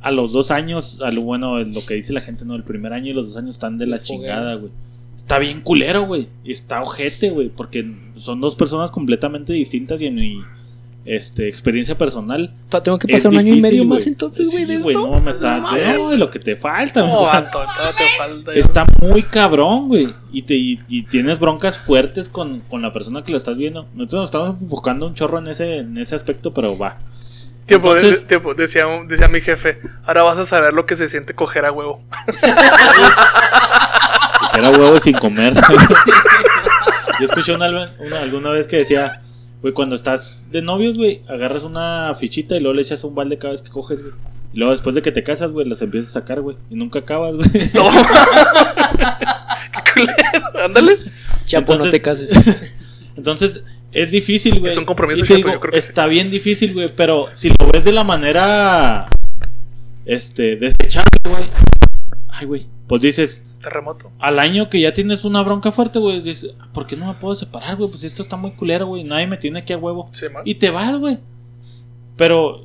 A 0.02 0.10
los 0.10 0.32
dos 0.32 0.50
años, 0.50 0.98
a 1.02 1.10
lo 1.10 1.22
bueno, 1.22 1.58
lo 1.58 1.84
que 1.84 1.94
dice 1.94 2.12
la 2.12 2.20
gente, 2.20 2.44
no, 2.44 2.54
el 2.54 2.62
primer 2.64 2.92
año 2.92 3.10
y 3.10 3.12
los 3.12 3.28
dos 3.28 3.36
años 3.36 3.56
están 3.56 3.76
de 3.78 3.86
la 3.86 4.00
chingada, 4.00 4.54
güey. 4.54 4.72
Está 5.16 5.38
bien 5.38 5.60
culero, 5.60 6.06
güey. 6.06 6.28
Y 6.44 6.52
está 6.52 6.80
ojete, 6.80 7.30
güey, 7.30 7.50
porque 7.50 7.90
son 8.16 8.40
dos 8.40 8.54
personas 8.54 8.90
completamente 8.90 9.52
distintas 9.52 10.00
y 10.00 10.06
en 10.06 10.14
mi 10.14 10.40
este, 11.04 11.48
experiencia 11.48 11.96
personal. 11.98 12.54
Tengo 12.82 12.98
que 12.98 13.08
pasar 13.08 13.30
un 13.32 13.38
año 13.38 13.48
y 13.48 13.56
difícil, 13.56 13.70
medio 13.70 13.84
güey. 13.86 13.98
más 13.98 14.06
entonces, 14.06 14.50
güey, 14.50 14.64
Sí, 14.64 14.64
de 14.66 14.74
esto. 14.76 14.92
no, 14.92 15.20
me 15.20 15.30
está. 15.30 15.58
No. 15.58 16.08
No, 16.10 16.16
lo 16.16 16.30
que 16.30 16.38
te 16.38 16.56
falta, 16.56 17.00
No, 17.06 17.18
todavía 17.50 17.50
te 17.96 18.04
falta. 18.18 18.54
Está 18.54 18.86
muy 19.02 19.22
cabrón, 19.22 19.88
güey. 19.88 20.08
Y, 20.32 20.42
te, 20.42 20.54
y, 20.54 20.80
y 20.88 21.02
tienes 21.02 21.38
broncas 21.38 21.78
fuertes 21.78 22.28
con, 22.28 22.60
con 22.70 22.80
la 22.82 22.92
persona 22.92 23.22
que 23.22 23.32
lo 23.32 23.36
estás 23.38 23.56
viendo. 23.56 23.86
Nosotros 23.94 24.20
nos 24.20 24.24
estamos 24.28 24.62
enfocando 24.62 25.06
un 25.06 25.14
chorro 25.14 25.38
en 25.38 25.48
ese, 25.48 25.76
en 25.78 25.98
ese 25.98 26.14
aspecto, 26.14 26.52
pero 26.54 26.76
va. 26.78 26.98
Tiempo, 27.70 27.94
de- 27.94 28.00
Entonces- 28.00 28.26
tiempo, 28.26 28.54
decía, 28.54 28.86
decía 29.06 29.28
mi 29.28 29.40
jefe, 29.40 29.80
ahora 30.04 30.22
vas 30.22 30.38
a 30.38 30.44
saber 30.44 30.72
lo 30.74 30.86
que 30.86 30.96
se 30.96 31.08
siente 31.08 31.34
coger 31.34 31.64
a 31.64 31.72
huevo. 31.72 32.02
Que 34.52 34.58
era 34.58 34.70
huevo 34.70 34.98
sin 34.98 35.16
comer. 35.16 35.54
Yo 37.20 37.24
escuché 37.26 37.54
una, 37.54 37.68
una- 37.98 38.20
alguna 38.20 38.50
vez 38.50 38.66
que 38.66 38.78
decía, 38.78 39.20
güey, 39.62 39.72
cuando 39.74 39.94
estás 39.94 40.48
de 40.50 40.62
novios, 40.62 40.96
güey, 40.96 41.22
agarras 41.28 41.62
una 41.62 42.14
fichita 42.18 42.56
y 42.56 42.60
luego 42.60 42.74
le 42.74 42.82
echas 42.82 43.04
un 43.04 43.14
balde 43.14 43.38
cada 43.38 43.52
vez 43.52 43.62
que 43.62 43.70
coges, 43.70 44.00
güey. 44.00 44.12
Y 44.52 44.58
luego 44.58 44.72
después 44.72 44.96
de 44.96 45.02
que 45.02 45.12
te 45.12 45.22
casas, 45.22 45.52
güey, 45.52 45.68
las 45.68 45.80
empiezas 45.82 46.10
a 46.16 46.20
sacar, 46.20 46.40
güey. 46.40 46.56
Y 46.70 46.74
nunca 46.74 46.98
acabas, 47.00 47.34
güey. 47.36 47.48
No. 47.74 47.88
Qué 49.84 49.92
culero. 49.94 50.64
Ándale. 50.64 50.98
Chapo, 51.46 51.76
no 51.76 51.88
te 51.88 52.00
cases. 52.02 52.30
Entonces, 53.16 53.62
es 53.92 54.10
difícil, 54.10 54.60
güey. 54.60 54.72
Es 54.72 54.78
un 54.78 54.84
compromiso, 54.84 55.22
te 55.22 55.28
Chapo, 55.28 55.36
digo, 55.36 55.52
yo 55.52 55.60
creo 55.60 55.72
que 55.72 55.78
Está 55.78 56.06
bien 56.06 56.30
difícil, 56.30 56.72
güey, 56.74 56.94
pero 56.94 57.28
si 57.32 57.48
lo 57.48 57.66
ves 57.72 57.84
de 57.84 57.92
la 57.92 58.04
manera 58.04 59.08
este 60.04 60.56
desechable, 60.56 61.18
güey. 61.24 61.44
Ay, 62.28 62.46
güey. 62.46 62.66
Pues 62.86 63.02
dices, 63.02 63.44
Terremoto. 63.62 64.10
al 64.18 64.38
año 64.38 64.68
que 64.68 64.80
ya 64.80 64.92
tienes 64.92 65.24
una 65.24 65.42
bronca 65.42 65.72
fuerte, 65.72 65.98
güey, 65.98 66.20
dices, 66.20 66.54
¿por 66.72 66.86
qué 66.86 66.96
no 66.96 67.06
me 67.06 67.14
puedo 67.14 67.34
separar, 67.34 67.76
güey? 67.76 67.90
Pues 67.90 68.04
esto 68.04 68.22
está 68.22 68.36
muy 68.36 68.52
culero, 68.52 68.86
güey. 68.86 69.04
Nadie 69.04 69.26
me 69.26 69.36
tiene 69.36 69.60
aquí 69.60 69.72
a 69.72 69.78
huevo. 69.78 70.08
Sí. 70.12 70.26
Y 70.44 70.56
te 70.56 70.70
vas, 70.70 70.96
güey. 70.96 71.18
Pero 72.16 72.64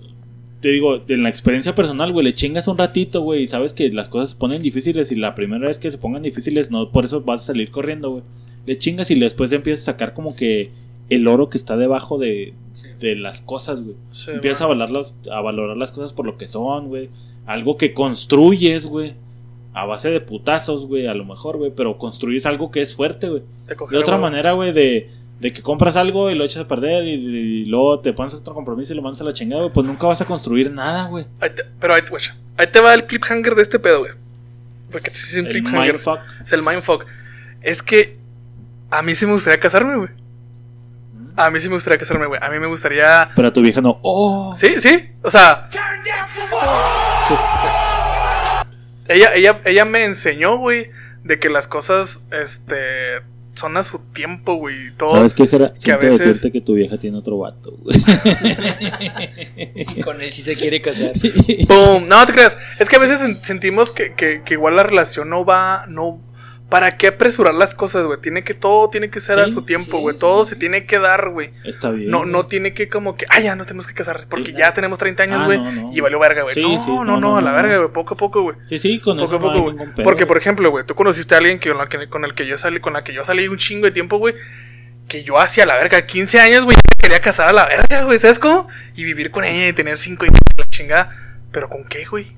te 0.61 0.69
digo, 0.69 1.03
en 1.07 1.21
la 1.21 1.29
experiencia 1.29 1.75
personal, 1.75 2.11
güey, 2.11 2.25
le 2.25 2.33
chingas 2.33 2.67
un 2.67 2.77
ratito, 2.77 3.21
güey, 3.21 3.43
y 3.43 3.47
sabes 3.47 3.71
que 3.71 3.91
las 3.91 4.09
cosas 4.09 4.31
se 4.31 4.35
ponen 4.35 4.63
difíciles 4.63 5.11
y 5.11 5.15
la 5.15 5.35
primera 5.35 5.67
vez 5.67 5.77
que 5.77 5.91
se 5.91 5.97
pongan 5.99 6.23
difíciles, 6.23 6.71
no 6.71 6.91
por 6.91 7.05
eso 7.05 7.21
vas 7.21 7.43
a 7.43 7.45
salir 7.45 7.69
corriendo, 7.69 8.09
güey. 8.09 8.23
Le 8.65 8.79
chingas 8.79 9.11
y 9.11 9.19
después 9.19 9.51
empiezas 9.51 9.87
a 9.87 9.91
sacar 9.91 10.15
como 10.15 10.35
que 10.35 10.71
el 11.09 11.27
oro 11.27 11.49
que 11.49 11.57
está 11.57 11.77
debajo 11.77 12.17
de, 12.17 12.53
de 12.99 13.15
las 13.15 13.41
cosas, 13.41 13.81
güey. 13.81 13.95
Sí, 14.11 14.31
Empiezas 14.31 14.61
a 14.63 14.67
valorar, 14.67 14.91
las, 14.91 15.15
a 15.31 15.41
valorar 15.41 15.77
las 15.77 15.91
cosas 15.91 16.13
por 16.13 16.25
lo 16.25 16.37
que 16.37 16.47
son, 16.47 16.87
güey. 16.87 17.09
Algo 17.45 17.77
que 17.77 17.93
construyes, 17.93 18.85
güey. 18.85 19.13
A 19.73 19.85
base 19.85 20.09
de 20.09 20.21
putazos, 20.21 20.87
güey, 20.87 21.05
a 21.07 21.13
lo 21.13 21.25
mejor, 21.25 21.57
güey. 21.57 21.71
Pero 21.75 21.97
construyes 21.97 22.45
algo 22.45 22.71
que 22.71 22.81
es 22.81 22.95
fuerte, 22.95 23.29
güey. 23.29 23.43
De 23.67 23.97
otra 23.97 24.15
huevo. 24.15 24.21
manera, 24.21 24.53
güey, 24.53 24.71
de, 24.71 25.09
de 25.39 25.51
que 25.51 25.61
compras 25.61 25.95
algo 25.97 26.31
y 26.31 26.35
lo 26.35 26.45
echas 26.45 26.63
a 26.63 26.67
perder 26.67 27.05
y, 27.05 27.11
y 27.11 27.65
luego 27.65 27.99
te 27.99 28.13
pones 28.13 28.33
otro 28.33 28.53
compromiso 28.53 28.93
y 28.93 28.95
lo 28.95 29.01
mandas 29.01 29.19
a 29.21 29.25
la 29.25 29.33
chingada, 29.33 29.63
güey, 29.63 29.73
pues 29.73 29.85
nunca 29.85 30.07
vas 30.07 30.21
a 30.21 30.25
construir 30.25 30.71
nada, 30.71 31.07
güey. 31.07 31.25
Pero 31.79 31.93
ahí, 31.93 32.01
ahí 32.57 32.67
te 32.67 32.79
va 32.81 32.93
el 32.93 33.05
cliffhanger 33.05 33.53
de 33.55 33.61
este 33.63 33.77
pedo, 33.77 33.99
güey. 33.99 34.11
Porque 34.91 35.09
es 35.09 35.33
un 35.37 35.45
El 35.47 35.51
cliffhanger. 35.51 35.93
mindfuck. 35.95 36.19
Es 36.45 36.53
el 36.53 36.61
mindfuck. 36.63 37.05
Es 37.61 37.83
que 37.83 38.15
a 38.91 39.01
mí 39.01 39.13
sí 39.13 39.25
me 39.25 39.33
gustaría 39.33 39.59
casarme, 39.59 39.97
güey. 39.97 40.09
A 41.37 41.49
mí 41.49 41.59
sí 41.59 41.67
me 41.69 41.75
gustaría 41.75 41.99
casarme, 41.99 42.25
güey. 42.27 42.39
A 42.41 42.49
mí 42.49 42.59
me 42.59 42.67
gustaría. 42.67 43.29
Pero 43.35 43.47
a 43.49 43.53
tu 43.53 43.61
vieja 43.61 43.81
no. 43.81 43.99
¡Oh! 44.01 44.53
Sí, 44.57 44.75
sí. 44.79 45.09
O 45.21 45.29
sea. 45.31 45.67
Ella, 49.07 49.33
ella, 49.35 49.61
ella 49.65 49.85
me 49.85 50.03
enseñó, 50.05 50.57
güey, 50.57 50.89
de 51.23 51.37
que 51.39 51.49
las 51.49 51.67
cosas, 51.67 52.21
este, 52.31 53.21
son 53.53 53.77
a 53.77 53.83
su 53.83 53.99
tiempo, 53.99 54.55
güey. 54.55 54.91
Todo. 54.97 55.11
¿Sabes 55.11 55.33
qué, 55.35 55.45
Jera? 55.47 55.73
a 55.75 55.79
Siento 55.79 56.01
veces- 56.05 56.25
decirte 56.25 56.51
que 56.51 56.61
tu 56.61 56.73
vieja 56.73 56.97
tiene 56.97 57.17
otro 57.17 57.37
vato, 57.37 57.71
güey. 57.81 57.97
Y 59.97 60.01
con 60.01 60.21
él 60.21 60.31
sí 60.31 60.41
se 60.41 60.55
quiere 60.55 60.81
casar. 60.81 61.11
Pum. 61.67 62.07
No 62.07 62.25
te 62.25 62.33
creas. 62.33 62.57
Es 62.79 62.89
que 62.89 62.95
a 62.95 62.99
veces 62.99 63.21
sen- 63.21 63.41
sentimos 63.41 63.91
que, 63.91 64.13
que, 64.13 64.41
que 64.43 64.53
igual 64.55 64.75
la 64.75 64.83
relación 64.83 65.29
no 65.29 65.45
va, 65.45 65.85
no. 65.87 66.19
¿Para 66.69 66.97
qué 66.97 67.07
apresurar 67.07 67.53
las 67.53 67.75
cosas, 67.75 68.05
güey? 68.07 68.19
Tiene 68.19 68.43
que 68.43 68.55
todo 68.55 68.89
tiene 68.89 69.11
que 69.11 69.19
ser 69.19 69.39
a 69.39 69.47
su 69.47 69.61
tiempo, 69.65 69.99
güey. 69.99 70.15
sí. 70.15 70.19
Todo 70.19 70.45
se 70.45 70.55
tiene 70.55 70.85
que 70.87 70.97
dar, 70.97 71.29
güey. 71.29 71.51
Está 71.63 71.91
bien. 71.91 72.09
No, 72.09 72.25
no 72.25 72.47
tiene 72.47 72.73
que 72.73 72.89
como 72.89 73.15
que, 73.15 73.27
ah, 73.29 73.39
ya 73.39 73.55
no 73.55 73.65
tenemos 73.65 73.85
que 73.85 73.93
casar, 73.93 74.25
porque 74.29 74.51
ya 74.51 74.73
tenemos 74.73 74.97
30 74.97 75.23
años, 75.23 75.41
Ah, 75.43 75.45
güey, 75.45 75.59
no, 75.59 75.71
no. 75.71 75.93
y 75.93 75.99
valió 75.99 76.19
verga, 76.19 76.41
güey. 76.41 76.55
No, 76.59 77.03
no, 77.05 77.19
no, 77.19 77.37
a 77.37 77.41
la 77.41 77.51
verga, 77.51 77.77
güey, 77.77 77.89
poco 77.93 78.15
a 78.15 78.17
poco, 78.17 78.41
güey. 78.41 78.55
Sí, 78.67 78.79
sí, 78.79 78.99
con 78.99 79.17
Poco 79.17 79.27
eso 79.27 79.35
a 79.35 79.39
poco, 79.39 79.61
güey. 79.61 79.75
Porque, 80.03 80.25
por 80.25 80.37
ejemplo, 80.37 80.71
güey, 80.71 80.85
tú 80.85 80.95
conociste 80.95 81.35
a 81.35 81.37
alguien 81.37 81.59
que, 81.59 81.69
con, 81.69 81.77
la 81.77 81.87
que, 81.87 82.09
con 82.09 82.25
el 82.25 82.33
que 82.33 82.47
yo 82.47 82.57
salí, 82.57 82.79
con 82.79 82.93
la 82.93 83.03
que 83.03 83.13
yo 83.13 83.23
salí 83.23 83.47
un 83.47 83.57
chingo 83.57 83.85
de 83.85 83.91
tiempo, 83.91 84.17
güey, 84.17 84.33
que 85.07 85.23
yo 85.23 85.39
hacía 85.39 85.67
la 85.67 85.75
verga, 85.75 86.05
15 86.07 86.39
años, 86.39 86.63
güey, 86.63 86.75
quería 86.97 87.21
casar 87.21 87.47
a 87.47 87.53
la 87.53 87.67
verga, 87.67 88.03
güey, 88.05 88.17
¿sabes 88.17 88.39
cómo? 88.39 88.67
Y 88.95 89.03
vivir 89.03 89.29
con 89.29 89.43
ella 89.43 89.67
y 89.67 89.73
tener 89.73 89.99
5 89.99 90.25
hijos, 90.25 90.39
la 90.57 90.65
chingada. 90.69 91.15
¿Pero 91.51 91.69
con 91.69 91.83
qué, 91.85 92.05
güey? 92.05 92.31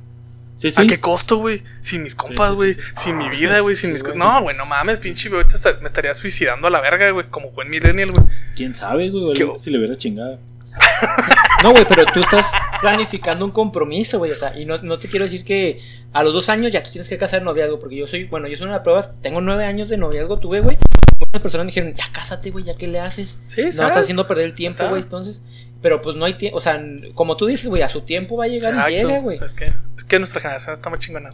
Sí, 0.57 0.71
sí. 0.71 0.81
¿A 0.81 0.87
qué 0.87 0.99
costo, 0.99 1.37
güey? 1.37 1.63
Sin 1.81 2.03
mis 2.03 2.15
compas, 2.15 2.49
sí, 2.49 2.55
güey. 2.55 2.73
sí, 2.73 2.81
sí. 2.81 3.03
Sin 3.03 3.17
mi 3.17 3.29
vida, 3.29 3.59
güey. 3.59 3.75
Sin 3.75 3.89
Sí, 3.89 3.93
mis 3.93 4.03
cosas. 4.03 4.17
No, 4.17 4.41
güey, 4.41 4.55
no 4.57 4.65
mames, 4.65 4.99
pinche, 4.99 5.29
güey. 5.29 5.43
Ahorita 5.43 5.77
me 5.81 5.87
estaría 5.87 6.13
suicidando 6.15 6.67
a 6.67 6.71
la 6.71 6.81
verga, 6.81 7.09
güey. 7.11 7.27
Como 7.29 7.51
buen 7.51 7.69
millennial, 7.69 8.09
güey. 8.11 8.25
¿Quién 8.55 8.73
sabe, 8.73 9.09
güey? 9.09 9.33
¿Qué- 9.33 9.51
Si 9.57 9.69
le 9.69 9.77
hubiera 9.77 9.95
chingado. 9.95 10.39
No, 11.63 11.71
güey, 11.71 11.85
pero 11.89 12.05
tú 12.05 12.21
estás 12.21 12.51
planificando 12.81 13.43
un 13.43 13.49
compromiso, 13.51 14.19
güey. 14.19 14.31
O 14.31 14.35
sea, 14.35 14.55
y 14.57 14.65
no, 14.65 14.77
no 14.83 14.99
te 14.99 15.07
quiero 15.07 15.25
decir 15.25 15.43
que 15.43 15.81
a 16.13 16.21
los 16.23 16.31
dos 16.33 16.49
años 16.49 16.71
ya 16.71 16.83
tienes 16.83 17.09
que 17.09 17.17
casar 17.17 17.41
noviazgo. 17.41 17.79
Porque 17.79 17.95
yo 17.95 18.05
soy, 18.05 18.25
bueno, 18.25 18.47
yo 18.47 18.57
soy 18.57 18.67
una 18.67 18.83
prueba. 18.83 19.01
Tengo 19.21 19.41
nueve 19.41 19.65
años 19.65 19.89
de 19.89 19.97
noviazgo, 19.97 20.37
tuve, 20.39 20.61
güey. 20.61 20.77
Muchas 21.25 21.41
personas 21.41 21.65
me 21.65 21.71
dijeron, 21.71 21.95
ya 21.95 22.05
cásate, 22.11 22.51
güey, 22.51 22.63
ya 22.63 22.73
que 22.75 22.87
le 22.87 22.99
haces. 22.99 23.39
Sí, 23.49 23.61
No, 23.63 23.71
¿sabes? 23.71 23.75
estás 23.89 23.97
haciendo 24.03 24.27
perder 24.27 24.45
el 24.45 24.53
tiempo, 24.55 24.87
güey. 24.87 25.01
Entonces, 25.01 25.43
pero 25.81 26.01
pues 26.01 26.15
no 26.15 26.25
hay 26.25 26.33
tiempo. 26.33 26.57
O 26.57 26.61
sea, 26.61 26.81
como 27.13 27.37
tú 27.37 27.45
dices, 27.45 27.67
güey, 27.67 27.81
a 27.81 27.89
su 27.89 28.01
tiempo 28.01 28.37
va 28.37 28.45
a 28.45 28.47
llegar 28.47 28.71
Exacto. 28.73 28.91
y 28.91 28.95
llega, 28.95 29.19
güey. 29.19 29.39
Es 29.43 29.53
que, 29.53 29.73
es 29.97 30.03
que 30.03 30.19
nuestra 30.19 30.41
generación 30.41 30.75
está 30.75 30.89
más 30.89 30.99
chingona. 30.99 31.29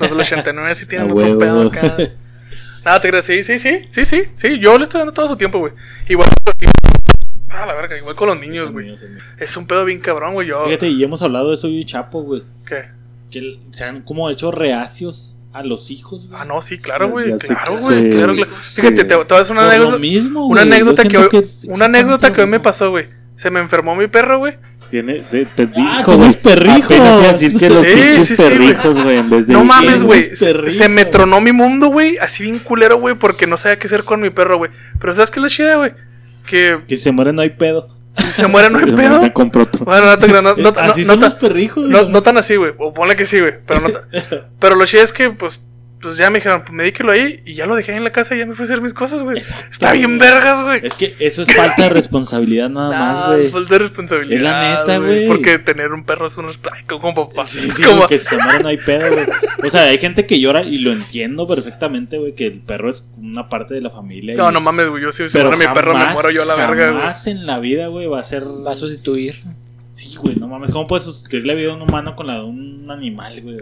Los 0.00 0.10
del 0.10 0.20
89 0.20 0.74
sí 0.74 0.86
tienen 0.86 1.10
huevo. 1.16 1.38
pedo 1.38 1.68
acá. 1.68 1.96
Nada, 2.84 3.00
te 3.00 3.08
creas. 3.08 3.24
Sí, 3.24 3.42
sí, 3.42 3.58
sí. 3.58 3.80
Sí, 3.90 4.04
sí. 4.04 4.22
Sí, 4.34 4.58
yo 4.58 4.76
le 4.78 4.84
estoy 4.84 4.98
dando 4.98 5.12
todo 5.12 5.28
su 5.28 5.36
tiempo, 5.36 5.58
güey. 5.58 5.72
Igual. 6.08 6.28
Ah, 7.50 7.66
la 7.66 7.74
verga. 7.74 7.96
Igual 7.96 8.14
con 8.14 8.28
los 8.28 8.38
niños, 8.38 8.70
güey. 8.70 8.94
Es 9.38 9.56
un 9.56 9.66
pedo 9.66 9.84
bien 9.84 10.00
cabrón, 10.00 10.34
güey. 10.34 10.48
Yo. 10.48 10.64
Fíjate, 10.64 10.88
y 10.88 11.02
hemos 11.02 11.22
hablado 11.22 11.48
de 11.48 11.54
eso 11.54 11.68
y 11.68 11.84
Chapo, 11.84 12.22
güey. 12.22 12.42
¿Qué? 12.66 12.84
Que 13.30 13.58
se 13.70 13.84
han 13.84 14.02
como 14.02 14.30
hecho 14.30 14.50
reacios 14.50 15.36
a 15.52 15.62
los 15.62 15.90
hijos, 15.90 16.28
güey. 16.28 16.40
Ah, 16.40 16.44
no, 16.44 16.60
sí, 16.62 16.78
claro, 16.78 17.08
güey. 17.10 17.36
Claro, 17.38 17.76
güey. 17.78 18.10
Claro, 18.10 18.34
claro. 18.34 18.44
Fíjate, 18.46 18.96
te, 18.96 19.04
te 19.04 19.14
voy 19.16 19.24
a 19.28 19.40
hacer 19.40 19.56
una 19.56 19.66
anécdota. 19.68 19.98
mismo, 19.98 20.46
Una 20.46 20.62
güey. 20.64 20.72
anécdota 20.74 21.02
Yo 21.04 21.28
que, 21.28 21.38
hoy, 21.38 21.44
una 21.68 21.86
anécdota 21.86 22.32
que 22.32 22.40
hoy 22.42 22.46
me 22.46 22.60
pasó, 22.60 22.90
güey. 22.90 23.08
Se 23.38 23.50
me 23.50 23.60
enfermó 23.60 23.94
mi 23.96 24.08
perro, 24.08 24.38
güey. 24.40 24.58
Tiene, 24.90 25.20
te, 25.20 25.44
te 25.46 25.66
dijo, 25.66 25.80
Ah, 25.86 26.02
güey. 26.16 26.32
perrijos. 26.42 26.88
Que 26.88 27.68
los 27.68 27.78
Sí, 27.78 28.24
sí, 28.24 28.36
sí, 28.36 28.42
güey. 28.42 28.48
perrijos, 28.50 29.02
güey, 29.02 29.16
en 29.18 29.30
vez 29.30 29.46
de. 29.46 29.52
No 29.52 29.64
mames, 29.64 30.02
güey. 30.02 30.34
Se, 30.34 30.88
me 30.88 31.04
tronó 31.04 31.40
mi 31.40 31.52
mundo, 31.52 31.88
güey. 31.88 32.18
Así 32.18 32.42
bien 32.42 32.58
culero, 32.58 32.98
güey. 32.98 33.14
Porque 33.14 33.46
no 33.46 33.56
sabía 33.56 33.78
qué 33.78 33.86
hacer 33.86 34.04
con 34.04 34.20
mi 34.20 34.30
perro, 34.30 34.58
güey. 34.58 34.70
Pero 35.00 35.14
¿sabes 35.14 35.30
qué 35.30 35.38
es 35.40 35.42
lo 35.42 35.48
chida, 35.48 35.76
güey? 35.76 35.92
Que 36.46 36.80
Que 36.88 36.96
si 36.96 37.02
se 37.04 37.12
muere 37.12 37.32
no 37.32 37.42
hay 37.42 37.50
pedo. 37.50 37.88
si 38.16 38.26
se 38.28 38.48
muere 38.48 38.70
no 38.70 38.78
hay 38.78 38.92
pedo. 38.96 39.20
Me 39.22 39.32
compro 39.32 39.62
otro. 39.64 39.84
Bueno, 39.84 40.06
no, 40.06 40.18
te 40.18 40.26
creas, 40.26 40.42
no, 40.42 40.56
no, 40.56 40.68
Así 40.76 41.02
no, 41.02 41.06
son 41.12 41.20
no 41.20 41.26
los 41.26 41.38
tan- 41.38 41.48
perrijos. 41.48 41.84
no- 41.86 41.98
güey. 42.00 42.10
no 42.12 42.22
tan 42.22 42.38
así, 42.38 42.56
güey. 42.56 42.72
O 42.78 42.92
ponle 42.92 43.14
que 43.14 43.26
sí, 43.26 43.38
güey. 43.40 43.54
Pero, 43.66 43.80
no 43.82 43.88
pero 44.58 44.74
lo 44.74 44.84
chido 44.86 45.04
es 45.04 45.12
que, 45.12 45.30
pues, 45.30 45.60
pues 46.00 46.16
ya 46.16 46.30
me 46.30 46.38
dijeron, 46.38 46.62
pues 46.62 46.72
medíquelo 46.72 47.12
ahí. 47.12 47.42
Y 47.44 47.54
ya 47.54 47.66
lo 47.66 47.74
dejé 47.74 47.92
ahí 47.92 47.98
en 47.98 48.04
la 48.04 48.12
casa 48.12 48.34
y 48.34 48.38
ya 48.38 48.46
me 48.46 48.54
fui 48.54 48.62
a 48.62 48.66
hacer 48.66 48.80
mis 48.80 48.94
cosas, 48.94 49.22
güey. 49.22 49.38
Exacto, 49.38 49.66
Está 49.70 49.92
bien 49.92 50.18
vergas, 50.18 50.62
güey. 50.62 50.80
Es 50.84 50.94
que 50.94 51.16
eso 51.18 51.42
es 51.42 51.54
falta 51.54 51.84
de 51.84 51.88
responsabilidad 51.90 52.68
nada 52.68 52.90
más, 52.98 53.26
güey. 53.28 53.44
es 53.46 53.50
falta 53.50 53.74
de 53.74 53.78
responsabilidad. 53.80 54.36
Es 54.36 54.42
la 54.42 54.80
neta, 54.80 54.98
güey. 54.98 55.26
Porque 55.26 55.58
tener 55.58 55.92
un 55.92 56.04
perro 56.04 56.26
es 56.28 56.36
un 56.36 56.46
ay, 56.46 56.84
como 56.86 57.14
papá. 57.14 57.46
Sí, 57.46 57.68
sí, 57.70 57.82
como, 57.82 58.06
que 58.06 58.18
si 58.18 58.26
se 58.26 58.38
muere 58.38 58.62
no 58.62 58.68
hay 58.68 58.76
pedo, 58.78 59.12
güey. 59.12 59.26
O 59.64 59.70
sea, 59.70 59.82
hay 59.84 59.98
gente 59.98 60.26
que 60.26 60.38
llora 60.40 60.62
y 60.62 60.78
lo 60.78 60.92
entiendo 60.92 61.46
perfectamente, 61.46 62.18
güey, 62.18 62.34
que 62.34 62.46
el 62.46 62.60
perro 62.60 62.90
es 62.90 63.04
una 63.16 63.48
parte 63.48 63.74
de 63.74 63.80
la 63.80 63.90
familia. 63.90 64.34
No, 64.36 64.50
y- 64.50 64.52
no 64.52 64.60
mames, 64.60 64.88
güey. 64.88 65.02
Yo 65.02 65.12
si 65.12 65.28
se 65.28 65.42
muere 65.42 65.56
mi 65.56 65.74
perro, 65.74 65.94
me 65.96 66.06
muero 66.12 66.30
yo 66.30 66.42
a 66.42 66.46
la 66.46 66.54
verga, 66.56 66.90
güey. 66.90 67.00
Jamás 67.00 67.26
en 67.26 67.46
la 67.46 67.58
vida, 67.58 67.88
güey, 67.88 68.06
va 68.06 68.20
a 68.20 68.22
ser... 68.22 68.44
Va 68.44 68.72
a 68.72 68.76
sustituir. 68.76 69.42
Sí, 69.92 70.16
güey, 70.16 70.36
no 70.36 70.46
mames. 70.46 70.70
¿Cómo 70.70 70.86
puedes 70.86 71.02
sustituir 71.04 71.44
la 71.44 71.54
vida 71.54 71.68
de 71.70 71.74
un 71.74 71.82
humano 71.82 72.14
con 72.14 72.28
la 72.28 72.34
de 72.34 72.44
un 72.44 72.88
animal, 72.88 73.40
güey? 73.42 73.56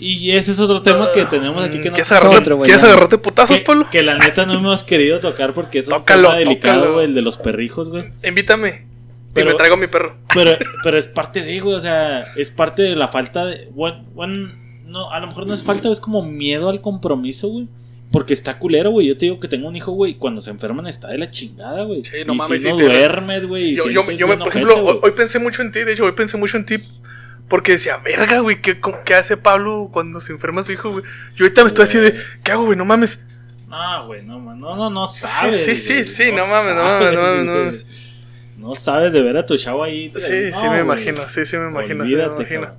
Y 0.00 0.30
ese 0.32 0.52
es 0.52 0.58
otro 0.58 0.82
tema 0.82 1.12
que 1.12 1.26
tenemos 1.26 1.62
aquí 1.62 1.78
que 1.80 1.90
no... 1.90 1.94
¿Quieres 1.94 2.10
agarrarte, 2.10 2.38
otro, 2.38 2.56
güey, 2.56 2.66
¿quieres 2.66 2.82
agarrarte 2.82 3.18
putazos, 3.18 3.56
que, 3.56 3.62
Polo? 3.62 3.88
que 3.90 4.02
la 4.02 4.16
neta 4.16 4.46
no 4.46 4.54
hemos 4.54 4.82
querido 4.82 5.20
tocar 5.20 5.52
porque 5.52 5.78
es 5.78 5.88
un 5.88 6.04
tema 6.04 6.36
delicado, 6.36 6.78
tócalo. 6.80 6.94
güey, 6.94 7.06
el 7.06 7.14
de 7.14 7.22
los 7.22 7.36
perrijos, 7.36 7.90
güey. 7.90 8.04
Invítame. 8.24 8.86
Pero- 9.34 9.50
y 9.50 9.52
me 9.52 9.58
traigo 9.58 9.74
a 9.74 9.78
mi 9.78 9.86
perro. 9.86 10.16
Pero, 10.34 10.52
pero 10.82 10.98
es 10.98 11.06
parte 11.06 11.42
de, 11.42 11.60
güey, 11.60 11.74
o 11.76 11.80
sea, 11.80 12.32
es 12.34 12.50
parte 12.50 12.82
de 12.82 12.96
la 12.96 13.08
falta 13.08 13.46
de. 13.46 13.68
Bueno, 13.72 14.04
bueno, 14.14 14.52
no, 14.86 15.10
a 15.12 15.20
lo 15.20 15.26
mejor 15.28 15.46
no 15.46 15.54
es 15.54 15.62
falta, 15.62 15.90
es 15.92 16.00
como 16.00 16.22
miedo 16.22 16.68
al 16.68 16.80
compromiso, 16.80 17.48
güey. 17.48 17.68
Porque 18.10 18.32
está 18.32 18.58
culero, 18.58 18.90
güey. 18.90 19.06
Yo 19.06 19.16
te 19.16 19.26
digo 19.26 19.38
que 19.38 19.46
tengo 19.46 19.68
un 19.68 19.76
hijo, 19.76 19.92
güey. 19.92 20.12
y 20.12 20.14
Cuando 20.16 20.40
se 20.40 20.50
enferman 20.50 20.88
está 20.88 21.08
de 21.08 21.18
la 21.18 21.30
chingada, 21.30 21.84
güey. 21.84 22.02
Sí, 22.04 22.16
no 22.26 22.34
y 22.34 22.36
mames, 22.38 22.62
si 22.62 22.68
no 22.68 22.76
duermes, 22.76 23.46
güey. 23.46 23.76
Yo, 23.76 23.84
yo, 23.88 24.02
sientes 24.02 24.18
yo 24.18 24.26
me, 24.26 24.34
bien 24.34 24.44
por 24.44 24.48
ejemplo, 24.48 24.84
hoy, 24.84 24.98
hoy 25.00 25.10
pensé 25.12 25.38
mucho 25.38 25.62
en 25.62 25.70
ti. 25.70 25.84
De 25.84 25.92
hecho, 25.92 26.04
hoy 26.04 26.12
pensé 26.12 26.36
mucho 26.36 26.56
en 26.56 26.66
ti. 26.66 26.78
Porque 27.50 27.72
decía, 27.72 27.98
verga, 27.98 28.38
güey, 28.38 28.62
¿qué, 28.62 28.80
¿qué 29.04 29.14
hace 29.14 29.36
Pablo 29.36 29.90
cuando 29.92 30.20
se 30.22 30.32
enferma 30.32 30.62
su 30.62 30.72
hijo, 30.72 30.90
güey? 30.92 31.04
Yo 31.36 31.44
ahorita 31.44 31.62
me 31.62 31.66
estoy 31.68 31.84
así 31.84 31.98
de, 31.98 32.14
¿qué 32.42 32.52
hago, 32.52 32.64
güey? 32.64 32.78
No 32.78 32.86
mames. 32.86 33.20
No, 33.68 34.06
güey, 34.06 34.24
no, 34.24 34.38
man, 34.38 34.58
no, 34.58 34.74
no, 34.74 34.88
no 34.88 35.06
sabes. 35.06 35.62
sí, 35.64 35.76
sí, 35.76 35.92
güey, 35.94 36.04
sí, 36.06 36.32
no 36.32 36.46
mames, 36.46 36.74
no 36.74 36.82
mames, 36.82 37.14
no 37.14 37.20
mames, 37.22 37.44
no 37.44 37.52
mames. 37.52 37.86
No 38.56 38.74
sabes 38.74 39.12
de 39.12 39.20
ver 39.22 39.36
a 39.36 39.44
tu 39.46 39.56
chavo 39.58 39.82
ahí. 39.84 40.12
Sí, 40.16 40.50
no, 40.52 40.56
sí 40.56 40.62
me 40.62 40.68
güey. 40.68 40.80
imagino, 40.80 41.28
sí, 41.28 41.44
sí 41.44 41.56
me 41.58 41.68
imagino, 41.70 42.04
sí 42.06 42.14
me 42.14 42.22
Olvídate, 42.22 42.34
imagino. 42.42 42.60
cabrón. 42.62 42.78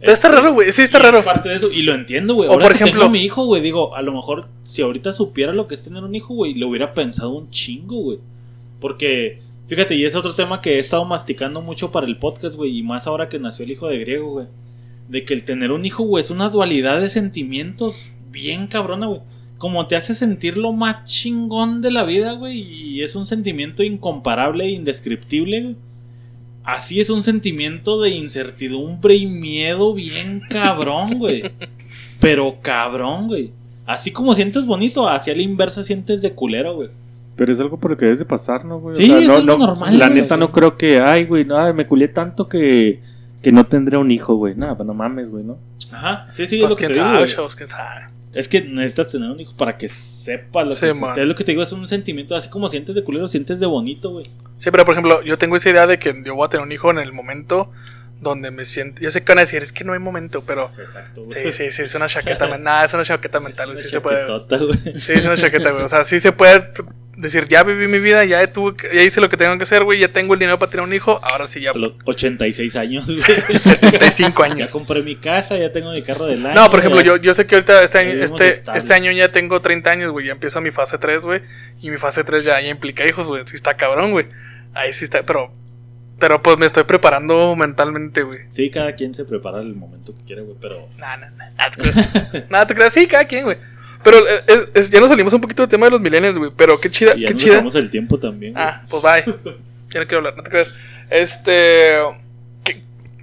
Está 0.00 0.28
raro, 0.28 0.52
güey, 0.52 0.70
sí 0.72 0.82
está 0.82 0.98
Y 0.98 1.02
raro. 1.02 1.18
Es 1.18 1.24
parte 1.24 1.48
de 1.48 1.54
eso, 1.54 1.70
y 1.70 1.82
lo 1.82 1.94
entiendo, 1.94 2.34
güey. 2.34 2.48
O 2.48 2.52
Ahora 2.52 2.64
por 2.66 2.72
que 2.76 2.84
ejemplo- 2.84 3.00
tengo 3.00 3.10
a 3.10 3.12
mi 3.12 3.22
hijo, 3.24 3.46
güey, 3.46 3.62
digo, 3.62 3.94
a 3.96 4.02
lo 4.02 4.12
mejor 4.12 4.48
si 4.64 4.82
ahorita 4.82 5.12
supiera 5.12 5.52
lo 5.52 5.66
que 5.68 5.74
es 5.76 5.82
tener 5.82 6.02
un 6.02 6.14
hijo, 6.14 6.34
güey, 6.34 6.54
lo 6.54 6.68
hubiera 6.68 6.92
pensado 6.92 7.30
un 7.30 7.48
chingo, 7.50 7.96
güey. 7.96 8.18
Porque, 8.80 9.40
fíjate, 9.68 9.94
y 9.94 10.04
es 10.04 10.14
otro 10.14 10.34
tema 10.34 10.60
que 10.60 10.76
he 10.76 10.78
estado 10.78 11.04
masticando 11.04 11.60
mucho 11.60 11.90
para 11.90 12.06
el 12.06 12.18
podcast, 12.18 12.56
güey, 12.56 12.78
y 12.78 12.82
más 12.82 13.06
ahora 13.06 13.28
que 13.28 13.38
nació 13.38 13.64
el 13.64 13.72
hijo 13.72 13.88
de 13.88 13.98
griego, 13.98 14.32
güey. 14.32 14.46
De 15.08 15.24
que 15.24 15.34
el 15.34 15.44
tener 15.44 15.72
un 15.72 15.84
hijo, 15.84 16.02
güey, 16.04 16.22
es 16.22 16.30
una 16.30 16.48
dualidad 16.48 17.00
de 17.00 17.08
sentimientos 17.08 18.06
bien 18.30 18.66
cabrona, 18.66 19.06
güey. 19.06 19.20
Como 19.58 19.86
te 19.86 19.96
hace 19.96 20.14
sentir 20.14 20.56
lo 20.56 20.72
más 20.72 21.04
chingón 21.04 21.80
de 21.80 21.90
la 21.90 22.04
vida, 22.04 22.32
güey, 22.32 22.60
y 22.60 23.02
es 23.02 23.16
un 23.16 23.26
sentimiento 23.26 23.82
incomparable 23.82 24.64
e 24.64 24.70
indescriptible, 24.70 25.62
güey. 25.62 25.76
Así 26.64 26.98
es 26.98 27.10
un 27.10 27.22
sentimiento 27.22 28.00
de 28.00 28.10
incertidumbre 28.10 29.14
y 29.14 29.26
miedo 29.26 29.92
bien 29.92 30.40
cabrón, 30.48 31.18
güey. 31.18 31.42
Pero 32.20 32.58
cabrón, 32.62 33.28
güey. 33.28 33.52
Así 33.84 34.10
como 34.10 34.34
sientes 34.34 34.64
bonito, 34.64 35.06
hacia 35.06 35.34
la 35.34 35.42
inversa 35.42 35.84
sientes 35.84 36.22
de 36.22 36.32
culero, 36.32 36.74
güey. 36.74 36.88
Pero 37.36 37.52
es 37.52 37.60
algo 37.60 37.78
por 37.78 37.90
lo 37.90 37.96
que 37.96 38.04
debes 38.04 38.20
de 38.20 38.24
pasar, 38.24 38.64
¿no, 38.64 38.78
güey? 38.78 38.96
Sí, 38.96 39.12
es 39.12 39.26
no, 39.28 39.36
algo 39.36 39.58
no, 39.58 39.66
normal, 39.66 39.98
La 39.98 40.08
güey, 40.08 40.20
neta 40.22 40.34
sí. 40.36 40.40
no 40.40 40.52
creo 40.52 40.76
que, 40.76 41.00
ay, 41.00 41.24
güey, 41.24 41.44
no, 41.44 41.72
me 41.74 41.86
culé 41.86 42.08
tanto 42.08 42.48
que, 42.48 43.00
que 43.42 43.50
no 43.52 43.66
tendré 43.66 43.96
un 43.96 44.10
hijo, 44.10 44.34
güey. 44.36 44.54
Nada, 44.54 44.76
pues 44.76 44.86
no 44.86 44.94
mames, 44.94 45.28
güey, 45.30 45.42
¿no? 45.44 45.58
Ajá, 45.90 46.28
sí, 46.32 46.46
sí, 46.46 46.56
es 46.56 46.60
Pues 46.62 46.70
lo 46.70 46.76
que 46.76 46.86
te 46.88 46.94
digo, 46.94 47.10
güey. 47.10 47.34
Es 48.34 48.48
que 48.48 48.60
necesitas 48.62 49.10
tener 49.10 49.30
un 49.30 49.38
hijo 49.40 49.52
para 49.56 49.76
que 49.78 49.88
sepas 49.88 50.66
lo 50.66 50.72
Sí, 50.72 50.80
que 50.80 50.90
es. 50.90 51.00
man. 51.00 51.18
Es 51.18 51.26
lo 51.26 51.34
que 51.36 51.44
te 51.44 51.52
digo, 51.52 51.62
es 51.62 51.70
un 51.72 51.86
sentimiento, 51.86 52.34
así 52.34 52.48
como 52.48 52.68
sientes 52.68 52.94
de 52.94 53.04
culero, 53.04 53.28
sientes 53.28 53.60
de 53.60 53.66
bonito, 53.66 54.10
güey. 54.10 54.26
Sí, 54.56 54.70
pero 54.72 54.84
por 54.84 54.94
ejemplo, 54.94 55.22
yo 55.22 55.38
tengo 55.38 55.54
esa 55.56 55.70
idea 55.70 55.86
de 55.86 55.98
que 55.98 56.20
yo 56.24 56.34
voy 56.34 56.46
a 56.46 56.48
tener 56.50 56.64
un 56.66 56.72
hijo 56.72 56.90
en 56.90 56.98
el 56.98 57.12
momento 57.12 57.70
donde 58.20 58.50
me 58.50 58.64
siento. 58.64 59.00
Yo 59.00 59.10
sé 59.12 59.22
que 59.22 59.30
van 59.32 59.38
a 59.38 59.40
decir, 59.42 59.62
es 59.62 59.72
que 59.72 59.84
no 59.84 59.92
hay 59.92 59.98
momento, 60.00 60.42
pero. 60.46 60.70
Exacto, 60.80 61.22
Sí, 61.30 61.52
sí, 61.52 61.70
sí, 61.70 61.82
es 61.82 61.94
una 61.94 62.06
chaqueta 62.08 62.44
mental. 62.46 62.62
Nada, 62.64 62.84
es 62.86 62.94
una 62.94 63.04
chaqueta 63.04 63.38
mental, 63.38 63.72
güey, 63.72 63.78
sí 63.82 63.88
se 63.88 64.00
puede. 64.00 64.26
güey. 64.26 64.98
Sí, 64.98 65.12
es 65.12 65.24
una 65.26 65.36
chaqueta, 65.36 65.70
güey. 65.70 65.84
O 65.84 65.88
sea, 65.88 66.02
sí 66.04 66.18
se 66.18 66.32
puede 66.32 66.72
decir, 67.16 67.46
ya 67.48 67.62
viví 67.62 67.86
mi 67.88 67.98
vida, 68.00 68.24
ya 68.24 68.46
tuve, 68.52 68.74
ya 68.92 69.02
hice 69.02 69.20
lo 69.20 69.28
que 69.28 69.36
tengo 69.36 69.56
que 69.56 69.62
hacer, 69.64 69.84
güey, 69.84 69.98
ya 70.00 70.08
tengo 70.08 70.34
el 70.34 70.40
dinero 70.40 70.58
para 70.58 70.70
tener 70.70 70.84
un 70.86 70.92
hijo, 70.92 71.20
ahora 71.22 71.46
sí 71.46 71.60
ya. 71.60 71.72
Los 71.72 71.92
86 72.04 72.76
años, 72.76 73.04
güey. 73.06 73.16
75 73.18 74.44
Ya 74.46 74.52
años. 74.52 74.70
compré 74.70 75.02
mi 75.02 75.16
casa, 75.16 75.56
ya 75.56 75.72
tengo 75.72 75.92
mi 75.92 76.02
carro 76.02 76.26
del 76.26 76.44
año. 76.44 76.54
No, 76.54 76.70
por 76.70 76.80
ejemplo, 76.80 77.00
ya- 77.00 77.06
yo, 77.06 77.16
yo 77.16 77.34
sé 77.34 77.46
que 77.46 77.54
ahorita 77.56 77.82
este 77.82 77.98
Ya 78.04 78.10
año, 78.10 78.22
este, 78.24 78.62
este 78.74 78.94
año 78.94 79.12
ya 79.12 79.30
tengo 79.32 79.60
30 79.60 79.90
años, 79.90 80.10
güey. 80.12 80.26
Ya 80.26 80.32
empiezo 80.32 80.60
mi 80.60 80.70
fase 80.70 80.98
3, 80.98 81.22
güey. 81.22 81.42
Y 81.80 81.90
mi 81.90 81.96
fase 81.98 82.24
3 82.24 82.44
ya, 82.44 82.60
ya 82.60 82.68
implica 82.68 83.06
hijos, 83.06 83.26
güey. 83.26 83.42
Sí 83.46 83.56
está 83.56 83.74
cabrón, 83.74 84.10
güey. 84.12 84.26
Ahí 84.74 84.92
sí 84.92 85.04
está, 85.04 85.22
pero. 85.24 85.52
Pero 86.18 86.40
pues 86.42 86.56
me 86.58 86.64
estoy 86.66 86.84
preparando 86.84 87.56
mentalmente, 87.56 88.22
güey. 88.22 88.38
Sí, 88.48 88.70
cada 88.70 88.94
quien 88.94 89.14
se 89.14 89.24
prepara 89.24 89.60
el 89.60 89.74
momento 89.74 90.14
que 90.16 90.22
quiere, 90.24 90.42
güey, 90.42 90.56
pero... 90.60 90.88
Nah, 90.96 91.16
nah, 91.16 91.28
nah, 91.30 91.50
nada 91.50 91.70
te 91.72 91.76
creas. 91.82 92.44
Nada 92.50 92.66
te 92.68 92.74
creas. 92.76 92.92
Sí, 92.92 93.06
cada 93.08 93.24
quien, 93.24 93.44
güey. 93.44 93.56
Pero 94.04 94.18
eh, 94.18 94.22
es- 94.46 94.68
es- 94.74 94.90
ya 94.90 95.00
nos 95.00 95.08
salimos 95.08 95.32
un 95.32 95.40
poquito 95.40 95.62
del 95.62 95.70
tema 95.70 95.86
de 95.86 95.90
los 95.92 96.00
millennials, 96.00 96.38
güey. 96.38 96.50
Pero 96.56 96.78
qué 96.78 96.90
chida, 96.90 97.12
Y 97.16 97.20
ya 97.22 97.28
qué 97.28 97.34
nos 97.34 97.42
chida. 97.42 97.78
el 97.80 97.90
tiempo 97.90 98.18
también, 98.18 98.52
güey. 98.52 98.64
Ah, 98.64 98.82
pues 98.88 99.02
bye. 99.02 99.24
Ya 99.94 100.00
no 100.00 100.06
quiero 100.06 100.18
hablar, 100.18 100.36
no 100.36 100.42
te 100.42 100.50
creas. 100.50 100.74
Este. 101.08 101.92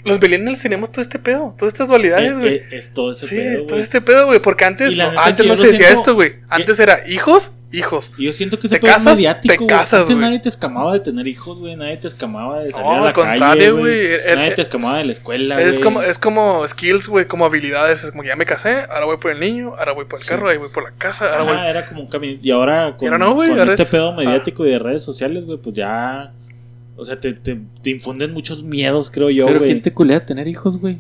Los 0.03 0.19
millennials 0.21 0.59
tenemos 0.59 0.91
todo 0.91 1.01
este 1.01 1.19
pedo, 1.19 1.55
todas 1.57 1.73
estas 1.73 1.87
dualidades, 1.87 2.31
Eh, 2.33 2.39
güey. 2.39 2.55
eh, 2.55 2.67
es 2.71 2.93
todo 2.93 3.11
ese 3.11 3.27
Sí, 3.27 3.35
pedo, 3.35 3.57
todo 3.59 3.69
güey. 3.69 3.81
este 3.81 4.01
pedo, 4.01 4.25
güey. 4.27 4.39
Porque 4.39 4.65
antes, 4.65 4.95
no, 4.95 5.11
antes 5.19 5.45
no 5.45 5.55
se 5.55 5.67
decía 5.67 5.87
siento 5.87 5.99
esto, 6.01 6.13
güey. 6.15 6.35
Antes 6.49 6.79
era 6.79 7.07
hijos, 7.07 7.53
hijos. 7.71 8.11
Y 8.17 8.25
yo 8.25 8.33
siento 8.33 8.57
que 8.59 8.67
Te 8.67 8.75
ese 8.75 8.79
pedo 8.81 8.95
es 8.97 9.03
mediático, 9.05 9.53
te 9.53 9.57
güey. 9.57 9.67
casas, 9.69 10.01
Antes 10.01 10.17
nadie 10.17 10.39
te 10.39 10.49
escamaba 10.49 10.91
de 10.93 10.99
tener 10.99 11.25
hijos, 11.27 11.57
güey. 11.59 11.75
Nadie 11.75 11.97
te 11.97 12.07
escamaba 12.07 12.59
de 12.61 12.71
salir 12.71 12.85
No, 12.85 13.03
a 13.03 13.05
la 13.05 13.13
calle, 13.13 13.71
güey. 13.71 14.07
Nadie 14.35 14.51
te 14.51 14.61
escamaba 14.61 14.97
de 14.97 15.05
la 15.05 15.11
escuela, 15.13 15.61
Es 15.61 15.75
güey. 15.75 15.83
como, 15.83 16.01
es 16.01 16.17
como 16.17 16.67
skills, 16.67 17.07
güey, 17.07 17.27
como 17.27 17.45
habilidades. 17.45 18.03
Es 18.03 18.11
como 18.11 18.23
ya 18.23 18.35
me 18.35 18.45
casé, 18.45 18.85
ahora 18.89 19.05
voy 19.05 19.17
por 19.17 19.31
el 19.31 19.39
niño, 19.39 19.75
ahora 19.77 19.93
voy 19.93 20.05
por 20.05 20.19
el 20.19 20.23
Sí. 20.23 20.29
carro, 20.29 20.49
ahí 20.49 20.57
voy 20.57 20.69
por 20.69 20.83
la 20.83 20.91
casa, 20.97 21.25
ahora 21.25 21.43
Ajá, 21.43 21.61
voy. 21.61 21.69
era 21.69 21.87
como 21.87 22.01
un 22.01 22.07
camino. 22.09 22.39
Y 22.41 22.51
ahora 22.51 22.97
con, 22.97 23.07
ahora 23.07 23.17
no, 23.25 23.33
güey, 23.35 23.49
con 23.49 23.59
ahora 23.59 23.71
este 23.71 23.83
es- 23.83 23.89
pedo 23.89 24.11
mediático 24.13 24.65
y 24.65 24.71
de 24.71 24.79
redes 24.79 25.03
sociales, 25.03 25.45
güey, 25.45 25.57
pues 25.59 25.75
ya... 25.75 26.33
O 26.95 27.05
sea, 27.05 27.19
te, 27.19 27.33
te, 27.33 27.59
te 27.81 27.89
infunden 27.89 28.33
muchos 28.33 28.63
miedos, 28.63 29.09
creo 29.09 29.29
yo, 29.29 29.45
Pero 29.47 29.59
güey. 29.59 29.71
¿quién 29.71 29.81
te 29.81 29.93
culea 29.93 30.25
tener 30.25 30.47
hijos, 30.47 30.77
güey? 30.77 30.99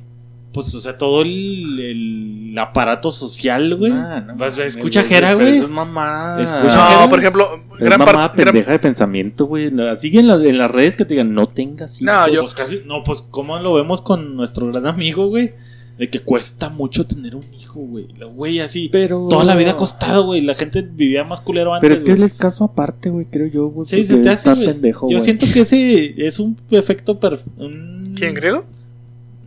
Pues, 0.53 0.73
o 0.75 0.81
sea, 0.81 0.97
todo 0.97 1.21
el, 1.21 1.79
el 1.79 2.57
aparato 2.59 3.09
social, 3.11 3.75
güey. 3.77 3.91
Ah, 3.93 4.21
no 4.27 4.35
Vas- 4.35 4.57
mames, 4.57 4.75
escucha 4.75 5.01
güey, 5.01 5.13
Jera, 5.13 5.33
güey. 5.35 5.57
Es 5.59 5.69
mamá. 5.69 6.37
Escucha 6.41 6.75
No, 6.75 6.85
Jera. 6.97 7.09
por 7.09 7.19
ejemplo, 7.19 7.61
Es 7.75 7.79
gran 7.85 7.99
mamá 7.99 8.11
gran- 8.11 8.33
pendeja 8.35 8.71
de 8.73 8.79
pensamiento, 8.79 9.45
güey. 9.45 9.71
Así 9.89 10.17
en, 10.17 10.27
la- 10.27 10.35
en 10.35 10.57
las 10.57 10.69
redes 10.69 10.97
que 10.97 11.05
te 11.05 11.13
digan, 11.13 11.33
no 11.33 11.47
tengas 11.47 12.01
hijos. 12.01 12.13
No, 12.13 12.21
Pues, 12.23 12.33
yo- 12.33 12.41
pues 12.41 12.53
casi, 12.53 12.81
no, 12.85 13.03
pues 13.03 13.21
¿cómo 13.29 13.57
lo 13.59 13.73
vemos 13.75 14.01
con 14.01 14.35
nuestro 14.35 14.67
gran 14.67 14.87
amigo, 14.87 15.27
güey? 15.27 15.53
De 15.97 16.09
que 16.09 16.19
cuesta 16.19 16.69
mucho 16.69 17.05
tener 17.05 17.35
un 17.35 17.43
hijo, 17.53 17.79
güey. 17.81 18.07
La 18.17 18.25
Güey, 18.25 18.59
así. 18.59 18.89
Pero... 18.91 19.27
Toda 19.29 19.43
la 19.43 19.55
vida 19.55 19.71
ha 19.71 19.75
costado, 19.77 20.23
güey. 20.25 20.41
La 20.41 20.55
gente 20.55 20.81
vivía 20.81 21.23
más 21.23 21.41
culero 21.41 21.73
antes. 21.73 21.87
Pero 21.87 22.01
es 22.01 22.05
que 22.05 22.15
güey. 22.15 22.29
caso 22.37 22.63
aparte, 22.63 23.09
güey, 23.09 23.25
creo 23.27 23.47
yo, 23.47 23.67
güey. 23.67 23.87
Sí, 23.87 24.05
se 24.07 24.17
te 24.17 24.29
hace, 24.29 24.33
está 24.49 24.53
güey. 24.55 24.65
pendejo, 24.67 25.07
Yo 25.09 25.17
güey. 25.17 25.21
siento 25.23 25.45
que 25.53 25.61
ese 25.61 26.13
es 26.25 26.39
un 26.39 26.57
efecto 26.71 27.19
perfecto. 27.19 27.51
¿Quién, 28.15 28.33
griego? 28.33 28.65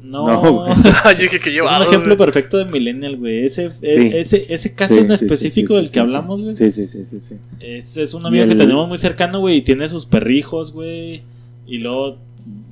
No, 0.03 0.29
No, 0.29 0.53
güey. 0.65 0.75
Yo 1.17 1.23
dije 1.23 1.41
que 1.41 1.49
es 1.49 1.55
lleva. 1.57 1.77
un 1.77 1.83
ejemplo 1.83 2.17
perfecto 2.17 2.59
de 2.59 2.67
Millennial, 2.67 3.17
güey. 3.17 3.47
Ese, 3.47 3.71
Sí. 3.83 4.11
ese, 4.13 4.47
ese 4.49 4.75
caso 4.75 4.95
Sí, 4.95 5.01
en 5.01 5.11
sí, 5.11 5.17
sí, 5.17 5.25
específico 5.25 5.73
sí, 5.73 5.77
del 5.77 5.87
sí, 5.87 5.91
que 5.91 5.95
sí, 5.95 6.01
hablamos, 6.01 6.43
güey. 6.43 6.55
Sí, 6.57 6.71
sí, 6.71 6.87
sí, 6.87 7.05
sí, 7.05 7.21
sí. 7.21 7.35
Es, 7.59 7.97
es 7.97 8.15
un 8.15 8.27
amigo 8.27 8.47
que 8.47 8.55
tenemos 8.55 8.87
muy 8.87 8.99
cercano, 8.99 9.41
güey. 9.41 9.57
Y 9.57 9.63
tiene 9.63 9.89
sus 9.89 10.07
perrijos, 10.07 10.73
güey. 10.73 11.23
Y 11.67 11.79
luego 11.79 12.19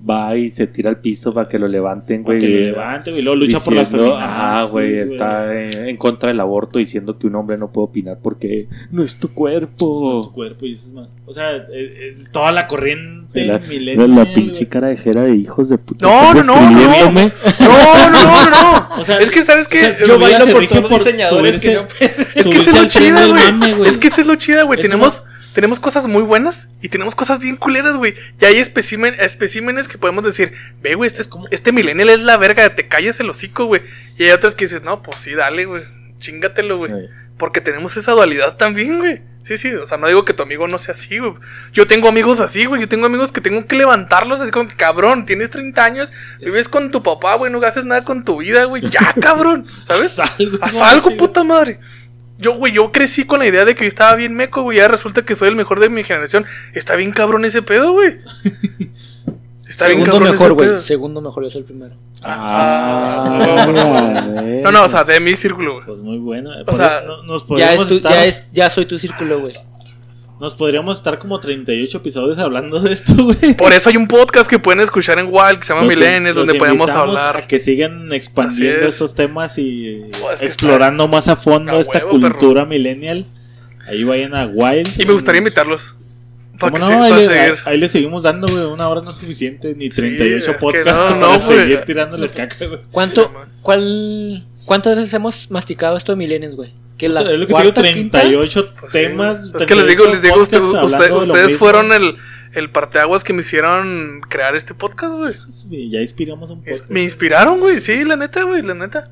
Va 0.09 0.37
y 0.37 0.51
se 0.51 0.67
tira 0.67 0.91
al 0.91 0.99
piso 0.99 1.33
para 1.33 1.49
que 1.49 1.59
lo 1.61 1.69
levanten, 1.69 2.25
para 2.25 2.37
güey. 2.37 2.41
que 2.41 2.49
lo 2.61 2.67
levante, 2.73 3.11
güey. 3.13 3.21
Y 3.21 3.25
luego 3.25 3.37
lucha 3.37 3.61
por 3.61 3.73
las 3.73 3.89
Diciendo- 3.89 4.17
feminazis, 4.17 4.37
Ajá, 4.37 4.65
güey, 4.73 4.99
está 4.99 5.63
en, 5.63 5.89
en 5.89 5.97
contra 5.97 6.29
del 6.29 6.41
aborto 6.41 6.79
diciendo 6.81 7.17
que 7.19 7.29
un 7.29 7.37
hombre 7.37 7.57
no 7.57 7.71
puede 7.73 7.87
opinar 7.87 8.19
porque 8.21 8.67
no 8.91 9.03
es 9.05 9.17
tu 9.17 9.33
cuerpo. 9.33 10.23
tu 10.25 10.33
cuerpo 10.33 10.67
y 10.67 10.71
dices, 10.71 10.91
man, 10.91 11.09
o 11.25 11.33
sea, 11.33 11.57
es, 11.73 12.19
es 12.19 12.31
toda 12.33 12.51
la 12.53 12.67
corriente 12.67 13.47
La, 13.47 13.61
millennial, 13.61 14.11
la 14.11 14.23
güey. 14.25 14.35
pinche 14.35 14.67
cara 14.67 14.89
de 14.89 14.97
jera 14.97 15.23
de 15.23 15.37
hijos 15.37 15.69
de 15.69 15.79
puta. 15.79 16.05
No, 16.05 16.35
no, 16.35 16.43
no, 16.43 16.55
escribiéndome. 16.55 17.33
No, 17.61 18.11
no, 18.11 18.25
no, 18.25 18.51
no. 18.51 18.89
O 19.01 19.05
sea, 19.05 19.19
es 19.19 19.31
que, 19.31 19.43
¿sabes 19.45 19.69
qué? 19.69 19.79
o 19.87 19.93
sea, 19.95 20.07
Yo 20.07 20.19
bailo 20.19 20.53
por 20.53 20.67
todos 20.67 20.91
los 20.91 21.05
diseñadores 21.05 21.61
que 21.61 21.75
no- 21.75 21.87
Es 22.35 22.49
que 22.49 22.59
esa 22.59 22.71
es 22.71 22.83
lo 22.83 22.89
chida, 22.89 23.27
güey. 23.27 23.75
güey. 23.79 23.91
Es 23.91 23.99
que 23.99 24.09
esa 24.09 24.21
es 24.21 24.27
lo 24.27 24.35
chida, 24.35 24.65
güey. 24.65 24.81
Es 24.81 24.85
Tenemos, 24.85 25.23
tenemos 25.55 25.81
cosas 25.81 26.07
muy 26.07 26.23
buenas 26.23 26.69
y 26.81 26.89
tenemos 26.89 27.15
cosas 27.15 27.41
bien 27.41 27.57
culeras, 27.57 27.97
güey. 27.97 28.15
Y 28.41 28.45
hay 28.45 28.59
especimen, 28.59 29.15
especímenes 29.19 29.89
que 29.89 29.99
podemos 29.99 30.25
decir, 30.25 30.55
ve, 30.81 30.95
güey, 30.95 31.07
este, 31.07 31.23
es 31.23 31.29
como, 31.29 31.47
este 31.51 31.73
millennial 31.73 32.09
es 32.09 32.21
la 32.21 32.37
verga, 32.37 32.75
te 32.75 32.89
calles 32.89 33.21
el 33.21 33.31
hocico, 33.31 33.67
güey. 33.67 33.83
Y 34.19 34.25
hay 34.25 34.31
otras 34.31 34.55
que 34.55 34.65
dices, 34.65 34.83
no, 34.83 35.03
pues 35.03 35.21
sí, 35.21 35.35
dale, 35.35 35.67
güey. 35.67 35.83
Chingatelo, 36.19 36.79
güey. 36.79 36.93
Porque 37.39 37.61
tenemos 37.61 37.97
esa 37.97 38.13
dualidad 38.13 38.57
también, 38.57 38.99
güey. 38.99 39.21
Sí, 39.43 39.57
sí, 39.57 39.75
o 39.75 39.87
sea, 39.89 39.99
no 39.99 40.07
digo 40.07 40.25
que 40.25 40.35
tu 40.35 40.45
amigo 40.45 40.69
no 40.69 40.79
sea 40.79 40.95
así, 40.95 41.19
güey. 41.19 41.35
Yo 41.73 41.89
tengo 41.89 42.09
amigos 42.09 42.39
así, 42.39 42.65
güey. 42.65 42.81
Yo 42.81 42.89
tengo 42.89 43.07
amigos 43.07 43.33
que 43.33 43.41
tengo 43.41 43.67
que 43.67 43.75
levantarlos 43.75 44.41
así 44.41 44.53
como, 44.53 44.71
cabrón, 44.77 45.27
tienes 45.27 45.51
30 45.51 45.85
años, 45.85 46.13
vives 46.39 46.69
con 46.69 46.93
tu 46.93 47.03
papá, 47.03 47.35
güey, 47.35 47.51
no 47.51 47.61
haces 47.63 47.85
nada 47.85 48.05
con 48.05 48.25
tu 48.25 48.39
vida, 48.39 48.65
güey. 48.65 48.89
Ya, 48.89 49.13
cabrón, 49.21 49.65
¿sabes? 49.87 50.19
Haz 50.21 50.39
algo, 50.39 50.59
Haz 50.63 50.77
algo, 50.77 51.17
puta 51.17 51.43
madre. 51.43 51.81
Yo, 52.43 52.55
güey, 52.55 52.73
yo 52.73 52.93
crecí 52.93 53.25
con 53.25 53.39
la 53.39 53.47
idea 53.47 53.65
de 53.65 53.75
que 53.75 53.85
yo 53.85 53.89
estaba 53.89 54.15
bien 54.17 54.35
meco, 54.35 54.63
güey. 54.63 54.79
Ya 54.79 54.89
resulta 54.89 55.25
que 55.25 55.35
soy 55.37 55.49
el 55.49 55.57
mejor 55.57 55.81
de 55.81 55.89
mi 55.89 56.05
generación. 56.05 56.45
Está 56.75 56.97
bien 56.97 57.13
cabrón 57.13 57.45
ese 57.45 57.63
pedo, 57.63 57.93
güey. 57.93 58.19
Está 59.67 59.87
bien 59.87 60.01
Segundo 60.05 60.11
cabrón 60.13 60.31
mejor, 60.33 60.47
ese 60.49 60.55
güey. 60.55 60.69
pedo. 60.69 60.79
Segundo 60.81 61.21
mejor, 61.23 61.45
yo 61.45 61.51
soy 61.51 61.61
el 61.61 61.65
primero. 61.65 61.95
Ah, 62.23 63.67
No, 64.63 64.71
no, 64.73 64.85
o 64.85 64.89
sea, 64.89 65.05
de 65.05 65.19
mi 65.21 65.35
círculo, 65.37 65.75
güey. 65.75 65.87
Pues 65.87 65.99
muy 65.99 66.19
bueno. 66.19 66.51
O 66.61 66.65
Por- 66.67 66.77
sea, 66.77 67.01
no- 67.07 67.23
nos 67.23 67.43
Ya, 67.43 67.47
podríamos 67.49 67.83
es 67.83 67.89
tu- 67.89 67.95
estar, 67.97 68.13
ya, 68.13 68.25
es, 68.27 68.45
ya 68.53 68.71
soy 68.71 68.87
tu 68.87 68.99
círculo, 68.99 69.41
güey. 69.41 69.55
Nos 70.43 70.55
podríamos 70.57 70.99
estar 70.99 71.19
como 71.21 71.39
38 71.41 71.99
episodios 71.99 72.37
hablando 72.39 72.81
de 72.81 72.93
esto, 72.93 73.15
güey. 73.15 73.55
Por 73.57 73.73
eso 73.73 73.89
hay 73.89 73.97
un 73.97 74.09
podcast 74.09 74.51
que 74.51 74.59
pueden 74.59 74.81
escuchar 74.81 75.19
en 75.21 75.27
Wild 75.31 75.61
que 75.61 75.65
se 75.67 75.73
llama 75.73 75.87
Los 75.87 75.95
in- 75.95 75.99
Millennials, 76.01 76.37
los 76.37 76.47
donde 76.49 76.59
podemos 76.59 76.91
hablar. 76.91 77.37
a 77.37 77.47
que 77.47 77.61
sigan 77.61 78.13
expandiendo 78.13 78.81
es. 78.81 78.95
estos 78.95 79.15
temas 79.15 79.57
y 79.57 80.03
Oh, 80.23 80.31
es 80.33 80.43
explorando 80.43 81.07
más 81.09 81.29
a 81.29 81.37
fondo 81.37 81.73
A 81.73 81.81
esta 81.81 82.05
huevo, 82.05 82.21
cultura 82.21 82.65
millennial. 82.67 83.25
Ahí 83.87 84.03
vayan 84.05 84.35
a 84.35 84.47
Wild. 84.47 85.01
Y 85.01 85.07
me 85.07 85.13
gustaría 85.13 85.39
invitarlos. 85.39 85.95
Para 86.59 86.73
¿Cómo 86.73 86.87
que 86.89 86.93
no? 86.95 87.05
se 87.07 87.13
ahí, 87.15 87.21
le, 87.21 87.27
seguir. 87.27 87.59
ahí 87.65 87.79
le 87.79 87.89
seguimos 87.89 88.23
dando, 88.25 88.47
güey. 88.49 88.65
Una 88.65 88.89
hora 88.89 89.01
no 89.01 89.11
es 89.11 89.17
suficiente, 89.17 89.75
ni 89.77 89.91
Sí, 89.93 90.01
38 90.03 90.37
es 90.51 90.57
que 90.57 90.61
podcasts 90.61 90.93
no, 90.93 91.07
para 91.07 91.19
no, 91.21 91.39
seguir 91.39 91.81
tirándoles 91.87 92.33
caca, 92.33 92.67
güey. 92.67 92.81
¿Cuánto, 92.91 93.23
Sí, 93.23 93.29
cuál, 93.63 94.45
¿Cuántas 94.65 94.97
veces 94.97 95.15
hemos 95.15 95.51
masticado 95.53 95.97
esto 95.97 96.13
de 96.13 96.17
millennials, 96.17 96.55
güey? 96.57 96.73
¿Que 96.99 97.09
la 97.09 97.21
es 97.23 97.27
lo 97.27 97.33
que 97.33 97.39
te 97.39 97.47
digo, 97.47 97.73
cuarta, 97.73 97.83
quinta? 97.83 98.21
38 98.21 98.75
Pues 98.79 98.93
sí, 98.93 98.99
temas. 98.99 99.51
güey. 99.51 99.63
Es 99.63 99.69
que 99.69 99.75
les 99.75 99.87
digo, 99.89 100.05
les 100.07 100.23
digo, 100.23 100.35
38 100.45 100.67
usted- 100.67 100.97
usted- 100.97 101.13
ustedes 101.17 101.57
fueron 101.57 101.93
el, 101.93 102.17
el 102.55 102.71
parteaguas 102.71 103.25
que 103.25 103.33
me 103.33 103.41
hicieron 103.41 104.21
crear 104.29 104.55
este 104.57 104.75
podcast, 104.75 105.15
güey. 105.15 105.91
Ya 105.91 106.01
inspiramos 106.01 106.51
un 106.51 106.59
podcast. 106.61 106.89
Me 106.91 107.03
inspiraron, 107.03 107.61
güey. 107.61 107.81
Sí, 107.81 108.05
la 108.05 108.17
neta, 108.17 108.43
güey, 108.45 108.63
la 108.63 108.75
neta. 108.75 109.11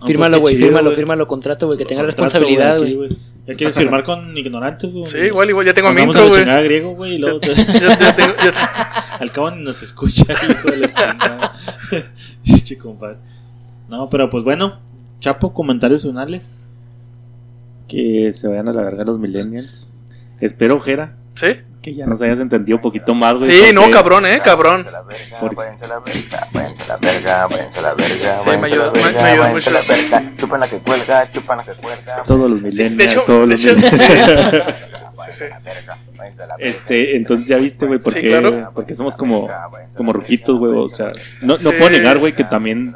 No, 0.00 0.06
Fírmalo, 0.06 0.32
pues, 0.32 0.40
güey, 0.42 0.54
qué 0.54 0.56
chido, 0.58 0.66
fírmalo, 0.68 0.84
güey. 0.90 0.96
fírmalo, 0.96 1.28
contrato, 1.28 1.66
güey, 1.66 1.78
que 1.78 1.84
tenga 1.84 2.02
Contrato, 2.02 2.22
responsabilidad, 2.22 2.78
güey. 2.78 3.16
Ya 3.46 3.54
quieres 3.54 3.76
firmar 3.76 4.04
con 4.04 4.36
ignorantes, 4.36 4.90
güey. 4.90 5.06
Sí, 5.06 5.18
igual, 5.18 5.50
igual. 5.50 5.66
Ya 5.66 5.74
tengo 5.74 5.92
mi 5.92 6.00
intro, 6.02 6.28
güey. 6.28 6.44
griego, 6.64 6.94
güey, 6.94 7.14
y 7.14 7.18
luego 7.18 7.40
Ya, 7.42 7.52
ya 7.52 8.16
tengo- 8.16 8.34
ya- 8.42 9.16
al 9.20 9.30
cabo 9.32 9.50
ni 9.50 9.62
nos 9.62 9.82
escucha, 9.82 10.24
hijo 10.32 10.70
de 10.70 10.76
la 10.78 10.92
chingada. 10.94 11.56
Compadre. 12.82 13.18
No, 13.88 14.08
pero 14.10 14.30
pues 14.30 14.44
bueno, 14.44 14.80
Chapo, 15.24 15.54
comentarios 15.54 16.02
finales. 16.02 16.60
Que 17.88 18.30
se 18.34 18.46
vayan 18.46 18.68
a 18.68 18.74
la 18.74 18.82
verga 18.82 19.04
los 19.04 19.18
millennials. 19.18 19.88
Espero, 20.38 20.78
Jera, 20.80 21.14
¿Sí? 21.34 21.46
que 21.80 21.94
ya 21.94 22.04
nos 22.06 22.20
hayas 22.20 22.40
entendido 22.40 22.76
un 22.76 22.82
poquito 22.82 23.14
más, 23.14 23.36
güey. 23.36 23.50
Sí, 23.50 23.72
no, 23.72 23.90
cabrón, 23.90 24.26
eh, 24.26 24.40
cabrón. 24.44 24.84
Váyanse 24.84 25.84
a 25.86 25.88
la 25.88 25.98
verga, 26.00 26.48
váyanse 26.52 26.84
a 26.84 26.88
la 26.88 26.98
verga, 26.98 27.46
váyanse 27.46 27.78
a 27.78 27.82
la 27.82 27.94
verga, 27.94 28.38
Sí, 28.44 28.50
me 28.58 28.66
ayuda, 28.66 28.92
me- 28.92 29.00
ayuda 29.00 29.38
váyanse 29.38 29.70
a 29.70 29.72
la 29.72 29.78
mucho. 29.80 29.92
verga, 30.10 30.32
chupan 30.36 30.60
la 30.60 30.68
que 30.68 30.78
cuelga, 30.80 31.32
chupan 31.32 31.56
la 31.56 31.64
que 31.64 31.72
cuelga. 31.72 32.22
Todos 32.26 32.50
los 32.50 32.60
millennials, 32.60 32.96
de 32.98 33.04
hecho, 33.04 33.22
todos 33.22 33.48
los 33.48 33.60
millennials. 33.64 33.94
Sí, 35.24 35.32
sí. 35.32 35.44
Este, 36.58 37.16
entonces 37.16 37.46
ya 37.46 37.56
viste, 37.56 37.86
güey, 37.86 37.98
porque, 37.98 38.20
Sí, 38.20 38.26
claro. 38.26 38.72
porque 38.74 38.94
somos 38.94 39.16
como, 39.16 39.48
como 39.96 40.12
ruquitos, 40.12 40.58
güey, 40.58 40.72
o 40.74 40.90
sea, 40.90 41.06
no, 41.40 41.54
no 41.54 41.58
Sí. 41.58 41.68
puedo 41.78 41.88
negar, 41.88 42.18
güey, 42.18 42.34
que 42.34 42.44
también 42.44 42.94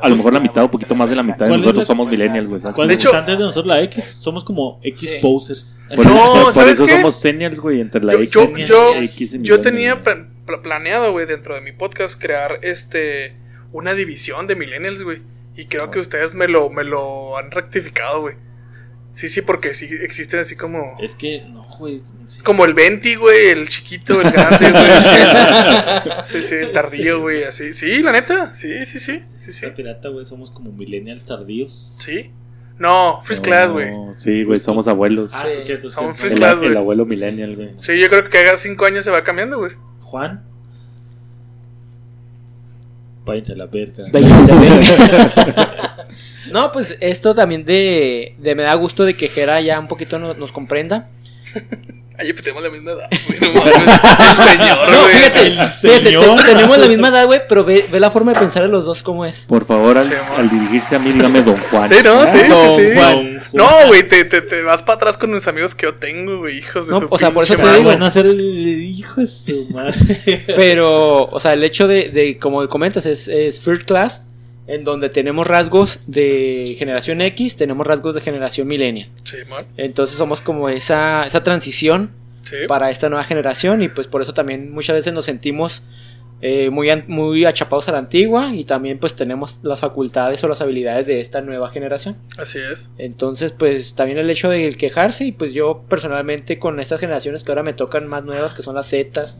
a 0.00 0.08
lo 0.08 0.16
mejor 0.16 0.32
la 0.32 0.40
mitad 0.40 0.64
o 0.64 0.70
poquito 0.70 0.94
más 0.94 1.08
de 1.10 1.16
la 1.16 1.22
mitad 1.22 1.40
de 1.40 1.48
¿Cuál 1.48 1.60
es 1.60 1.66
nosotros 1.66 1.86
somos 1.86 2.10
millennials, 2.10 2.48
güey. 2.48 2.60
¿sabes? 2.60 2.76
¿Cuál 2.76 2.88
De 2.88 2.94
hecho- 2.94 3.14
antes 3.14 3.38
de 3.38 3.44
nosotros 3.44 3.66
la 3.66 3.82
X? 3.82 4.18
Somos 4.20 4.44
como 4.44 4.78
X 4.82 5.16
posers. 5.20 5.80
Por, 5.94 6.06
No, 6.06 6.44
por 6.44 6.52
¿sabes 6.54 6.72
eso 6.72 6.86
qué? 6.86 6.96
somos 6.96 7.20
senials, 7.20 7.60
güey, 7.60 7.80
entre 7.80 8.02
la 8.04 8.12
Yo, 8.14 8.20
X, 8.20 8.32
yo, 8.32 8.44
y- 8.56 8.64
yo, 8.64 8.94
X 8.96 9.34
y 9.34 9.42
yo 9.42 9.60
tenía 9.60 10.02
planeado, 10.62 11.12
güey, 11.12 11.26
dentro 11.26 11.54
de 11.54 11.60
mi 11.60 11.72
podcast 11.72 12.20
crear 12.20 12.58
este 12.62 13.34
una 13.72 13.94
división 13.94 14.46
de 14.46 14.56
millennials, 14.56 15.02
güey. 15.02 15.22
Y 15.56 15.66
creo 15.66 15.90
que 15.90 15.98
ustedes 16.00 16.32
me 16.34 16.48
lo, 16.48 16.70
me 16.70 16.84
lo 16.84 17.36
han 17.36 17.50
rectificado, 17.50 18.22
güey. 18.22 18.34
Sí, 19.12 19.28
sí, 19.28 19.42
porque 19.42 19.74
sí 19.74 19.88
existen 20.02 20.40
así 20.40 20.54
como... 20.56 20.96
Es 21.00 21.16
que, 21.16 21.42
no, 21.50 21.66
güey. 21.78 22.00
sí. 22.28 22.40
Como 22.42 22.64
el 22.64 22.74
20, 22.74 23.16
güey, 23.16 23.48
el 23.48 23.68
chiquito, 23.68 24.20
el 24.20 24.30
grande, 24.30 24.70
güey. 24.70 26.16
Sí, 26.24 26.42
sí, 26.42 26.54
el 26.54 26.72
tardío, 26.72 27.20
güey, 27.20 27.42
así. 27.44 27.74
Sí, 27.74 28.02
la 28.02 28.12
neta, 28.12 28.54
sí, 28.54 28.84
sí, 28.86 28.98
sí, 29.00 29.22
sí, 29.38 29.52
sí. 29.52 29.66
La 29.66 29.74
pirata, 29.74 30.08
güey, 30.10 30.24
somos 30.24 30.50
como 30.52 30.70
millennials 30.72 31.24
tardíos. 31.26 31.96
Sí. 31.98 32.30
No, 32.78 33.20
First 33.24 33.44
Class, 33.44 33.72
güey. 33.72 33.90
No, 33.90 34.14
Sí, 34.14 34.42
güey, 34.44 34.58
somos 34.58 34.86
abuelos. 34.88 35.32
Ah, 35.34 35.42
Sí. 35.42 35.48
es 35.58 35.64
cierto. 35.64 35.90
Somos 35.90 36.16
sí. 36.16 36.22
First 36.22 36.34
el, 36.34 36.38
Class, 36.40 36.56
güey. 36.56 36.70
el 36.70 36.76
abuelo 36.76 37.04
millennial, 37.04 37.54
güey. 37.56 37.70
Sí, 37.78 37.98
yo 38.00 38.08
creo 38.08 38.24
que 38.24 38.30
cada 38.30 38.56
cinco 38.56 38.86
años 38.86 39.04
se 39.04 39.10
va 39.10 39.22
cambiando, 39.22 39.58
güey. 39.58 39.72
Juan. 40.00 40.44
Váyanse 43.26 43.52
a 43.52 43.56
la 43.56 43.66
verga. 43.66 44.04
Váyanse 44.12 44.34
a 44.34 44.54
la 44.54 44.60
verga. 44.60 45.89
No, 46.50 46.72
pues 46.72 46.96
esto 47.00 47.34
también 47.34 47.64
de, 47.64 48.34
de 48.38 48.54
me 48.54 48.62
da 48.64 48.74
gusto 48.74 49.04
de 49.04 49.14
que 49.16 49.28
Jera 49.28 49.60
ya 49.60 49.78
un 49.78 49.88
poquito 49.88 50.18
no- 50.18 50.34
nos 50.34 50.52
comprenda. 50.52 51.08
Ay, 52.18 52.34
pues 52.34 52.42
tenemos 52.44 52.62
la 52.62 52.68
misma 52.68 52.90
edad, 52.90 53.08
güey. 53.28 53.40
No 53.40 53.52
mames. 53.54 53.74
El 53.78 54.48
señor, 54.50 54.90
No, 54.90 55.00
güey. 55.00 55.14
fíjate, 55.14 55.40
El 55.46 55.52
fíjate, 55.54 55.68
señor. 56.04 56.36
te- 56.36 56.44
tenemos 56.54 56.76
la 56.78 56.86
misma 56.86 57.08
edad, 57.08 57.24
güey, 57.24 57.40
pero 57.48 57.64
ve, 57.64 57.86
ve 57.90 57.98
la 57.98 58.10
forma 58.10 58.34
de 58.34 58.40
pensar 58.40 58.62
de 58.62 58.68
los 58.68 58.84
dos 58.84 59.02
cómo 59.02 59.24
es. 59.24 59.38
Por 59.48 59.64
favor, 59.64 59.96
al, 59.96 60.04
Sí, 60.04 60.12
amor. 60.14 60.40
al 60.40 60.50
dirigirse 60.50 60.96
a 60.96 60.98
mí, 60.98 61.12
dígame 61.12 61.42
Don 61.42 61.56
Juan. 61.56 61.88
Sí, 61.88 61.96
no, 62.04 62.26
sí, 62.30 62.38
Don 62.46 62.76
sí, 62.78 62.90
sí. 62.90 62.94
Juan. 62.94 63.42
No, 63.54 63.66
güey, 63.88 64.06
te, 64.06 64.26
te, 64.26 64.42
te 64.42 64.60
vas 64.62 64.82
para 64.82 64.96
atrás 64.96 65.16
con 65.16 65.30
los 65.32 65.48
amigos 65.48 65.74
que 65.74 65.86
yo 65.86 65.94
tengo, 65.94 66.40
güey, 66.40 66.58
hijos 66.58 66.86
de 66.86 66.92
No, 66.92 67.00
su 67.00 67.06
o 67.10 67.18
sea, 67.18 67.32
por 67.32 67.44
eso 67.44 67.54
pinche 67.54 67.62
te 67.62 67.66
madre. 67.68 67.78
digo. 67.78 67.90
van 67.90 68.02
a 68.02 68.10
ser 68.10 68.26
el 68.26 68.38
hijo 68.40 69.22
de 69.22 69.26
su 69.26 69.66
madre. 69.70 70.44
Pero, 70.54 71.24
o 71.24 71.40
sea, 71.40 71.54
el 71.54 71.64
hecho 71.64 71.88
de, 71.88 72.10
de 72.10 72.36
como 72.38 72.68
comentas, 72.68 73.06
es, 73.06 73.28
es 73.28 73.60
First 73.62 73.84
Class, 73.88 74.26
en 74.66 74.84
donde 74.84 75.08
tenemos 75.08 75.46
rasgos 75.46 76.00
de 76.06 76.76
generación 76.78 77.20
X, 77.22 77.56
tenemos 77.56 77.86
rasgos 77.86 78.14
de 78.14 78.20
generación 78.20 78.68
millennial. 78.68 79.08
Sí, 79.24 79.38
man. 79.48 79.66
Entonces 79.76 80.16
somos 80.16 80.40
como 80.40 80.68
esa, 80.68 81.24
esa 81.24 81.42
transición 81.42 82.10
Sí. 82.42 82.56
para 82.66 82.90
esta 82.90 83.08
nueva 83.10 83.24
generación 83.24 83.82
y 83.82 83.88
pues 83.88 84.06
por 84.06 84.22
eso 84.22 84.32
también 84.32 84.72
muchas 84.72 84.96
veces 84.96 85.12
nos 85.12 85.26
sentimos 85.26 85.82
eh, 86.42 86.70
muy, 86.70 86.88
muy 87.06 87.44
achapados 87.44 87.88
a 87.88 87.92
la 87.92 87.98
antigua 87.98 88.54
y 88.54 88.64
también 88.64 88.98
pues 88.98 89.14
tenemos 89.14 89.58
las 89.62 89.80
facultades 89.80 90.42
o 90.42 90.48
las 90.48 90.60
habilidades 90.60 91.06
de 91.06 91.20
esta 91.20 91.40
nueva 91.40 91.70
generación. 91.70 92.16
Así 92.38 92.58
es. 92.58 92.92
Entonces 92.98 93.52
pues 93.52 93.94
también 93.94 94.18
el 94.18 94.30
hecho 94.30 94.48
de 94.48 94.70
quejarse 94.70 95.24
y 95.26 95.32
pues 95.32 95.52
yo 95.52 95.84
personalmente 95.88 96.58
con 96.58 96.80
estas 96.80 97.00
generaciones 97.00 97.44
que 97.44 97.52
ahora 97.52 97.62
me 97.62 97.74
tocan 97.74 98.06
más 98.06 98.24
nuevas 98.24 98.54
que 98.54 98.62
son 98.62 98.74
las 98.74 98.88
Zetas 98.88 99.38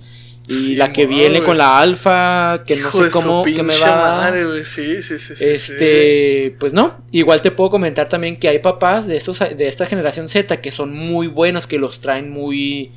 y 0.48 0.53
Sí, 0.53 0.76
la 0.76 0.92
que 0.92 1.07
viene 1.07 1.42
con 1.42 1.59
la 1.59 1.80
alfa 1.80 2.64
que 2.66 2.76
no 2.76 2.90
sé 2.90 3.11
cómo 3.11 3.44
que 3.44 3.62
me 3.62 3.78
va 3.78 3.96
madre. 3.96 4.64
Sí, 4.64 5.01
sí, 5.01 5.18
sí, 5.18 5.36
sí. 5.36 5.44
este, 5.44 6.57
pues 6.59 6.72
no, 6.72 6.98
igual 7.12 7.40
te 7.40 7.51
puedo 7.51 7.70
comentar 7.70 8.09
también 8.09 8.38
que 8.38 8.48
hay 8.48 8.59
papás 8.59 9.07
de 9.07 9.16
estos 9.16 9.38
de 9.38 9.66
esta 9.66 9.86
generación 9.86 10.28
Z 10.28 10.61
que 10.61 10.70
son 10.70 10.92
muy 10.92 11.28
buenos, 11.28 11.66
que 11.66 11.78
los 11.78 12.01
traen 12.01 12.30
muy. 12.30 12.92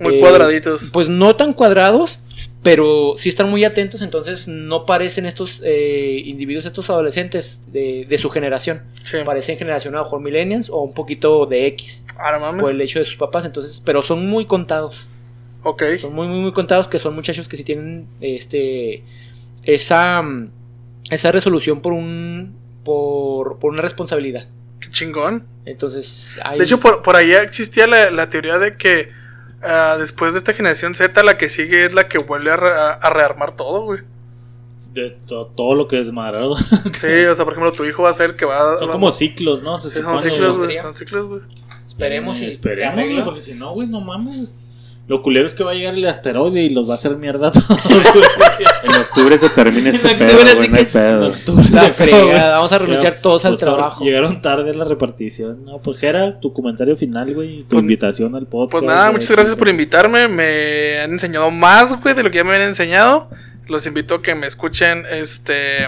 Muy 0.00 0.16
eh, 0.16 0.20
cuadraditos. 0.20 0.90
pues 0.92 1.08
no 1.08 1.34
tan 1.34 1.52
cuadrados, 1.52 2.20
pero 2.62 3.14
sí 3.16 3.28
están 3.28 3.48
muy 3.48 3.64
atentos, 3.64 4.02
entonces 4.02 4.48
no 4.48 4.84
parecen 4.84 5.26
estos 5.26 5.62
eh, 5.64 6.20
individuos, 6.24 6.66
estos 6.66 6.90
adolescentes 6.90 7.60
de, 7.72 8.04
de 8.08 8.18
su 8.18 8.30
generación, 8.30 8.82
Sí. 9.04 9.18
parecen 9.24 9.56
generación 9.58 9.94
a 9.94 9.98
lo 9.98 10.04
mejor 10.04 10.20
millennials 10.20 10.68
o 10.68 10.80
un 10.82 10.92
poquito 10.92 11.46
de 11.46 11.66
X 11.68 12.04
Ahora 12.18 12.38
mames. 12.40 12.60
por 12.62 12.70
el 12.72 12.80
hecho 12.80 12.98
de 12.98 13.04
sus 13.04 13.16
papás, 13.16 13.44
entonces, 13.44 13.80
pero 13.84 14.02
son 14.02 14.26
muy 14.26 14.44
contados, 14.46 15.06
Ok. 15.62 15.82
son 16.00 16.14
muy 16.14 16.26
muy 16.26 16.40
muy 16.40 16.52
contados 16.52 16.88
que 16.88 16.98
son 16.98 17.14
muchachos 17.14 17.48
que 17.48 17.56
sí 17.56 17.64
tienen 17.64 18.06
este 18.20 19.02
esa 19.64 20.22
esa 21.10 21.32
resolución 21.32 21.80
por 21.80 21.92
un 21.92 22.56
por, 22.84 23.58
por 23.58 23.70
una 23.72 23.82
responsabilidad. 23.82 24.46
Qué 24.80 24.90
chingón. 24.90 25.44
Entonces, 25.66 26.40
hay 26.42 26.58
De 26.58 26.64
hecho, 26.64 26.80
por, 26.80 27.02
por 27.02 27.16
ahí 27.16 27.32
existía 27.32 27.86
la, 27.86 28.10
la 28.10 28.30
teoría 28.30 28.58
de 28.58 28.76
que 28.78 29.10
ah, 29.62 29.96
después 29.98 30.32
de 30.32 30.38
esta 30.38 30.52
generación 30.52 30.94
Z, 30.94 31.22
la 31.22 31.36
que 31.38 31.48
sigue 31.48 31.84
es 31.84 31.92
la 31.92 32.08
que 32.08 32.18
vuelve 32.18 32.50
a, 32.50 32.56
re- 32.56 32.72
a 33.00 33.10
rearmar 33.10 33.56
todo, 33.56 33.82
güey. 33.82 34.00
De 34.92 35.10
to- 35.26 35.46
todo 35.56 35.74
lo 35.74 35.86
que 35.88 35.98
es 36.00 36.06
desmadrado. 36.06 36.56
Sí, 36.94 37.24
o 37.26 37.34
sea, 37.34 37.44
por 37.44 37.52
ejemplo, 37.54 37.72
tu 37.72 37.84
hijo 37.84 38.02
va 38.04 38.10
a 38.10 38.14
ser 38.14 38.30
el 38.30 38.36
que 38.36 38.44
va 38.44 38.76
Son 38.76 38.88
va- 38.88 38.92
como 38.92 39.10
ciclos, 39.10 39.62
¿no? 39.62 39.76
Se 39.78 39.90
Sí, 39.90 40.00
son 40.02 40.18
ciclos, 40.18 40.56
güey. 40.56 40.78
Son 40.78 40.94
ciclos, 40.94 41.26
güey. 41.26 41.40
esperemos 41.86 42.40
y 42.40 42.46
esperemos, 42.46 43.04
se 43.18 43.22
porque 43.24 43.40
si 43.40 43.54
no, 43.54 43.72
güey, 43.74 43.88
no 43.88 44.00
mames. 44.00 44.48
Lo 45.08 45.22
culero 45.22 45.46
es 45.46 45.54
que 45.54 45.64
va 45.64 45.70
a 45.70 45.74
llegar 45.74 45.94
el 45.94 46.06
asteroide 46.06 46.62
y 46.64 46.68
los 46.68 46.86
va 46.86 46.92
a 46.92 46.96
hacer 46.96 47.16
mierda 47.16 47.48
a 47.48 47.50
todos. 47.50 47.80
En 48.84 48.94
octubre 49.00 49.38
se 49.38 49.48
termina 49.50 49.88
este 49.90 50.10
En 50.12 50.18
pedo, 50.18 50.56
güey, 50.56 50.68
no 50.68 50.76
hay 50.76 50.84
pedo. 50.84 51.24
En 51.26 51.32
octubre 51.32 51.64
La 51.72 51.92
se 51.92 52.12
vamos 52.50 52.72
a 52.72 52.78
renunciar 52.78 53.14
Ya, 53.14 53.20
todos 53.22 53.44
al 53.46 53.52
pues, 53.52 53.62
trabajo. 53.62 54.04
Llegaron 54.04 54.42
tarde 54.42 54.74
la 54.74 54.84
repartición. 54.84 55.64
No, 55.64 55.78
pues 55.78 55.98
Jera, 55.98 56.38
tu 56.40 56.52
comentario 56.52 56.94
final, 56.96 57.34
güey. 57.34 57.62
Tu 57.62 57.68
Pues- 57.68 57.80
invitación 57.82 58.34
al 58.34 58.46
podcast. 58.46 58.70
Pues 58.70 58.82
nada, 58.84 59.10
muchas 59.10 59.30
gracias 59.30 59.56
por 59.56 59.68
invitarme. 59.68 60.28
Me 60.28 61.00
han 61.00 61.12
enseñado 61.12 61.50
más, 61.50 61.98
güey, 62.02 62.14
de 62.14 62.22
lo 62.22 62.30
que 62.30 62.36
ya 62.36 62.44
me 62.44 62.54
habían 62.54 62.68
enseñado. 62.68 63.30
Los 63.66 63.86
invito 63.86 64.16
a 64.16 64.22
que 64.22 64.34
me 64.34 64.46
escuchen 64.46 65.04
este 65.10 65.84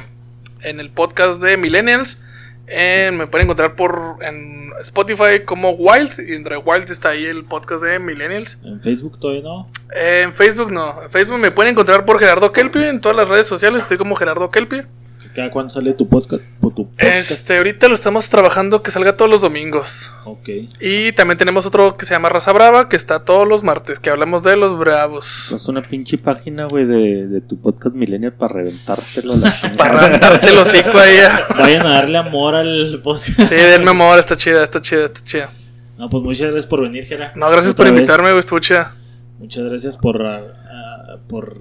en 0.62 0.80
el 0.80 0.88
podcast 0.90 1.40
de 1.42 1.58
Millennials. 1.58 2.22
En- 2.70 3.16
me 3.16 3.26
pueden 3.26 3.46
encontrar 3.46 3.74
por 3.74 4.16
en 4.22 4.70
Spotify 4.82 5.44
como 5.44 5.72
Wild. 5.72 6.12
Y 6.26 6.34
entre 6.34 6.56
Wild 6.56 6.90
está 6.90 7.10
ahí 7.10 7.26
el 7.26 7.44
podcast 7.44 7.82
de 7.82 7.98
Millennials. 7.98 8.60
En 8.64 8.80
Facebook 8.80 9.18
todavía 9.18 9.42
no. 9.42 9.68
En 9.94 10.32
Facebook 10.34 10.70
no. 10.72 11.02
En 11.02 11.10
Facebook 11.10 11.38
me 11.38 11.50
pueden 11.50 11.72
encontrar 11.72 12.04
por 12.04 12.18
Gerardo 12.20 12.52
Kelpie. 12.52 12.88
En 12.88 13.00
todas 13.00 13.16
las 13.16 13.28
redes 13.28 13.46
sociales 13.46 13.82
estoy 13.82 13.98
como 13.98 14.14
Gerardo 14.16 14.50
Kelpie. 14.50 14.86
¿Cada 15.34 15.50
cuándo 15.50 15.70
sale 15.70 15.92
tu 15.94 16.08
podcast? 16.08 16.42
por 16.60 16.74
tu 16.74 16.88
podcast? 16.88 17.30
Este, 17.30 17.56
ahorita 17.56 17.88
lo 17.88 17.94
estamos 17.94 18.28
trabajando 18.28 18.82
que 18.82 18.90
salga 18.90 19.16
todos 19.16 19.30
los 19.30 19.40
domingos. 19.40 20.12
Ok. 20.24 20.48
Y 20.80 21.12
también 21.12 21.38
tenemos 21.38 21.66
otro 21.66 21.96
que 21.96 22.04
se 22.04 22.14
llama 22.14 22.28
Raza 22.28 22.52
Brava, 22.52 22.88
que 22.88 22.96
está 22.96 23.24
todos 23.24 23.46
los 23.46 23.62
martes, 23.62 24.00
que 24.00 24.10
hablamos 24.10 24.42
de 24.42 24.56
los 24.56 24.78
bravos. 24.78 25.52
Es 25.52 25.68
una 25.68 25.82
pinche 25.82 26.18
página, 26.18 26.66
güey, 26.68 26.84
de, 26.84 27.26
de 27.28 27.40
tu 27.40 27.60
podcast 27.60 27.94
Millennial 27.94 28.32
para 28.32 28.54
reventártelo 28.54 29.36
la. 29.36 29.54
Para 29.76 30.00
reventarte 30.00 30.50
el 30.50 30.58
hocico 30.58 30.98
ahí. 30.98 31.18
Vayan 31.56 31.86
a 31.86 31.90
darle 31.94 32.18
amor 32.18 32.54
al 32.54 33.00
podcast. 33.02 33.40
Sí, 33.48 33.54
denme 33.54 33.90
amor, 33.90 34.18
está 34.18 34.36
chida, 34.36 34.64
está 34.64 34.82
chida, 34.82 35.04
está 35.04 35.20
chida. 35.22 35.50
No, 35.96 36.08
pues 36.08 36.22
muchas 36.24 36.50
gracias 36.50 36.66
por 36.66 36.80
venir, 36.80 37.04
Gera. 37.04 37.32
No, 37.36 37.50
gracias 37.50 37.74
Otra 37.74 37.86
por 37.86 37.94
invitarme, 37.94 38.30
güey, 38.30 38.40
estuvo 38.40 38.58
chida. 38.58 38.94
Muchas 39.38 39.64
gracias 39.64 39.96
por, 39.96 40.22
ah, 40.26 41.18
por 41.28 41.56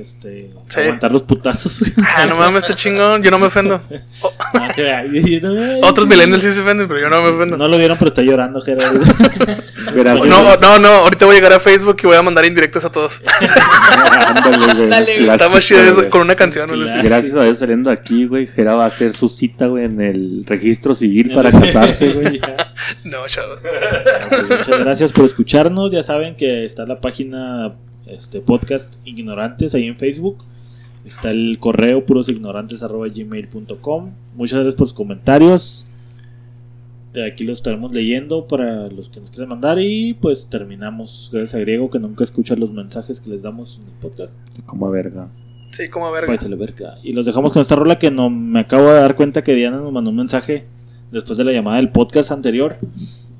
este, 0.00 0.50
Sí. 0.68 0.80
aguantar 0.80 1.12
los 1.12 1.22
putazos. 1.22 1.82
Ah, 2.16 2.26
no 2.26 2.36
mames, 2.36 2.62
está 2.64 2.74
chingón, 2.74 3.22
yo 3.22 3.30
no 3.30 3.38
me 3.38 3.46
ofendo. 3.46 3.82
O- 4.22 4.32
que 4.74 4.82
vea, 4.82 5.04
y- 5.06 5.36
y 5.36 5.40
no- 5.40 5.86
otros 5.86 6.06
millennials 6.06 6.42
sí 6.44 6.52
se 6.52 6.60
ofenden, 6.60 6.88
pero 6.88 7.00
yo 7.00 7.08
no 7.10 7.22
me 7.22 7.28
ofendo. 7.30 7.56
No 7.56 7.68
lo 7.68 7.76
vieron, 7.78 7.98
pero 7.98 8.08
está 8.08 8.22
llorando, 8.22 8.60
Gera. 8.62 8.90
Gracias. 9.94 10.26
No, 10.26 10.56
no, 10.56 10.78
no, 10.78 10.88
ahorita 10.88 11.26
voy 11.26 11.34
a 11.36 11.38
llegar 11.38 11.52
a 11.52 11.60
Facebook 11.60 11.96
y 12.02 12.06
voy 12.06 12.16
a 12.16 12.22
mandar 12.22 12.44
indirectas 12.44 12.84
a 12.84 12.90
todos. 12.90 13.20
Ándale, 14.26 15.16
güey. 15.20 15.28
Está 15.30 15.48
más 15.48 15.60
chido 15.66 15.80
eso 15.82 16.10
con 16.10 16.22
una 16.22 16.34
canción. 16.34 16.68
Claro. 16.68 17.02
Gracias 17.02 17.34
a 17.34 17.42
Dios 17.44 17.58
saliendo 17.58 17.90
aquí, 17.90 18.26
güey, 18.26 18.46
Jera 18.46 18.74
va 18.74 18.84
a 18.84 18.88
hacer 18.88 19.12
su 19.12 19.28
cita, 19.28 19.66
güey, 19.66 19.84
en 19.84 20.00
el 20.00 20.44
registro 20.46 20.94
civil 20.94 21.32
para 21.34 21.50
casarse, 21.50 22.12
güey. 22.12 22.40
No, 23.04 23.26
chavos. 23.26 23.60
Pues 24.28 24.42
muchas 24.44 24.80
gracias 24.80 25.12
por 25.12 25.24
escucharnos. 25.24 25.90
Ya 25.90 26.02
saben 26.02 26.36
que 26.36 26.64
está 26.66 26.84
la 26.86 27.00
página 27.00 27.74
este 28.06 28.40
podcast 28.40 28.94
Ignorantes 29.04 29.74
ahí 29.74 29.86
en 29.86 29.96
Facebook. 29.96 30.38
Está 31.04 31.30
el 31.30 31.58
correo 31.60 32.06
purosignorantes.gmail.com. 32.06 34.10
Muchas 34.34 34.54
gracias 34.54 34.74
por 34.74 34.88
sus 34.88 34.94
comentarios. 34.94 35.84
De 37.12 37.24
aquí 37.26 37.44
los 37.44 37.58
estaremos 37.58 37.92
leyendo 37.92 38.48
para 38.48 38.88
los 38.88 39.08
que 39.08 39.20
nos 39.20 39.30
quieran 39.30 39.50
mandar. 39.50 39.78
Y 39.80 40.14
pues 40.14 40.48
terminamos. 40.48 41.30
Gracias 41.32 41.54
a 41.54 41.58
Griego 41.58 41.90
que 41.90 41.98
nunca 41.98 42.24
escucha 42.24 42.56
los 42.56 42.72
mensajes 42.72 43.20
que 43.20 43.28
les 43.30 43.42
damos 43.42 43.78
en 43.80 43.88
el 43.88 43.94
podcast. 44.00 44.38
Como 44.66 44.90
verga. 44.90 45.28
Sí, 45.72 45.88
como 45.88 46.10
verga. 46.10 46.26
Pues, 46.26 46.58
verga. 46.58 46.98
Y 47.02 47.12
los 47.12 47.24
dejamos 47.26 47.52
con 47.52 47.62
esta 47.62 47.76
rola 47.76 47.98
que 47.98 48.10
no 48.10 48.30
me 48.30 48.60
acabo 48.60 48.90
de 48.90 49.00
dar 49.00 49.16
cuenta 49.16 49.44
que 49.44 49.54
Diana 49.54 49.78
nos 49.78 49.92
mandó 49.92 50.10
un 50.10 50.16
mensaje 50.16 50.64
después 51.12 51.38
de 51.38 51.44
la 51.44 51.52
llamada 51.52 51.76
del 51.76 51.90
podcast 51.90 52.32
anterior 52.32 52.78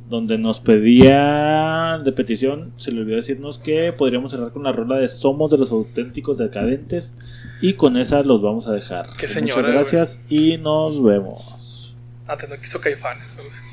donde 0.09 0.39
nos 0.39 0.61
pedía 0.61 2.01
de 2.05 2.13
petición, 2.13 2.73
se 2.77 2.93
le 2.93 3.01
olvidó 3.01 3.17
decirnos 3.17 3.59
que 3.59 3.93
podríamos 3.93 4.31
cerrar 4.31 4.53
con 4.53 4.63
la 4.63 4.73
rola 4.73 4.97
de 4.97 5.09
Somos 5.09 5.51
de 5.51 5.59
los 5.59 5.73
auténticos 5.73 6.39
decadentes 6.39 7.15
y 7.61 7.75
con 7.75 7.97
esa 7.97 8.23
los 8.23 8.41
vamos 8.43 8.69
a 8.69 8.73
dejar. 8.73 9.07
Qué 9.19 9.27
Muchas 9.27 9.33
señora, 9.33 9.69
gracias 9.69 10.21
y 10.29 10.59
nos 10.59 11.03
vemos. 11.03 11.97
Antes 12.27 12.49
no 12.49 12.57
quiso 12.57 12.81
caifanes, 12.81 13.35
güey. 13.37 13.66